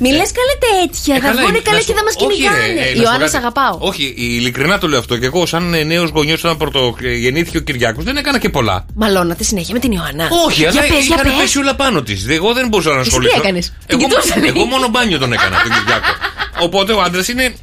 Μη 0.00 0.08
λες 0.12 0.30
καλέ 0.38 0.54
τέτοια. 0.86 1.14
Ε, 1.14 1.18
Θα 1.20 1.26
καλά, 1.26 1.40
βγουν 1.42 1.54
ε, 1.54 1.58
καλά 1.58 1.76
να 1.76 1.82
και 1.82 1.90
σου- 1.90 1.96
θα 1.98 2.02
μας 2.04 2.14
όχι, 2.16 2.26
ρε, 2.26 2.32
κυνηγάνε. 2.34 2.64
ε, 2.64 2.74
να 2.80 2.86
σου 2.86 2.94
πω 2.96 3.00
Ιωάννα, 3.02 3.18
κάτι. 3.18 3.30
σ' 3.30 3.34
αγαπάω. 3.34 3.76
Όχι, 3.78 4.14
ειλικρινά 4.16 4.78
το 4.78 4.88
λέω 4.88 4.98
αυτό. 4.98 5.16
Και 5.18 5.26
εγώ, 5.26 5.46
σαν 5.46 5.86
νέος 5.86 6.10
γονιός, 6.10 6.44
όταν 6.44 6.56
πρωτογεννήθηκε 6.56 7.56
ο 7.56 7.60
Κυριάκος, 7.60 8.04
δεν 8.04 8.16
έκανα 8.16 8.38
και 8.38 8.48
πολλά. 8.48 8.86
Μαλώνατε 8.94 9.44
συνέχεια 9.44 9.74
με 9.74 9.80
την 9.80 9.92
Ιωάννα. 9.92 10.28
Όχι, 10.46 10.60
για 10.60 10.68
αλλά 10.70 10.80
πες, 10.80 10.90
για 10.90 10.98
είχαν 11.00 11.22
πες. 11.22 11.32
πέσει 11.40 11.58
όλα 11.58 11.74
πάνω 11.74 12.02
της. 12.02 12.26
Εγώ 12.28 12.52
δεν 12.52 12.68
μπορούσα 12.68 12.90
να 12.90 13.00
Εσύ 13.00 13.08
τι 13.10 13.16
ασχοληθώ. 13.16 13.40
έκανες; 13.42 13.66
Την 13.86 13.98
Εγώ, 14.00 14.08
κοιτούσανε; 14.08 14.46
εγώ 14.46 14.64
μόνο 14.64 14.88
μπάνιο 14.88 15.18
τον 15.18 15.32
έκανα 15.32 15.56
τον 15.62 15.72
Κυριάκο. 15.76 16.12
Οπότε 16.60 16.92
ο 16.92 17.00
άντρας 17.02 17.28
είναι. 17.28 17.54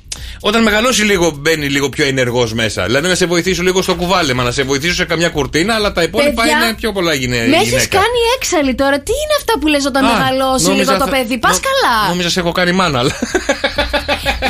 Όταν 0.44 0.62
μεγαλώσει 0.64 1.04
λίγο, 1.04 1.32
μπαίνει 1.32 1.70
λίγο 1.70 1.90
πιο 1.90 2.06
ενεργός 2.06 2.54
μέσα. 2.54 2.86
Δηλαδή 2.86 3.08
να 3.08 3.16
σε 3.16 3.26
βοηθήσω 3.26 3.62
λίγο 3.62 3.82
στο 3.82 3.96
κουβάλεμα, 3.96 4.44
να 4.44 4.52
σε 4.52 4.64
βοηθήσω 4.64 4.94
σε 4.94 5.06
καμιά 5.06 5.30
κουρτίνα, 5.30 5.76
αλλά 5.76 5.92
τα 5.92 6.04
υπόλοιπα 6.04 6.42
Παιδιά, 6.42 6.64
είναι 6.64 6.74
πιο 6.74 6.92
πολλά 6.92 7.14
γυναίκε. 7.14 7.50
Με 7.50 7.56
έχεις 7.56 7.88
κάνει 7.88 8.20
έξαλλη 8.38 8.76
τώρα. 8.76 9.00
Τι 9.00 9.12
είναι 9.12 9.36
αυτά 9.38 9.54
που 9.60 9.68
λες 9.68 9.86
όταν 9.86 10.06
μεγαλώσει 10.06 10.70
λίγο 10.70 10.98
το 10.98 11.08
παιδί; 11.10 11.38
Πας 11.38 11.60
καλά. 11.60 12.08
Νόμιζα 12.10 12.30
σε 12.30 12.40
έχω 12.40 12.52
κάνει 12.52 12.72
μάνα, 12.72 13.00
αλλά. 13.00 13.12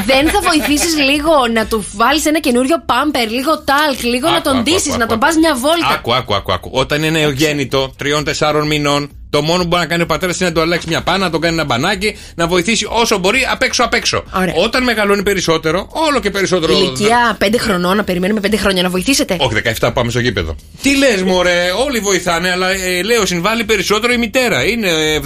Δεν 0.06 0.30
θα 0.30 0.40
βοηθήσεις 0.42 0.96
λίγο 0.98 1.34
να 1.54 1.66
του 1.66 1.86
βάλεις 1.96 2.26
ένα 2.26 2.40
καινούριο 2.40 2.84
πάμπερ, 2.86 3.30
λίγο 3.30 3.60
τάλκ, 3.64 4.02
λίγο 4.04 4.30
να 4.30 4.36
Άκου, 4.36 4.44
τον 4.44 4.54
άκου, 4.54 4.64
ντύσεις, 4.64 4.90
άκου, 4.90 5.00
να 5.00 5.06
τον 5.06 5.18
άκου. 5.18 5.26
πας 5.26 5.36
μια 5.36 5.56
βόλτα. 5.56 5.88
Άκου, 5.94 6.14
άκου, 6.14 6.36
άκου, 6.36 6.54
άκου. 6.54 6.70
Όταν 6.74 7.04
είναι 7.04 7.20
νεογέννητο, 7.20 7.94
τριών-τεσσάρων 7.98 8.68
μηνών, 8.68 9.10
το 9.32 9.42
μόνο 9.42 9.62
που 9.62 9.68
μπορεί 9.68 9.82
να 9.82 9.88
κάνει 9.88 10.02
ο 10.02 10.06
πατέρας 10.06 10.40
είναι 10.40 10.50
να 10.50 10.56
του 10.56 10.62
αλλάξει 10.62 10.88
μια 10.88 11.02
πάνα, 11.02 11.18
να 11.18 11.30
τον 11.30 11.42
κάνει 11.42 11.54
ένα 11.54 11.64
μπανάκι, 11.66 12.18
να 12.36 12.48
βοηθήσει 12.48 12.86
όσο 12.90 13.18
μπορεί 13.18 13.48
απ' 13.52 13.62
έξω 13.64 13.84
απ' 13.84 13.94
έξω. 13.94 14.24
Όταν 14.64 14.84
μεγαλώνει 14.84 15.24
περισσότερο, 15.24 15.88
όλο 15.92 16.20
και 16.20 16.30
περισσότερο. 16.30 16.74
Ηλικία 16.74 17.38
5 17.40 17.58
χρονών, 17.60 17.96
να 17.98 18.04
περιμένουμε 18.04 18.40
5 18.48 18.58
χρόνια 18.58 18.84
να 18.84 18.90
βοηθήσετε. 18.90 19.36
Όχι, 19.40 19.56
17 19.80 19.92
πάμε 19.94 20.10
στο 20.12 20.20
γήπεδο. 20.20 20.56
Τι 20.82 20.98
λες, 20.98 21.22
Μωρέ, 21.24 21.72
όλοι 21.88 22.00
βοηθάνε, 22.00 22.52
αλλά 22.52 22.70
ε, 22.72 23.02
λέω 23.04 23.26
συμβάλλει 23.26 23.64
περισσότερο 23.64 24.14
η 24.14 24.18
μητέρα. 24.18 24.64
Είναι 24.66 24.90
ε, 24.90 25.20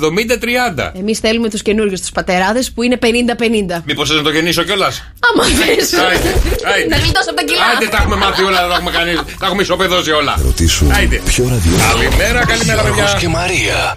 70-30. 0.77 0.91
Εμείς 0.99 1.19
θέλουμε 1.19 1.49
τους 1.49 1.61
καινούριους, 1.61 1.99
τους 1.99 2.11
πατεράδες 2.11 2.71
που 2.71 2.83
είναι 2.83 2.97
50-50. 3.01 3.81
Μήπως 3.85 4.09
να 4.09 4.21
το 4.21 4.29
γεννήσω 4.29 4.63
κιόλας; 4.63 5.11
Άμα 5.33 5.43
θες. 5.45 5.93
Άιντε, 5.93 6.29
άιντε. 6.73 6.95
Να 6.95 6.97
γλιτώσω 7.01 7.29
από 7.29 7.35
τα 7.39 7.43
κιλά. 7.43 7.63
Άντε, 7.75 7.87
τα 7.87 7.97
έχουμε 7.97 8.15
μάθει 8.15 8.43
όλα, 8.43 8.67
τα 8.67 8.73
έχουμε 8.75 8.91
κάνει. 8.91 9.13
Τα 9.39 9.45
έχουμε 9.45 9.61
ισοπεδώσει 9.61 10.11
όλα. 10.11 10.39
Ρωτήσουν 10.43 10.91
Άιντε. 10.91 11.21
ποιο 11.25 11.47
ραδιόφωνο; 11.49 11.93
Καλημέρα, 11.93 12.45
καλημέρα, 12.45 12.81
Γιώργος 12.81 13.03
παιδιά. 13.03 13.19
και 13.19 13.27
Μαρία. 13.27 13.94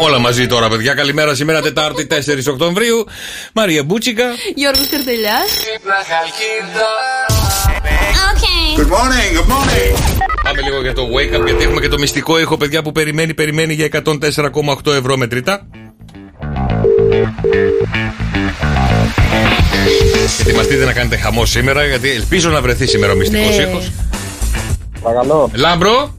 Όλα 0.00 0.18
μαζί 0.18 0.46
τώρα, 0.46 0.68
παιδιά. 0.68 0.94
Καλημέρα 0.94 1.34
σήμερα, 1.34 1.60
Τετάρτη 1.60 2.06
4 2.10 2.48
Οκτωβρίου. 2.48 3.06
Μαρία 3.52 3.84
Μπούτσικα. 3.84 4.24
Γιώργος 4.54 4.88
Καρτελιά. 4.88 5.36
Good 8.76 8.90
morning, 8.90 9.38
good 9.38 9.52
morning. 9.52 10.20
Πάμε 10.42 10.60
λίγο 10.62 10.80
για 10.80 10.92
το 10.92 11.02
wake 11.02 11.40
up, 11.40 11.44
γιατί 11.44 11.62
έχουμε 11.64 11.80
και 11.80 11.88
το 11.88 11.98
μυστικό 11.98 12.40
ήχο, 12.40 12.56
παιδιά, 12.56 12.82
που 12.82 12.92
περιμένει, 12.92 13.34
περιμένει 13.34 13.74
για 13.74 13.88
104,8 14.04 14.92
ευρώ 14.92 15.16
μετρητά. 15.16 15.66
Ετοιμαστείτε 20.40 20.84
να 20.84 20.92
κάνετε 20.92 21.16
χαμό 21.16 21.44
σήμερα, 21.46 21.84
γιατί 21.86 22.10
ελπίζω 22.10 22.50
να 22.50 22.60
βρεθεί 22.60 22.86
σήμερα 22.86 23.12
ο 23.12 23.16
μυστικός 23.16 23.56
Ναι. 23.56 23.62
ήχος. 23.62 23.90
Παρακαλώ. 25.02 25.50
Λάμπρο. 25.54 26.14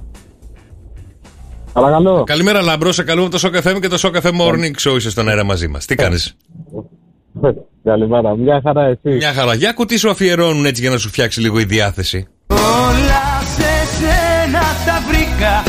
Παρακαλώ. 1.73 2.23
Καλημέρα, 2.23 2.61
Λάμπρο. 2.61 2.91
Σε 2.91 3.03
καλούμε 3.03 3.29
το 3.29 3.39
Show 3.41 3.67
FM 3.67 3.79
και 3.81 3.87
το 3.87 3.97
Show 4.01 4.21
FM 4.21 4.31
Morning 4.41 4.89
Show. 4.91 4.95
Είσαι 4.95 5.09
στον 5.09 5.29
αέρα 5.29 5.43
μαζί 5.43 5.67
μας. 5.67 5.85
Τι 5.85 5.95
κάνεις; 5.95 6.35
Καλημέρα. 7.83 8.35
Μια 8.37 8.61
χαρά 8.63 8.83
εσύ. 8.85 9.15
Μια 9.15 9.33
χαρά. 9.33 9.53
Για 9.53 9.71
κουτί 9.73 9.97
σου 9.97 10.09
αφιερώνουν 10.09 10.65
έτσι 10.65 10.81
για 10.81 10.89
να 10.91 10.97
σου 10.97 11.07
φτιάξει 11.09 11.41
λίγο 11.41 11.59
η 11.59 11.63
διάθεση. 11.63 12.27
Όλα 12.47 13.23
σε 13.55 13.71
σένα 13.99 14.59
τα 14.85 15.01
βρήκα 15.09 15.63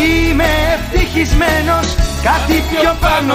Είμαι 0.00 0.44
ευτυχισμένος 0.74 1.86
Κάτι 2.22 2.52
πιο 2.70 2.94
πάνω 3.00 3.34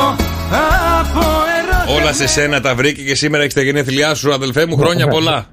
από 1.00 1.20
ερωτικό 1.60 2.02
Όλα 2.02 2.14
σε 2.14 2.28
σένα 2.28 2.62
τα 2.62 2.76
βρήκε 2.76 3.02
και 3.04 3.16
σήμερα 3.16 3.44
έχεις 3.44 3.54
τα 3.56 3.62
γενέθλιά 3.62 4.16
σου, 4.16 4.34
αδελφέ 4.34 4.66
μου. 4.66 4.78
Χρόνια 4.78 5.08
πολλά. 5.16 5.46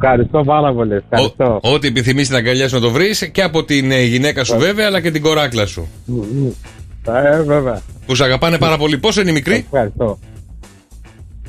Ευχαριστώ 0.00 0.42
πάρα 0.44 0.72
πολύ. 0.72 0.94
Ευχαριστώ. 1.10 1.60
Ό- 1.62 1.72
Ό,τι 1.72 1.86
επιθυμείς 1.88 2.24
στην 2.26 2.36
αγκαλιά 2.38 2.68
σου 2.68 2.74
να 2.74 2.80
το 2.80 2.90
βρεις 2.90 3.28
και 3.32 3.42
από 3.42 3.64
την 3.64 3.90
ε, 3.90 4.02
γυναίκα 4.02 4.44
σου 4.44 4.58
βέβαια, 4.58 4.86
αλλά 4.86 5.00
και 5.00 5.10
την 5.10 5.22
κοράκλα 5.22 5.66
σου. 5.66 5.88
Ε, 7.06 7.42
βέβαια. 7.42 7.80
Που 8.06 8.14
σε 8.14 8.24
αγαπάνε 8.24 8.58
πάρα 8.58 8.76
πολύ. 8.76 8.98
Πόσο 8.98 9.20
είναι 9.20 9.30
η 9.30 9.32
μικρή; 9.32 9.54
Ευχαριστώ. 9.72 10.18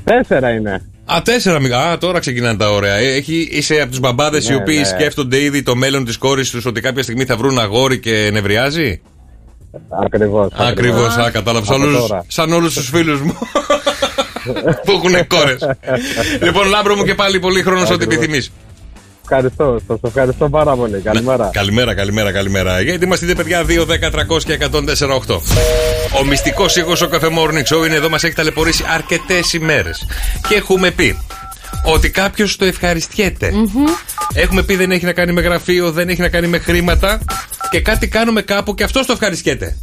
Τέσσερα 0.04 0.50
είναι. 0.50 0.82
Α, 1.14 1.22
τέσσερα 1.24 1.60
μικρά. 1.60 1.80
Α, 1.92 1.98
τώρα 1.98 2.20
ξεκινάνε 2.20 2.58
τα 2.58 2.70
ωραία. 2.70 2.96
Ε, 2.96 3.16
Έχει, 3.16 3.48
είσαι 3.52 3.76
από 3.82 3.90
τους 3.90 4.00
μπαμπάδες 4.00 4.46
οι 4.48 4.50
Ναι, 4.50 4.56
οποίοι 4.56 4.78
ναι. 4.80 4.86
σκέφτονται 4.86 5.42
ήδη 5.42 5.64
το 5.64 5.76
μέλλον 5.76 6.06
της 6.06 6.18
κόρης 6.18 6.50
τους 6.50 6.66
ότι 6.66 6.82
κάποια 6.82 7.04
στιγμή 7.04 7.26
θα 7.26 7.38
βρουν 7.38 7.60
αγόρι 7.60 8.00
και 8.00 8.30
νευριάζει; 8.34 9.02
Ακριβώς. 10.04 10.48
Ακριβώς, 10.56 11.16
α, 11.18 11.30
κατάλαβα. 11.32 11.66
Σαν 11.66 11.76
Από 11.76 11.86
όλους- 11.86 12.08
τώρα. 12.08 12.26
Σαν 12.28 12.54
όλους 12.54 12.74
τους 12.74 12.90
φίλους 12.90 13.22
μου 13.22 13.34
που 14.86 14.92
έχουν 14.92 15.28
κόρες. 15.28 15.70
λοιπόν, 16.42 16.68
λάμπρο 16.68 16.96
μου 16.96 17.04
και 17.04 17.16
πάλι 17.16 17.40
πολύ 17.40 17.62
χρόνος 17.62 17.84
ό,τι 17.90 17.94
Ακριβώς. 17.94 18.16
επιθυμείς. 18.16 18.52
Ευχαριστώ. 19.30 19.80
Σας 19.88 20.00
ευχαριστώ 20.04 20.50
πάρα 20.50 20.76
πολύ. 20.76 21.00
Καλημέρα. 21.02 21.50
Καλημέρα, 21.54 21.94
καλημέρα, 21.94 22.32
καλημέρα. 22.32 22.82
Γιατί 22.82 23.06
είμαστε 23.06 23.34
παιδιά 23.34 23.64
2, 23.64 23.86
10, 23.86 24.10
300 24.12 24.44
και 24.44 24.54
148. 24.54 25.42
Ο 26.20 26.26
μυστικός 26.26 26.76
ήχος 26.76 27.02
ο 27.02 27.10
Cafe 27.12 27.26
Morning 27.26 27.76
Show 27.76 27.86
είναι 27.86 27.96
εδώ, 27.96 28.10
μας 28.10 28.24
έχει 28.24 28.34
ταλαιπωρήσει 28.36 28.84
αρκετές 28.94 29.54
ημέρες. 29.54 30.06
Και 30.48 30.56
έχουμε 30.56 30.92
πει 30.92 31.18
ότι 31.84 32.10
κάποιος 32.10 32.56
το 32.56 32.66
ευχαριστιέται. 32.66 33.52
Έχουμε 34.34 34.64
πει 34.64 34.76
δεν 34.76 34.92
έχει 34.92 35.06
να 35.06 35.14
κάνει 35.14 35.32
με 35.32 35.42
γραφείο, 35.42 35.92
δεν 35.92 36.10
έχει 36.10 36.22
να 36.22 36.30
κάνει 36.30 36.48
με 36.48 36.58
χρήματα. 36.60 37.20
Και 37.72 37.82
κάτι 37.82 38.08
κάνουμε 38.08 38.42
κάπου 38.42 38.76
και 38.76 38.84
αυτός 38.84 39.06
το 39.06 39.14
ευχαριστιέται. 39.14 39.78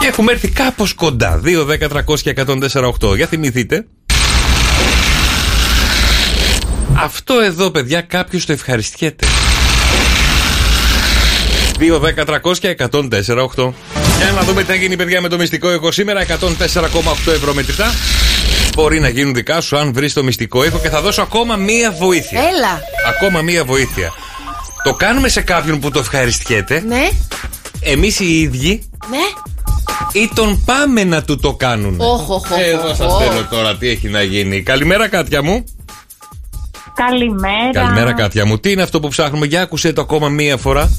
Και 0.00 0.06
έχουμε 0.06 0.32
έρθει 0.32 0.48
κάπως 0.48 0.94
κοντά. 0.94 1.40
2, 1.44 1.64
10, 1.64 1.88
300 1.88 2.20
και 2.22 2.30
148. 2.30 3.16
Για 3.16 3.26
θυμηθείτε. 3.26 3.86
Αυτό 6.94 7.40
εδώ, 7.40 7.70
παιδιά, 7.70 8.00
κάποιος 8.00 8.46
το 8.46 8.52
ευχαριστιέται. 8.52 9.26
2, 11.78 11.98
10, 11.98 12.24
300 12.24 12.58
και 12.58 12.68
104,8. 12.68 13.72
Για 14.18 14.32
να 14.34 14.42
δούμε 14.42 14.60
τι 14.60 14.66
θα 14.66 14.74
γίνει, 14.74 14.96
παιδιά, 14.96 15.20
με 15.20 15.28
το 15.28 15.36
μυστικό 15.38 15.72
ήχο 15.72 15.92
σήμερα. 15.92 16.20
104,8 16.20 17.32
ευρώ 17.32 17.54
μετρητά. 17.54 17.92
Μπορεί 18.74 19.00
να 19.00 19.08
γίνουν 19.08 19.34
δικά 19.34 19.60
σου 19.60 19.78
αν 19.78 19.92
βρεις 19.92 20.12
το 20.12 20.24
μυστικό 20.24 20.64
ήχο 20.64 20.78
και 20.78 20.88
θα 20.88 21.00
δώσω 21.00 21.22
ακόμα 21.22 21.56
μία 21.56 21.92
βοήθεια. 21.92 22.40
Έλα. 22.40 22.80
Ακόμα 23.08 23.42
μία 23.42 23.64
βοήθεια. 23.64 24.12
Το 24.82 24.92
κάνουμε 24.92 25.28
σε 25.28 25.40
κάποιον 25.40 25.80
που 25.80 25.90
το 25.90 25.98
ευχαριστιέται. 25.98 26.82
Ναι, 26.86 27.08
Εμείς 27.80 28.20
οι 28.20 28.40
ίδιοι 28.40 28.82
ναι. 29.10 29.16
Ή 30.12 30.30
τον 30.34 30.62
πάμε 30.64 31.04
να 31.04 31.22
του 31.22 31.38
το 31.38 31.54
κάνουν. 31.54 32.00
Όχ, 32.00 32.30
όχ, 32.30 32.30
όχ, 32.30 32.58
Εδώ 32.58 32.94
σας 32.94 33.12
όχ. 33.12 33.22
στέλνω 33.22 33.46
τώρα 33.50 33.76
τι 33.76 33.88
έχει 33.88 34.08
να 34.08 34.22
γίνει. 34.22 34.62
Καλημέρα, 34.62 35.08
Κάτια 35.08 35.42
μου. 35.42 35.64
Καλημέρα. 36.94 37.70
Καλημέρα, 37.72 38.12
Κάτια 38.12 38.46
μου. 38.46 38.58
Τι 38.58 38.70
είναι 38.72 38.82
αυτό 38.82 39.00
που 39.00 39.08
ψάχνουμε, 39.08 39.46
για 39.46 39.62
άκουσε 39.62 39.92
το 39.92 40.00
ακόμα 40.00 40.28
μία 40.28 40.56
φορά. 40.56 40.90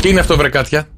Τι 0.00 0.08
είναι 0.08 0.20
αυτό, 0.20 0.36
βρε 0.36 0.48
Κάτια; 0.48 0.88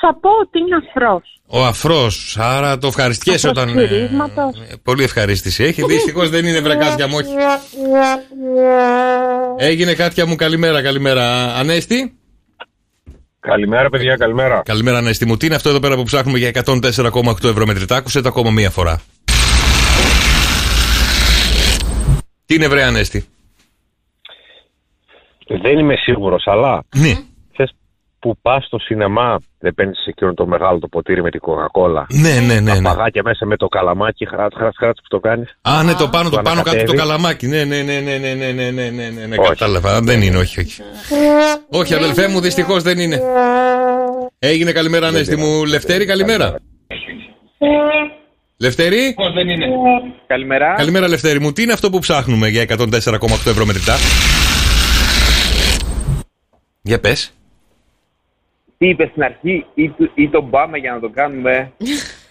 Θα 0.00 0.14
πω 0.20 0.30
ότι 0.40 0.58
είναι 0.58 0.76
αφρός. 0.76 1.39
Ο 1.52 1.64
αφρός. 1.64 2.36
Άρα 2.40 2.78
το 2.78 2.86
ευχαριστιέσαι 2.86 3.48
όταν. 3.48 3.68
ε, 3.68 3.72
Αφροσφυρίσματος. 3.82 4.54
πολύ 4.82 5.02
ευχαρίστηση 5.02 5.64
έχει. 5.64 5.84
Δυστυχώς 5.84 6.30
δεν 6.30 6.46
είναι 6.46 6.60
βρε 6.60 6.76
Κάτια 6.76 7.06
μου, 7.08 7.16
όχι. 7.16 7.28
Έγινε 9.58 9.94
Κάτια 9.94 10.26
μου, 10.26 10.34
καλημέρα, 10.36 10.82
καλημέρα. 10.82 11.54
Ανέστη; 11.54 12.14
Καλημέρα, 13.40 13.88
παιδιά, 13.90 14.16
καλημέρα. 14.16 14.62
Καλημέρα, 14.64 14.98
Ανέστη 14.98 15.26
μου. 15.26 15.36
Τι 15.36 15.46
είναι 15.46 15.54
αυτό 15.54 15.68
εδώ 15.68 15.80
πέρα 15.80 15.96
που 15.96 16.02
ψάχνουμε 16.02 16.38
για 16.38 16.50
104,8 16.64 17.44
ευρώ 17.44 17.66
μετρητά. 17.66 17.96
Άκουσε 17.96 18.20
το 18.20 18.28
ακόμα 18.28 18.50
μία 18.50 18.70
φορά. 18.70 19.00
Τι 22.46 22.54
είναι 22.54 22.68
βρε 22.68 22.82
Ανέστη; 22.84 23.24
Δεν 25.62 25.78
είμαι 25.78 25.94
σίγουρος, 25.96 26.42
αλλά. 26.46 26.82
Ναι. 26.96 27.12
Θες 28.20 28.32
που 28.32 28.38
πας 28.42 28.64
στο 28.64 28.78
σινεμά, 28.78 29.40
δεν 29.58 29.74
παίρνεις 29.74 30.06
εκείνο 30.06 30.34
το 30.34 30.46
μεγάλο 30.46 30.78
το 30.78 30.88
ποτήρι 30.88 31.22
με 31.22 31.30
την 31.30 31.40
κοκακόλα. 31.40 32.06
Ναι, 32.10 32.40
ναι, 32.46 32.60
ναι. 32.60 32.70
Τα 32.70 32.80
ναι. 32.80 32.88
παγάκια 32.88 33.22
μέσα 33.24 33.46
με 33.46 33.56
το 33.56 33.66
καλαμάκι, 33.68 34.26
χράτ, 34.26 34.52
χράτ, 34.54 34.72
χράτ 34.76 34.96
που 34.96 35.08
το 35.08 35.20
κάνεις. 35.20 35.58
Α, 35.62 35.82
ναι, 35.82 35.94
το 35.94 36.08
πάνω, 36.08 36.28
το 36.30 36.36
πάνω 36.36 36.44
κάτω 36.44 36.44
το 36.44 36.50
ανακατεύεις. 36.50 37.00
καλαμάκι. 37.00 37.46
Ναι, 37.46 37.64
ναι, 37.64 37.82
ναι, 37.82 38.00
ναι, 38.00 38.16
ναι, 38.16 38.34
ναι, 38.34 38.52
ναι, 38.52 38.70
ναι, 38.70 38.90
ναι, 38.90 39.08
ναι, 39.08 39.26
ναι, 39.26 39.36
Όχι. 39.38 39.48
κατάλαβα. 39.48 40.00
Δεν 40.00 40.22
είναι, 40.22 40.36
όχι, 40.36 40.60
όχι. 40.60 40.82
Όχι, 41.70 41.94
αδελφέ 41.94 42.28
μου, 42.28 42.40
δυστυχώς 42.40 42.82
δεν 42.82 42.98
είναι. 42.98 43.20
Έγινε 44.38 44.72
καλημέρα, 44.72 45.06
Ανέστη 45.06 45.36
μου. 45.36 45.64
Λευτέρη, 45.64 46.06
καλημέρα. 46.06 46.54
Λευτέρη; 48.56 49.14
Πώ 49.16 49.30
δεν 49.32 49.48
είναι. 49.48 49.66
Καλημέρα. 50.26 50.74
Καλημέρα, 50.76 51.08
Λευτέρη 51.08 51.40
μου. 51.40 51.52
Τι 51.52 51.62
είναι 51.62 51.72
αυτό 51.72 51.90
που 51.90 51.98
ψάχνουμε 51.98 52.48
για 52.48 52.62
104,8 52.68 53.46
ευρώ 53.46 53.66
μετρητά. 53.66 53.94
Για 56.82 57.00
πες. 57.00 57.34
Τι 58.80 58.88
είπες 58.88 59.08
στην 59.10 59.22
αρχή, 59.22 59.66
ή, 59.74 59.88
του- 59.88 60.10
ή 60.14 60.28
τον 60.28 60.50
πάμε 60.50 60.78
για 60.78 60.92
να 60.92 61.00
το 61.00 61.08
κάνουμε; 61.08 61.72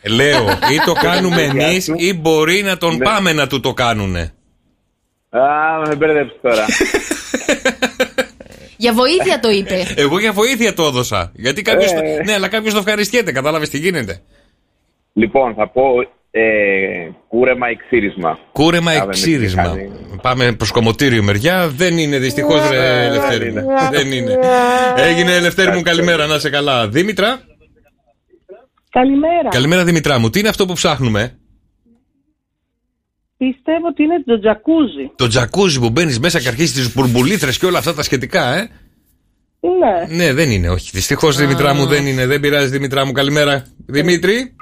Λέω, 0.07 0.43
ή 0.49 0.77
το 0.85 0.93
κάνουμε 0.93 1.41
εμείς, 1.53 1.91
ή 1.95 2.13
μπορεί 2.13 2.61
να 2.61 2.77
τον 2.77 2.97
πάμε 2.97 3.33
να 3.33 3.47
του 3.47 3.59
το 3.59 3.73
κάνουνε. 3.73 4.33
Α, 5.29 5.39
με 5.87 5.95
μπέρδεψε 5.95 6.35
τώρα. 6.41 6.65
Για 8.77 8.93
βοήθεια 8.93 9.39
το 9.39 9.49
είπε. 9.49 9.85
Εγώ 9.95 10.19
για 10.19 10.31
βοήθεια 10.31 10.73
το 10.73 10.83
έδωσα. 10.83 11.31
Γιατί 11.35 11.61
κάποιος. 11.61 11.91
Ε. 11.91 12.21
Ναι, 12.25 12.33
αλλά 12.33 12.47
κάποιος 12.47 12.73
το 12.73 12.79
ευχαριστιέται. 12.79 13.31
Κατάλαβες 13.31 13.69
τι 13.69 13.77
γίνεται. 13.77 14.21
λοιπόν, 15.13 15.53
θα 15.53 15.67
πω 15.69 15.83
ε, 16.31 16.41
κούρεμα 17.27 17.69
ή 17.71 17.75
ξύρισμα. 17.75 18.39
Κούρεμα 18.51 18.91
Α, 18.91 18.93
ή 18.93 18.97
δεν 18.97 19.05
με 19.07 19.11
ξύρισμα. 19.13 19.63
κάνει. 19.63 19.91
Πάμε 20.21 20.51
προς 20.51 20.71
κομμωτήριο 20.71 21.23
μεριά. 21.23 21.67
Δεν 21.67 21.97
είναι 21.97 22.17
δυστυχώς, 22.17 22.69
ρε 22.69 23.05
Ε, 23.05 23.09
Λευτέρη. 23.09 23.49
δεν 23.49 23.63
μου. 23.63 23.69
είναι. 23.71 23.89
Δεν 23.91 24.11
είναι. 24.11 24.37
Έγινε 24.97 25.39
Λευτέρη 25.39 25.71
μου, 25.75 25.81
καλημέρα, 25.81 26.25
να 26.27 26.39
σε 26.39 26.49
καλά. 26.49 26.87
Δήμητρα; 26.87 27.39
Καλημέρα. 28.89 29.49
Καλημέρα, 29.49 29.83
Δημητρά 29.83 30.19
μου. 30.19 30.29
Τι 30.29 30.39
είναι 30.39 30.49
αυτό 30.49 30.65
που 30.65 30.73
ψάχνουμε; 30.73 31.37
Πιστεύω 33.37 33.87
ότι 33.87 34.03
είναι 34.03 34.23
το 34.25 34.39
τζακούζι. 34.39 35.11
Το 35.15 35.27
τζακούζι 35.27 35.79
που 35.79 35.89
μπαίνεις 35.89 36.19
μέσα 36.19 36.39
και 36.39 36.47
αρχίζεις 36.47 36.73
τις 36.73 36.93
μπουρμπουλήθρες 36.95 37.57
και 37.57 37.65
όλα 37.65 37.77
αυτά 37.77 37.93
τα 37.93 38.03
σχετικά, 38.03 38.53
ε; 38.55 38.69
Ναι. 39.59 40.15
Ναι, 40.15 40.33
δεν 40.33 40.51
είναι, 40.51 40.69
όχι. 40.69 40.89
Δυστυχώς, 40.93 41.37
Δημητρά 41.37 41.73
μου, 41.73 41.85
δεν 41.85 42.05
είναι. 42.05 42.25
Δεν 42.27 42.39
πειράζει, 42.39 42.67
Δημητρά 42.71 43.05
μου. 43.05 43.11
Καλημέρα. 43.11 43.63
Δημήτρη; 43.85 44.55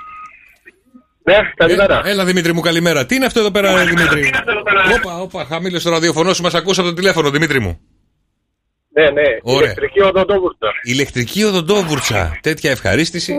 Ναι, 1.28 1.38
καλημέρα. 1.56 2.02
Ε, 2.06 2.10
έλα, 2.10 2.26
Δημήτρη 2.26 2.54
μου, 2.54 2.62
καλημέρα. 2.62 3.06
Τι 3.06 3.16
είναι 3.16 3.26
αυτό 3.26 3.40
εδώ 3.40 3.52
πέρα, 3.52 3.76
ρε, 3.76 3.84
Δημήτρη; 3.84 4.30
Όπα, 4.96 5.20
όπα, 5.22 5.46
χαμήλωσε 5.46 5.84
το 5.84 5.94
ραδιοφωνό 5.94 6.34
σου, 6.34 6.42
μας 6.42 6.54
ακούσα 6.54 6.82
από 6.82 6.90
το 6.90 6.96
τηλέφωνο, 6.96 7.30
Δημήτρη 7.30 7.60
μου. 7.60 7.80
Ναι, 8.90 9.10
ναι. 9.10 9.22
Ωραία. 9.42 9.62
Ηλεκτρική 9.62 10.02
οδοντόβουρτσα. 10.02 10.68
Ηλεκτρική 10.84 11.44
οδοντόβουρτσα. 11.44 12.38
Τέτοια 12.42 12.72
ευχαρίστηση. 12.72 13.36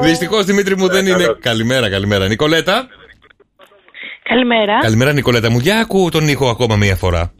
Δυστυχώς, 0.00 0.44
Δημήτρη 0.44 0.76
μου, 0.76 0.88
δεν 0.88 1.06
είναι. 1.06 1.36
Καλημέρα, 1.40 1.90
καλημέρα. 1.90 2.28
Νικολέτα; 2.28 2.86
Καλημέρα. 4.22 4.78
Καλημέρα, 4.80 5.12
Νικολέτα 5.12 5.50
μου. 5.50 5.58
Για 5.58 5.78
ακούω 5.78 6.08
τον 6.08 6.28
ήχο 6.28 6.48
ακόμα 6.48 6.76
μία 6.76 6.96
φορά. 6.96 7.32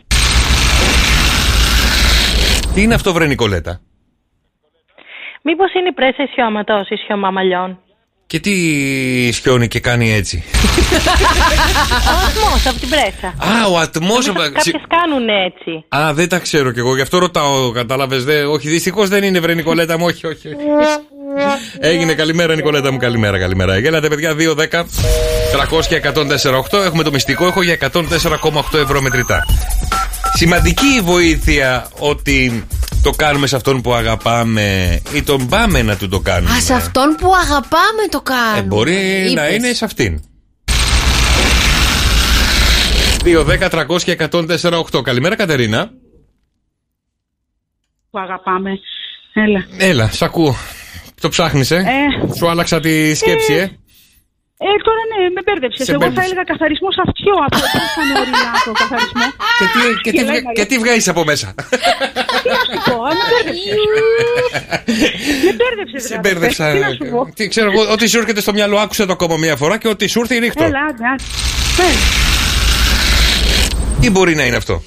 Τι 2.75 2.83
είναι 2.83 2.95
αυτό, 2.95 3.13
βρε 3.13 3.27
Νικολέτα; 3.27 3.81
Μήπως 5.47 5.73
είναι 5.75 5.89
η 5.89 5.93
πρέσα 5.93 6.23
ισιώματος, 6.23 6.89
ισιώμα 6.89 7.31
μαλλιών; 7.31 7.79
Και 8.27 8.41
τι 8.41 8.53
σιώνει 9.33 9.69
και 9.69 9.81
κάνει 9.81 10.13
έτσι; 10.13 10.45
Ο 12.13 12.17
ατμός 12.29 12.67
από 12.67 12.79
την 12.81 12.89
πρέσα. 12.89 13.27
Α, 13.27 13.67
ο 13.73 13.79
ατμός. 13.79 14.33
Κάποιες 14.33 14.83
κάνουν 14.89 15.29
έτσι. 15.29 15.85
Α, 15.89 16.13
δεν 16.15 16.29
τα 16.29 16.39
ξέρω 16.39 16.71
κι 16.71 16.79
εγώ, 16.79 16.95
γι' 16.95 17.03
αυτό 17.03 17.19
ρωτάω, 17.19 17.71
κατάλαβες. 17.71 18.25
Δε... 18.25 18.45
Όχι, 18.45 18.69
δυστυχώς 18.69 19.09
δεν 19.09 19.23
είναι, 19.25 19.41
βρε 19.41 19.55
Νικολέτα 19.55 19.99
μου, 19.99 20.05
όχι, 20.05 20.27
όχι. 20.27 20.49
όχι. 20.49 20.57
Έγινε, 21.79 22.15
καλημέρα 22.15 22.55
Νικολέτα 22.55 22.93
μου, 22.93 22.99
καλημέρα, 22.99 23.39
καλημέρα. 23.39 23.79
Γέλατε, 23.79 24.09
παιδιά, 24.09 24.35
2, 24.35 24.55
10, 24.55 24.85
300 25.75 25.85
και 25.89 26.01
104,8. 26.05 26.85
Έχουμε 26.85 27.03
το 27.03 27.11
μυστικό, 27.11 27.47
έχω 27.47 27.63
για 27.63 27.77
104,8 27.81 28.79
ευρώ 28.79 29.01
μετρητά. 29.01 29.45
Σημαντική 30.35 30.87
η 30.87 31.01
βοήθεια 31.01 31.89
ότι 31.99 32.67
το 33.05 33.11
κάνουμε 33.17 33.47
σε 33.47 33.57
αυτόν 33.57 33.81
που 33.81 33.95
αγαπάμε 33.95 35.01
ή 35.15 35.23
τον 35.23 35.49
πάμε 35.49 35.83
να 35.83 35.97
του 35.97 36.09
το 36.09 36.21
κάνουμε; 36.21 36.55
Α, 36.55 36.61
σε 36.61 36.75
αυτόν 36.75 37.17
που 37.19 37.35
αγαπάμε 37.35 38.03
το 38.11 38.21
κάνουμε. 38.21 38.59
Ε, 38.59 38.63
μπορεί 38.63 39.33
να 39.35 39.47
Είπες. 39.47 39.57
είναι 39.57 39.73
σε 39.73 39.85
αυτήν. 39.85 40.21
2, 43.25 43.45
10, 43.45 43.69
300 43.71 44.03
και 44.03 44.17
104,8. 44.31 45.03
Καλημέρα, 45.03 45.37
Κατερίνα. 45.37 45.91
Που 48.11 48.19
αγαπάμε. 48.19 48.71
Έλα. 49.33 49.67
Έλα, 49.79 50.11
σ' 50.11 50.23
ακούω. 50.23 50.57
Το 51.21 51.29
ψάχνεις, 51.29 51.71
ε; 51.71 51.77
Ε. 51.77 52.35
Σου 52.37 52.49
άλλαξα 52.49 52.81
τη 52.81 53.15
σκέψη, 53.15 53.53
ε. 53.53 53.61
Ε, 53.63 53.71
τώρα 54.87 55.03
ναι, 55.11 55.21
με 55.37 55.41
μπέρδεψες. 55.47 55.85
Σε 55.87 55.91
Εγώ 55.93 56.01
θα 56.01 56.07
μπέρδεψες. 56.07 56.27
έλεγα 56.27 56.45
καθαρισμός 56.53 56.95
αυτιό. 57.07 57.35
Από 57.47 57.59
πώ 57.75 57.79
ήταν 57.93 58.07
ορεινά 58.23 58.51
το 58.67 58.73
καθαρισμό. 58.83 59.27
Και 59.61 59.67
τι, 59.75 59.81
και 60.05 60.11
τι, 60.15 60.17
Γελάει, 60.19 60.41
βγα- 60.43 60.53
και 60.59 60.65
τι 60.71 60.77
βγάζεις 60.83 61.09
από 61.13 61.23
μέσα; 61.31 61.49
Τι 62.43 62.49
να 62.57 62.63
σου 62.69 62.79
πω, 62.89 62.97
α, 63.09 63.11
με 63.19 63.23
μπέρδεψες. 63.29 63.73
Με 65.47 65.53
μπέρδεψες, 65.59 66.01
Σε 66.03 66.09
δηλαδή. 66.09 66.23
μπέρδεψα. 66.29 66.65
Τι 66.75 66.79
να 66.87 66.91
σου 66.99 67.05
πω. 67.13 67.21
Τι 67.39 67.45
ξέρω 67.53 67.67
εγώ, 67.73 67.81
ό,τι 67.95 68.05
σου 68.11 68.19
έρχεται 68.23 68.41
στο 68.47 68.53
μυαλό, 68.59 68.77
άκουσε 68.85 69.05
το 69.07 69.13
ακόμα 69.13 69.37
μία 69.45 69.57
φορά 69.57 69.75
και 69.79 69.89
ό,τι 69.89 70.05
σου 70.13 70.21
ήρθε 70.21 70.35
ρίχτω. 70.45 70.65
Έλα, 70.65 70.81
άντε, 70.91 71.05
άντε. 71.13 71.23
Ναι. 71.79 71.91
Τι 74.01 74.11
μπορεί 74.11 74.35
να 74.35 74.45
είναι 74.47 74.57
αυτό; 74.57 74.83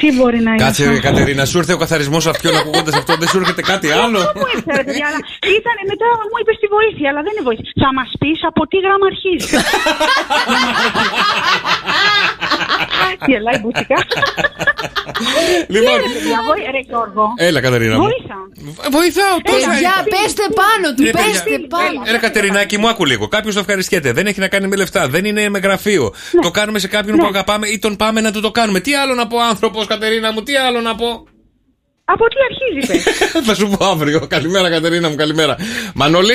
Τι 0.00 0.08
μπορεί 0.16 0.40
να 0.46 0.50
είναι. 0.52 0.62
Κάτσε, 0.64 0.82
αυτό; 0.82 0.94
ρε, 0.94 1.00
Κατερίνα, 1.08 1.44
σου 1.50 1.58
ήρθε 1.58 1.72
ο 1.78 1.80
καθαρισμός 1.84 2.24
αυτιών 2.32 2.54
ακούγοντας 2.56 2.94
αυτό, 3.00 3.12
δεν 3.20 3.28
σου 3.28 3.38
έρχεται 3.40 3.62
κάτι 3.72 3.88
άλλο; 4.02 4.18
Μου 4.38 4.46
ήρθε, 4.54 4.70
ρε 4.80 4.84
παιδιά, 4.84 5.06
αλλά 5.08 5.20
ήταν 5.58 5.76
μετά 5.92 6.06
μου 6.30 6.36
είπες 6.40 6.56
τη 6.62 6.66
βοήθεια, 6.76 7.06
αλλά 7.10 7.20
δεν 7.26 7.32
είναι 7.34 7.44
βοήθεια. 7.48 7.66
Θα 7.84 7.90
μας 7.98 8.10
πεις 8.20 8.38
από 8.50 8.62
τι 8.70 8.76
γράμμα 8.84 9.06
αρχίζει. 9.12 9.48
Γελάει 13.28 13.58
μπουτσικά. 13.60 13.98
Λοιπόν. 15.74 15.94
Ναι, 16.00 16.06
ρε 16.06 16.12
παιδιά, 16.14 16.38
βοή- 16.48 16.66
Ρε 16.74 16.80
Γιώργο. 16.88 17.24
Έλα, 17.36 17.60
Κατερίνα 17.60 17.94
μου. 17.98 18.02
Βοήθα. 18.02 18.36
Βοηθάω 18.96 19.36
τώρα. 19.50 19.66
Παιδιά, 19.72 19.94
πέστε 20.14 20.44
πάνω 20.62 20.86
του, 20.96 21.02
Ρε, 21.04 21.10
παιδιά. 21.10 21.26
πέστε 21.32 21.58
πάνω. 21.74 21.98
Ρε 22.10 22.18
Κατερινάκη, 22.18 22.76
μου 22.78 22.88
άκου 22.88 23.04
λίγο. 23.06 23.28
Κάποιος 23.28 23.54
το 23.54 23.60
ευχαριστιέται. 23.60 24.12
Δεν 24.12 24.26
έχει 24.26 24.40
να 24.40 24.48
κάνει 24.48 24.66
με 24.66 24.76
λεφτά. 24.76 25.08
Δεν 25.08 25.24
είναι 25.24 25.48
με 25.48 25.58
γραφείο. 25.58 26.14
Το 26.42 26.50
κάνουμε 26.50 26.78
σε 26.78 26.88
κάποιον 26.88 27.16
που 27.16 27.26
αγαπάμε 27.26 27.66
ή 27.68 27.78
τον 27.78 27.96
πάμε 27.96 28.20
να 28.20 28.32
του 28.32 28.40
το 28.40 28.50
κάνουμε. 28.50 28.80
Τι 28.80 28.94
άλλο 28.94 29.14
να 29.14 29.26
πω, 29.26 29.38
άνθρωπος, 29.38 29.86
Κατερίνα 29.86 30.32
μου, 30.32 30.42
τι 30.42 30.56
άλλο 30.56 30.80
να 30.80 30.94
πω; 30.94 31.06
Από 32.04 32.24
τι 32.28 32.36
αρχίζει, 32.48 32.86
πες. 32.92 33.02
Θα 33.46 33.54
σου 33.54 33.68
πω 33.76 33.84
αύριο. 33.86 34.26
Καλημέρα, 34.26 34.70
Κατερίνα 34.70 35.08
μου, 35.08 35.14
καλημέρα. 35.14 35.56
Μανώλη. 35.94 36.34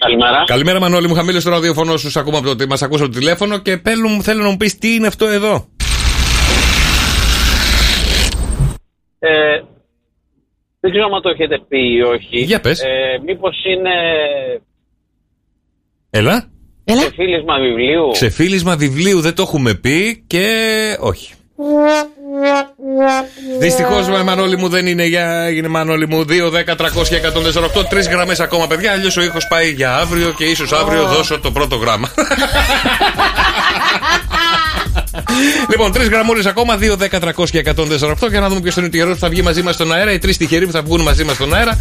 Καλημέρα. 0.00 0.44
Καλημέρα, 0.46 0.80
Μανώλη 0.80 1.08
μου. 1.08 1.14
Χαμήλωσε 1.14 1.44
το 1.44 1.50
ραδιοφωνό 1.50 1.96
σου. 1.96 2.10
σ' 2.10 2.16
ακούμε 2.16 2.36
από 2.36 2.56
το, 2.56 2.66
μας 2.68 2.82
ακούς 2.82 3.00
από 3.00 3.10
το 3.10 3.18
τηλέφωνο 3.18 3.58
και 3.58 3.76
πέλου 3.76 4.08
μου, 4.08 4.22
θέλω 4.22 4.42
να 4.42 4.48
μου 4.48 4.56
πεις 4.56 4.78
τι 4.78 4.94
είναι 4.94 5.06
αυτό 5.06 5.26
εδώ. 5.26 5.68
Ε, 9.18 9.60
δεν 10.80 10.90
ξέρω 10.90 11.04
αν 11.14 11.22
το 11.22 11.28
έχετε 11.28 11.58
πει 11.68 11.94
ή 11.94 12.02
όχι. 12.02 12.38
Για 12.40 12.60
πες. 12.60 12.80
Ε, 12.82 13.20
μήπως 13.24 13.64
είναι 13.64 13.90
Έλα. 16.10 16.50
ξεφύλισμα 16.84 17.58
βιβλίου. 17.58 18.08
Ξεφύλισμα 18.12 18.76
βιβλίου 18.76 19.20
δεν 19.20 19.34
το 19.34 19.42
έχουμε 19.42 19.74
πει 19.74 20.24
και 20.26 20.46
όχι. 21.00 21.32
Δυστυχώς, 23.58 24.08
Μανώλη 24.08 24.56
μου 24.56 24.68
δεν 24.68 24.86
είναι 24.86 25.04
για. 25.04 25.42
Έγινε 25.42 25.68
Μανώλη 25.68 26.06
μου 26.08 26.24
2, 26.28 26.50
10, 26.50 26.76
300 26.76 27.08
και 27.08 27.16
148. 27.16 27.84
Τρεις 27.88 28.08
γραμμές 28.08 28.40
ακόμα, 28.40 28.66
παιδιά. 28.66 28.92
Αλλιώς 28.92 29.16
ο 29.16 29.22
ήχος 29.22 29.46
πάει 29.48 29.70
για 29.70 29.96
αύριο 29.96 30.32
και 30.36 30.44
ίσως 30.44 30.72
αύριο 30.72 31.06
δώσω 31.06 31.40
το 31.40 31.50
πρώτο 31.50 31.76
γράμμα. 31.76 32.08
Λοιπόν, 35.70 35.92
τρεις 35.92 36.08
γραμμούρε 36.08 36.40
ακόμα, 36.48 36.76
2, 36.76 36.96
10, 36.96 37.18
300 37.20 37.50
και 37.50 37.58
148 37.58 38.28
για 38.30 38.40
να 38.40 38.48
δούμε 38.48 38.60
ποιος 38.60 38.76
είναι 38.76 38.86
ο 38.86 38.88
τυχερός 38.88 39.12
που 39.14 39.20
θα 39.20 39.28
βγει 39.28 39.42
μαζί 39.42 39.62
μας 39.62 39.74
στον 39.74 39.92
αέρα. 39.92 40.12
Οι 40.12 40.18
τρεις 40.18 40.36
τυχεροί 40.36 40.66
που 40.66 40.72
θα 40.72 40.82
βγουν 40.82 41.00
μαζί 41.02 41.24
μας 41.24 41.34
στον 41.34 41.54
αέρα 41.54 41.72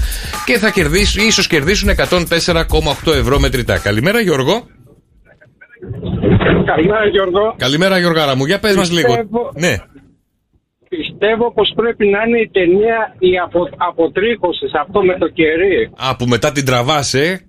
και 0.46 0.58
θα 0.58 0.70
κερδίσουν, 0.70 1.28
ίσως 1.28 1.48
κερδίσουν 1.48 1.90
104,8 1.90 3.14
ευρώ 3.14 3.40
μετρητά. 3.40 3.78
Καλημέρα, 3.78 4.20
Γιώργο. 4.22 4.68
Καλημέρα 6.66 7.08
Γιώργο. 7.08 7.56
Καλημέρα, 7.58 7.98
Γιωργάρα 8.00 8.36
μου. 8.36 8.46
Για 8.46 8.60
πες 8.60 8.76
μας 8.76 8.92
λίγο. 8.92 9.08
Πιστεύω- 9.08 9.52
Ναι. 9.56 9.76
Πιστεύω 10.90 11.54
πως 11.54 11.72
πρέπει 11.76 12.08
να 12.08 12.20
είναι 12.28 12.40
η 12.40 12.50
ταινία 12.52 13.16
η 13.20 13.32
απο, 13.46 13.70
αποτρίχωσης 13.78 14.72
αυτό 14.74 15.04
με 15.04 15.18
το 15.18 15.28
κερί. 15.28 15.92
Α, 16.08 16.16
που 16.16 16.26
μετά 16.26 16.52
την 16.52 16.66
τραβάς, 16.66 17.14
ε. 17.14 17.42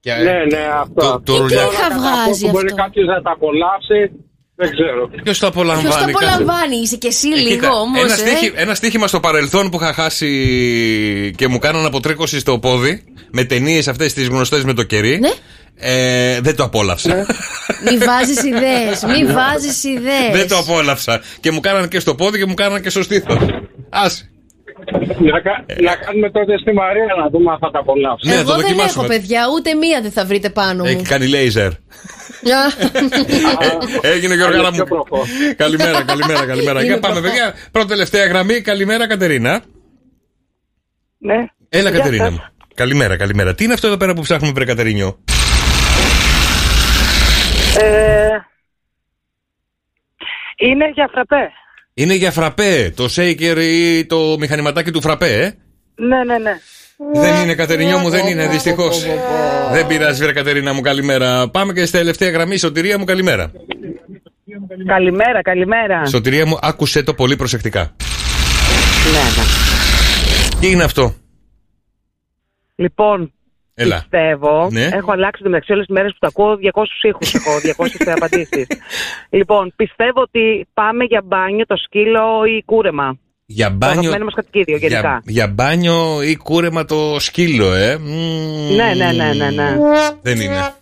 Και- 0.00 0.12
Ναι, 0.14 0.38
ναι, 0.56 0.64
αυτό. 0.80 1.00
Το- 1.10 1.20
το 1.24 1.36
ρουλιά. 1.36 1.62
Τώρα, 1.62 1.76
κατά 1.76 1.94
βγάζει 1.98 2.28
πόσο 2.28 2.50
Μπορεί 2.52 2.64
αυτό; 2.70 2.82
κάποιος 2.82 3.06
να 3.06 3.22
τα 3.22 3.30
απολαύσει, 3.30 4.00
δεν 4.60 4.70
ξέρω. 4.70 5.08
Ποιος 5.08 5.22
το 5.22 5.22
Ποιος 5.22 5.38
το 5.38 5.46
απολαμβάνει, 5.46 6.12
κάτσε. 6.12 6.26
απολαμβάνει, 6.26 6.76
είσαι 6.76 6.96
και 6.96 7.06
εσύ 7.08 7.28
Ε, 7.28 7.36
λίγο 7.36 7.48
κοίτα, 7.54 7.72
όμως. 7.72 8.02
ένα, 8.02 8.14
στοίχη- 8.16 8.52
ένα 8.56 8.74
στοίχημα 8.74 9.06
στο 9.06 9.20
παρελθόν 9.20 9.70
που 9.70 9.78
είχα 9.82 9.92
χάσει 9.92 10.30
και 11.36 11.48
μου 11.48 11.58
κάναν 11.58 11.84
αποτρίκωση 11.84 12.38
στο 12.38 12.58
πόδι 12.58 13.04
με 13.30 13.44
ταινίες 13.44 13.88
αυτές 13.88 14.12
τις 14.12 14.28
γνωστές 14.28 14.64
με 14.64 14.72
το 14.74 14.82
κερί. 14.82 15.18
Ναι. 15.20 15.30
Ε, 15.82 16.40
δεν 16.40 16.56
το 16.56 16.64
απόλαυσα. 16.64 17.26
Μη 17.90 17.96
βάζεις 17.98 18.42
ιδέες, 18.42 19.02
μη 19.06 19.32
βάζεις 19.32 19.84
ιδέες. 19.84 20.32
δεν 20.32 20.48
το 20.48 20.58
απόλαυσα. 20.58 21.20
Και 21.40 21.50
μου 21.50 21.60
κάναν 21.60 21.88
και 21.88 22.00
στο 22.00 22.14
πόδι 22.14 22.38
και 22.38 22.46
μου 22.46 22.54
κάναν 22.54 22.82
και 22.82 22.90
στο 22.90 23.02
στήθος. 23.02 23.38
Άσε. 23.90 24.30
Να, 25.32 25.40
κα- 25.40 25.64
να 25.82 25.94
κάνουμε 25.96 26.30
τότε 26.30 26.58
στη 26.58 26.72
Μαρία 26.72 27.14
να 27.22 27.28
δούμε 27.28 27.50
αν 27.52 27.58
θα 27.58 27.70
τα 27.70 27.78
απολαύσουμε. 27.78 28.32
Ναι, 28.32 28.38
θα 28.38 28.44
το 28.44 28.50
Εγώ 28.50 28.60
δεν 28.60 28.68
δοκιμάσουμε. 28.68 29.04
έχω 29.04 29.12
παιδιά, 29.14 29.42
ούτε 29.54 29.74
μία 29.74 30.00
δεν 30.00 30.10
θα 30.12 30.24
βρείτε 30.24 30.50
πάνω 30.50 30.82
μου. 30.82 30.88
Έχει 30.90 31.02
κάνει 31.02 31.26
λέιζερ. 31.28 31.70
Γεια. 32.42 32.72
Έγινε 34.00 34.34
Γιώργαρα 34.34 34.64
μου. 34.70 34.76
πιο 34.76 34.84
προχώ. 34.84 35.24
καλημέρα, 35.56 36.04
καλημέρα, 36.04 36.46
καλημέρα. 36.46 36.78
Είναι 36.80 36.88
Για 36.92 36.98
πάμε, 37.00 37.20
προχώ. 37.20 37.28
παιδιά. 37.36 37.54
Πρώτη 37.70 37.88
τελευταία 37.88 38.26
γραμμή. 38.26 38.60
Καλημέρα, 38.60 39.06
Κατερίνα. 39.08 39.60
Ναι. 41.18 41.34
Έλα, 41.68 41.90
Γεια 41.90 41.98
Κατερίνα 41.98 42.24
σας. 42.24 42.32
μου. 42.32 42.40
Καλημέρα, 42.74 43.16
καλημέρα. 43.16 43.54
Τι 43.54 43.64
είναι 43.64 43.72
αυτό 43.72 43.86
εδώ 43.86 43.96
πέρα 43.96 44.14
που 44.14 44.22
ψάχνουμε, 44.22 44.52
βρε 44.52 44.64
Κατερίνιο; 44.64 45.18
Ε, 47.78 48.28
είναι 50.56 50.88
για 50.94 51.08
φραπέ. 51.12 51.50
Είναι 51.94 52.14
για 52.14 52.30
φραπέ. 52.30 52.92
Το 52.96 53.04
shaker 53.16 53.56
ή 53.60 54.06
το 54.06 54.36
μηχανηματάκι 54.38 54.90
του 54.90 55.00
φραπέ, 55.00 55.42
ε; 55.42 55.52
Ναι, 55.94 56.24
ναι, 56.24 56.38
ναι. 56.38 56.58
Δεν 57.12 57.42
είναι, 57.42 57.54
Κατερινιό 57.54 57.98
μου, 57.98 58.10
δεν 58.10 58.26
είναι, 58.26 58.48
δυστυχώς. 58.48 59.06
Δεν 59.72 59.86
πειράζει, 59.86 60.22
βρε 60.22 60.32
Κατερίνα 60.32 60.72
μου, 60.72 60.80
καλημέρα. 60.80 61.48
Πάμε 61.48 61.72
και 61.72 61.84
στη 61.84 61.98
τελευταία 61.98 62.30
γραμμή. 62.30 62.56
Σωτηρία 62.56 62.98
μου, 62.98 63.04
καλημέρα. 63.04 63.52
Καλημέρα, 64.86 65.42
καλημέρα. 65.42 66.06
Σωτηρία 66.06 66.46
μου, 66.46 66.58
άκουσε 66.60 67.02
το 67.02 67.14
πολύ 67.14 67.36
προσεκτικά. 67.36 67.96
Ναι, 69.12 69.42
ναι. 69.42 70.60
Τι 70.60 70.70
είναι 70.70 70.84
αυτό, 70.84 71.14
Λοιπόν, 72.80 73.32
Έλα. 73.82 73.96
πιστεύω, 74.10 74.68
Ναι. 74.70 74.88
έχω 74.92 75.12
αλλάξει 75.12 75.42
το 75.42 75.48
μεταξύ 75.48 75.72
όλες 75.72 75.86
τις 75.86 75.94
μέρες 75.94 76.12
που 76.12 76.18
τα 76.20 76.26
ακούω 76.26 76.56
200 76.56 77.04
ήχους, 77.08 77.34
έχω 77.34 77.50
200 78.06 78.12
απαντήσεις. 78.16 78.66
λοιπόν, 79.30 79.72
πιστεύω 79.76 80.20
ότι 80.20 80.66
πάμε 80.74 81.04
για 81.04 81.22
μπάνιο 81.24 81.66
το 81.66 81.76
σκύλο 81.76 82.44
ή 82.58 82.62
κούρεμα. 82.64 83.18
Για 83.46 83.68
Το 83.68 83.74
μπάνιο. 83.74 83.98
αγαπημένο 83.98 84.24
μας 84.24 84.34
κατοικίδιο, 84.34 84.76
γενικά. 84.76 85.00
Για, 85.00 85.22
για 85.24 85.46
μπάνιο 85.48 86.22
ή 86.22 86.36
κούρεμα 86.36 86.84
το 86.84 87.16
σκύλο, 87.18 87.74
ε. 87.74 87.96
Μμμ. 87.98 88.74
Ναι, 88.76 88.92
ναι, 88.96 89.12
ναι, 89.12 89.32
ναι, 89.32 89.50
ναι. 89.50 89.76
Δεν 90.22 90.40
είναι. 90.40 90.72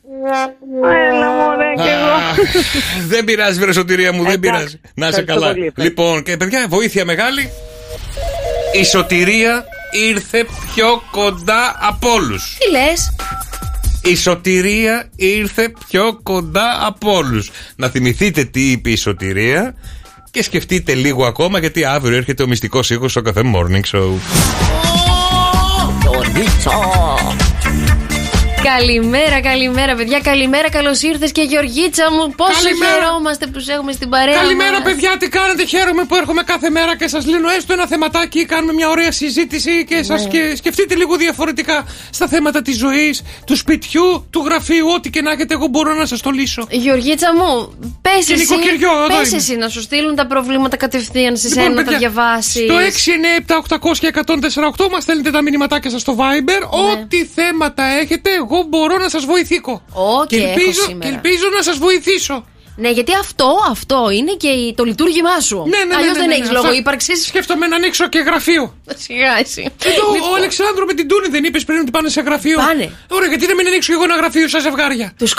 Έλα 1.10 1.28
μωρέ 1.30 1.72
κι 1.74 1.88
εγώ. 1.88 2.44
δεν 3.12 3.24
πειράζει, 3.24 3.58
βρε 3.60 3.72
σωτηρία 3.72 4.12
μου, 4.12 4.22
δεν 4.22 4.32
Εντάξει. 4.32 4.40
πειράζει. 4.50 4.80
Να 4.94 5.08
είσαι 5.08 5.20
Ευχαριστώ 5.20 5.40
καλά. 5.40 5.52
πολύ, 5.52 5.66
ευχαριστώ. 5.66 6.02
Λοιπόν, 6.02 6.22
και 6.22 6.36
παιδιά, 6.36 6.66
βοήθεια 6.68 7.04
μεγάλη. 7.04 7.50
Η 8.80 8.84
σωτηρία 8.84 9.64
ήρθε 9.90 10.46
πιο 10.74 11.02
κοντά 11.10 11.76
από 11.80 12.10
όλους. 12.10 12.56
Τι 12.58 12.70
λες, 12.70 13.14
Η 14.02 14.16
σωτηρία 14.16 15.08
ήρθε 15.16 15.72
πιο 15.88 16.20
κοντά 16.22 16.86
από 16.86 17.12
όλους. 17.12 17.50
Να 17.76 17.88
θυμηθείτε 17.88 18.44
τι 18.44 18.70
είπε 18.70 18.90
η 18.90 18.96
σωτηρία 18.96 19.74
και 20.30 20.42
σκεφτείτε 20.42 20.94
λίγο 20.94 21.26
ακόμα 21.26 21.58
γιατί 21.58 21.84
αύριο 21.84 22.16
έρχεται 22.16 22.42
ο 22.42 22.46
μυστικός 22.46 22.90
ήχος 22.90 23.10
στο 23.10 23.22
καφέ 23.22 23.42
Morning 23.44 23.96
Show. 23.96 24.10
Καλημέρα, 28.62 29.40
καλημέρα, 29.40 29.94
παιδιά. 29.94 30.20
Καλημέρα, 30.20 30.70
καλώς 30.70 31.02
ήρθες 31.02 31.32
και 31.32 31.42
Γεωργίτσα 31.42 32.10
μου. 32.12 32.30
Πόσο 32.36 32.52
Καλημέρα. 32.62 32.92
χαιρόμαστε 32.92 33.46
που 33.46 33.60
σε 33.60 33.72
έχουμε 33.72 33.92
στην 33.92 34.08
παρέα. 34.08 34.34
Καλημέρα, 34.34 34.72
μας. 34.72 34.82
παιδιά. 34.82 35.16
Τι 35.18 35.28
κάνετε, 35.28 35.64
χαίρομαι 35.64 36.04
που 36.04 36.14
έρχομαι 36.16 36.42
κάθε 36.42 36.70
μέρα 36.70 36.96
και 36.96 37.08
σας 37.08 37.26
λύνω 37.26 37.48
έστω 37.50 37.72
ένα 37.72 37.86
θεματάκι. 37.86 38.44
Κάνουμε 38.44 38.72
μια 38.72 38.88
ωραία 38.88 39.12
συζήτηση 39.12 39.84
και 39.88 40.02
σας 40.02 40.26
Ναι. 40.26 40.54
σκεφτείτε 40.54 40.94
λίγο 40.94 41.16
διαφορετικά 41.16 41.86
στα 42.10 42.28
θέματα 42.28 42.62
της 42.62 42.76
ζωής, 42.76 43.22
του 43.46 43.56
σπιτιού, 43.56 44.26
του 44.30 44.42
γραφείου. 44.44 44.88
Ό,τι 44.94 45.10
και 45.10 45.22
να 45.22 45.30
έχετε, 45.30 45.54
εγώ 45.54 45.66
μπορώ 45.66 45.94
να 45.94 46.06
σας 46.06 46.20
το 46.20 46.30
λύσω. 46.30 46.66
Γεωργίτσα 46.70 47.34
μου, 47.34 47.78
πες 48.02 48.24
Και 48.26 48.32
εσύ, 48.32 48.42
νοικοκυριό, 48.42 48.90
εδώ 49.08 49.18
πες 49.18 49.28
είμαι. 49.28 49.36
εσύ 49.36 49.56
να 49.56 49.68
σου 49.68 49.80
στείλουν 49.80 50.14
τα 50.14 50.26
προβλήματα 50.26 50.76
κατευθείαν 50.76 51.36
σε 51.36 51.48
Λοιπόν, 51.48 51.62
σένα 51.62 51.74
να 51.74 51.84
τα 51.84 51.90
παιδιά, 51.90 51.98
διαβάσεις. 51.98 52.64
Στο 52.64 52.78
697-800-1048 52.78 54.88
μας 54.90 55.02
στέλνετε 55.02 55.30
τα 55.30 55.42
μηνυματάκια 55.42 55.90
σας 55.90 56.00
στο 56.00 56.16
Viber. 56.18 56.60
Ναι. 56.60 57.00
Ό,τι 57.02 57.24
θέματα 57.24 57.82
έχετε, 57.84 58.30
εγώ 58.50 58.62
μπορώ 58.68 58.98
να 58.98 59.08
σας 59.08 59.24
βοηθήσω. 59.24 59.82
Ω, 59.92 60.26
και 60.26 60.36
έχω 60.36 60.46
ελπίζω, 60.48 60.82
σήμερα. 60.82 61.08
και 61.08 61.14
ελπίζω 61.14 61.46
να 61.56 61.62
σας 61.62 61.78
βοηθήσω. 61.78 62.44
Ναι, 62.82 62.90
γιατί 62.90 63.12
αυτό, 63.24 63.48
αυτό 63.70 63.98
είναι 64.18 64.32
και 64.42 64.48
η- 64.48 64.74
το 64.74 64.84
λειτουργήμά 64.84 65.36
σου. 65.48 65.58
Ναι, 65.72 65.80
ναι, 65.88 65.94
Αλλιώς 65.98 66.12
ναι, 66.12 66.18
δεν 66.22 66.28
ναι, 66.28 66.34
έχεις 66.38 66.46
ναι, 66.48 66.56
λόγο 66.58 66.66
αυτά- 66.66 66.78
ύπαρξης. 66.82 67.18
Σκέφτομαι 67.26 67.66
να 67.66 67.76
ανοίξω 67.76 68.08
και 68.08 68.18
γραφείο. 68.18 68.64
Σιγά 69.06 69.32
εσύ. 69.44 69.62
Εδώ 69.90 70.04
Λοιπόν. 70.14 70.30
ο 70.30 70.34
Αλεξάνδρου 70.40 70.84
με 70.90 70.94
την 70.98 71.08
Τούνη 71.08 71.28
δεν 71.28 71.44
είπες 71.44 71.64
πριν 71.64 71.78
ότι 71.84 71.90
πάνε 71.90 72.08
σε 72.08 72.20
γραφείο. 72.20 72.56
Πάνε. 72.66 72.86
Ωραία, 73.16 73.28
γιατί 73.28 73.46
να 73.46 73.54
μην 73.54 73.66
ανοίξω 73.66 73.92
εγώ 73.92 74.04
ένα 74.04 74.16
γραφείο 74.16 74.48
στα 74.48 74.58
ζευγάρια. 74.66 75.12
Τους 75.18 75.34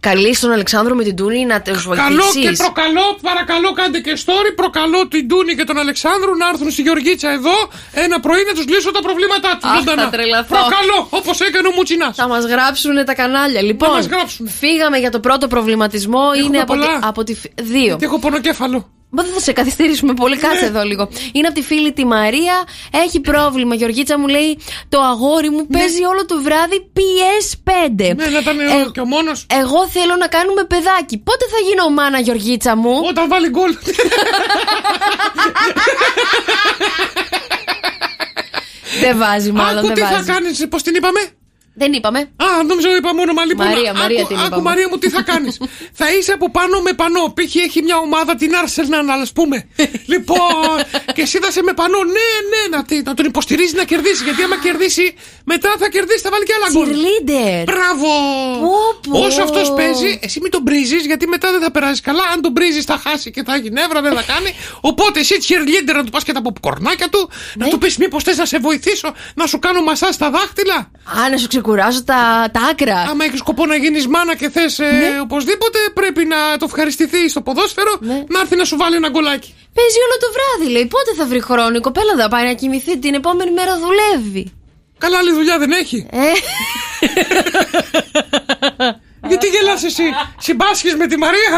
καλείς 0.00 0.40
τον 0.40 0.52
Αλεξάνδρο 0.52 0.94
με 0.94 1.02
την 1.08 1.16
Τούνη 1.16 1.44
να 1.52 1.62
τους 1.62 1.82
Καλό 1.86 2.22
βοηθήσεις. 2.22 2.58
και 2.58 2.62
προκαλώ, 2.64 3.06
παρακαλώ 3.22 3.72
κάντε 3.72 3.98
και 4.06 4.12
story. 4.24 4.50
Προκαλώ 4.56 5.08
την 5.08 5.28
Τούνη 5.28 5.54
και 5.56 5.64
τον 5.64 5.78
Αλεξάνδρου 5.78 6.36
να 6.36 6.46
έρθουν 6.48 6.70
στη 6.70 6.82
Γεωργίτσα 6.82 7.30
εδώ 7.32 7.56
ένα 7.92 8.20
πρωί 8.20 8.42
να 8.46 8.52
τους 8.56 8.66
λύσω 8.68 8.90
τα 8.90 9.00
προβλήματά 9.00 9.50
τους. 9.60 9.70
Αχ, 9.70 9.82
θα 10.00 10.08
τρελαθώ. 10.10 10.54
Προκαλώ, 10.56 10.98
όπως 11.10 11.40
έκανε 11.40 11.68
ο 11.68 11.72
Μουτσινάς. 11.76 12.16
Θα 12.16 12.28
μας 12.28 12.44
γράψουν 12.44 13.04
τα 13.04 13.14
κανάλια. 13.14 13.62
Λοιπόν, 13.62 13.90
μας 13.90 14.06
γράψουνε. 14.06 14.50
φύγαμε 14.50 14.96
για 14.98 15.10
το 15.10 15.20
πρώτο 15.20 15.46
προβληματισμό. 15.48 16.24
είναι 16.44 16.58
από, 16.72 16.80
τη, 16.80 16.86
πολλά. 16.86 16.98
από 17.08 17.24
τη. 17.24 17.34
φι- 17.34 17.62
Δύο. 17.62 17.82
Γιατί 17.84 18.04
έχω 18.04 18.18
πονοκέφαλο. 18.18 18.90
Μα 19.14 19.22
δεν 19.22 19.32
θα 19.32 19.40
σε 19.40 19.52
καθυστερήσουμε 19.52 20.14
πολύ, 20.14 20.34
Ναι. 20.34 20.40
κάτσε 20.40 20.64
εδώ 20.64 20.82
λίγο. 20.82 21.08
Είναι 21.32 21.46
από 21.46 21.56
τη 21.56 21.62
φίλη 21.62 21.92
τη 21.92 22.04
Μαρία. 22.06 22.54
Έχει 23.04 23.20
πρόβλημα. 23.20 23.74
Γεωργίτσα 23.74 24.18
μου 24.18 24.26
λέει: 24.26 24.58
Το 24.88 25.00
αγόρι 25.00 25.50
μου 25.50 25.66
παίζει 25.66 26.04
όλο 26.04 26.26
το 26.26 26.42
βράδυ 26.42 26.90
PS5. 26.96 28.14
Ναι, 28.16 28.26
να 28.26 28.38
ήταν 28.38 28.60
Ε, 28.60 28.64
και 28.92 29.00
ο 29.00 29.04
μόνος. 29.04 29.46
Εγώ 29.50 29.88
θέλω 29.88 30.16
να 30.16 30.26
κάνουμε 30.26 30.64
παιδάκι. 30.64 31.18
Πότε 31.18 31.44
θα 31.50 31.58
γίνω 31.68 31.88
μάνα, 31.90 32.18
Γεωργίτσα 32.20 32.76
μου; 32.76 33.00
Όταν 33.08 33.28
βάλει 33.28 33.48
γκολ. 33.48 33.76
δεν 39.00 39.18
βάζει, 39.18 39.52
μάλλον 39.52 39.78
Άκου 39.78 39.86
δεν 39.86 39.94
τι 39.94 40.00
θα 40.02 40.08
βάζει. 40.10 40.30
κάνεις, 40.32 40.66
πώς 40.68 40.82
την 40.82 40.94
είπαμε; 40.94 41.20
Δεν 41.74 41.92
είπαμε. 41.92 42.18
Α, 42.18 42.46
νόμιζα 42.66 42.88
ότι 42.88 42.98
είπαμε 42.98 43.20
όνομα 43.20 43.44
λοιπόν. 43.44 43.66
Μαρία, 43.66 43.90
άκου, 43.90 43.98
Μαρία 44.00 44.24
την 44.26 44.36
άκου, 44.36 44.46
είπαμε. 44.46 44.62
Μαρία 44.62 44.88
μου, 44.90 44.98
τι 44.98 45.08
θα 45.10 45.22
κάνεις; 45.22 45.54
θα 46.00 46.06
είσαι 46.14 46.32
από 46.32 46.50
πάνω 46.50 46.80
με 46.80 46.92
πανό. 46.92 47.24
Π.χ. 47.36 47.54
έχει 47.56 47.82
μια 47.82 47.96
ομάδα 47.96 48.34
την 48.34 48.50
Arsenal, 48.62 49.06
α 49.28 49.32
πούμε. 49.32 49.56
λοιπόν, 50.12 50.74
και 51.14 51.22
εσύ 51.22 51.38
θα 51.38 51.46
είσαι 51.50 51.62
με 51.62 51.72
πανό. 51.72 51.98
Ναι, 52.04 52.28
ναι, 52.52 52.76
να, 52.76 52.84
τι- 52.84 53.02
να 53.02 53.14
τον 53.14 53.26
υποστηρίζει 53.26 53.74
να 53.74 53.84
κερδίσει. 53.84 54.24
Γιατί 54.24 54.42
άμα 54.42 54.56
κερδίσει, 54.66 55.14
μετά 55.44 55.70
θα 55.78 55.88
κερδίσει, 55.88 56.18
θα 56.26 56.30
βάλει 56.30 56.44
και 56.44 56.52
άλλα 56.58 56.68
γκολ. 56.72 56.88
Cheerleader. 56.88 57.64
Μπράβο! 57.64 58.08
Πω, 58.60 59.10
πω. 59.10 59.18
Όσο 59.26 59.42
αυτός 59.42 59.72
παίζει, 59.74 60.18
εσύ 60.22 60.38
μην 60.42 60.50
τον 60.50 60.62
πρίζει, 60.64 60.96
γιατί 60.96 61.26
μετά 61.26 61.50
δεν 61.50 61.60
θα 61.60 61.70
περάσεις 61.70 62.00
καλά. 62.00 62.22
Αν 62.32 62.40
τον 62.42 62.52
πρίζει, 62.52 62.80
θα 62.82 62.96
χάσει 63.06 63.30
και 63.30 63.42
θα 63.42 63.54
έχει 63.54 63.70
νεύρα, 63.70 64.00
δεν 64.02 64.12
θα 64.14 64.22
κάνει. 64.22 64.54
Οπότε 64.80 65.20
εσύ 65.20 65.34
cheerleader 65.48 65.94
να 65.94 66.04
του 66.04 66.10
πας 66.10 66.24
και 66.24 66.32
τα 66.32 66.42
ποπκορνάκια 66.42 67.08
του, 67.08 67.30
Ναι. 67.54 67.64
να 67.64 67.70
του 67.70 67.78
πεις 67.78 67.96
μήπως 67.96 68.22
θες 68.22 68.36
να 68.36 68.44
σε 68.46 68.58
βοηθήσω, 68.58 69.12
να 69.34 69.46
σου 69.46 69.58
κάνω 69.58 69.80
μασά 69.82 70.12
στα 70.12 70.30
δάχτυλα; 70.30 70.90
Α, 71.24 71.28
να 71.30 71.36
σου 71.36 71.46
ξεκουράζω 71.62 72.02
τα, 72.04 72.48
τα 72.52 72.60
άκρα. 72.70 72.98
Άμα 73.10 73.24
έχεις 73.24 73.38
σκοπό 73.38 73.66
να 73.66 73.76
γίνεις 73.76 74.06
μάνα 74.06 74.34
και 74.36 74.48
θες 74.50 74.78
Ναι. 74.78 75.20
οπωσδήποτε, 75.22 75.78
πρέπει 75.94 76.24
να 76.24 76.36
το 76.58 76.64
ευχαριστηθεί 76.68 77.28
στο 77.28 77.40
ποδόσφαιρο, 77.40 77.92
Ναι. 78.00 78.24
να 78.28 78.40
έρθει 78.40 78.56
να 78.56 78.64
σου 78.64 78.76
βάλει 78.76 78.96
ένα 78.96 79.08
γκολάκι. 79.08 79.54
Παίζει 79.76 79.98
όλο 80.06 80.16
το 80.24 80.28
βράδυ, 80.36 80.72
λέει. 80.72 80.86
Πότε 80.86 81.10
θα 81.18 81.24
βρει 81.26 81.40
χρόνο; 81.40 81.76
Η 81.76 81.80
κοπέλα 81.80 82.12
θα 82.18 82.28
πάει 82.28 82.44
να 82.44 82.52
κοιμηθεί. 82.52 82.98
Την 82.98 83.14
επόμενη 83.14 83.50
μέρα 83.50 83.72
δουλεύει. 83.84 84.52
Καλά, 84.98 85.18
άλλη 85.18 85.32
δουλειά 85.32 85.58
δεν 85.58 85.70
έχει. 85.72 86.06
Ε, 86.10 86.18
Γιατί 89.28 89.46
γελάς 89.48 89.84
εσύ, 89.84 90.02
συμπάσχεις 90.38 90.94
με 90.96 91.06
τη 91.06 91.18
Μαρία; 91.18 91.56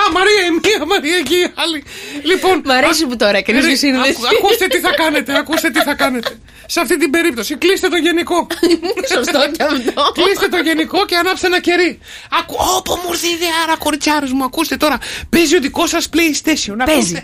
Α, 0.00 0.12
Μαρία 0.12 0.42
η 0.46 0.50
μία, 0.50 0.86
Μαρία 0.86 1.20
και 1.20 1.34
η 1.34 1.52
άλλη. 1.54 1.84
Λοιπόν, 2.24 2.62
Μ' 2.64 2.70
αρέσει 2.70 3.06
που 3.06 3.16
τώρα 3.16 3.36
έκανες 3.38 3.64
ρε, 3.64 3.70
τη 3.70 3.76
σύνδεσης. 3.76 4.16
ακού- 4.16 4.26
Ακούστε 4.44 4.66
τι 4.66 4.78
θα 4.80 4.92
κάνετε, 4.92 5.36
ακούστε 5.36 5.70
τι 5.70 5.80
θα 5.80 5.94
κάνετε. 5.94 6.38
Σε 6.66 6.80
αυτή 6.80 6.98
την 6.98 7.10
περίπτωση, 7.10 7.54
κλείστε 7.56 7.88
το 7.88 7.96
γενικό. 7.96 8.46
Σωστό 9.14 9.40
και 9.56 9.62
αυτό. 9.62 10.12
Κλείστε 10.12 10.48
το 10.48 10.56
γενικό 10.56 11.04
και 11.04 11.16
ανάψτε 11.16 11.46
ένα 11.46 11.60
κερί. 11.60 11.98
Ακού, 12.40 12.54
όπου 12.76 12.92
μου 13.04 13.08
ήρθε 13.12 13.26
η 13.26 13.30
ιδέα, 13.30 13.76
κοριτσάρε 13.78 14.26
μου, 14.32 14.44
ακούστε 14.44 14.76
τώρα. 14.76 14.98
Παίζει 15.30 15.56
ο 15.56 15.60
δικός 15.60 15.88
σας 15.90 16.08
PlayStation. 16.14 16.76
Παίζει. 16.84 17.22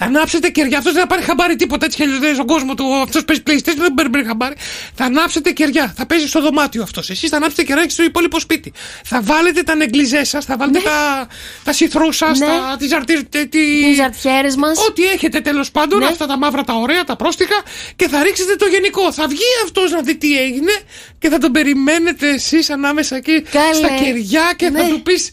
Ακούστε. 0.00 0.04
Θα 0.04 0.04
ανάψετε 0.04 0.48
κεριά. 0.48 0.78
Αυτός 0.78 0.92
δεν 0.92 1.00
θα 1.02 1.06
πάρει 1.08 1.22
χαμπάρι 1.22 1.56
τίποτα. 1.56 1.84
Έτσι 1.84 1.96
κι 1.96 2.02
αλλιώς 2.02 2.18
δεν 2.18 2.26
είναι 2.26 2.36
στον 2.36 2.46
κόσμος 2.46 2.74
του. 2.74 2.94
Αυτός 2.94 3.24
παίζει 3.24 3.42
PlayStation, 3.46 3.76
δεν 3.78 3.94
παίρνει 3.94 4.24
χαμπάρι. 4.24 4.54
Θα 4.94 5.04
ανάψετε 5.04 5.50
κεριά. 5.50 5.92
Θα 5.96 6.06
παίζει 6.06 6.26
στο 6.26 6.40
δωμάτιο 6.40 6.82
αυτός. 6.82 7.10
Εσείς 7.10 7.28
θα 7.30 7.36
ανάψετε 7.36 7.62
κεριά 7.62 7.88
στο 7.88 8.02
υπόλοιπο 8.02 8.40
σπίτι. 8.40 8.72
Θα 9.04 9.20
βάλετε 9.22 9.62
τα 9.62 9.74
νεγκλιζές 9.74 10.28
σας, 10.28 10.44
θα 10.44 10.56
βάλετε 10.56 10.80
τα, 10.80 11.26
τα 11.64 11.72
σιθρού 11.72 12.12
σας, 12.12 12.38
Ναι. 12.38 12.46
τα, 12.46 12.76
τις 12.78 12.88
ζαρτί- 12.88 13.28
τε- 13.28 13.48
τι- 13.48 13.82
Τις 13.84 13.96
ζαρτιέρες 13.96 14.56
μας. 14.56 14.78
Ό,τι 14.88 15.04
έχετε 15.04 15.40
τέλος 15.40 15.70
πάντων, 15.70 15.98
Ναι. 15.98 16.06
αυτά 16.06 16.26
τα 16.26 16.38
μαύρα, 16.38 16.64
τα 16.64 16.74
ωραία, 16.74 17.04
τα 17.04 17.16
πρόστιχα 17.16 17.62
και 17.96 18.08
θα 18.08 18.22
ρίξετε 18.22 18.56
το 18.56 18.66
γενικό. 18.66 19.12
Θα 19.12 19.26
βγει 19.28 19.48
αυτός 19.64 19.90
να 19.90 20.00
δει 20.02 20.16
τι 20.16 20.38
έγινε 20.38 20.72
και 21.18 21.28
θα 21.28 21.38
τον 21.38 21.52
περιμένετε 21.52 22.28
εσείς 22.30 22.70
ανάμεσα 22.70 23.16
εκεί 23.16 23.42
Καλέ. 23.42 23.74
στα 23.74 23.88
κεριά 23.88 24.52
και 24.56 24.64
θα 24.70 24.82
Ναι. 24.82 24.88
του 24.88 25.02
πεις. 25.02 25.30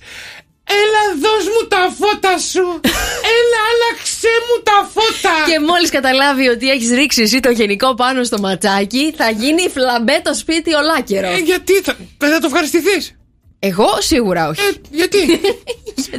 Έλα, 0.69 1.01
δώσ' 1.23 1.45
μου 1.45 1.67
τα 1.67 1.93
φώτα 1.99 2.37
σου! 2.37 2.65
Έλα, 3.37 3.59
άλλαξε 3.71 4.33
μου 4.47 4.63
τα 4.63 4.89
φώτα! 4.93 5.35
Και 5.51 5.59
μόλις 5.59 5.89
καταλάβει 5.89 6.47
ότι 6.47 6.69
έχεις 6.69 6.89
ρίξει 6.89 7.21
εσύ 7.21 7.39
το 7.39 7.49
γενικό 7.49 7.95
πάνω 7.95 8.23
στο 8.23 8.39
ματσάκι, 8.39 9.13
θα 9.17 9.29
γίνει 9.29 9.69
φλαμπέ 9.69 10.21
το 10.23 10.33
σπίτι 10.33 10.73
ολάκερο. 10.73 11.27
Ε, 11.27 11.37
γιατί 11.37 11.73
θα, 11.73 11.95
δεν 12.17 12.31
θα 12.31 12.39
το 12.39 12.45
ευχαριστηθείς; 12.47 13.16
Εγώ 13.59 13.97
σίγουρα 13.99 14.47
όχι. 14.47 14.61
Ε, 14.61 14.71
γιατί; 14.91 15.17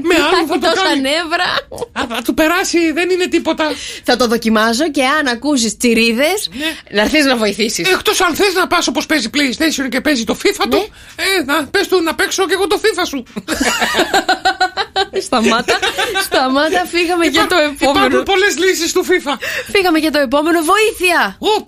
Με 0.09 0.15
Θα 0.15 0.25
άλλον 0.25 0.39
έχει 0.39 0.47
θα 0.49 0.59
το 0.59 0.67
τόσα 0.71 0.83
κάνει. 0.83 1.01
νεύρα. 1.01 1.49
Α, 1.93 2.07
θα 2.17 2.23
του 2.25 2.35
περάσει, 2.35 2.93
δεν 2.93 3.11
είναι 3.11 3.27
τίποτα. 3.27 3.71
Θα 4.05 4.17
το 4.17 4.27
δοκιμάζω 4.27 4.91
και 4.91 5.05
αν 5.05 5.27
ακούσεις 5.27 5.77
τσιρίδες, 5.77 6.51
να 6.91 7.01
έρθεις 7.01 7.25
να 7.25 7.37
βοηθήσεις. 7.37 7.89
Εκτός 7.89 8.21
αν 8.21 8.35
θες 8.35 8.55
να 8.55 8.67
πας 8.67 8.87
όπως 8.87 9.07
παίζει 9.07 9.31
PlayStation 9.35 9.89
και 9.89 10.01
παίζει 10.01 10.25
το 10.25 10.37
FIFA 10.43 10.65
του, 10.71 10.89
ε, 11.17 11.45
να 11.45 11.67
πες 11.67 11.89
του 11.89 12.03
να 12.03 12.15
παίξω 12.15 12.47
και 12.47 12.53
εγώ 12.55 12.67
το 12.67 12.81
FIFA 12.83 13.03
σου. 13.09 13.23
Σταμάτα, 15.21 15.79
σταμάτα, 16.23 16.85
φύγαμε 16.87 17.27
για 17.27 17.47
το 17.47 17.57
επόμενο. 17.57 18.07
Υπάρχουν 18.07 18.23
πολλές 18.23 18.57
λύσεις 18.59 18.93
του 18.93 19.05
FIFA. 19.05 19.33
Φύγαμε 19.73 19.99
για 19.99 20.11
το 20.11 20.19
επόμενο. 20.19 20.59
Βοήθεια! 20.63 21.37
Οπ. 21.39 21.67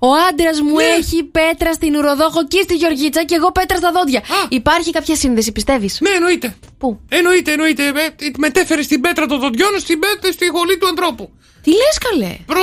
Ο 0.00 0.08
άντρας 0.28 0.60
μου 0.60 0.74
Ναι. 0.74 0.82
έχει 0.84 1.24
πέτρα 1.24 1.72
στην 1.72 1.96
ουροδόχο 1.96 2.46
και 2.46 2.60
στη 2.62 2.74
Γεωργίτσα 2.74 3.24
και 3.24 3.34
εγώ 3.34 3.52
πέτρα 3.52 3.76
στα 3.76 3.90
δόντια. 3.92 4.22
Υπάρχει 4.48 4.90
κάποια 4.90 5.16
σύνδεση, 5.16 5.52
πιστεύεις; 5.52 6.00
Ναι, 6.00 6.10
εννοείται. 6.10 6.56
Πού; 6.78 7.00
Εννοείται, 7.08 7.52
εννοείται. 7.52 7.86
Ε, 7.86 7.92
μετέφερε 8.38 8.82
την 8.82 9.00
πέτρα 9.00 9.26
των 9.26 9.38
δοντιών 9.40 9.78
στην 9.78 9.98
πέτρα 9.98 10.32
στη 10.32 10.46
γολή 10.46 10.78
του 10.78 10.86
ανθρώπου. 10.88 11.30
Τι 11.62 11.70
λες, 11.70 11.98
καλέ; 12.10 12.36
Προ... 12.46 12.60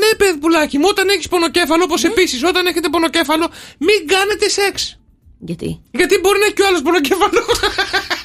Ναι, 0.00 0.16
παιδπουλάκι 0.16 0.78
μου, 0.78 0.84
όταν 0.88 1.08
έχεις 1.08 1.28
πονοκέφαλο, 1.28 1.82
όπως 1.84 2.02
Ναι. 2.02 2.08
επίσης 2.08 2.42
όταν 2.44 2.66
έχετε 2.66 2.88
πονοκέφαλο, 2.88 3.46
μην 3.78 4.06
κάνετε 4.06 4.48
σεξ. 4.48 4.98
Γιατί; 5.38 5.80
Γιατί 5.90 6.18
μπορεί 6.18 6.38
να 6.38 6.44
έχει 6.44 6.54
κι 6.54 6.62
ο 6.62 6.66
άλλος 6.66 6.82
πονοκέφαλο. 6.82 7.42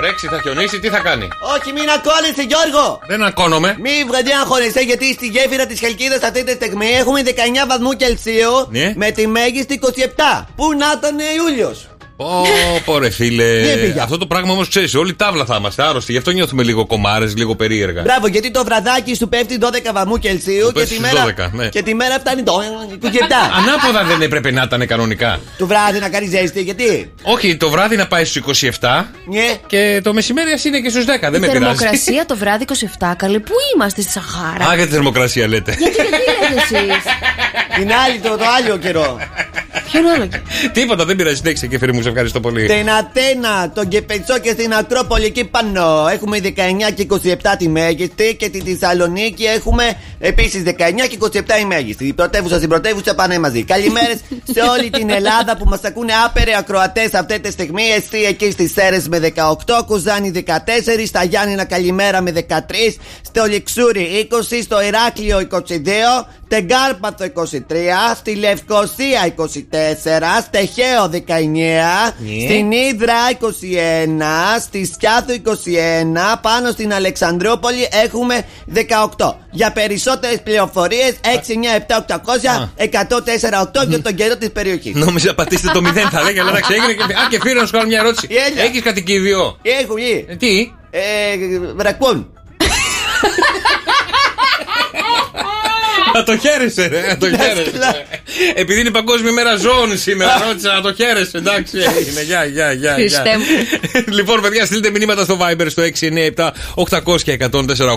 Θα 0.00 0.06
βρέξει, 0.06 0.26
θα 0.26 0.40
χιονίσει, 0.42 0.78
τι 0.80 0.88
θα 0.88 0.98
κάνει; 0.98 1.28
Όχι, 1.56 1.72
μην 1.72 1.88
ακόλεσαι, 1.90 2.42
Γιώργο! 2.42 3.00
Δεν 3.06 3.22
ακώνομαι. 3.22 3.76
Μην 3.80 4.06
βραδιά 4.06 4.40
αγχώνεσαι 4.40 4.80
γιατί 4.80 5.12
στη 5.12 5.26
γέφυρα 5.26 5.66
της 5.66 5.80
Χαλκίδα 5.80 6.14
αυτή 6.14 6.44
τη 6.44 6.52
στιγμή 6.52 6.86
έχουμε 6.86 7.22
19 7.26 7.30
βαθμού 7.68 7.92
Κελσίου 7.92 8.66
Ναι. 8.70 8.92
με 8.96 9.10
τη 9.10 9.26
μέγιστη 9.26 9.80
27. 9.82 10.46
Πού 10.56 10.72
να 10.78 10.86
ήταν 10.98 11.16
Ιούλιος; 11.36 11.88
Πω, 12.20 12.46
πω 12.84 12.98
ρε 12.98 13.10
φίλε. 13.10 13.60
Δεν 13.74 13.80
πήγα. 13.80 14.02
Αυτό 14.02 14.18
το 14.18 14.26
πράγμα 14.26 14.52
όμως 14.52 14.68
ξέρεις, 14.68 14.94
όλοι 14.94 15.14
τάβλα 15.14 15.44
θα 15.44 15.56
είμαστε 15.58 15.82
άρρωστοι. 15.82 16.12
Γι' 16.12 16.18
αυτό 16.18 16.30
νιώθουμε 16.30 16.62
λίγο 16.62 16.86
κομμάρες, 16.86 17.36
λίγο 17.36 17.54
περίεργα. 17.56 18.02
Μπράβο, 18.02 18.26
γιατί 18.26 18.50
το 18.50 18.64
βραδάκι 18.64 19.14
σου 19.14 19.28
πέφτει 19.28 19.58
12 19.60 19.66
βαθμού 19.92 20.16
Κελσίου 20.18 20.64
Μου 20.64 20.72
και 20.72 20.80
πέφτει 20.80 20.88
τη, 20.88 21.04
στους 21.04 21.12
μέρα, 21.12 21.48
12, 21.48 21.52
ναι. 21.52 21.68
και 21.68 21.82
τη 21.82 21.94
μέρα 21.94 22.18
φτάνει 22.18 22.42
το 22.42 22.52
27. 23.02 23.06
Ανάποδα 23.58 24.04
δεν 24.04 24.22
έπρεπε 24.22 24.50
να 24.50 24.62
ήταν 24.62 24.86
κανονικά. 24.86 25.40
του 25.58 25.66
βράδυ 25.66 25.98
να 25.98 26.08
κάνει 26.08 26.26
ζέστη, 26.26 26.62
γιατί; 26.62 27.12
Όχι, 27.22 27.56
το 27.56 27.70
βράδυ 27.70 27.96
να 27.96 28.06
πάει 28.06 28.24
στους 28.24 28.60
27 28.80 29.04
Ναι. 29.26 29.54
και 29.66 30.00
το 30.04 30.12
μεσημέρι 30.12 30.50
ας 30.52 30.64
είναι 30.64 30.80
και 30.80 30.88
στους 30.88 31.04
10. 31.04 31.06
Δεν 31.20 31.34
Η 31.34 31.38
με 31.38 31.38
πειράζει. 31.38 31.58
θερμοκρασία 31.58 32.26
το 32.26 32.36
βράδυ 32.36 32.64
27, 33.00 33.12
καλέ. 33.16 33.38
Πού 33.38 33.52
είμαστε 33.74 34.02
στη 34.02 34.10
Σαχάρα; 34.10 34.68
Α, 34.68 34.74
για 34.74 34.86
τη 34.86 34.92
θερμοκρασία 34.92 35.48
λέτε. 35.48 35.74
Γιατί 35.78 35.94
γιατί 35.94 36.10
λέτε 36.10 36.76
εσείς; 36.76 37.02
Την 37.76 37.92
άλλη, 37.92 38.18
το, 38.18 38.28
το 38.36 38.44
άλλο 38.58 38.76
καιρό. 38.76 39.18
Ποιον 39.90 40.06
άλλο 40.06 40.26
και. 40.26 40.40
Τίποτα, 40.72 41.04
δεν 41.04 41.16
πειράζει. 41.16 41.36
Συνέχισε 41.36 41.66
και 41.66 41.78
φίλοι 41.78 41.92
μου, 41.92 42.02
σε 42.02 42.09
ευχαριστώ 42.10 42.40
πολύ. 42.40 42.68
Στην 42.68 42.88
Αθήνα, 42.90 43.70
τον 43.74 43.88
Κεπετσό 43.88 44.38
και 44.38 44.50
στην 44.50 44.74
Ακρόπολη 44.74 45.24
εκεί 45.24 45.44
πάνω 45.44 46.08
έχουμε 46.12 46.38
19 46.42 46.50
και 46.94 47.06
27 47.10 47.36
τη 47.58 47.68
μέγιστη 47.68 48.36
και 48.38 48.48
τη 48.48 48.60
Θεσσαλονίκη 48.60 49.44
έχουμε 49.44 49.84
επίσης 50.18 50.62
19 50.66 50.72
και 51.08 51.18
27 51.20 51.60
η 51.60 51.64
μέγιστη. 51.64 52.04
Η 52.06 52.12
πρωτεύουσα 52.12 52.56
στην 52.56 52.68
πρωτεύουσα 52.68 53.14
πάνε 53.14 53.38
μαζί. 53.38 53.64
Καλημέρες 53.64 54.18
σε 54.52 54.60
όλη 54.78 54.90
την 54.90 55.10
Ελλάδα 55.10 55.56
που 55.56 55.64
μας 55.64 55.80
ακούνε 55.84 56.12
άπεροι 56.26 56.54
ακροατές 56.58 57.14
αυτή 57.14 57.40
τη 57.40 57.50
στιγμή. 57.50 57.82
Εσύ 57.82 58.18
εκεί 58.28 58.50
στις 58.50 58.72
Σέρες 58.72 59.08
με 59.08 59.18
18, 59.18 59.84
Κουζάνη 59.86 60.32
14, 60.46 61.06
στα 61.06 61.24
Γιάννηνα 61.24 61.64
καλημέρα 61.64 62.20
με 62.20 62.30
13, 62.30 62.96
στο 63.22 63.44
Λεξούρι 63.50 64.28
20, 64.30 64.36
στο 64.62 64.82
Ηράκλειο 64.82 65.48
22, 65.50 66.26
Τεγκάρπαθο 66.48 67.24
23, 67.34 67.50
στη 68.16 68.34
Λευκοσία 68.34 69.34
24, 69.36 69.44
Στεχαίο 70.42 71.10
19, 71.12 71.99
στην 72.44 72.72
Ήδρα 72.72 73.14
21, 73.40 74.60
στη 74.60 74.84
Σκιάθο 74.84 75.34
21, 75.44 76.38
πάνω 76.42 76.70
στην 76.70 76.92
Αλεξανδρούπολη 76.92 77.88
έχουμε 78.04 78.44
18. 79.16 79.32
Για 79.50 79.72
περισσότερες 79.72 80.42
πληροφορίες 80.42 81.14
697 81.22 81.28
800 82.06 82.68
1048 83.82 83.88
για 83.88 84.02
τον 84.02 84.14
καιρό 84.14 84.36
της 84.36 84.50
περιοχής. 84.52 84.94
Νόμιζα 84.94 85.34
πατήστε 85.34 85.70
το 85.72 85.80
0 85.84 86.08
θα 86.10 86.22
λέγα, 86.22 86.40
αλλά 86.42 86.50
εντάξει, 86.50 86.72
έγινε 86.74 86.92
και. 86.92 87.02
Α, 87.02 87.26
και 87.30 87.38
φίλος 87.42 87.60
να 87.60 87.66
σου 87.66 87.72
κάνω 87.72 87.86
μια 87.86 87.98
ερώτηση. 87.98 88.28
Έλα. 88.30 88.62
Έχεις 88.62 88.82
κατοικίδιο; 88.82 89.58
Έχουμε. 89.62 90.00
Ε, 90.26 90.36
Τι; 90.36 90.72
Ε, 90.90 91.00
ρακούν. 91.76 92.26
Να 96.14 96.22
το 96.22 96.36
χαίρεσαι, 96.38 96.86
ρε. 96.86 97.06
Να 97.08 97.16
το 97.16 97.26
χαίρεσαι. 97.26 98.04
Επειδή 98.54 98.80
είναι 98.80 98.90
Παγκόσμια 98.90 99.30
ημέρα 99.30 99.56
ζώων 99.56 99.98
σήμερα, 99.98 100.42
ρώτησα 100.46 100.72
να 100.74 100.80
το 100.80 100.94
χαίρεσαι. 100.94 101.38
Εντάξει, 101.38 101.78
έγινε. 101.98 102.22
Γεια, 102.22 102.44
γεια, 102.44 102.72
γεια. 102.72 102.92
Χριστέ 102.92 103.30
μου. 103.38 103.44
Λοιπόν, 104.14 104.40
παιδιά, 104.40 104.64
στείλτε 104.66 104.90
μηνύματα 104.90 105.22
στο 105.24 105.38
Viber 105.40 105.66
στο 105.68 105.82
697 105.82 106.50
800 107.14 107.20
και 107.22 107.38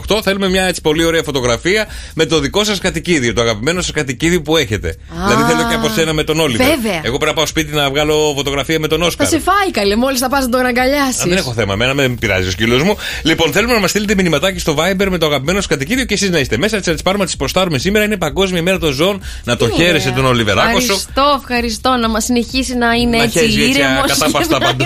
148. 0.08 0.22
Θέλουμε 0.24 0.50
μια 0.50 0.64
έτσι 0.64 0.82
πολύ 0.82 1.04
ωραία 1.04 1.24
φωτογραφία 1.24 1.88
με 2.14 2.26
το 2.26 2.40
δικό 2.40 2.64
σας 2.64 2.80
κατοικίδιο, 2.80 3.34
το 3.34 3.42
αγαπημένο 3.42 3.82
σας 3.82 3.92
κατοικίδιο 3.92 4.42
που 4.42 4.58
έχετε. 4.58 4.96
Δηλαδή 5.28 5.44
θέλω 5.52 5.68
και 5.70 5.76
από 5.76 5.90
σένα 5.90 6.14
με 6.14 6.24
τον 6.24 6.40
Όλιβερ. 6.40 6.68
Βέβαια. 6.68 7.02
Εγώ 7.04 7.18
πρέπει 7.18 7.26
να 7.26 7.34
πάω 7.34 7.46
σπίτι 7.46 7.74
να 7.74 7.90
βγάλω 7.90 8.34
φωτογραφία 8.36 8.80
με 8.80 8.88
τον 8.88 9.00
Θα 9.00 9.06
Όσκαρ. 9.06 9.28
σε 9.28 9.40
φάει 9.40 9.72
καλέ, 9.72 9.96
μόλις 9.96 10.20
θα 10.20 10.30
πας 10.30 10.44
να 10.44 10.50
τον 10.50 10.66
αγκαλιάσεις. 10.66 11.22
Α, 11.22 11.26
δεν 11.28 11.38
έχω 11.38 11.54
θέμα. 11.54 11.74
Εμένα 11.74 11.94
με 11.94 12.10
πειράζει 12.10 12.48
ο 12.48 12.52
σκύλος 12.52 12.82
μου. 12.82 12.98
Λοιπόν, 13.24 13.52
θέλουμε 13.52 13.74
να 13.74 13.80
μας 13.80 13.90
στείλετε 13.90 14.16
μηνυματάκι 14.16 14.60
στο 14.60 14.76
Viber 14.80 15.08
με 15.10 15.18
το 15.18 15.26
αγαπημένο 15.26 15.58
σας 15.58 15.68
κατοικίδιο 15.68 16.06
και 16.06 16.14
εσείς 16.14 16.30
να 16.30 16.40
είστε 16.40 16.58
μέσα. 16.58 16.78
Έτσι 16.78 16.90
να 16.90 16.96
τι 16.96 17.02
πάρουμε, 17.04 17.24
να 17.24 17.30
τις 17.30 17.38
προστάρουμε 17.38 17.78
σήμερα. 17.78 18.03
Είναι 18.04 18.18
Παγκόσμια 18.18 18.60
ημέρα 18.60 18.78
των 18.80 18.94
ζώων. 18.94 19.22
Να 19.44 19.58
το 19.58 19.70
χαίρεσαι 19.70 20.12
τον 20.12 20.26
Ολιβεράκο 20.26 20.80
σου. 20.80 20.92
Ευχαριστώ, 20.92 21.38
ευχαριστώ 21.40 21.90
να 22.02 22.10
μας 22.10 22.24
συνεχίσει 22.24 22.76
να 22.76 22.92
είναι 22.94 23.18
Να 23.18 23.24
έτσι 23.24 23.40
χέζει 23.40 23.64
έτσι 23.64 23.80
ήρεμος. 23.80 24.04
ακατάπαστα 24.04 24.58
παντού. 24.58 24.86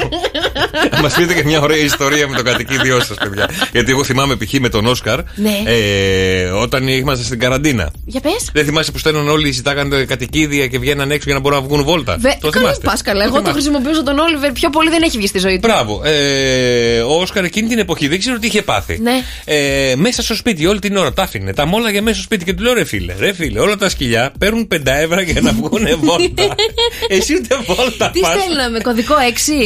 Μας 1.02 1.14
πείτε 1.14 1.34
και 1.34 1.44
μια 1.44 1.62
ωραία 1.62 1.78
ιστορία 1.78 2.28
με 2.28 2.36
το 2.38 2.44
κατοικίδιό 2.44 3.00
σας, 3.00 3.18
παιδιά. 3.18 3.50
Γιατί 3.72 3.92
εγώ 3.92 4.04
θυμάμαι 4.04 4.36
π.χ. 4.36 4.54
με 4.60 4.70
τον 4.70 4.86
Όσκαρ 4.86 5.20
Ναι. 5.36 5.62
ε, 5.66 6.46
όταν 6.50 6.88
ήμασταν 6.88 7.26
στην 7.26 7.40
καραντίνα. 7.40 7.90
Για 8.06 8.20
πες. 8.22 8.50
Δεν 8.54 8.66
θυμάσαι 8.66 8.92
που 8.92 8.98
στέλνουν 8.98 9.30
όλοι, 9.30 9.52
ζητάγανε 9.52 10.04
κατοικίδια 10.06 10.68
και 10.68 10.80
βγαίναν 10.80 11.12
έξω 11.12 11.24
για 11.26 11.34
να 11.34 11.40
μπορούν 11.40 11.58
να 11.60 11.64
βγουν 11.66 11.84
βόλτα. 11.84 12.18
Το 12.42 12.52
θυμάστε. 12.52 12.88
Πας 12.88 13.02
καλά. 13.02 13.24
Εγώ 13.24 13.32
το 13.34 13.38
θυμάστε. 13.40 13.60
χρησιμοποιούσα 13.62 14.04
τον 14.04 14.20
Όλιβερ 14.20 14.52
πιο 14.52 14.70
πολύ 14.70 14.90
δεν 14.90 15.02
έχει 15.02 15.18
βγει 15.18 15.28
στη 15.28 15.40
ζωή 15.40 15.54
του. 15.60 15.68
Μπράβο. 15.68 16.02
Ε, 16.04 17.00
ο 17.00 17.22
Όσκαρ 17.22 17.44
εκείνη 17.44 17.68
την 17.68 17.80
εποχή 17.80 18.08
δεν 18.08 18.20
ξέρω 18.20 18.40
τι 18.40 18.48
είχε 18.48 18.62
πάθει. 18.62 19.00
Ναι. 19.02 19.22
Ε, 19.46 19.94
μέσα 19.96 20.22
στο 20.22 20.36
σπίτι 20.36 20.66
όλη 20.66 20.80
την 20.80 20.98
ώρα 20.98 21.14
τα 21.14 21.24
άφηνε. 21.24 21.54
Τα 21.54 21.66
μόλαγε 21.66 22.02
μέσα 22.02 22.16
στο 22.16 22.24
σπίτι 22.24 22.46
και 22.46 22.54
του 22.54 22.64
λέω 22.64 22.74
ρε 22.74 22.84
φίλε, 22.86 23.07
ρε 23.20 23.34
φίλε, 23.34 23.60
όλα 23.60 23.76
τα 23.78 23.90
σκυλιά 23.90 24.32
παίρνουν 24.40 24.68
5 24.76 24.78
ευρώ 24.86 25.22
για 25.22 25.42
να 25.42 25.52
βγουν 25.52 25.88
βόλτα. 26.00 26.56
Εσύ 27.18 27.34
ούτε 27.34 27.56
βόλτα 27.66 28.10
Τι 28.12 28.20
πας. 28.20 28.34
στέλναμε, 28.42 28.80
κωδικό 28.80 29.14
6 29.16 29.18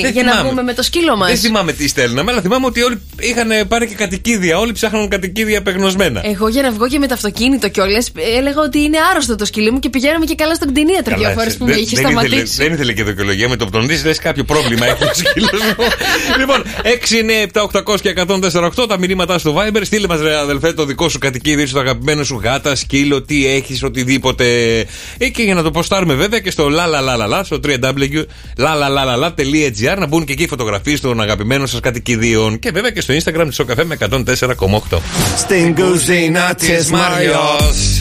Δεν 0.01 0.11
για 0.11 0.23
να 0.23 0.30
θυμάμαι. 0.31 0.47
βγούμε 0.47 0.63
με 0.63 0.73
το 0.73 0.84
σκύλο 0.84 1.15
μας; 1.18 1.30
Δεν 1.30 1.38
θυμάμαι 1.39 1.73
τι 1.73 1.88
στέλναμε, 1.88 2.31
αλλά 2.31 2.41
θυμάμαι 2.41 2.65
ότι 2.65 2.81
όλοι 2.81 3.01
είχαν 3.19 3.49
πάρει 3.68 3.88
και 3.88 3.95
κατοικίδια. 3.95 4.57
Όλοι 4.57 4.72
ψάχναν 4.72 5.07
κατοικίδια 5.07 5.57
απεγνωσμένα. 5.59 6.22
Εγώ 6.26 6.47
για 6.47 6.61
να 6.61 6.72
βγω 6.72 6.88
και 6.88 6.99
με 6.99 7.07
το 7.07 7.13
αυτοκίνητο 7.13 7.69
κιόλας 7.69 8.11
έλεγα 8.38 8.61
ότι 8.61 8.80
είναι 8.80 8.97
άρρωστο 9.11 9.35
το 9.35 9.45
σκυλί 9.45 9.72
μου 9.72 9.80
και 9.80 9.89
πηγαίναμε 9.89 10.26
και 10.26 10.35
καλά 10.35 10.55
στον 10.55 10.68
κτηνίατρο 10.73 11.15
δύο 11.15 11.23
Καλά, 11.23 11.35
φορέ 11.35 11.49
σε- 11.49 11.57
που 11.57 11.65
με 11.65 11.72
δεν- 11.72 11.81
είχε 11.81 11.95
δεν 11.95 12.05
ήθελε- 12.05 12.26
σταματήσει. 12.27 12.55
Δεν 12.63 12.73
ήθελε 12.73 12.93
και 12.93 13.03
δικαιολογία 13.03 13.49
με 13.49 13.55
το 13.55 13.65
που 13.65 13.72
τον 13.72 13.88
δεις, 13.88 14.05
λες 14.05 14.19
κάποιο 14.19 14.43
πρόβλημα 14.43 14.85
έχει 14.85 15.03
ο 15.03 15.13
σκύλος 15.13 15.51
μου. 15.77 15.85
λοιπόν, 16.39 16.63
6, 16.84 17.18
9, 17.18 17.41
7, 17.53 17.61
800 17.93 18.01
και 18.01 18.13
148 18.15 18.88
τα 18.88 18.97
μηνύματά 18.97 19.38
στο 19.39 19.55
Viber. 19.57 19.81
Στείλε 19.84 20.07
μας, 20.07 20.22
ρε 20.22 20.35
αδελφέ, 20.38 20.73
το 20.73 20.85
δικό 20.85 21.09
σου 21.09 21.19
κατοικίδιο, 21.19 21.68
το 21.72 21.80
αγαπημένο 21.80 22.23
σου 22.23 22.39
γάτα, 22.43 22.76
σκύλο, 22.76 23.22
τι 23.32 23.48
έχεις, 23.48 23.84
οτιδήποτε. 23.84 24.45
Ε, 25.18 25.30
και 25.30 25.44
για 25.44 25.53
να 25.53 25.60
να 25.62 25.68
το 25.68 25.72
ποστάρουμε 25.80 26.14
βέβαια 26.14 26.40
και 26.40 26.52
στο 26.52 26.70
λαλαλαλαλα, 26.70 27.44
στο 27.44 27.60
www.lalala.gr 27.64 29.98
να 29.98 30.08
μπουν 30.08 30.26
και 30.26 30.34
εκεί 30.34 30.44
οι 30.44 30.48
φωτογραφίες 30.48 31.02
των 31.02 31.22
αγαπημένων 31.22 31.68
σας 31.68 31.80
κατοικιδίων. 31.80 32.60
Και 32.60 32.72
βέβαια 32.72 32.90
και 32.91 33.02
στο 33.02 33.14
Instagram 33.14 33.44
της 33.45 33.56
Σοκαφέ 33.56 33.84
με 33.84 33.98
104,8. 33.99 34.18
Στην 35.38 35.76
κουζίνα 35.76 36.56
της 36.56 36.91
Μαριό. 36.91 37.40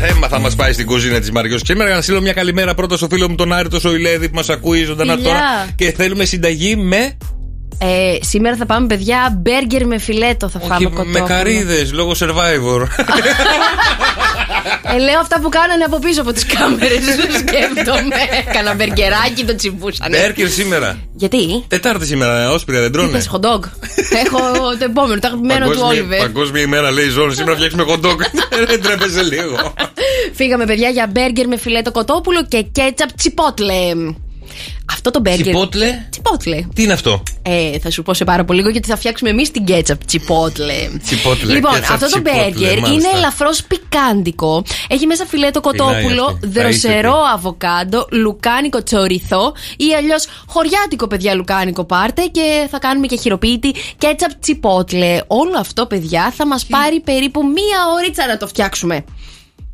Έμα 0.03 0.29
θα 0.29 0.39
μας 0.39 0.55
πάει 0.55 0.73
στην 0.73 0.87
κουζίνα 0.87 1.21
της 1.21 1.31
Μαριό. 1.31 1.59
Σήμερα 1.65 1.95
να 1.95 2.01
στείλω 2.01 2.21
μια 2.21 2.33
καλημέρα 2.33 2.75
πρώτα 2.75 2.97
στο 2.97 3.07
φίλο 3.11 3.29
μου 3.29 3.35
τον 3.35 3.53
Άρη 3.53 3.69
το 3.69 3.81
Σοηλέδη 3.81 4.29
που 4.29 4.35
μας 4.35 4.49
ακούει 4.49 4.85
ζωντανά 4.85 5.13
Φιλιά. 5.15 5.29
τώρα. 5.29 5.69
Και 5.77 5.93
θέλουμε 5.93 6.25
συνταγή 6.25 6.77
με, 6.77 7.17
Ε, 7.79 8.17
σήμερα 8.21 8.57
θα 8.57 8.67
πάμε, 8.67 8.87
παιδιά, 8.87 9.39
μπέργκερ 9.41 9.87
με 9.87 9.99
φιλέτο 9.99 10.49
θα 10.49 10.61
φάμε 10.61 10.75
όχι, 10.75 10.85
κοτόπουλο. 10.85 11.13
με 11.13 11.21
καρίδε 11.21 11.89
λόγω 11.93 12.13
survivor. 12.19 12.81
Ε, 14.95 14.99
λέω 14.99 15.21
αυτά 15.21 15.41
που 15.41 15.49
κάνανε 15.49 15.85
από 15.85 15.99
πίσω 15.99 16.21
από 16.21 16.33
τις 16.33 16.47
κάμερες. 16.47 16.99
Σκέφτομαι. 17.39 18.17
Κάνα 18.53 18.75
μπεργκεράκι 18.75 19.45
το 19.45 19.55
τσιμπούσανε. 19.55 20.19
Μπέρκερ 20.19 20.49
σήμερα. 20.49 20.99
Γιατί; 21.15 21.65
Τετάρτη 21.69 22.07
σήμερα, 22.07 22.51
όσπρια 22.51 22.81
δεν 22.81 22.93
τρώνε. 22.93 23.09
Είπες 23.09 23.31
hot 23.33 23.41
dog; 23.41 23.61
Έχω 24.25 24.39
το 24.79 24.85
επόμενο, 24.85 25.21
το 25.21 25.27
αγαπημένο 25.27 25.65
του 25.65 25.71
Παγκόσμια- 25.71 25.87
Όλιβερ. 25.89 26.21
Παγκόσμια 26.21 26.63
ημέρα 26.63 26.91
λέει 26.91 27.07
η 27.07 27.09
ζώνη. 27.11 27.35
Σήμερα 27.35 27.57
φτιάξουμε 27.57 27.85
κοντόκ. 27.85 28.21
Δεν 28.69 28.83
τρέπεζε 28.83 29.23
λίγο. 29.23 29.75
Φύγαμε, 30.35 30.65
παιδιά, 30.65 30.89
για 30.89 31.07
μπέργκερ 31.13 31.47
με 31.49 31.57
φιλέτο 31.57 31.91
κοτόπουλο 31.91 32.45
και 32.49 32.63
κέτσαπ 32.63 33.13
τσιπότλε. 33.17 33.75
Αυτό 34.93 35.11
το 35.11 35.21
μπέργκερ. 35.21 35.45
Τσιπότλε; 35.45 36.07
Τσιπότλε. 36.11 36.67
Τι 36.75 36.83
είναι 36.83 36.93
αυτό; 36.93 37.23
Ε, 37.43 37.79
θα 37.79 37.91
σου 37.91 38.03
πω 38.03 38.15
σε 38.15 38.25
πάρα 38.25 38.45
πολύ 38.45 38.59
λίγο 38.59 38.73
γιατί 38.73 38.89
θα 38.89 38.97
φτιάξουμε 38.97 39.31
εμείς 39.31 39.51
την 39.51 39.65
κέτσαπ 39.65 40.05
τσιπότλε. 40.05 40.89
Τσιπότλε, 41.05 41.53
Λοιπόν, 41.53 41.73
κέτσαπ 41.75 41.93
αυτό 41.93 42.07
το 42.07 42.13
τσιπότλε, 42.13 42.43
μπέργκερ 42.43 42.81
μάλιστα. 42.81 43.09
είναι 43.09 43.17
ελαφρώς 43.17 43.63
πικάντικο. 43.65 44.63
Έχει 44.89 45.07
μέσα 45.07 45.27
φιλέτο 45.27 45.61
κοτόπουλο, 45.61 46.25
αυτή. 46.25 46.47
δροσερό 46.49 47.15
Θα 47.15 47.33
αβοκάντο, 47.35 48.07
λουκάνικο 48.13 48.83
τσοριθό 48.83 49.53
ή 49.77 49.95
αλλιώς 49.97 50.27
χωριάτικο, 50.47 51.07
παιδιά, 51.07 51.35
λουκάνικο 51.35 51.85
πάρτε 51.85 52.23
και 52.23 52.69
θα 52.71 52.79
κάνουμε 52.79 53.07
και 53.07 53.17
χειροποίητη 53.17 53.75
κέτσαπ 53.99 54.31
τσιπότλε. 54.41 55.19
Όλο 55.27 55.59
αυτό, 55.59 55.87
παιδιά, 55.87 56.33
θα 56.37 56.47
μας 56.47 56.67
πάρει 56.67 57.01
περίπου 57.01 57.43
μία 57.43 57.79
ωρίτσα 57.97 58.27
να 58.27 58.37
το 58.37 58.47
φτιάξουμε. 58.47 59.05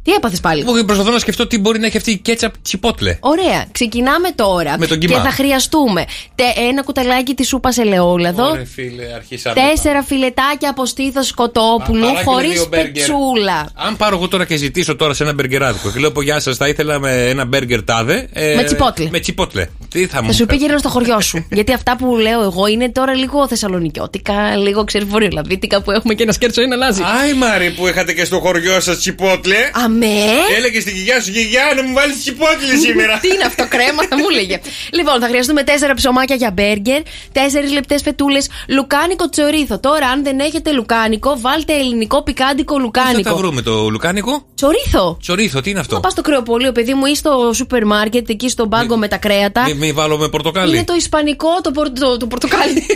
Τι 0.07 0.13
έπαθες 0.13 0.41
πάλι; 0.41 0.61
Εγώ 0.61 0.85
προσπαθώ 0.85 1.11
να 1.11 1.19
σκεφτώ 1.19 1.47
τι 1.47 1.59
μπορεί 1.59 1.79
να 1.79 1.87
έχει 1.87 1.97
αυτή 1.97 2.11
η 2.11 2.17
κέτσαπ 2.19 2.53
τσιπότλε. 2.63 3.17
Ωραία. 3.21 3.65
Ξεκινάμε 3.73 4.31
τώρα. 4.35 4.79
Με 4.79 4.87
τον 4.87 4.99
και 4.99 5.07
κιμά. 5.07 5.21
θα 5.23 5.31
χρειαστούμε 5.31 6.05
τε- 6.35 6.57
ένα 6.71 6.83
κουταλάκι 6.83 7.35
της 7.35 7.49
σούπας 7.49 7.79
ελαιόλαδο. 7.79 8.49
Ωραία, 8.51 8.65
φίλε, 8.75 9.05
αρχίσαμε. 9.15 9.61
Τέσσερα 9.61 10.03
φιλετάκια 10.03 10.71
από 10.71 10.87
στήθος 10.87 11.33
κοτόπουλου 11.35 12.01
Παρά 12.07 12.19
και 12.19 12.25
χωρίς 12.25 12.53
δύο 12.53 12.67
μπέργκερ. 12.71 12.93
πετσούλα. 12.93 13.69
Αν 13.75 13.97
πάρω 13.97 14.17
εγώ 14.17 14.29
τώρα 14.29 14.45
και 14.45 14.57
ζητήσω 14.57 14.97
τώρα 14.97 15.15
σε 15.15 15.23
ένα 15.23 15.33
μπεργκεράδικο 15.33 15.91
και 15.91 15.99
λέω 15.99 16.11
πω 16.13 16.23
γεια 16.23 16.41
σας, 16.41 16.57
θα 16.57 16.69
ήθελα 16.69 16.99
με 16.99 17.29
ένα 17.29 17.45
μπέργκερ 17.45 17.83
τάδε. 17.85 18.29
ε, 18.33 18.55
Με 18.55 18.63
τσιπότλε. 18.65 19.09
Με 19.11 19.19
τσιπότλε. 19.21 19.67
Τι 19.91 20.07
θα 20.07 20.21
μου 20.23 20.27
Θα 20.29 20.33
σου 20.33 20.45
φέρει; 20.47 20.59
πήγαινα 20.59 20.79
στο 20.79 20.89
χωριό 20.89 21.21
σου. 21.21 21.47
Γιατί 21.57 21.73
αυτά 21.73 21.97
που 21.97 22.17
λέω 22.17 22.43
εγώ 22.43 22.67
είναι 22.67 22.89
τώρα 22.89 23.15
λίγο 23.15 23.49
θεσσαλονικιώτικα, 23.49 24.57
λίγο 24.57 24.85
ξέρει 24.85 25.05
βορειολαβίτικα 25.05 25.83
που 25.83 25.91
έχουμε 25.91 26.15
και 26.15 26.23
ένα 26.23 26.33
σκέρτσο 26.33 26.61
ή 26.61 26.65
ένα 26.65 26.77
λάζι. 26.77 27.03
Άι 27.23 27.35
Μάρι 27.35 27.71
που 27.71 27.87
είχατε 27.87 28.13
και 28.13 28.25
στο 28.25 28.39
χωριό 28.41 28.81
σας 28.81 28.99
τσιπότλε. 28.99 29.57
Αμέ! 29.97 30.17
Έλεγε 30.57 30.81
στην 30.81 30.95
γιαγιά 30.95 31.21
σου, 31.23 31.31
γιαγιά 31.31 31.65
να 31.77 31.83
μου 31.83 31.93
βάλεις 31.95 32.17
τσιπότλε 32.21 32.75
σήμερα. 32.85 33.19
Τι 33.19 33.29
είναι 33.29 33.45
αυτό, 33.45 33.65
κρέμα, 33.69 34.03
θα 34.09 34.17
μου 34.17 34.25
έλεγε. 34.31 34.61
λοιπόν, 34.93 35.21
θα 35.21 35.27
χρειαστούμε 35.27 35.63
τέσσερα 35.63 35.95
ψωμάκια 35.95 36.37
για 36.37 36.51
μπέργκερ, 36.51 37.01
τέσσερις 37.33 37.73
λεπτές 37.73 38.03
φετούλες, 38.03 38.39
λουκάνικο 38.69 39.29
τσορίθο. 39.29 39.79
Τώρα, 39.81 40.07
αν 40.07 40.23
δεν 40.25 40.39
έχετε 40.39 40.73
λουκάνικο, 40.73 41.37
βάλτε 41.41 41.73
ελληνικό 41.73 42.23
πικάντικο 42.23 42.75
Πώς 42.75 42.83
θα 42.83 42.85
λουκάνικο. 43.03 43.31
τα 43.31 43.37
βρούμε 43.37 43.63
το 43.63 43.89
λουκάνικο. 43.89 44.47
Τσορίθο. 44.55 45.17
Τσορίθο, 45.23 45.61
τι 45.61 45.71
είναι 45.71 45.81
αυτό; 45.81 45.95
Να 45.95 46.01
πας 46.01 46.13
στο 46.13 46.23
κρεοπωλείο, 46.23 46.73
παιδί 46.73 46.95
μου, 46.95 47.07
ή 47.07 47.15
στο 47.15 47.51
σούπερ 47.55 47.85
μάρκετ, 47.87 48.29
εκεί 48.29 48.49
στον 48.49 48.69
πάγκο 48.69 48.97
με 48.97 49.09
τα 49.09 49.17
κρέατα. 49.17 49.63
Μην 49.63 49.77
μη 49.77 49.93
βάλω 49.93 50.17
με 50.19 50.29
πορτοκάλι. 50.29 50.75
Είναι 50.77 50.85
το 50.85 50.95
ισπανικό, 50.95 51.49
το, 51.63 51.71
πορ- 51.71 51.99
το, 51.99 52.17
το 52.17 52.27
πορτοκάλι. 52.27 52.87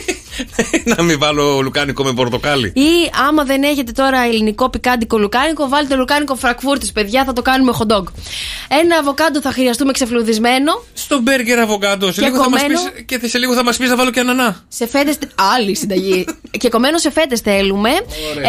να 0.96 1.02
μην 1.02 1.18
βάλω 1.18 1.60
λουκάνικο 1.60 2.04
με 2.04 2.12
πορτοκάλι. 2.12 2.66
ή 2.74 3.10
άμα 3.28 3.44
δεν 3.44 3.62
έχετε 3.62 3.92
τώρα 3.92 4.18
ελληνικό 4.24 4.70
πικάντικο 4.70 5.18
λουκάνικο, 5.18 5.68
βάλτε 5.68 5.94
λουκάνικο 5.94 6.34
φρανκφούρτης, 6.34 6.89
παιδιά, 6.92 7.24
θα 7.24 7.32
το 7.32 7.42
κάνουμε 7.42 7.72
hot 7.78 7.92
dog. 7.96 8.02
Ένα 8.68 8.96
αβοκάντο 9.00 9.40
θα 9.40 9.52
χρειαστούμε 9.52 9.92
ξεφλουδισμένο. 9.92 10.82
Στο 10.92 11.20
μπέργκερ 11.20 11.58
αβοκάντο. 11.58 12.12
Σε 12.12 12.20
Και 12.20 12.26
λίγο 12.26 12.42
θα 12.42 12.50
μας 12.50 12.60
κομμένο. 12.62 12.80
πεις- 12.94 13.04
Και 13.20 13.28
σε 13.28 13.38
λίγο 13.38 13.54
θα 13.54 13.64
μας 13.64 13.76
πεις 13.76 13.88
να 13.88 13.96
βάλω 13.96 14.10
και 14.10 14.20
ανανά. 14.20 14.64
Σε 14.68 14.86
φέτες. 14.86 15.18
Άλλη 15.54 15.74
συνταγή. 15.76 16.24
και 16.60 16.68
κομμένο 16.68 16.98
σε 16.98 17.10
φέτες 17.10 17.40
θέλουμε. 17.40 17.90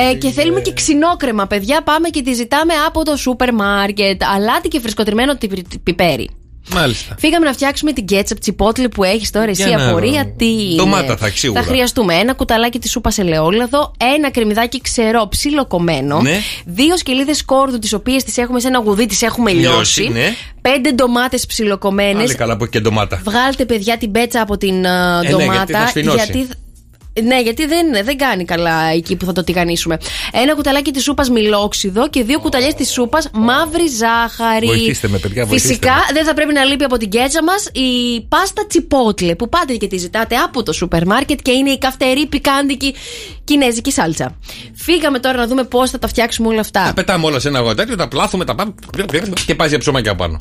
ε, 0.10 0.14
και 0.14 0.30
θέλουμε 0.30 0.62
και 0.62 0.74
ξινόκρεμα, 0.74 1.48
παιδιά. 1.48 1.82
Πάμε 1.84 2.10
και 2.10 2.22
τη 2.22 2.34
ζητάμε 2.34 2.74
από 2.88 3.04
το 3.06 3.16
σούπερ 3.16 3.54
μάρκετ. 3.54 4.22
Αλάτι 4.36 4.68
και 4.68 4.80
φρεσκοτριμμένο 4.80 5.36
τυπ- 5.36 5.78
πιπέρι. 5.84 6.30
Μάλιστα. 6.74 7.16
Φύγαμε 7.20 7.46
να 7.46 7.54
φτιάξουμε 7.54 7.94
την 7.94 8.06
κέτσαπ 8.06 8.40
τσιπότλι 8.40 8.90
που 8.90 9.04
έχεις 9.04 9.30
τώρα 9.30 9.50
εσύ 9.50 9.68
Για 9.68 9.78
να 9.78 9.90
απορία. 9.90 10.24
δω. 10.24 10.34
Τι 10.38 10.46
είναι; 10.52 10.76
Ντομάτα 10.76 11.18
θα 11.18 11.26
έχει 11.28 11.38
σίγουρα. 11.38 11.62
Θα 11.62 11.68
χρειαστούμε 11.68 12.14
ένα 12.16 12.34
κουταλάκι 12.34 12.80
της 12.80 12.92
σούπας 12.92 13.18
ελαιόλαδο, 13.18 13.92
ένα 14.16 14.32
κρεμμυδάκι 14.32 14.82
ξερό 14.82 15.28
ψιλοκομμένο, 15.28 16.22
Ναι. 16.22 16.40
δύο 16.66 16.98
σκελίδες 16.98 17.46
κόρδου 17.46 17.80
τις 17.80 17.94
οποίες 17.94 18.24
τις 18.24 18.38
έχουμε 18.38 18.60
σε 18.60 18.68
ένα 18.68 18.80
γουδί, 18.80 19.06
τις 19.06 19.22
έχουμε 19.22 19.52
Λιώσει, 19.52 20.00
λιώσει, 20.02 20.14
ναι. 20.14 20.36
πέντε 20.62 20.92
ντομάτες 20.92 21.46
ψιλοκομμένες. 21.46 22.24
Πάλι 22.24 22.36
καλά 22.36 22.58
που 22.58 22.64
έχει 22.64 22.72
και 22.72 22.80
ντομάτα. 22.80 23.22
Βγάλτε, 23.24 23.66
παιδιά, 23.66 23.98
την 23.98 24.12
πέτσα 24.12 24.42
από 24.42 24.58
την 24.58 24.88
α, 24.88 25.22
ναι, 25.22 25.30
ντομάτα. 25.30 25.54
γιατί 25.54 25.72
θα 25.74 25.88
σφινώσει. 25.88 26.48
Ναι, 27.24 27.42
γιατί 27.42 27.66
δεν, 27.66 28.04
δεν 28.04 28.18
κάνει 28.18 28.46
καλά 28.46 28.86
εκεί 28.86 29.16
που 29.16 29.26
θα 29.26 29.32
το 29.32 29.44
τηγανίσουμε. 29.44 29.98
Ένα 30.32 30.56
κουταλάκι 30.56 30.92
της 30.92 31.04
σούπας 31.04 31.30
μιλόξιδο 31.30 32.10
και 32.10 32.24
δύο 32.24 32.40
κουταλιές 32.40 32.74
της 32.74 32.92
σούπας 32.92 33.30
μαύρη 33.34 33.88
ζάχαρη. 33.88 34.66
Βοηθήστε 34.66 35.08
με, 35.08 35.18
παιδιά, 35.18 35.46
βοηθήστε 35.46 35.68
Φυσικά 35.68 35.94
με. 35.94 36.14
δεν 36.14 36.26
θα 36.26 36.34
πρέπει 36.34 36.54
να 36.54 36.64
λείπει 36.64 36.84
από 36.84 36.98
την 36.98 37.10
κέτσα 37.10 37.44
μας 37.44 37.70
η 37.72 38.22
πάστα 38.28 38.68
τσιπότλε 38.68 39.36
που 39.36 39.50
πάτε 39.50 39.76
και 39.76 39.88
τη 39.88 39.98
ζητάτε 39.98 40.36
από 40.36 40.64
το 40.64 40.74
σούπερ 40.74 41.06
μάρκετ 41.06 41.40
και 41.42 41.52
είναι 41.52 41.70
η 41.70 41.78
καυτερή 41.78 42.26
πικάντικη 42.26 42.96
κινέζικη 43.44 43.92
σάλτσα. 43.92 44.38
Φύγαμε 44.74 45.20
τώρα 45.20 45.38
να 45.38 45.48
δούμε 45.48 45.64
πώς 45.64 45.90
θα 45.90 46.00
τα 46.00 46.08
φτιάξουμε 46.08 46.48
όλα 46.48 46.60
αυτά. 46.60 46.84
Τα 46.84 46.94
πετάμε 46.94 47.26
όλα 47.26 47.40
σε 47.40 47.48
ένα 47.48 47.58
αγώνα 47.58 47.76
τέτοιο, 47.76 47.96
τα 47.96 48.08
πλάθουμε, 48.08 48.46
τα 48.46 48.56
πάμε 48.56 48.74
και 49.46 49.56
πάει 49.56 49.68
για 49.68 49.78
ψωμάκια 49.78 50.16
πάνω. 50.16 50.40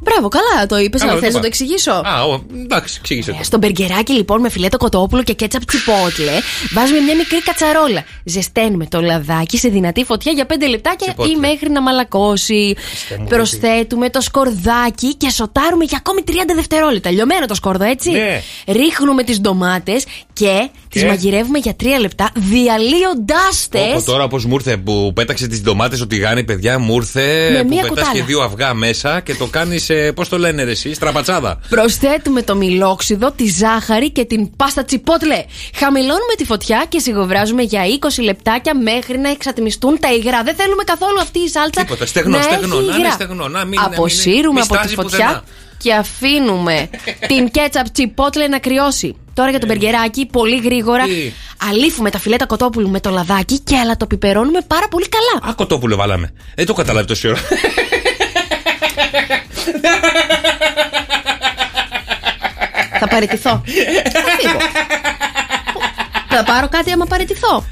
Μπράβο, 0.00 0.28
καλά 0.28 0.66
το 0.68 0.78
είπες, 0.78 1.00
Καλά, 1.00 1.12
αλλά 1.12 1.20
το 1.20 1.26
θες 1.26 1.34
να 1.34 1.38
είπα. 1.38 1.40
το 1.40 1.46
εξηγήσω. 1.46 1.90
Α, 1.92 2.24
ο, 2.24 2.44
εντάξει, 2.62 2.96
εξήγησε 3.00 3.30
το. 3.32 3.38
Στο 3.42 3.58
μπεργκεράκι 3.58 4.12
λοιπόν 4.12 4.40
με 4.40 4.48
φιλέτο 4.50 4.76
κοτόπουλο 4.76 5.22
και 5.22 5.32
κέτσαπ 5.32 5.64
τσιπότλε 5.64 6.32
βάζουμε 6.74 7.00
μια 7.00 7.16
μικρή 7.16 7.42
κατσαρόλα. 7.42 8.04
Ζεσταίνουμε 8.24 8.86
το 8.86 9.00
λαδάκι 9.00 9.58
σε 9.58 9.68
δυνατή 9.68 10.04
φωτιά 10.04 10.32
για 10.32 10.46
5 10.48 10.52
λεπτάκια 10.70 11.06
Τσιπότλε. 11.06 11.32
ή 11.32 11.36
μέχρι 11.36 11.70
να 11.70 11.82
μαλακώσει. 11.82 12.74
μου, 13.18 13.26
Προσθέτουμε 13.28 14.10
το 14.10 14.20
σκορδάκι 14.20 15.14
και 15.14 15.30
σοτάρουμε 15.30 15.84
για 15.84 15.96
ακόμη 15.98 16.20
30 16.26 16.30
δευτερόλεπτα. 16.54 17.10
Λιωμένο 17.10 17.46
το 17.46 17.54
σκόρδο, 17.54 17.84
έτσι. 17.84 18.10
Ναι. 18.10 18.42
Ρίχνουμε 18.66 19.22
τις 19.22 19.40
ντομάτες 19.40 20.04
και, 20.32 20.68
τις 20.88 21.02
Και; 21.02 21.08
μαγειρεύουμε 21.08 21.58
για 21.58 21.76
3 21.80 21.84
λεπτά 22.00 22.30
διαλύοντάς 22.34 23.68
Όπω 23.72 23.78
τες. 23.94 24.04
τώρα 24.04 24.28
πώς 24.28 24.44
μου 24.44 24.54
ήρθε 24.54 24.76
που 24.76 25.12
πέταξε 25.14 25.46
τις 25.46 25.62
ντομάτες 25.62 26.00
ότι 26.00 26.16
γάνει, 26.16 26.44
παιδιά, 26.44 26.78
μου 26.78 26.94
ήρθε 26.94 27.50
Με 27.52 27.60
που 27.62 27.68
μία 27.68 27.82
πετάς 27.82 27.88
κουτάλα. 27.88 28.12
και 28.12 28.22
δύο 28.22 28.40
αυγά 28.42 28.74
μέσα 28.74 29.20
και 29.20 29.34
το 29.34 29.46
κάνεις, 29.46 29.85
πώς 30.14 30.28
το 30.28 30.38
λένε 30.38 30.62
ρε, 30.64 30.70
εσύ, 30.70 30.94
στραπατσάδα. 30.94 31.60
Προσθέτουμε 31.68 32.42
το 32.42 32.54
μιλόξιδο, 32.56 33.30
τη 33.32 33.46
ζάχαρη 33.48 34.10
και 34.10 34.24
την 34.24 34.56
πάστα 34.56 34.84
τσιπότλε. 34.84 35.44
Χαμηλώνουμε 35.74 36.34
τη 36.36 36.44
φωτιά 36.44 36.84
και 36.88 36.98
σιγοβράζουμε 36.98 37.62
για 37.62 37.82
20 38.18 38.22
λεπτάκια 38.22 38.76
μέχρι 38.76 39.18
να 39.18 39.30
εξατμιστούν 39.30 39.98
τα 40.00 40.12
υγρά. 40.12 40.42
Δεν 40.42 40.54
θέλουμε 40.54 40.82
καθόλου 40.84 41.20
αυτή 41.20 41.38
η 41.38 41.48
σάλτσα. 41.48 41.80
Τίποτα, 41.80 42.06
στεγνό, 42.06 42.36
να 42.36 42.42
στεγνό, 42.42 42.76
έχει 42.76 42.86
να 42.86 42.92
είναι 42.94 43.02
υγρά. 43.02 43.10
στεγνό, 43.10 43.48
να 43.48 43.64
μην- 43.64 43.80
να 43.80 43.88
μην- 43.88 43.94
Αποσύρουμε 43.98 44.52
μη 44.52 44.60
από 44.60 44.72
τη 44.74 44.78
στάζει 44.78 44.94
φωτιά 44.94 45.16
πουθενά. 45.26 45.42
και 45.78 45.92
αφήνουμε 45.94 46.90
την 47.30 47.50
κέτσαπ 47.50 47.90
τσιπότλε 47.90 48.46
να 48.48 48.58
κρυώσει. 48.58 49.16
Τώρα 49.34 49.50
για 49.50 49.58
το 49.58 49.66
μπεργκεράκι, 49.66 50.26
πολύ 50.26 50.56
γρήγορα. 50.64 51.02
Ε. 51.02 51.06
Τι; 51.06 51.32
Αλήφουμε 51.70 52.10
τα 52.10 52.18
φιλέτα 52.18 52.46
κοτόπουλου 52.46 52.88
με 52.90 53.00
το 53.00 53.10
λαδάκι 53.10 53.58
και 53.58 53.76
αλατοπιπερώνουμε 53.76 54.58
πάρα 54.66 54.88
πολύ 54.88 55.06
καλά. 55.08 55.50
Α, 55.50 55.54
κοτόπουλο 55.54 55.96
βάλαμε. 55.96 56.32
Δεν 56.54 56.66
το 56.66 56.72
καταλάβει 56.72 57.06
τόση 57.06 57.28
ώρα. 57.28 57.38
Θα 62.98 63.08
παραιτηθώ. 63.08 63.62
Θα 64.12 64.20
φύγω. 64.38 64.58
Θα 66.28 66.44
πάρω 66.44 66.68
κάτι 66.68 66.90
άμα 66.92 67.04
παραιτηθώ. 67.04 67.64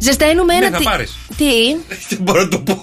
Ζεσταίνουμε 0.00 0.54
ένα. 0.54 0.64
Ναι, 0.64 0.70
θα 0.70 0.78
τι- 0.78 0.84
πάρεις. 0.84 1.16
Τι; 1.36 1.44
Δεν 2.08 2.18
μπορώ 2.20 2.42
να 2.42 2.48
το 2.48 2.58
πω. 2.58 2.80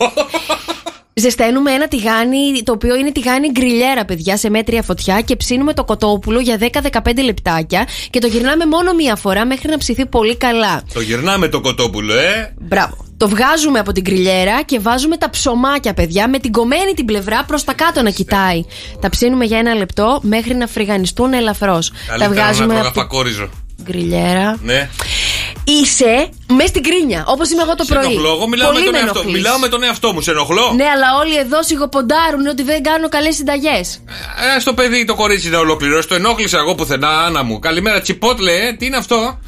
Ζεσταίνουμε 1.16 1.72
ένα 1.72 1.88
τηγάνι, 1.88 2.64
το 2.64 2.72
οποίο 2.72 2.96
είναι 2.96 3.12
τηγάνι 3.12 3.50
γκριλιέρα, 3.52 4.06
παιδιά, 4.06 4.38
σε 4.38 4.50
μέτρια 4.50 4.82
φωτιά 4.82 5.22
και 5.22 5.36
ψήνουμε 5.36 5.74
το 5.74 5.84
κοτόπουλο 5.84 6.40
για 6.40 6.58
10-15 6.60 7.24
λεπτάκια 7.24 7.88
και 8.10 8.20
το 8.20 8.28
γυρνάμε 8.28 8.66
μόνο 8.66 8.94
μία 8.94 9.16
φορά 9.16 9.46
μέχρι 9.46 9.70
να 9.70 9.78
ψηθεί 9.78 10.06
πολύ 10.06 10.38
καλά. 10.38 10.84
Το 10.94 11.02
γυρνάμε 11.02 11.48
το 11.48 11.62
κοτόπουλο, 11.62 12.14
ε. 12.14 12.54
Μπράβο. 12.60 13.06
Το 13.24 13.30
βγάζουμε 13.30 13.80
από 13.80 13.91
την 13.91 14.04
γκριλιέρα 14.04 14.62
και 14.62 14.80
βάζουμε 14.80 15.18
τα 15.18 15.30
ψωμάκια, 15.30 15.94
παιδιά, 15.94 16.30
με 16.30 16.40
την 16.40 16.52
κομμένη 16.52 16.94
την 16.94 17.06
πλευρά 17.06 17.44
προς 17.48 17.64
τα 17.64 17.74
κάτω 17.74 18.02
να 18.02 18.10
κοιτάει. 18.10 18.64
Τα 19.02 19.10
ψήνουμε 19.10 19.45
για 19.45 19.58
ένα 19.58 19.74
λεπτό 19.74 20.20
μέχρι 20.24 20.54
να 20.56 20.68
φρυγανιστούν 20.68 21.34
ελαφρώς. 21.34 21.90
Τα 21.90 21.95
Καλύτερα 22.08 22.30
να 22.30 22.36
βγάζουμε 22.44 22.66
τρώγα 22.74 22.82
από 22.88 22.91
την 22.91 23.02
φακόριζο. 23.02 23.50
γκριλιέρα. 23.84 24.58
Ναι. 24.62 24.90
Είσαι 25.64 26.30
μες 26.48 26.68
στην 26.70 26.84
κρίνια, 26.84 27.24
όπως 27.28 27.50
είμαι 27.52 27.62
εγώ 27.62 27.76
το 27.76 27.84
Σε 27.84 27.94
πρωί. 27.94 28.06
ενοχλώ. 28.06 28.30
Εγώ 28.30 28.48
μιλάω 28.48 28.68
με, 28.68 28.74
Πολύ 28.74 28.86
τον 28.86 28.94
με 28.94 29.00
εαυτό, 29.00 29.20
ενοχλείς. 29.20 29.41
μιλάω 29.41 29.58
με 29.60 29.68
τον 29.68 29.84
εαυτό 29.84 30.14
μου. 30.14 30.22
Σε 30.22 30.32
ενοχλώ. 30.32 30.72
Ναι, 30.76 30.84
αλλά 30.84 31.08
όλοι 31.22 31.38
εδώ 31.38 31.64
σιγοποντάρουν 31.64 32.48
ότι 32.48 32.64
δεν 32.64 32.84
κάνω 32.84 33.10
καλές 33.10 33.36
συνταγές. 33.36 34.02
Ε, 34.56 34.60
στο 34.60 34.74
παιδί 34.74 35.06
το 35.06 35.16
κορίτσι 35.16 35.50
να 35.50 35.58
ολοκληρώσει. 35.60 36.08
Το 36.08 36.16
ενόχλησα 36.16 36.58
εγώ 36.58 36.76
πουθενά, 36.76 37.10
Άννα 37.26 37.44
μου. 37.44 37.60
Καλημέρα, 37.60 38.02
τσιπότλε, 38.02 38.52
ε, 38.68 38.74
τι 38.74 38.86
είναι 38.86 38.98
αυτό; 38.98 39.40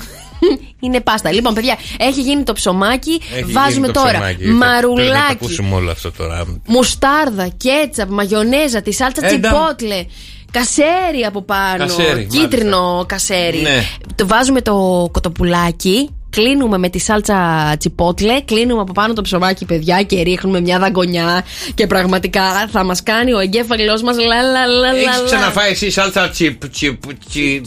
Είναι 0.79 1.01
πάστα. 1.01 1.31
Λοιπόν, 1.31 1.53
παιδιά, 1.53 1.77
έχει 1.97 2.21
γίνει 2.21 2.43
το 2.43 2.53
ψωμάκι. 2.53 3.21
Έχει 3.35 3.51
Βάζουμε 3.51 3.71
γίνει 3.73 3.87
το 3.87 4.01
τώρα 4.01 4.11
ψωμάκι. 4.11 4.35
Πρέπει 4.35 4.53
να 4.53 4.59
το 4.59 4.65
μαρουλάκι, 4.65 5.31
ακούσουμε 5.31 5.75
όλο 5.75 5.91
αυτό 5.91 6.11
τώρα. 6.11 6.45
μουστάρδα, 6.65 7.47
κέτσαπ, 7.57 8.09
μαγιονέζα, 8.09 8.81
τη 8.81 8.93
σάλτσα 8.93 9.27
Έντα. 9.27 9.49
τσιπότλε. 9.49 10.05
Κασέρι 10.51 11.25
από 11.27 11.41
πάνω. 11.41 11.77
Κασέρι, 11.77 12.25
κίτρινο 12.25 13.05
κασέρι. 13.07 13.61
Ναι. 13.61 13.83
Το 14.15 14.27
βάζουμε 14.27 14.61
το 14.61 15.07
κοτοπουλάκι. 15.11 16.09
Κλείνουμε 16.35 16.77
με 16.77 16.89
τη 16.89 16.99
σάλτσα 16.99 17.35
τσιπότλε, 17.79 18.41
κλείνουμε 18.41 18.81
από 18.81 18.91
πάνω 18.93 19.13
το 19.13 19.21
ψωμάκι, 19.21 19.65
παιδιά, 19.65 20.01
και 20.03 20.21
ρίχνουμε 20.21 20.61
μια 20.61 20.79
δαγκονιά. 20.79 21.45
Και 21.73 21.87
πραγματικά 21.87 22.67
θα 22.71 22.83
μας 22.83 23.03
κάνει 23.03 23.33
ο 23.33 23.39
εγκέφαλός 23.39 24.01
μας 24.01 24.17
λα 24.17 24.25
λα 24.25 24.65
λα 24.65 24.65
λα. 24.65 24.89
Έχεις 24.89 25.05
λα. 25.05 25.25
ξαναφάει 25.25 25.71
εσύ 25.71 25.89
σάλτσα 25.91 26.29
τσιπ. 26.29 26.69
τσιπ. 26.69 27.01
τσιπ. 27.29 27.63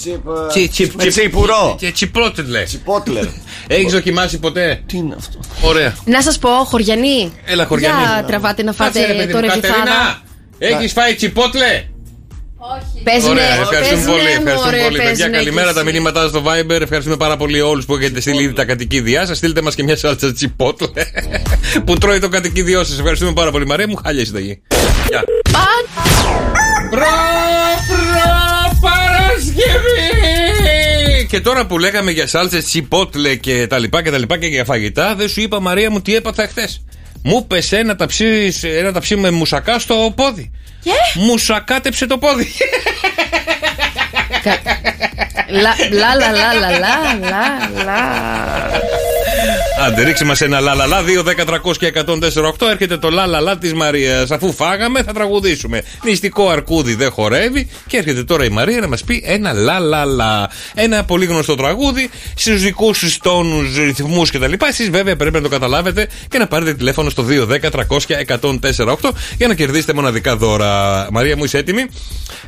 τσιπ. 0.48 0.70
τσιπ. 0.70 0.94
με 0.94 1.06
τσιπουρό. 1.06 1.74
τσιπ- 1.76 1.94
Τσιπότλε. 1.94 2.62
Τσιπότλε. 2.62 3.20
Έχεις 3.66 3.92
δοκιμάσει 3.92 4.38
ποτέ; 4.38 4.82
Τι 4.86 4.96
είναι 4.96 5.14
αυτό; 5.18 5.38
Ωραία. 5.62 5.96
Να 6.04 6.22
σας 6.22 6.38
πω, 6.38 6.48
χωριανή. 6.48 7.32
Έλα, 7.44 7.66
χωριανή. 7.66 8.02
Για 8.02 8.24
τραβάτε 8.26 8.62
να 8.62 8.72
Κάτσε, 8.72 9.00
ρε, 9.00 9.06
φάτε 9.06 9.18
παιδί 9.18 9.32
το 9.32 9.38
μου, 9.38 9.44
ρεβιθάδα. 9.44 9.74
Κατερίνα, 9.74 10.22
Έχεις 10.58 10.92
φάει 10.92 11.14
τσιπότλε; 11.14 11.84
Παίζουνε, 13.04 13.32
Ωραία, 13.32 13.60
ευχαριστούμε 13.60 14.02
παίζουνε, 14.04 14.16
πολύ. 14.16 14.28
Ευχαριστούμε 14.28 14.64
μωρέ, 14.64 14.78
πολύ, 14.82 14.96
παιδιά. 14.96 15.04
παίζουνε 15.06 15.36
Καλημέρα 15.36 15.68
κι 15.68 15.74
τα 15.74 15.80
εσύ. 15.80 15.92
μηνύματά 15.92 16.28
στο 16.28 16.42
Viber. 16.46 16.80
Ευχαριστούμε 16.80 17.16
πάρα 17.16 17.36
πολύ 17.36 17.60
όλους 17.60 17.84
που 17.84 17.94
έχετε 17.96 18.20
στείλει 18.20 18.42
ήδη 18.42 18.52
τα 18.52 18.64
κατοικίδια 18.64 19.26
σας. 19.26 19.36
Στείλτε 19.36 19.62
μας 19.62 19.74
και 19.74 19.82
μια 19.82 19.96
σάλτσα 19.96 20.32
τσιπότλε 20.32 21.02
που 21.84 21.98
τρώει 21.98 22.18
το 22.18 22.28
κατοικίδιό 22.28 22.84
σας. 22.84 22.98
Ευχαριστούμε 22.98 23.32
πάρα 23.32 23.50
πολύ. 23.50 23.66
Μαρία 23.66 23.88
μου, 23.88 23.96
χάλια 24.04 24.22
η 24.22 24.24
συνταγή. 24.24 24.60
Γεια. 25.08 25.24
Προ, 26.90 26.90
προ, 26.90 27.06
Παρασκευή! 28.80 31.26
Και 31.28 31.40
τώρα 31.40 31.66
που 31.66 31.78
λέγαμε 31.78 32.10
για 32.10 32.26
σάλτσε, 32.26 32.58
τσιπότλε 32.62 33.34
και 33.34 33.66
τα 33.66 33.78
λοιπά 33.78 34.02
και 34.02 34.10
τα 34.10 34.18
λοιπά 34.18 34.38
και 34.38 34.46
για 34.46 34.64
φαγητά, 34.64 35.14
δεν 35.14 35.28
σου 35.28 35.40
είπα 35.40 35.60
Μαρία 35.60 35.90
μου 35.90 36.00
τι 36.00 36.14
έπαθα 36.14 36.46
χθες. 36.46 36.84
Μου 37.22 37.46
πέσε 37.46 37.76
ένα 37.76 37.96
ταψί, 37.96 38.52
ένα 38.62 38.92
ταψί 38.92 39.16
με 39.16 39.30
μουσακά 39.30 39.78
στο 39.78 40.12
πόδι. 40.16 40.50
Μουσακάτεψε 41.14 42.06
το 42.06 42.18
πόδι. 42.18 42.54
Λα 45.48 45.74
λα 45.90 46.14
λα 46.14 46.30
λα 46.32 46.52
λα 46.54 46.70
λα 46.78 46.96
λα 47.20 47.82
λα. 47.84 48.00
Άντε, 49.86 50.02
ρίξε 50.02 50.24
μας 50.24 50.40
ένα 50.40 50.60
λαλαλά 50.60 51.02
2, 51.02 51.22
10, 51.22 51.44
300 51.44 51.76
και 51.78 51.86
104,8. 51.86 52.68
Έρχεται 52.70 52.96
το 52.96 53.10
λαλαλά 53.10 53.58
της 53.58 53.74
Μαρίας. 53.74 54.30
Αφού 54.30 54.52
φάγαμε, 54.52 55.02
θα 55.02 55.12
τραγουδήσουμε. 55.12 55.82
Νηστικό 56.04 56.48
αρκούδι 56.48 56.94
δεν 56.94 57.10
χορεύει. 57.10 57.68
Και 57.86 57.96
έρχεται 57.96 58.24
τώρα 58.24 58.44
η 58.44 58.48
Μαρία 58.48 58.80
να 58.80 58.88
μας 58.88 59.04
πει 59.04 59.22
ένα 59.26 59.52
λαλαλά. 59.52 60.50
Ένα 60.74 61.04
πολύ 61.04 61.24
γνωστό 61.26 61.54
τραγούδι 61.54 62.10
στους 62.34 62.62
δικούς 62.62 62.98
σου 62.98 63.18
τόνους, 63.22 63.76
ρυθμούς 63.76 64.30
κτλ. 64.30 64.52
Εσείς 64.68 64.90
βέβαια 64.90 65.16
πρέπει 65.16 65.34
να 65.36 65.42
το 65.42 65.48
καταλάβετε 65.48 66.08
και 66.28 66.38
να 66.38 66.46
πάρετε 66.46 66.74
τηλέφωνο 66.74 67.10
στο 67.10 67.22
2, 67.22 67.46
10, 67.46 67.70
300 67.70 68.04
και 68.06 68.14
104,8 68.40 69.10
για 69.36 69.48
να 69.48 69.54
κερδίσετε 69.54 69.92
μοναδικά 69.92 70.36
δώρα. 70.36 71.06
Μαρία 71.12 71.36
μου, 71.36 71.44
είσαι 71.44 71.58
έτοιμη; 71.58 71.86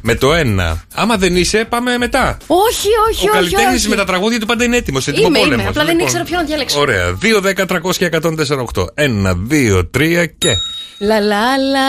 Με 0.02 0.14
το 0.14 0.34
ένα. 0.34 0.84
Άμα 0.94 1.16
δεν 1.16 1.36
είσαι, 1.36 1.64
πάμε 1.68 1.98
μετά. 1.98 2.36
Όχι, 2.46 2.88
όχι, 3.10 3.26
Ο 3.26 3.30
όχι. 3.30 3.32
καλλιτέχνης 3.32 3.80
όχι. 3.80 3.88
με 3.88 3.96
τα 3.96 4.04
τραγούδια 4.04 4.40
του 4.40 4.46
πάντα 4.46 4.64
είναι 4.64 4.76
έτοιμος. 4.76 5.06
Είμαι, 5.06 5.38
είμαι. 5.38 5.64
Απλά 5.68 5.84
δεν 5.84 5.98
ήξερα 5.98 6.24
ποιον 6.24 6.40
να 6.40 6.46
διαλέξω. 6.46 6.80
Ωραία. 6.80 7.18
2, 7.22 7.40
10, 7.40 7.66
300 7.66 7.96
και 7.96 8.08
104,8. 8.12 8.84
1, 8.94 9.34
2, 9.50 9.90
3 9.96 10.26
και. 10.38 10.56
Λα 10.98 11.20
λα 11.20 11.56
λα 11.56 11.88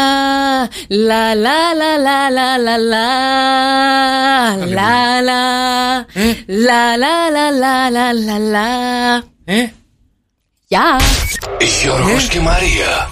λα 0.88 1.36
λα 1.36 1.58
λα 1.76 1.98
λα 2.00 2.28
λα 2.30 2.78
λα 2.78 3.06
λα 4.66 5.22
λα 5.22 5.38
λα 6.48 6.98
λα 6.98 7.30
λα 7.30 7.52
λα 7.52 7.90
λα 7.90 8.14
λα 8.14 8.40
λα 8.40 9.24
Ε? 9.46 9.68
Γεια 10.68 11.00
Γιώργος 11.82 12.28
και 12.28 12.40
Μαρία. 12.40 13.10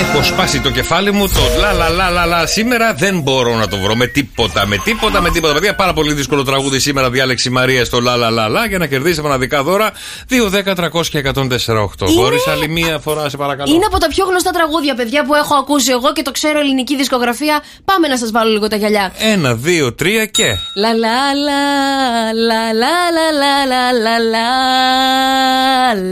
Έχω 0.00 0.22
σπάσει 0.22 0.60
το 0.60 0.70
κεφάλι 0.70 1.12
μου 1.12 1.28
το 1.28 1.40
λα 1.60 1.72
λα 1.72 1.88
λα 1.88 2.10
λα 2.10 2.26
λα. 2.26 2.46
Σήμερα 2.46 2.94
δεν 2.94 3.20
μπορώ 3.20 3.54
να 3.54 3.68
το 3.68 3.76
βρω 3.78 3.94
με 3.94 4.06
τίποτα, 4.06 4.66
με 4.66 4.76
τίποτα, 4.84 5.20
με 5.20 5.30
τίποτα. 5.30 5.52
Παιδιά, 5.54 5.74
πάρα 5.74 5.92
πολύ 5.92 6.12
δύσκολο 6.12 6.44
τραγούδι 6.44 6.78
σήμερα. 6.78 7.10
Διάλεξη 7.10 7.50
Μαρία 7.50 7.84
στο 7.84 8.00
λα 8.00 8.16
λα 8.16 8.30
λα 8.30 8.48
λα 8.48 8.66
για 8.66 8.78
να 8.78 8.86
κερδίσει 8.86 9.20
μοναδικά 9.20 9.62
δώρα 9.62 9.92
2, 10.30 10.50
10, 10.50 10.74
300 10.74 11.06
και 11.10 11.22
104,8. 11.34 12.06
Χωρί 12.16 12.38
άλλη 12.52 12.68
μία 12.68 12.98
φορά, 12.98 13.28
σε 13.28 13.36
παρακαλώ. 13.36 13.74
Είναι 13.74 13.84
από 13.86 13.98
τα 13.98 14.08
πιο 14.08 14.24
γνωστά 14.24 14.50
τραγούδια, 14.50 14.94
παιδιά, 14.94 15.24
που 15.24 15.34
έχω 15.34 15.54
ακούσει 15.54 15.90
εγώ 15.90 16.12
και 16.12 16.22
το 16.22 16.30
ξέρω 16.30 16.58
ελληνική 16.58 16.96
δισκογραφία. 16.96 17.62
Πάμε 17.84 18.08
να 18.08 18.16
σα 18.16 18.30
βάλω 18.30 18.50
λίγο 18.50 18.68
τα 18.68 18.76
γυαλιά. 18.76 19.12
1, 19.42 19.58
2, 19.64 19.94
3 20.02 20.26
και. 20.30 20.58
Λα 20.74 20.92
λα 20.94 21.34
λα 21.34 22.32
λα 22.32 22.72
λα 22.72 22.94
λα 23.16 23.32
λα 23.40 23.64
λα 23.66 23.92
λα 24.02 24.18
λα 24.18 24.46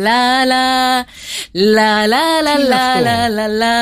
λα 0.04 0.44
λα 0.44 2.06
λα 2.06 2.06
λα 2.06 2.58
λα 2.68 3.00
λα 3.00 3.28
λα 3.28 3.48
λα 3.48 3.73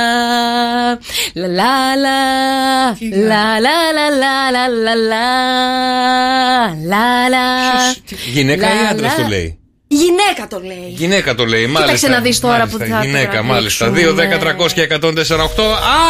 Λαλα! 1.34 2.20
la 3.32 3.52
Γυναίκα 8.32 8.66
ή 8.66 8.86
άντρας 8.90 9.14
του 9.14 9.28
λέει; 9.28 9.58
Γυναίκα 9.92 10.46
το 10.48 10.60
λέει. 10.64 10.94
Γυναίκα 10.96 11.34
το 11.34 11.44
λέει, 11.46 11.66
μάλιστα. 11.66 11.84
Κοίταξε 11.84 12.08
να 12.08 12.20
δεις 12.20 12.40
τώρα 12.40 12.56
μάλιστα, 12.56 12.78
που 12.78 12.84
θα 12.90 13.04
Γυναίκα, 13.04 13.42
μάλιστα. 13.42 13.92
2, 13.94 14.14
10, 14.14 14.38
300 14.38 14.72
και 14.72 14.82
148. 14.82 14.96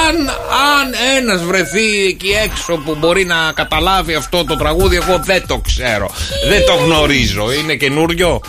Αν, 0.07 0.29
αν 0.75 0.95
ένας 1.17 1.43
βρεθεί 1.43 2.07
εκεί 2.07 2.29
έξω 2.45 2.77
που 2.77 2.97
μπορεί 2.99 3.25
να 3.25 3.53
καταλάβει 3.55 4.15
αυτό 4.15 4.45
το 4.45 4.57
τραγούδι, 4.57 4.97
εγώ 4.97 5.21
δεν 5.25 5.47
το 5.47 5.59
ξέρω. 5.59 6.11
Δεν 6.49 6.67
το 6.67 6.75
γνωρίζω. 6.75 7.53
Είναι 7.53 7.75
καινούριο; 7.75 8.41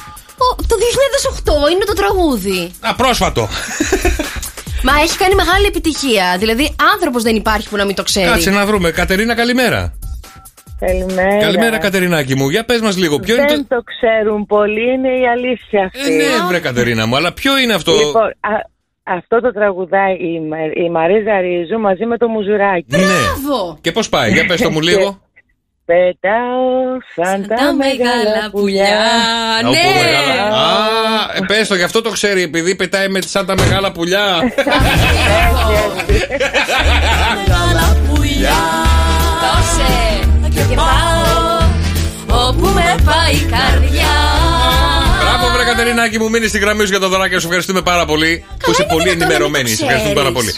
Το 0.68 0.76
2008 1.68 1.72
είναι 1.72 1.86
το 1.86 1.94
τραγούδι. 1.94 2.72
Α, 2.80 2.96
πρόσφατο. 2.96 3.50
Μα 4.84 4.94
έχει 5.02 5.18
κάνει 5.18 5.36
μεγάλη 5.36 5.66
επιτυχία. 5.66 6.36
Δηλαδή, 6.40 6.76
άνθρωπος 6.94 7.24
δεν 7.24 7.36
υπάρχει 7.36 7.70
που 7.70 7.76
να 7.78 7.86
μην 7.86 7.96
το 7.96 8.04
ξέρει. 8.04 8.28
Κάτσε 8.28 8.50
να 8.50 8.66
βρούμε. 8.66 8.92
Κατερίνα, 8.92 9.36
καλημέρα. 9.36 9.94
Καλημέρα. 10.80 11.38
Καλημέρα, 11.38 11.78
Κατερινάκη 11.78 12.36
μου. 12.36 12.50
Για 12.50 12.64
πες 12.66 12.82
μας 12.82 12.98
λίγο, 12.98 13.20
ποιο 13.20 13.36
είναι 13.36 13.46
Δεν 13.48 13.68
το. 13.68 13.76
το 13.76 13.84
ξέρουν 13.84 14.46
πολλοί, 14.46 14.94
είναι 14.94 15.08
η 15.10 15.28
αλήθεια 15.36 15.84
αυτή. 15.86 16.14
Ε, 16.14 16.16
ναι, 16.16 16.48
βρε 16.48 16.60
Κατερίνα 16.60 17.06
μου, 17.06 17.16
αλλά 17.16 17.34
ποιο 17.34 17.58
είναι 17.58 17.74
αυτό; 17.74 17.92
Λοιπόν, 17.92 18.24
α- 18.24 18.68
αυτό 19.04 19.42
το 19.42 19.52
τραγουδάει 19.54 20.14
η, 20.14 20.40
Μα- 20.50 20.86
η 20.86 20.90
Μαρίζα 20.90 21.40
Ρίζου 21.40 21.80
μαζί 21.80 22.06
με 22.06 22.18
το 22.18 22.28
Μουζουράκι. 22.28 22.86
Ναι. 22.88 23.00
Και 23.82 23.92
πώς 23.92 24.10
πάει, 24.10 24.32
για 24.32 24.46
πες 24.46 24.62
το 24.62 24.72
μου 24.72 24.82
λίγο. 24.82 25.22
Πετάω 25.86 26.98
σαν 27.16 27.48
τα 27.48 27.74
μεγάλα 27.74 28.50
πουλιά. 28.52 28.84
Α, 29.00 29.60
όπου 29.60 29.70
μεγάλα- 29.70 30.56
Α, 30.56 31.36
ε, 31.36 31.40
πες 31.48 31.68
το, 31.68 31.76
γι' 31.76 31.84
αυτό 31.84 32.02
το 32.02 32.10
ξέρει, 32.10 32.42
επειδή 32.42 32.76
πετάει 32.76 33.08
με 33.08 33.22
σαν 33.22 33.46
τα 33.46 33.56
μεγάλα 33.56 33.92
πουλιά. 33.92 34.26
Μεγάλα 37.36 37.98
πουλιά. 38.08 38.60
Δώσε. 39.42 40.28
Και 40.54 40.76
πάω 40.76 42.48
Όπου 42.48 42.66
με 42.68 42.96
πάει 43.06 43.34
η 43.34 43.46
καρδιά. 43.50 43.52
Μπράβο, 43.52 43.92
βρε 43.92 44.23
Κατερινάκη 45.84 46.20
μου, 46.20 46.30
μείνει 46.30 46.48
στη 46.48 46.60
γραμμή 46.60 46.82
σου 46.84 46.90
για 46.90 47.00
τα 47.00 47.08
δωράκια 47.08 47.40
σου. 47.40 47.46
Ευχαριστούμε 47.46 47.82
πάρα 47.82 48.06
πολύ. 48.06 48.46
που 48.64 48.72
είσαι 48.72 48.84
πολύ 48.90 49.10
ενημερωμένη. 49.10 49.70
Σε 49.70 49.84
ευχαριστούμε 49.84 50.14
πάρα 50.14 50.32
πολύ. 50.32 50.54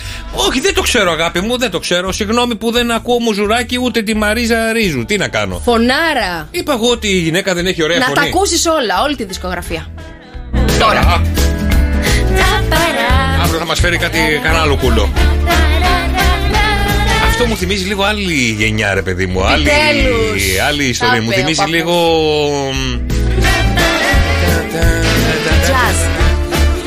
Όχι, 0.47 0.59
δεν 0.59 0.73
το 0.73 0.81
ξέρω, 0.81 1.11
αγάπη 1.11 1.39
μου, 1.41 1.57
δεν 1.57 1.71
το 1.71 1.79
ξέρω. 1.79 2.11
Συγγνώμη 2.11 2.55
που 2.55 2.71
δεν 2.71 2.91
ακούω 2.91 3.19
μουζουράκι 3.19 3.77
ούτε 3.81 4.01
τη 4.01 4.15
Μαρίζα 4.15 4.71
Ρίζου. 4.71 5.05
Τι 5.05 5.17
να 5.17 5.27
κάνω; 5.27 5.61
Φωνάρα. 5.65 6.47
Είπα 6.51 6.73
εγώ 6.73 6.89
ότι 6.89 7.07
η 7.07 7.19
γυναίκα 7.19 7.53
δεν 7.53 7.65
έχει 7.65 7.83
ωραία 7.83 7.97
Να 7.97 8.05
τα 8.05 8.11
φωνή. 8.15 8.27
ακούσεις 8.27 8.65
όλα, 8.65 9.01
όλη 9.03 9.15
τη 9.15 9.23
δισκογραφία. 9.23 9.87
Τώρα. 10.79 10.99
Α, 10.99 11.21
Αύριο 13.43 13.59
θα 13.59 13.65
μας 13.65 13.79
φέρει 13.79 13.97
κάτι 13.97 14.17
κανένα 14.43 14.61
άλλο 14.63 14.75
κούλο. 14.77 15.09
Αυτό 17.27 17.45
μου 17.45 17.55
θυμίζει 17.57 17.85
λίγο 17.85 18.03
άλλη 18.03 18.55
γενιά, 18.57 18.93
ρε 18.93 19.01
παιδί 19.01 19.25
μου. 19.25 19.43
Άλλη, 19.45 19.67
Επιτέλους. 19.69 20.59
άλλη 20.67 20.83
ιστορία. 20.83 21.15
Τα 21.15 21.21
Μου 21.21 21.29
είπε 21.31 21.39
ο 21.39 21.43
θυμίζει 21.43 21.57
παππούς. 21.59 21.75
λίγο. 21.75 21.93
Jazz. 25.75 25.97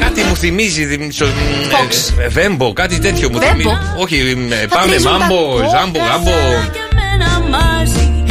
Κάτι 0.00 0.22
μου 0.22 0.36
θυμίζει. 0.36 0.84
δι- 0.84 1.12
σο- 1.12 1.24
Fox. 1.72 2.12
ε, 2.22 2.28
Βέμπο, 2.28 2.72
κάτι 2.72 2.98
τέτοιο 2.98 3.28
μου 3.30 3.38
Βέμπο. 3.38 3.50
θυμίζει. 3.52 3.68
Όχι, 3.98 4.16
ε, 4.62 4.66
πάμε 4.66 4.86
τρίζουν 4.92 5.12
τα 5.12 5.18
μάμπο, 5.18 5.34
κόκκα 5.34 5.68
ζάμπο, 5.68 5.98
γάμπο. 5.98 6.30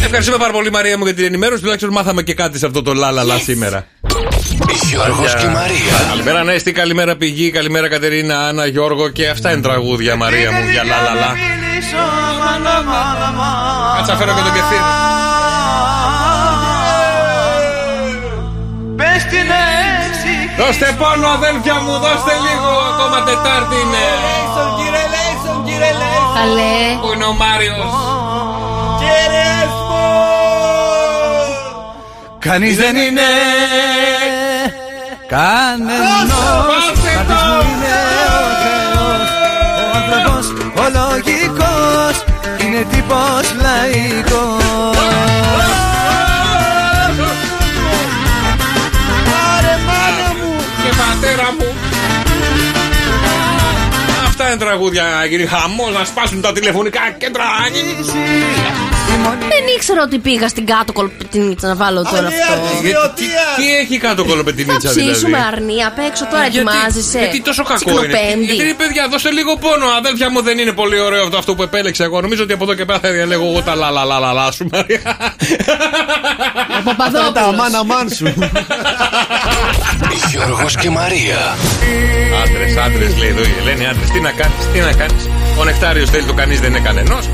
Ευχαριστούμε 0.04 0.38
πάρα 0.38 0.52
πολύ, 0.54 0.72
Μαρία 0.72 0.98
μου, 0.98 1.04
για 1.04 1.14
την 1.14 1.26
ενημέρωση. 1.26 1.62
Τουλάχιστον 1.62 1.92
μάθαμε 1.92 2.22
και 2.22 2.34
κάτι 2.34 2.58
σε 2.58 2.66
αυτό 2.66 2.82
το 2.82 2.94
λάλαλα 2.94 3.38
σήμερα. 3.38 3.86
Γιώργος 4.90 5.34
και 5.36 5.48
Μαρία. 5.48 6.06
Καλημέρα, 6.10 6.44
Νέστη, 6.44 6.72
καλημέρα 6.72 7.16
πηγή, 7.16 7.52
καλημέρα 7.52 7.88
Κατερίνα, 7.90 8.40
Άννα, 8.48 8.66
Γιώργο 8.66 9.10
και 9.10 9.28
αυτά 9.28 9.52
είναι 9.52 9.62
τραγούδια 9.62 10.16
Μαρία 10.16 10.52
μου 10.52 10.70
για 10.72 10.84
λάλαλα. 10.84 11.36
Κάτσα 13.98 14.16
φέρω 14.16 14.32
και 14.34 14.42
το 14.42 14.50
κεφίρ. 14.50 14.82
Πες 18.96 19.24
την 19.30 19.48
να 19.48 19.56
έξι 19.56 19.77
Δώστε 20.60 20.88
πόνο 21.00 21.28
αδέλφια 21.38 21.78
μου, 21.84 21.94
δώστε 22.06 22.34
λίγο. 22.46 22.72
Ακόμα 22.92 23.18
Τετάρτη 23.28 23.76
είναι. 23.84 24.06
Λέισον 24.24 24.70
κύριε 24.78 25.06
Λέισον 25.14 25.58
κύριε 25.66 25.94
Λέισον 26.02 26.36
Καλέ. 26.40 26.78
Πού 27.02 27.08
είναι 27.14 27.28
ο 27.34 27.34
Μάριος; 27.42 27.94
Κύριε 29.02 29.48
Κανείς 32.40 32.78
δεν 32.78 32.96
είναι 32.96 33.22
κανενός 35.28 35.98
Πάντως 37.16 37.42
μου 37.48 37.62
είναι 37.72 37.98
ο 38.38 38.50
Θεός 38.64 39.28
Ο 39.84 39.98
άνθρωπος 39.98 40.46
ο 40.76 40.86
λογικός 40.98 42.16
Είναι 42.62 42.86
τύπος 42.92 43.54
λαϊκός 43.62 44.98
πατέρα 51.48 51.52
μου. 51.52 51.76
Αυτά 54.26 54.48
είναι 54.48 54.58
τραγούδια, 54.58 55.26
γίνει 55.26 55.46
χαμός 55.46 55.94
να 55.94 56.06
σπάσουν 56.06 56.42
τα 56.42 56.52
τηλεφωνικά 56.52 57.00
κέντρα. 57.18 57.44
Δεν 59.54 59.64
ήξερα 59.76 60.02
ότι 60.04 60.18
πήγα 60.20 60.48
στην 60.48 60.66
κάτω 60.66 60.94
κολπετινίτσα 60.94 61.68
να 61.68 61.76
βάλω 61.76 62.02
τώρα 62.04 62.28
αυτό. 62.28 62.54
Γιατί- 62.82 62.98
τι, 63.16 63.26
τι 63.58 63.76
έχει 63.76 63.98
κάτω 63.98 64.26
κολοπετινίτσα 64.26 64.88
Θα 64.88 64.94
δηλαδή; 64.94 65.12
ψήσουμε 65.12 65.38
αρνία 65.52 65.88
απ' 65.88 66.00
έξω 66.10 66.26
τώρα 66.32 66.48
Γιατί- 66.48 66.58
ετοιμάζεσαι. 66.58 67.20
Γιατί 67.20 67.42
τόσο 67.42 67.64
κακό 67.64 67.90
είναι; 67.90 68.00
Τσικνοπέμπτη. 68.00 68.46
Γιατί 68.46 68.64
ρε 68.64 68.74
παιδιά, 68.74 69.08
δώστε 69.12 69.32
λίγο 69.32 69.58
πόνο. 69.58 69.86
Αδέλφια 69.98 70.30
μου 70.32 70.42
δεν 70.42 70.58
είναι 70.58 70.72
πολύ 70.72 71.00
ωραίο 71.00 71.24
αυτό, 71.24 71.38
αυτό 71.38 71.56
που 71.56 71.64
επέλεξα 71.64 72.04
εγώ. 72.04 72.22
Νομίζω 72.22 72.44
ότι 72.44 72.54
από 72.54 72.64
εδώ 72.64 72.74
και 72.74 72.86
πέρα 72.86 73.00
θα 73.00 73.10
διαλέγω 73.12 73.46
εγώ 73.52 73.62
τα 73.62 73.76
λα 73.76 73.90
λα 73.92 74.04
λα 74.06 74.20
λα 74.20 74.34
λα 74.34 74.52
σου 74.52 74.68
Μαρία. 74.72 75.02
Ο 76.80 76.82
Παπαδόπουλος. 76.84 77.34
Τα 77.34 77.42
αμάν 77.42 77.76
αμάν 77.76 78.10
σου 78.10 78.34
Γιώργος 80.32 80.76
και 80.76 80.90
Μαρία. 80.90 81.40
Άντρες, 82.44 82.78
άντρες 82.86 83.18
λέει 83.18 83.30
εδώ 83.30 83.42
η 83.42 83.54
Ελένη, 83.60 83.88
άντρες. 83.88 84.10
Τι 84.10 84.20
να 84.20 84.32
κάνεις, 84.32 84.64
τι 84.74 84.80
να 84.80 84.94
κάνεις. 84.94 85.30
Ο 85.60 85.64
Νεκτάριος 85.64 86.10
θέλει 86.10 86.24
το 86.26 86.34
κανείς 86.34 86.60
δεν 86.60 86.70
είναι 86.70 86.80
κανενός. 86.80 87.30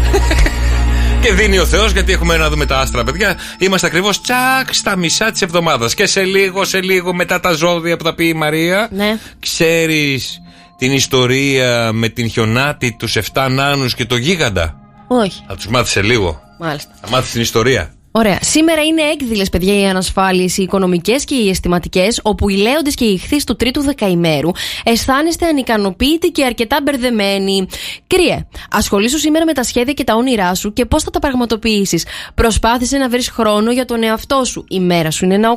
Και 1.23 1.33
δίνει 1.33 1.59
ο 1.59 1.65
Θεός, 1.65 1.91
γιατί 1.91 2.11
έχουμε 2.11 2.37
να 2.37 2.49
δούμε 2.49 2.65
τα 2.65 2.79
άστρα, 2.79 3.03
παιδιά. 3.03 3.37
Είμαστε 3.57 3.87
ακριβώς 3.87 4.21
τσακ 4.21 4.73
στα 4.73 4.95
μισά 4.95 5.31
της 5.31 5.41
εβδομάδας. 5.41 5.93
Και 5.93 6.05
σε 6.05 6.23
λίγο, 6.23 6.63
σε 6.65 6.81
λίγο 6.81 7.13
μετά 7.13 7.39
τα 7.39 7.51
ζώδια 7.51 7.97
που 7.97 8.03
θα 8.03 8.13
πει 8.13 8.27
η 8.27 8.33
Μαρία. 8.33 8.87
Ναι. 8.91 9.17
Ξέρεις 9.39 10.41
την 10.77 10.91
ιστορία 10.91 11.91
με 11.93 12.09
την 12.09 12.29
χιονάτη, 12.29 12.95
τους 12.99 13.15
7 13.15 13.47
νάνους 13.49 13.95
και 13.95 14.05
το 14.05 14.15
γίγαντα; 14.15 14.75
Όχι, 15.07 15.43
Θα 15.47 15.55
τους 15.55 15.67
μάθεις 15.67 15.91
σε 15.91 16.01
λίγο. 16.01 16.41
μάλιστα. 16.59 16.91
Θα 17.01 17.09
μάθεις 17.09 17.31
την 17.31 17.41
ιστορία. 17.41 17.93
Ωραία. 18.15 18.37
Σήμερα 18.41 18.83
είναι 18.83 19.01
έκδηλες, 19.01 19.49
παιδιά, 19.49 19.79
οι 19.79 19.85
ανασφάλειες, 19.85 20.57
οι 20.57 20.63
οικονομικές 20.63 21.25
και 21.25 21.35
οι 21.35 21.49
αισθηματικές, 21.49 22.19
όπου 22.23 22.49
οι 22.49 22.55
λέοντες 22.55 22.95
και 22.95 23.05
οι 23.05 23.13
ηχθείς 23.13 23.43
του 23.43 23.55
τρίτου 23.55 23.81
δεκαημέρου 23.81 24.49
αισθάνεστε 24.83 25.45
ανικανοποίητοι 25.45 26.31
και 26.31 26.45
αρκετά 26.45 26.79
μπερδεμένοι. 26.83 27.67
Κρύε, 28.07 28.47
ασχολήσου 28.71 29.19
σήμερα 29.19 29.45
με 29.45 29.53
τα 29.53 29.63
σχέδια 29.63 29.93
και 29.93 30.03
τα 30.03 30.15
όνειρά 30.15 30.55
σου 30.55 30.73
και 30.73 30.85
πώς 30.85 31.03
θα 31.03 31.09
τα 31.09 31.19
πραγματοποιήσεις. 31.19 32.05
Προσπάθησε 32.33 32.97
να 32.97 33.09
βρεις 33.09 33.29
χρόνο 33.29 33.71
για 33.71 33.85
τον 33.85 34.03
εαυτό 34.03 34.43
σου. 34.43 34.65
Η 34.67 34.79
μέρα 34.79 35.11
σου 35.11 35.25
είναι 35.25 35.35
ένα 35.35 35.51
8. 35.51 35.55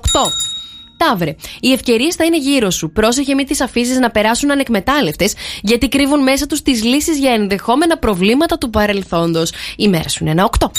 Ταύρε, 0.97 1.35
οι 1.61 1.73
ευκαιρίες 1.73 2.15
θα 2.15 2.25
είναι 2.25 2.39
γύρω 2.39 2.71
σου. 2.71 2.91
Πρόσεχε 2.91 3.35
μην 3.35 3.47
τις 3.47 3.61
αφήσεις 3.61 3.99
να 3.99 4.11
περάσουν 4.11 4.51
ανεκμετάλλευτες, 4.51 5.35
γιατί 5.63 5.89
κρύβουν 5.89 6.23
μέσα 6.23 6.47
τους 6.47 6.63
τις 6.63 6.85
λύσεις 6.85 7.19
για 7.19 7.33
ενδεχόμενα 7.33 7.99
προβλήματα 7.99 8.59
του 8.59 8.71
παρελθόντος. 8.71 9.53
Η 9.77 9.89
μέρα 9.89 10.09
σου 10.09 10.19
είναι 10.21 10.31
ένα 10.31 10.45
8. 10.45 10.71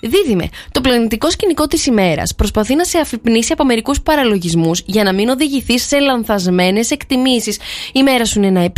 Δίδυμε, 0.00 0.48
το 0.72 0.80
πλανητικό 0.80 1.30
σκηνικό 1.30 1.66
της 1.66 1.86
ημέρας 1.86 2.34
προσπαθεί 2.34 2.74
να 2.74 2.84
σε 2.84 2.98
αφυπνίσει 2.98 3.52
από 3.52 3.64
μερικούς 3.64 4.00
παραλογισμούς 4.00 4.82
για 4.86 5.04
να 5.04 5.12
μην 5.12 5.28
οδηγηθείς 5.28 5.86
σε 5.86 5.98
λανθασμένες 5.98 6.90
εκτιμήσεις. 6.90 7.58
Η 7.92 8.02
μέρα 8.02 8.24
σου 8.24 8.38
είναι 8.38 8.46
ένα 8.46 8.60
7. 8.60 8.70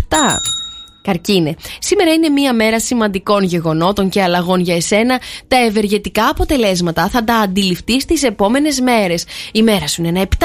Καρκίνε. 1.07 1.55
Σήμερα 1.78 2.12
είναι 2.12 2.28
μία 2.28 2.55
μέρα 2.55 2.81
σημαντικών 2.81 3.43
γεγονότων 3.43 4.09
και 4.09 4.23
αλλαγών 4.23 4.61
για 4.61 4.74
εσένα. 4.74 5.20
Τα 5.49 5.57
ευεργετικά 5.57 6.28
αποτελέσματα 6.28 7.09
θα 7.09 7.24
τα 7.24 7.35
αντιληφθεί 7.35 7.97
τις 8.07 8.23
επόμενες 8.23 8.81
μέρες. 8.81 9.24
Η 9.53 9.62
μέρα 9.62 9.87
σου 9.87 10.01
είναι 10.03 10.09
ένα 10.09 10.20
7. 10.20 10.45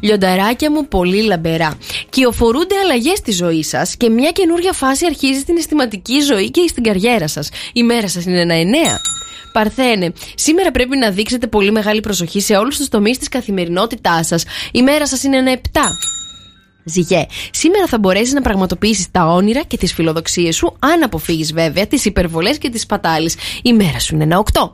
Λιονταράκια 0.00 0.70
μου, 0.70 0.88
πολύ 0.88 1.22
λαμπερά. 1.22 1.78
Κυοφορούνται 2.08 2.74
αλλαγές 2.84 3.18
στη 3.18 3.32
ζωή 3.32 3.62
σας 3.62 3.96
και 3.96 4.08
μια 4.08 4.30
καινούργια 4.30 4.72
φάση 4.72 5.06
αρχίζει 5.06 5.40
στην 5.40 5.56
αισθηματική 5.56 6.20
ζωή 6.20 6.50
και 6.50 6.66
στην 6.68 6.82
καριέρα 6.82 7.28
σας. 7.28 7.48
Η 7.72 7.82
μέρα 7.82 8.08
σας 8.08 8.24
είναι 8.24 8.40
ένα 8.40 8.54
9. 8.54 9.00
Παρθένε, 9.52 10.12
σήμερα 10.34 10.70
πρέπει 10.70 10.96
να 10.96 11.10
δείξετε 11.10 11.46
πολύ 11.46 11.70
μεγάλη 11.70 12.00
προσοχή 12.00 12.40
σε 12.40 12.56
όλους 12.56 12.76
τους 12.76 12.88
τομείς 12.88 13.18
της 13.18 13.28
καθημερινότητάς 13.28 14.26
σας. 14.26 14.44
Η 14.72 14.82
μέρα 14.82 15.06
σας 15.06 15.22
είναι 15.22 15.36
ένα 15.36 15.50
7. 15.50 15.58
Ζυγέ, 16.84 17.26
σήμερα 17.50 17.86
θα 17.86 17.98
μπορέσεις 17.98 18.32
να 18.32 18.40
πραγματοποιήσεις 18.40 19.10
τα 19.10 19.26
όνειρα 19.26 19.62
και 19.62 19.76
τις 19.76 19.92
φιλοδοξίες 19.92 20.56
σου, 20.56 20.76
αν 20.78 21.02
αποφύγεις 21.02 21.52
βέβαια 21.52 21.86
τις 21.86 22.04
υπερβολές 22.04 22.58
και 22.58 22.70
τις 22.70 22.86
πατάλει. 22.86 23.32
Η 23.62 23.72
μέρα 23.72 23.98
σου 23.98 24.14
είναι 24.14 24.24
ένα 24.24 24.38
8. 24.52 24.70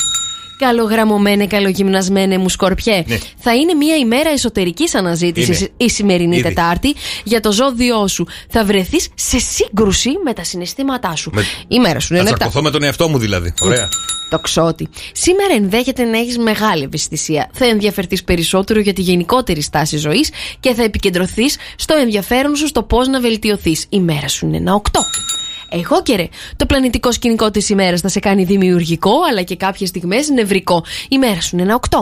Καλογραμμωμένε, 0.59 1.47
καλογυμνασμένε 1.47 2.39
μου 2.39 2.49
σκορπιέ. 2.49 3.05
Ναι. 3.07 3.19
Θα 3.39 3.55
είναι 3.55 3.75
μια 3.75 3.97
ημέρα 3.97 4.31
εσωτερικής 4.31 4.95
αναζήτησης 4.95 5.61
Είναι. 5.61 5.69
η 5.77 5.89
σημερινή 5.91 6.37
Ήδη. 6.37 6.49
Τετάρτη 6.49 6.95
για 7.25 7.41
το 7.41 7.53
ζώδιό 7.53 8.07
σου. 8.09 8.27
Θα 8.49 8.65
βρεθείς 8.65 9.09
σε 9.15 9.39
σύγκρουση 9.39 10.11
με 10.25 10.33
τα 10.33 10.45
συναισθήματά 10.45 11.17
σου. 11.17 11.31
Με- 11.35 11.43
Η 11.69 11.79
μέρα 11.79 12.01
σου 12.01 12.13
Να 12.15 12.19
είναι 12.21 12.31
7. 12.31 12.35
τσακωθώ 12.37 12.63
με 12.63 12.71
τον 12.71 12.83
εαυτό 12.83 13.09
μου 13.09 13.19
δηλαδή. 13.19 13.55
Ωραία. 13.61 13.89
Το 14.31 14.39
ξότι. 14.39 14.89
Σήμερα 15.13 15.55
ενδέχεται 15.55 16.05
να 16.05 16.19
έχεις 16.19 16.39
μεγάλη 16.39 16.83
ευαισθησία. 16.83 17.51
Θα 17.53 17.65
ενδιαφερθείς 17.67 18.25
περισσότερο 18.25 18.81
για 18.81 18.93
τη 18.93 19.03
γενικότερη 19.03 19.63
στάση 19.63 19.97
ζωής 19.97 20.31
και 20.61 20.75
θα 20.75 20.83
επικεντρωθείς 20.83 21.57
στο 21.77 21.95
ενδιαφέρον 21.95 22.57
σου 22.57 22.67
στο 22.67 22.83
πώς 22.83 23.09
να 23.09 23.21
βελτιωθείς. 23.21 23.87
Η 23.89 24.01
μέρα 24.01 24.29
σου 24.29 24.47
είναι 24.47 24.57
ένα 24.57 24.75
8. 24.75 24.81
Εγώ 25.71 26.03
και 26.03 26.17
ρε, 26.17 26.29
το 26.57 26.67
πλανητικό 26.67 27.13
σκηνικό 27.13 27.51
της 27.51 27.69
ημέρας 27.69 28.01
θα 28.01 28.09
σε 28.09 28.21
κάνει 28.21 28.45
δημιουργικό 28.45 29.13
αλλά 29.31 29.43
και 29.43 29.57
κάποιες 29.57 29.89
στιγμές 29.89 30.29
νευρικό. 30.29 30.85
Η 31.09 31.19
μέρα 31.19 31.41
σου 31.41 31.51
είναι 31.53 31.63
ένα 31.63 31.81
8. 31.91 31.99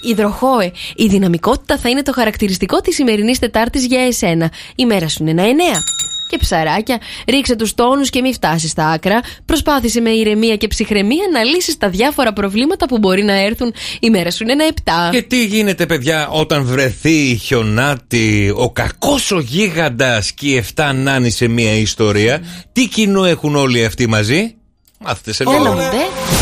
Υδροχόε, 0.00 0.72
η 0.96 1.06
δυναμικότητα 1.06 1.78
θα 1.78 1.88
είναι 1.88 2.02
το 2.02 2.12
χαρακτηριστικό 2.12 2.80
της 2.80 2.94
σημερινής 2.94 3.38
Τετάρτης 3.38 3.86
για 3.86 4.00
εσένα. 4.00 4.52
Η 4.74 4.86
μέρα 4.86 5.08
σου 5.08 5.26
είναι 5.26 5.30
ένα 5.30 5.42
9. 5.42 5.82
Και 6.28 6.38
ψαράκια, 6.38 7.00
ρίξε 7.28 7.56
τους 7.56 7.74
τόνους 7.74 8.10
και 8.10 8.20
μη 8.20 8.32
φτάσεις 8.32 8.70
στα 8.70 8.86
άκρα. 8.88 9.20
Προσπάθησε 9.44 10.00
με 10.00 10.10
ηρεμία 10.10 10.56
και 10.56 10.66
ψυχραιμία 10.66 11.24
να 11.32 11.42
λύσεις 11.42 11.78
τα 11.78 11.88
διάφορα 11.88 12.32
προβλήματα 12.32 12.86
που 12.86 12.98
μπορεί 12.98 13.22
να 13.22 13.34
έρθουν. 13.34 13.74
Η 14.00 14.10
μέρα 14.10 14.30
σου 14.30 14.42
είναι 14.42 14.52
ένα 14.52 14.64
7. 14.84 15.12
Και 15.12 15.22
τι 15.22 15.44
γίνεται, 15.44 15.86
παιδιά, 15.86 16.28
όταν 16.28 16.64
βρεθεί 16.64 17.36
χιονάτη, 17.42 18.52
ο 18.56 18.70
κακός 18.70 19.30
ο 19.30 19.40
γίγαντας 19.40 20.32
και 20.32 20.48
οι 20.48 20.64
7 20.74 20.92
νάνοι 20.94 21.30
σε 21.30 21.48
μία 21.48 21.72
ιστορία. 21.72 22.42
Τι 22.72 22.86
κοινό 22.86 23.24
έχουν 23.24 23.56
όλοι 23.56 23.84
αυτοί 23.84 24.06
μαζί; 24.06 24.54
Μάθετε 24.98 25.32
σε 25.32 25.44
λίγο. 25.44 25.76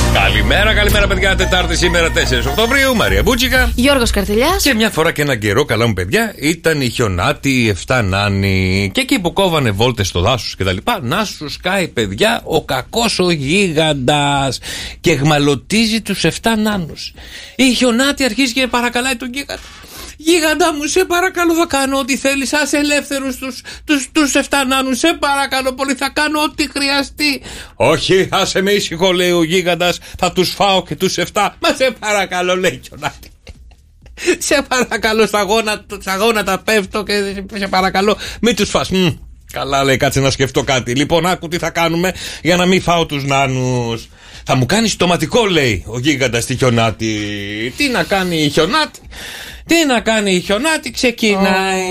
Εννοούνται. 0.07 0.29
Καλημέρα, 0.29 0.75
καλημέρα, 0.75 1.07
παιδιά. 1.07 1.37
Τετάρτη 1.37 1.77
σήμερα 1.77 2.11
4 2.11 2.47
Οκτωβρίου. 2.47 2.97
Μαρία 2.97 3.23
Μπούτσικα. 3.23 3.73
Γιώργος 3.75 4.11
Καρτελιάς 4.11 4.63
Και 4.63 4.75
μια 4.75 4.91
φορά 4.91 5.13
και 5.13 5.23
ένα 5.23 5.37
καιρό, 5.37 5.65
καλά 5.65 5.87
μου 5.87 5.93
παιδιά, 5.93 6.35
ήταν 6.37 6.81
η 6.81 6.89
χιονάτη, 6.89 7.51
οι 7.51 7.69
7 7.87 8.03
νάνοι. 8.05 8.91
Και 8.95 9.01
εκεί 9.01 9.19
που 9.21 9.33
κόβανε 9.33 9.71
βόλτες 9.71 10.09
στο 10.09 10.21
δάσος 10.21 10.57
και 10.57 10.65
τα 10.65 10.73
λοιπά, 10.73 10.99
να 11.03 11.25
σου 11.25 11.49
σκάει, 11.49 11.89
παιδιά, 11.89 12.41
ο 12.45 12.65
κακός 12.65 13.19
ο 13.19 13.31
γίγαντας. 13.31 14.59
Και 15.01 15.13
γμαλωτίζει 15.13 16.01
τους 16.01 16.25
7 16.25 16.31
νάνους. 16.59 17.13
Η 17.57 17.75
χιονάτη 17.75 18.25
αρχίζει 18.25 18.53
και 18.53 18.67
παρακαλάει 18.67 19.17
τον 19.17 19.31
γίγαντα. 19.33 19.61
Γίγαντα 20.17 20.73
μου, 20.75 20.87
σε 20.87 21.05
παρακαλώ, 21.05 21.55
θα 21.55 21.67
κάνω 21.67 21.99
ό,τι 21.99 22.17
θέλεις. 22.17 22.53
Άσε 22.53 22.77
ελεύθερους 22.77 23.37
τους 23.37 23.63
τους, 23.85 24.09
τους 24.13 24.35
7 24.35 24.65
νάνου. 24.69 24.95
Σε 24.95 25.17
παρακαλώ 25.21 25.73
πολύ, 25.73 25.95
θα 25.95 26.09
κάνω 26.09 26.43
ό,τι 26.43 26.71
χρειαστεί. 26.71 27.43
Όχι, 27.75 28.29
άσε 28.31 28.61
με 28.61 28.73
ήσυχο, 28.73 29.13
λέει 29.13 29.31
ο 29.31 29.43
γίγαντας. 29.43 29.99
Θα 30.19 30.33
τους 30.33 30.51
φάω 30.51 30.83
και 30.83 30.97
τους 30.97 31.19
7. 31.19 31.57
Μα 31.61 31.75
σε 31.75 31.91
παρακαλώ, 31.99 32.57
λέει 32.57 32.73
η 32.73 32.81
χιονάτη. 32.89 33.31
Σε 34.39 34.65
παρακαλώ, 34.69 35.27
στα 35.27 35.43
γόνατα, 35.43 35.99
στα 36.01 36.17
γόνατα 36.17 36.59
πέφτω 36.59 37.03
και 37.03 37.45
σε 37.55 37.67
παρακαλώ, 37.69 38.17
μην 38.41 38.57
τους 38.57 38.71
φας. 38.71 38.91
Μμ, 38.91 39.09
Καλά, 39.53 39.85
λέει, 39.85 39.97
κάτσε 39.97 40.21
να 40.21 40.31
σκεφτώ 40.31 40.63
κάτι. 40.63 40.95
Λοιπόν, 40.95 41.27
άκου 41.27 41.49
τι 41.49 41.59
θα 41.59 41.71
κάνουμε 41.71 42.13
για 42.43 42.57
να 42.57 42.67
μην 42.67 42.83
φάω 42.83 43.07
τους 43.07 43.25
νάνους. 43.25 44.09
Θα 44.49 44.55
μου 44.55 44.67
κάνεις 44.67 44.93
στοματικό, 44.93 45.47
λέει 45.47 45.85
ο 45.87 45.99
γίγαντας 45.99 46.43
στη 46.43 46.57
χιονάτη. 46.57 47.15
Τι 47.77 47.89
να 47.89 48.03
κάνει 48.03 48.37
η 48.43 48.49
χιονάτη; 48.49 49.01
Τι 49.67 49.87
να 49.87 50.01
κάνει 50.01 50.35
η 50.35 50.41
χιονάτη, 50.41 50.91
ξεκινάει 50.91 51.83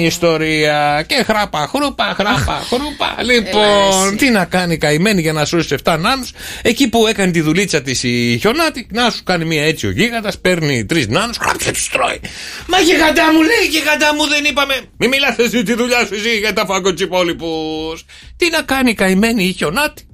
η 0.00 0.04
ιστορία. 0.04 1.04
Και 1.06 1.22
χράπα, 1.26 1.70
χρούπα, 1.74 2.14
χράπα, 2.16 2.62
χρούπα. 2.68 3.16
Λοιπόν, 3.22 4.16
τι 4.16 4.30
να 4.30 4.44
κάνει 4.44 4.74
η 4.74 4.78
καημένη 4.78 5.20
για 5.20 5.32
να 5.32 5.44
σώσει 5.44 5.74
7 5.84 5.96
νάνους. 5.98 6.32
Εκεί 6.62 6.88
που 6.88 7.06
έκανε 7.06 7.32
τη 7.32 7.40
δουλίτσα 7.40 7.82
της 7.82 8.02
η 8.02 8.38
χιονάτη, 8.40 8.86
να 8.92 9.10
σου 9.10 9.22
κάνει 9.24 9.44
μία 9.44 9.64
έτσι 9.64 9.86
ο 9.86 9.90
γίγαντας, 9.90 10.38
παίρνει 10.38 10.86
τρεις 10.86 11.08
νάνους, 11.08 11.36
χράψε 11.36 11.70
του 11.70 11.80
τρώει. 11.92 12.20
Μα 12.66 12.78
γίγαντά 12.80 13.32
μου, 13.32 13.40
λέει, 13.40 13.66
γίγαντά 13.70 14.14
μου 14.14 14.28
δεν 14.28 14.44
είπαμε. 14.44 14.74
Μη 14.96 15.08
μιλάς 15.08 15.38
εσύ 15.38 15.62
τη 15.62 15.74
δουλειά 15.74 16.06
σου 16.06 16.14
εσύ 16.14 16.38
για 16.38 16.52
τα 16.52 16.64
φαγκοτσιπόλοιπους. 16.66 18.04
Τι 18.36 18.50
να 18.50 18.62
κάνει 18.62 18.90
η 18.90 18.94
καημένη 18.94 19.44
η 19.44 19.52
χιονάτη; 19.52 20.06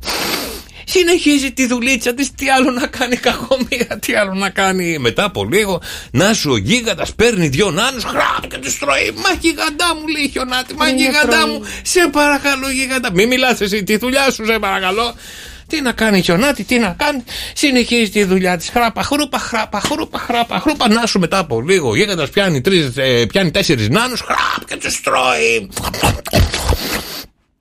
Συνεχίζει 0.89 1.53
τη 1.53 1.67
δουλίτσα 1.67 2.15
της. 2.15 2.31
Τι 2.35 2.51
άλλο 2.51 2.71
να 2.71 2.87
κάνει, 2.87 3.17
κακομία, 3.17 3.99
τι 4.01 4.15
άλλο 4.15 4.35
να 4.35 4.51
κάνει. 4.51 4.99
Μετά 4.99 5.25
από 5.25 5.45
λίγο, 5.45 5.83
να 6.11 6.33
σου 6.35 6.51
ο 6.51 6.57
γίγαντας 6.57 7.15
παίρνει 7.15 7.49
δυο 7.49 7.71
νάνους, 7.71 8.05
χραπ 8.05 8.47
και 8.51 8.59
τους 8.59 8.79
τρώει. 8.79 9.11
Μα 9.15 9.31
γιγαντά 9.41 9.95
μου, 9.95 10.07
λέει 10.09 10.23
η 10.23 10.29
χιονάτη. 10.29 10.75
Μα 10.75 10.89
Είναι 10.89 10.97
γιγαντά 11.01 11.29
τρώει. 11.29 11.51
μου, 11.51 11.63
σε 11.83 12.09
παρακαλώ, 12.13 12.71
γιγαντά. 12.71 13.11
Μην 13.13 13.29
μιλάς 13.29 13.61
εσύ, 13.61 13.85
τη 13.85 13.97
δουλειά 13.97 14.31
σου, 14.31 14.45
σε 14.47 14.59
παρακαλώ. 14.59 15.15
Τι 15.69 15.81
να 15.81 15.93
κάνει 15.93 16.19
η 16.19 16.23
χιονάτη, 16.23 16.65
τι 16.65 16.79
να 16.79 16.95
κάνει. 16.99 17.25
Συνεχίζει 17.55 18.11
τη 18.11 18.25
δουλειά 18.25 18.57
της. 18.57 18.69
Χράπα, 18.69 19.03
χρούπα, 19.03 19.39
χράπα, 19.39 19.81
χρούπα, 19.81 20.19
χράπα, 20.19 20.59
χρούπα. 20.61 20.89
Να 20.89 21.07
σου 21.07 21.19
μετά 21.19 21.39
από 21.39 21.61
λίγο. 21.61 21.89
Ο 21.89 21.97
γίγαντας 21.97 22.31
πιάνει, 22.31 22.61
τρεις, 22.61 22.91
ε, 22.97 23.27
πιάνει 23.29 23.51
τέσσερις 23.51 23.89
νάνους, 23.89 24.21
χραπ 24.21 24.69
και 24.69 24.77
τους 24.77 25.01
τρώει. 25.01 25.69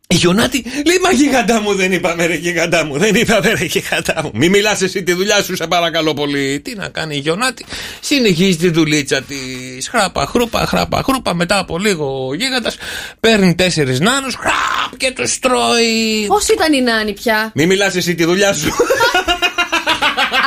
Η 0.08 0.16
Γιονάτη 0.16 0.64
λέει 0.86 1.00
Μα 1.04 1.12
γιγαντά 1.12 1.62
μου 1.62 1.76
δεν 1.76 1.92
είπαμε 1.92 2.26
ρε 2.26 2.34
γιγαντά 2.36 2.86
μου 2.86 2.98
Δεν 2.98 3.16
είπαμε 3.16 3.54
ρε 3.54 3.66
γιγαντά 3.66 4.22
μου 4.24 4.32
Μη 4.34 4.50
μιλάς 4.50 4.82
εσύ 4.82 5.04
τη 5.04 5.14
δουλειά 5.14 5.44
σου 5.44 5.56
σε 5.56 5.68
παρακαλώ 5.68 6.14
πολύ 6.14 6.60
Τι 6.60 6.76
να 6.76 6.88
κάνει 6.88 7.16
η 7.16 7.20
Γιονάτη 7.20 7.66
Συνεχίζει 8.00 8.58
τη 8.58 8.70
δουλίτσα 8.70 9.22
της. 9.22 9.90
Χράπα 9.90 10.26
χρούπα 10.26 10.66
χράπα 10.66 11.02
χρούπα 11.04 11.34
Μετά 11.34 11.58
από 11.60 11.78
λίγο 11.78 12.28
ο 12.28 12.34
γίγαντας 12.34 12.78
Παίρνει 13.20 13.56
τέσσερις 13.56 14.00
νάνους 14.00 14.36
Χράπ 14.36 14.98
και 14.98 15.12
τους 15.12 15.40
τρώει 15.40 16.26
Πώς 16.28 16.48
ήταν 16.48 16.74
η 16.74 16.82
Νάνη 16.82 17.14
πια; 17.14 17.52
Μη 17.54 17.66
μιλάς 17.66 17.96
εσύ 17.96 18.16
τη 18.16 18.26
δουλειά 18.26 18.54
σου 18.54 18.72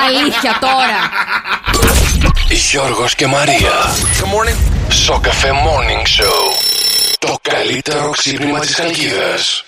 Αλήθεια 0.07 0.59
τώρα. 0.61 1.11
Γιώργος 2.71 3.15
και 3.15 3.27
Μαρία. 3.27 3.73
Good 4.21 4.25
morning. 4.25 4.93
Σοκαφέ 4.93 5.51
Morning 5.51 6.23
Show. 6.23 6.68
Το 7.19 7.39
καλύτερο 7.43 8.11
ξύπνημα 8.11 8.59
της 8.59 8.75
Χαλκίδας. 8.75 9.65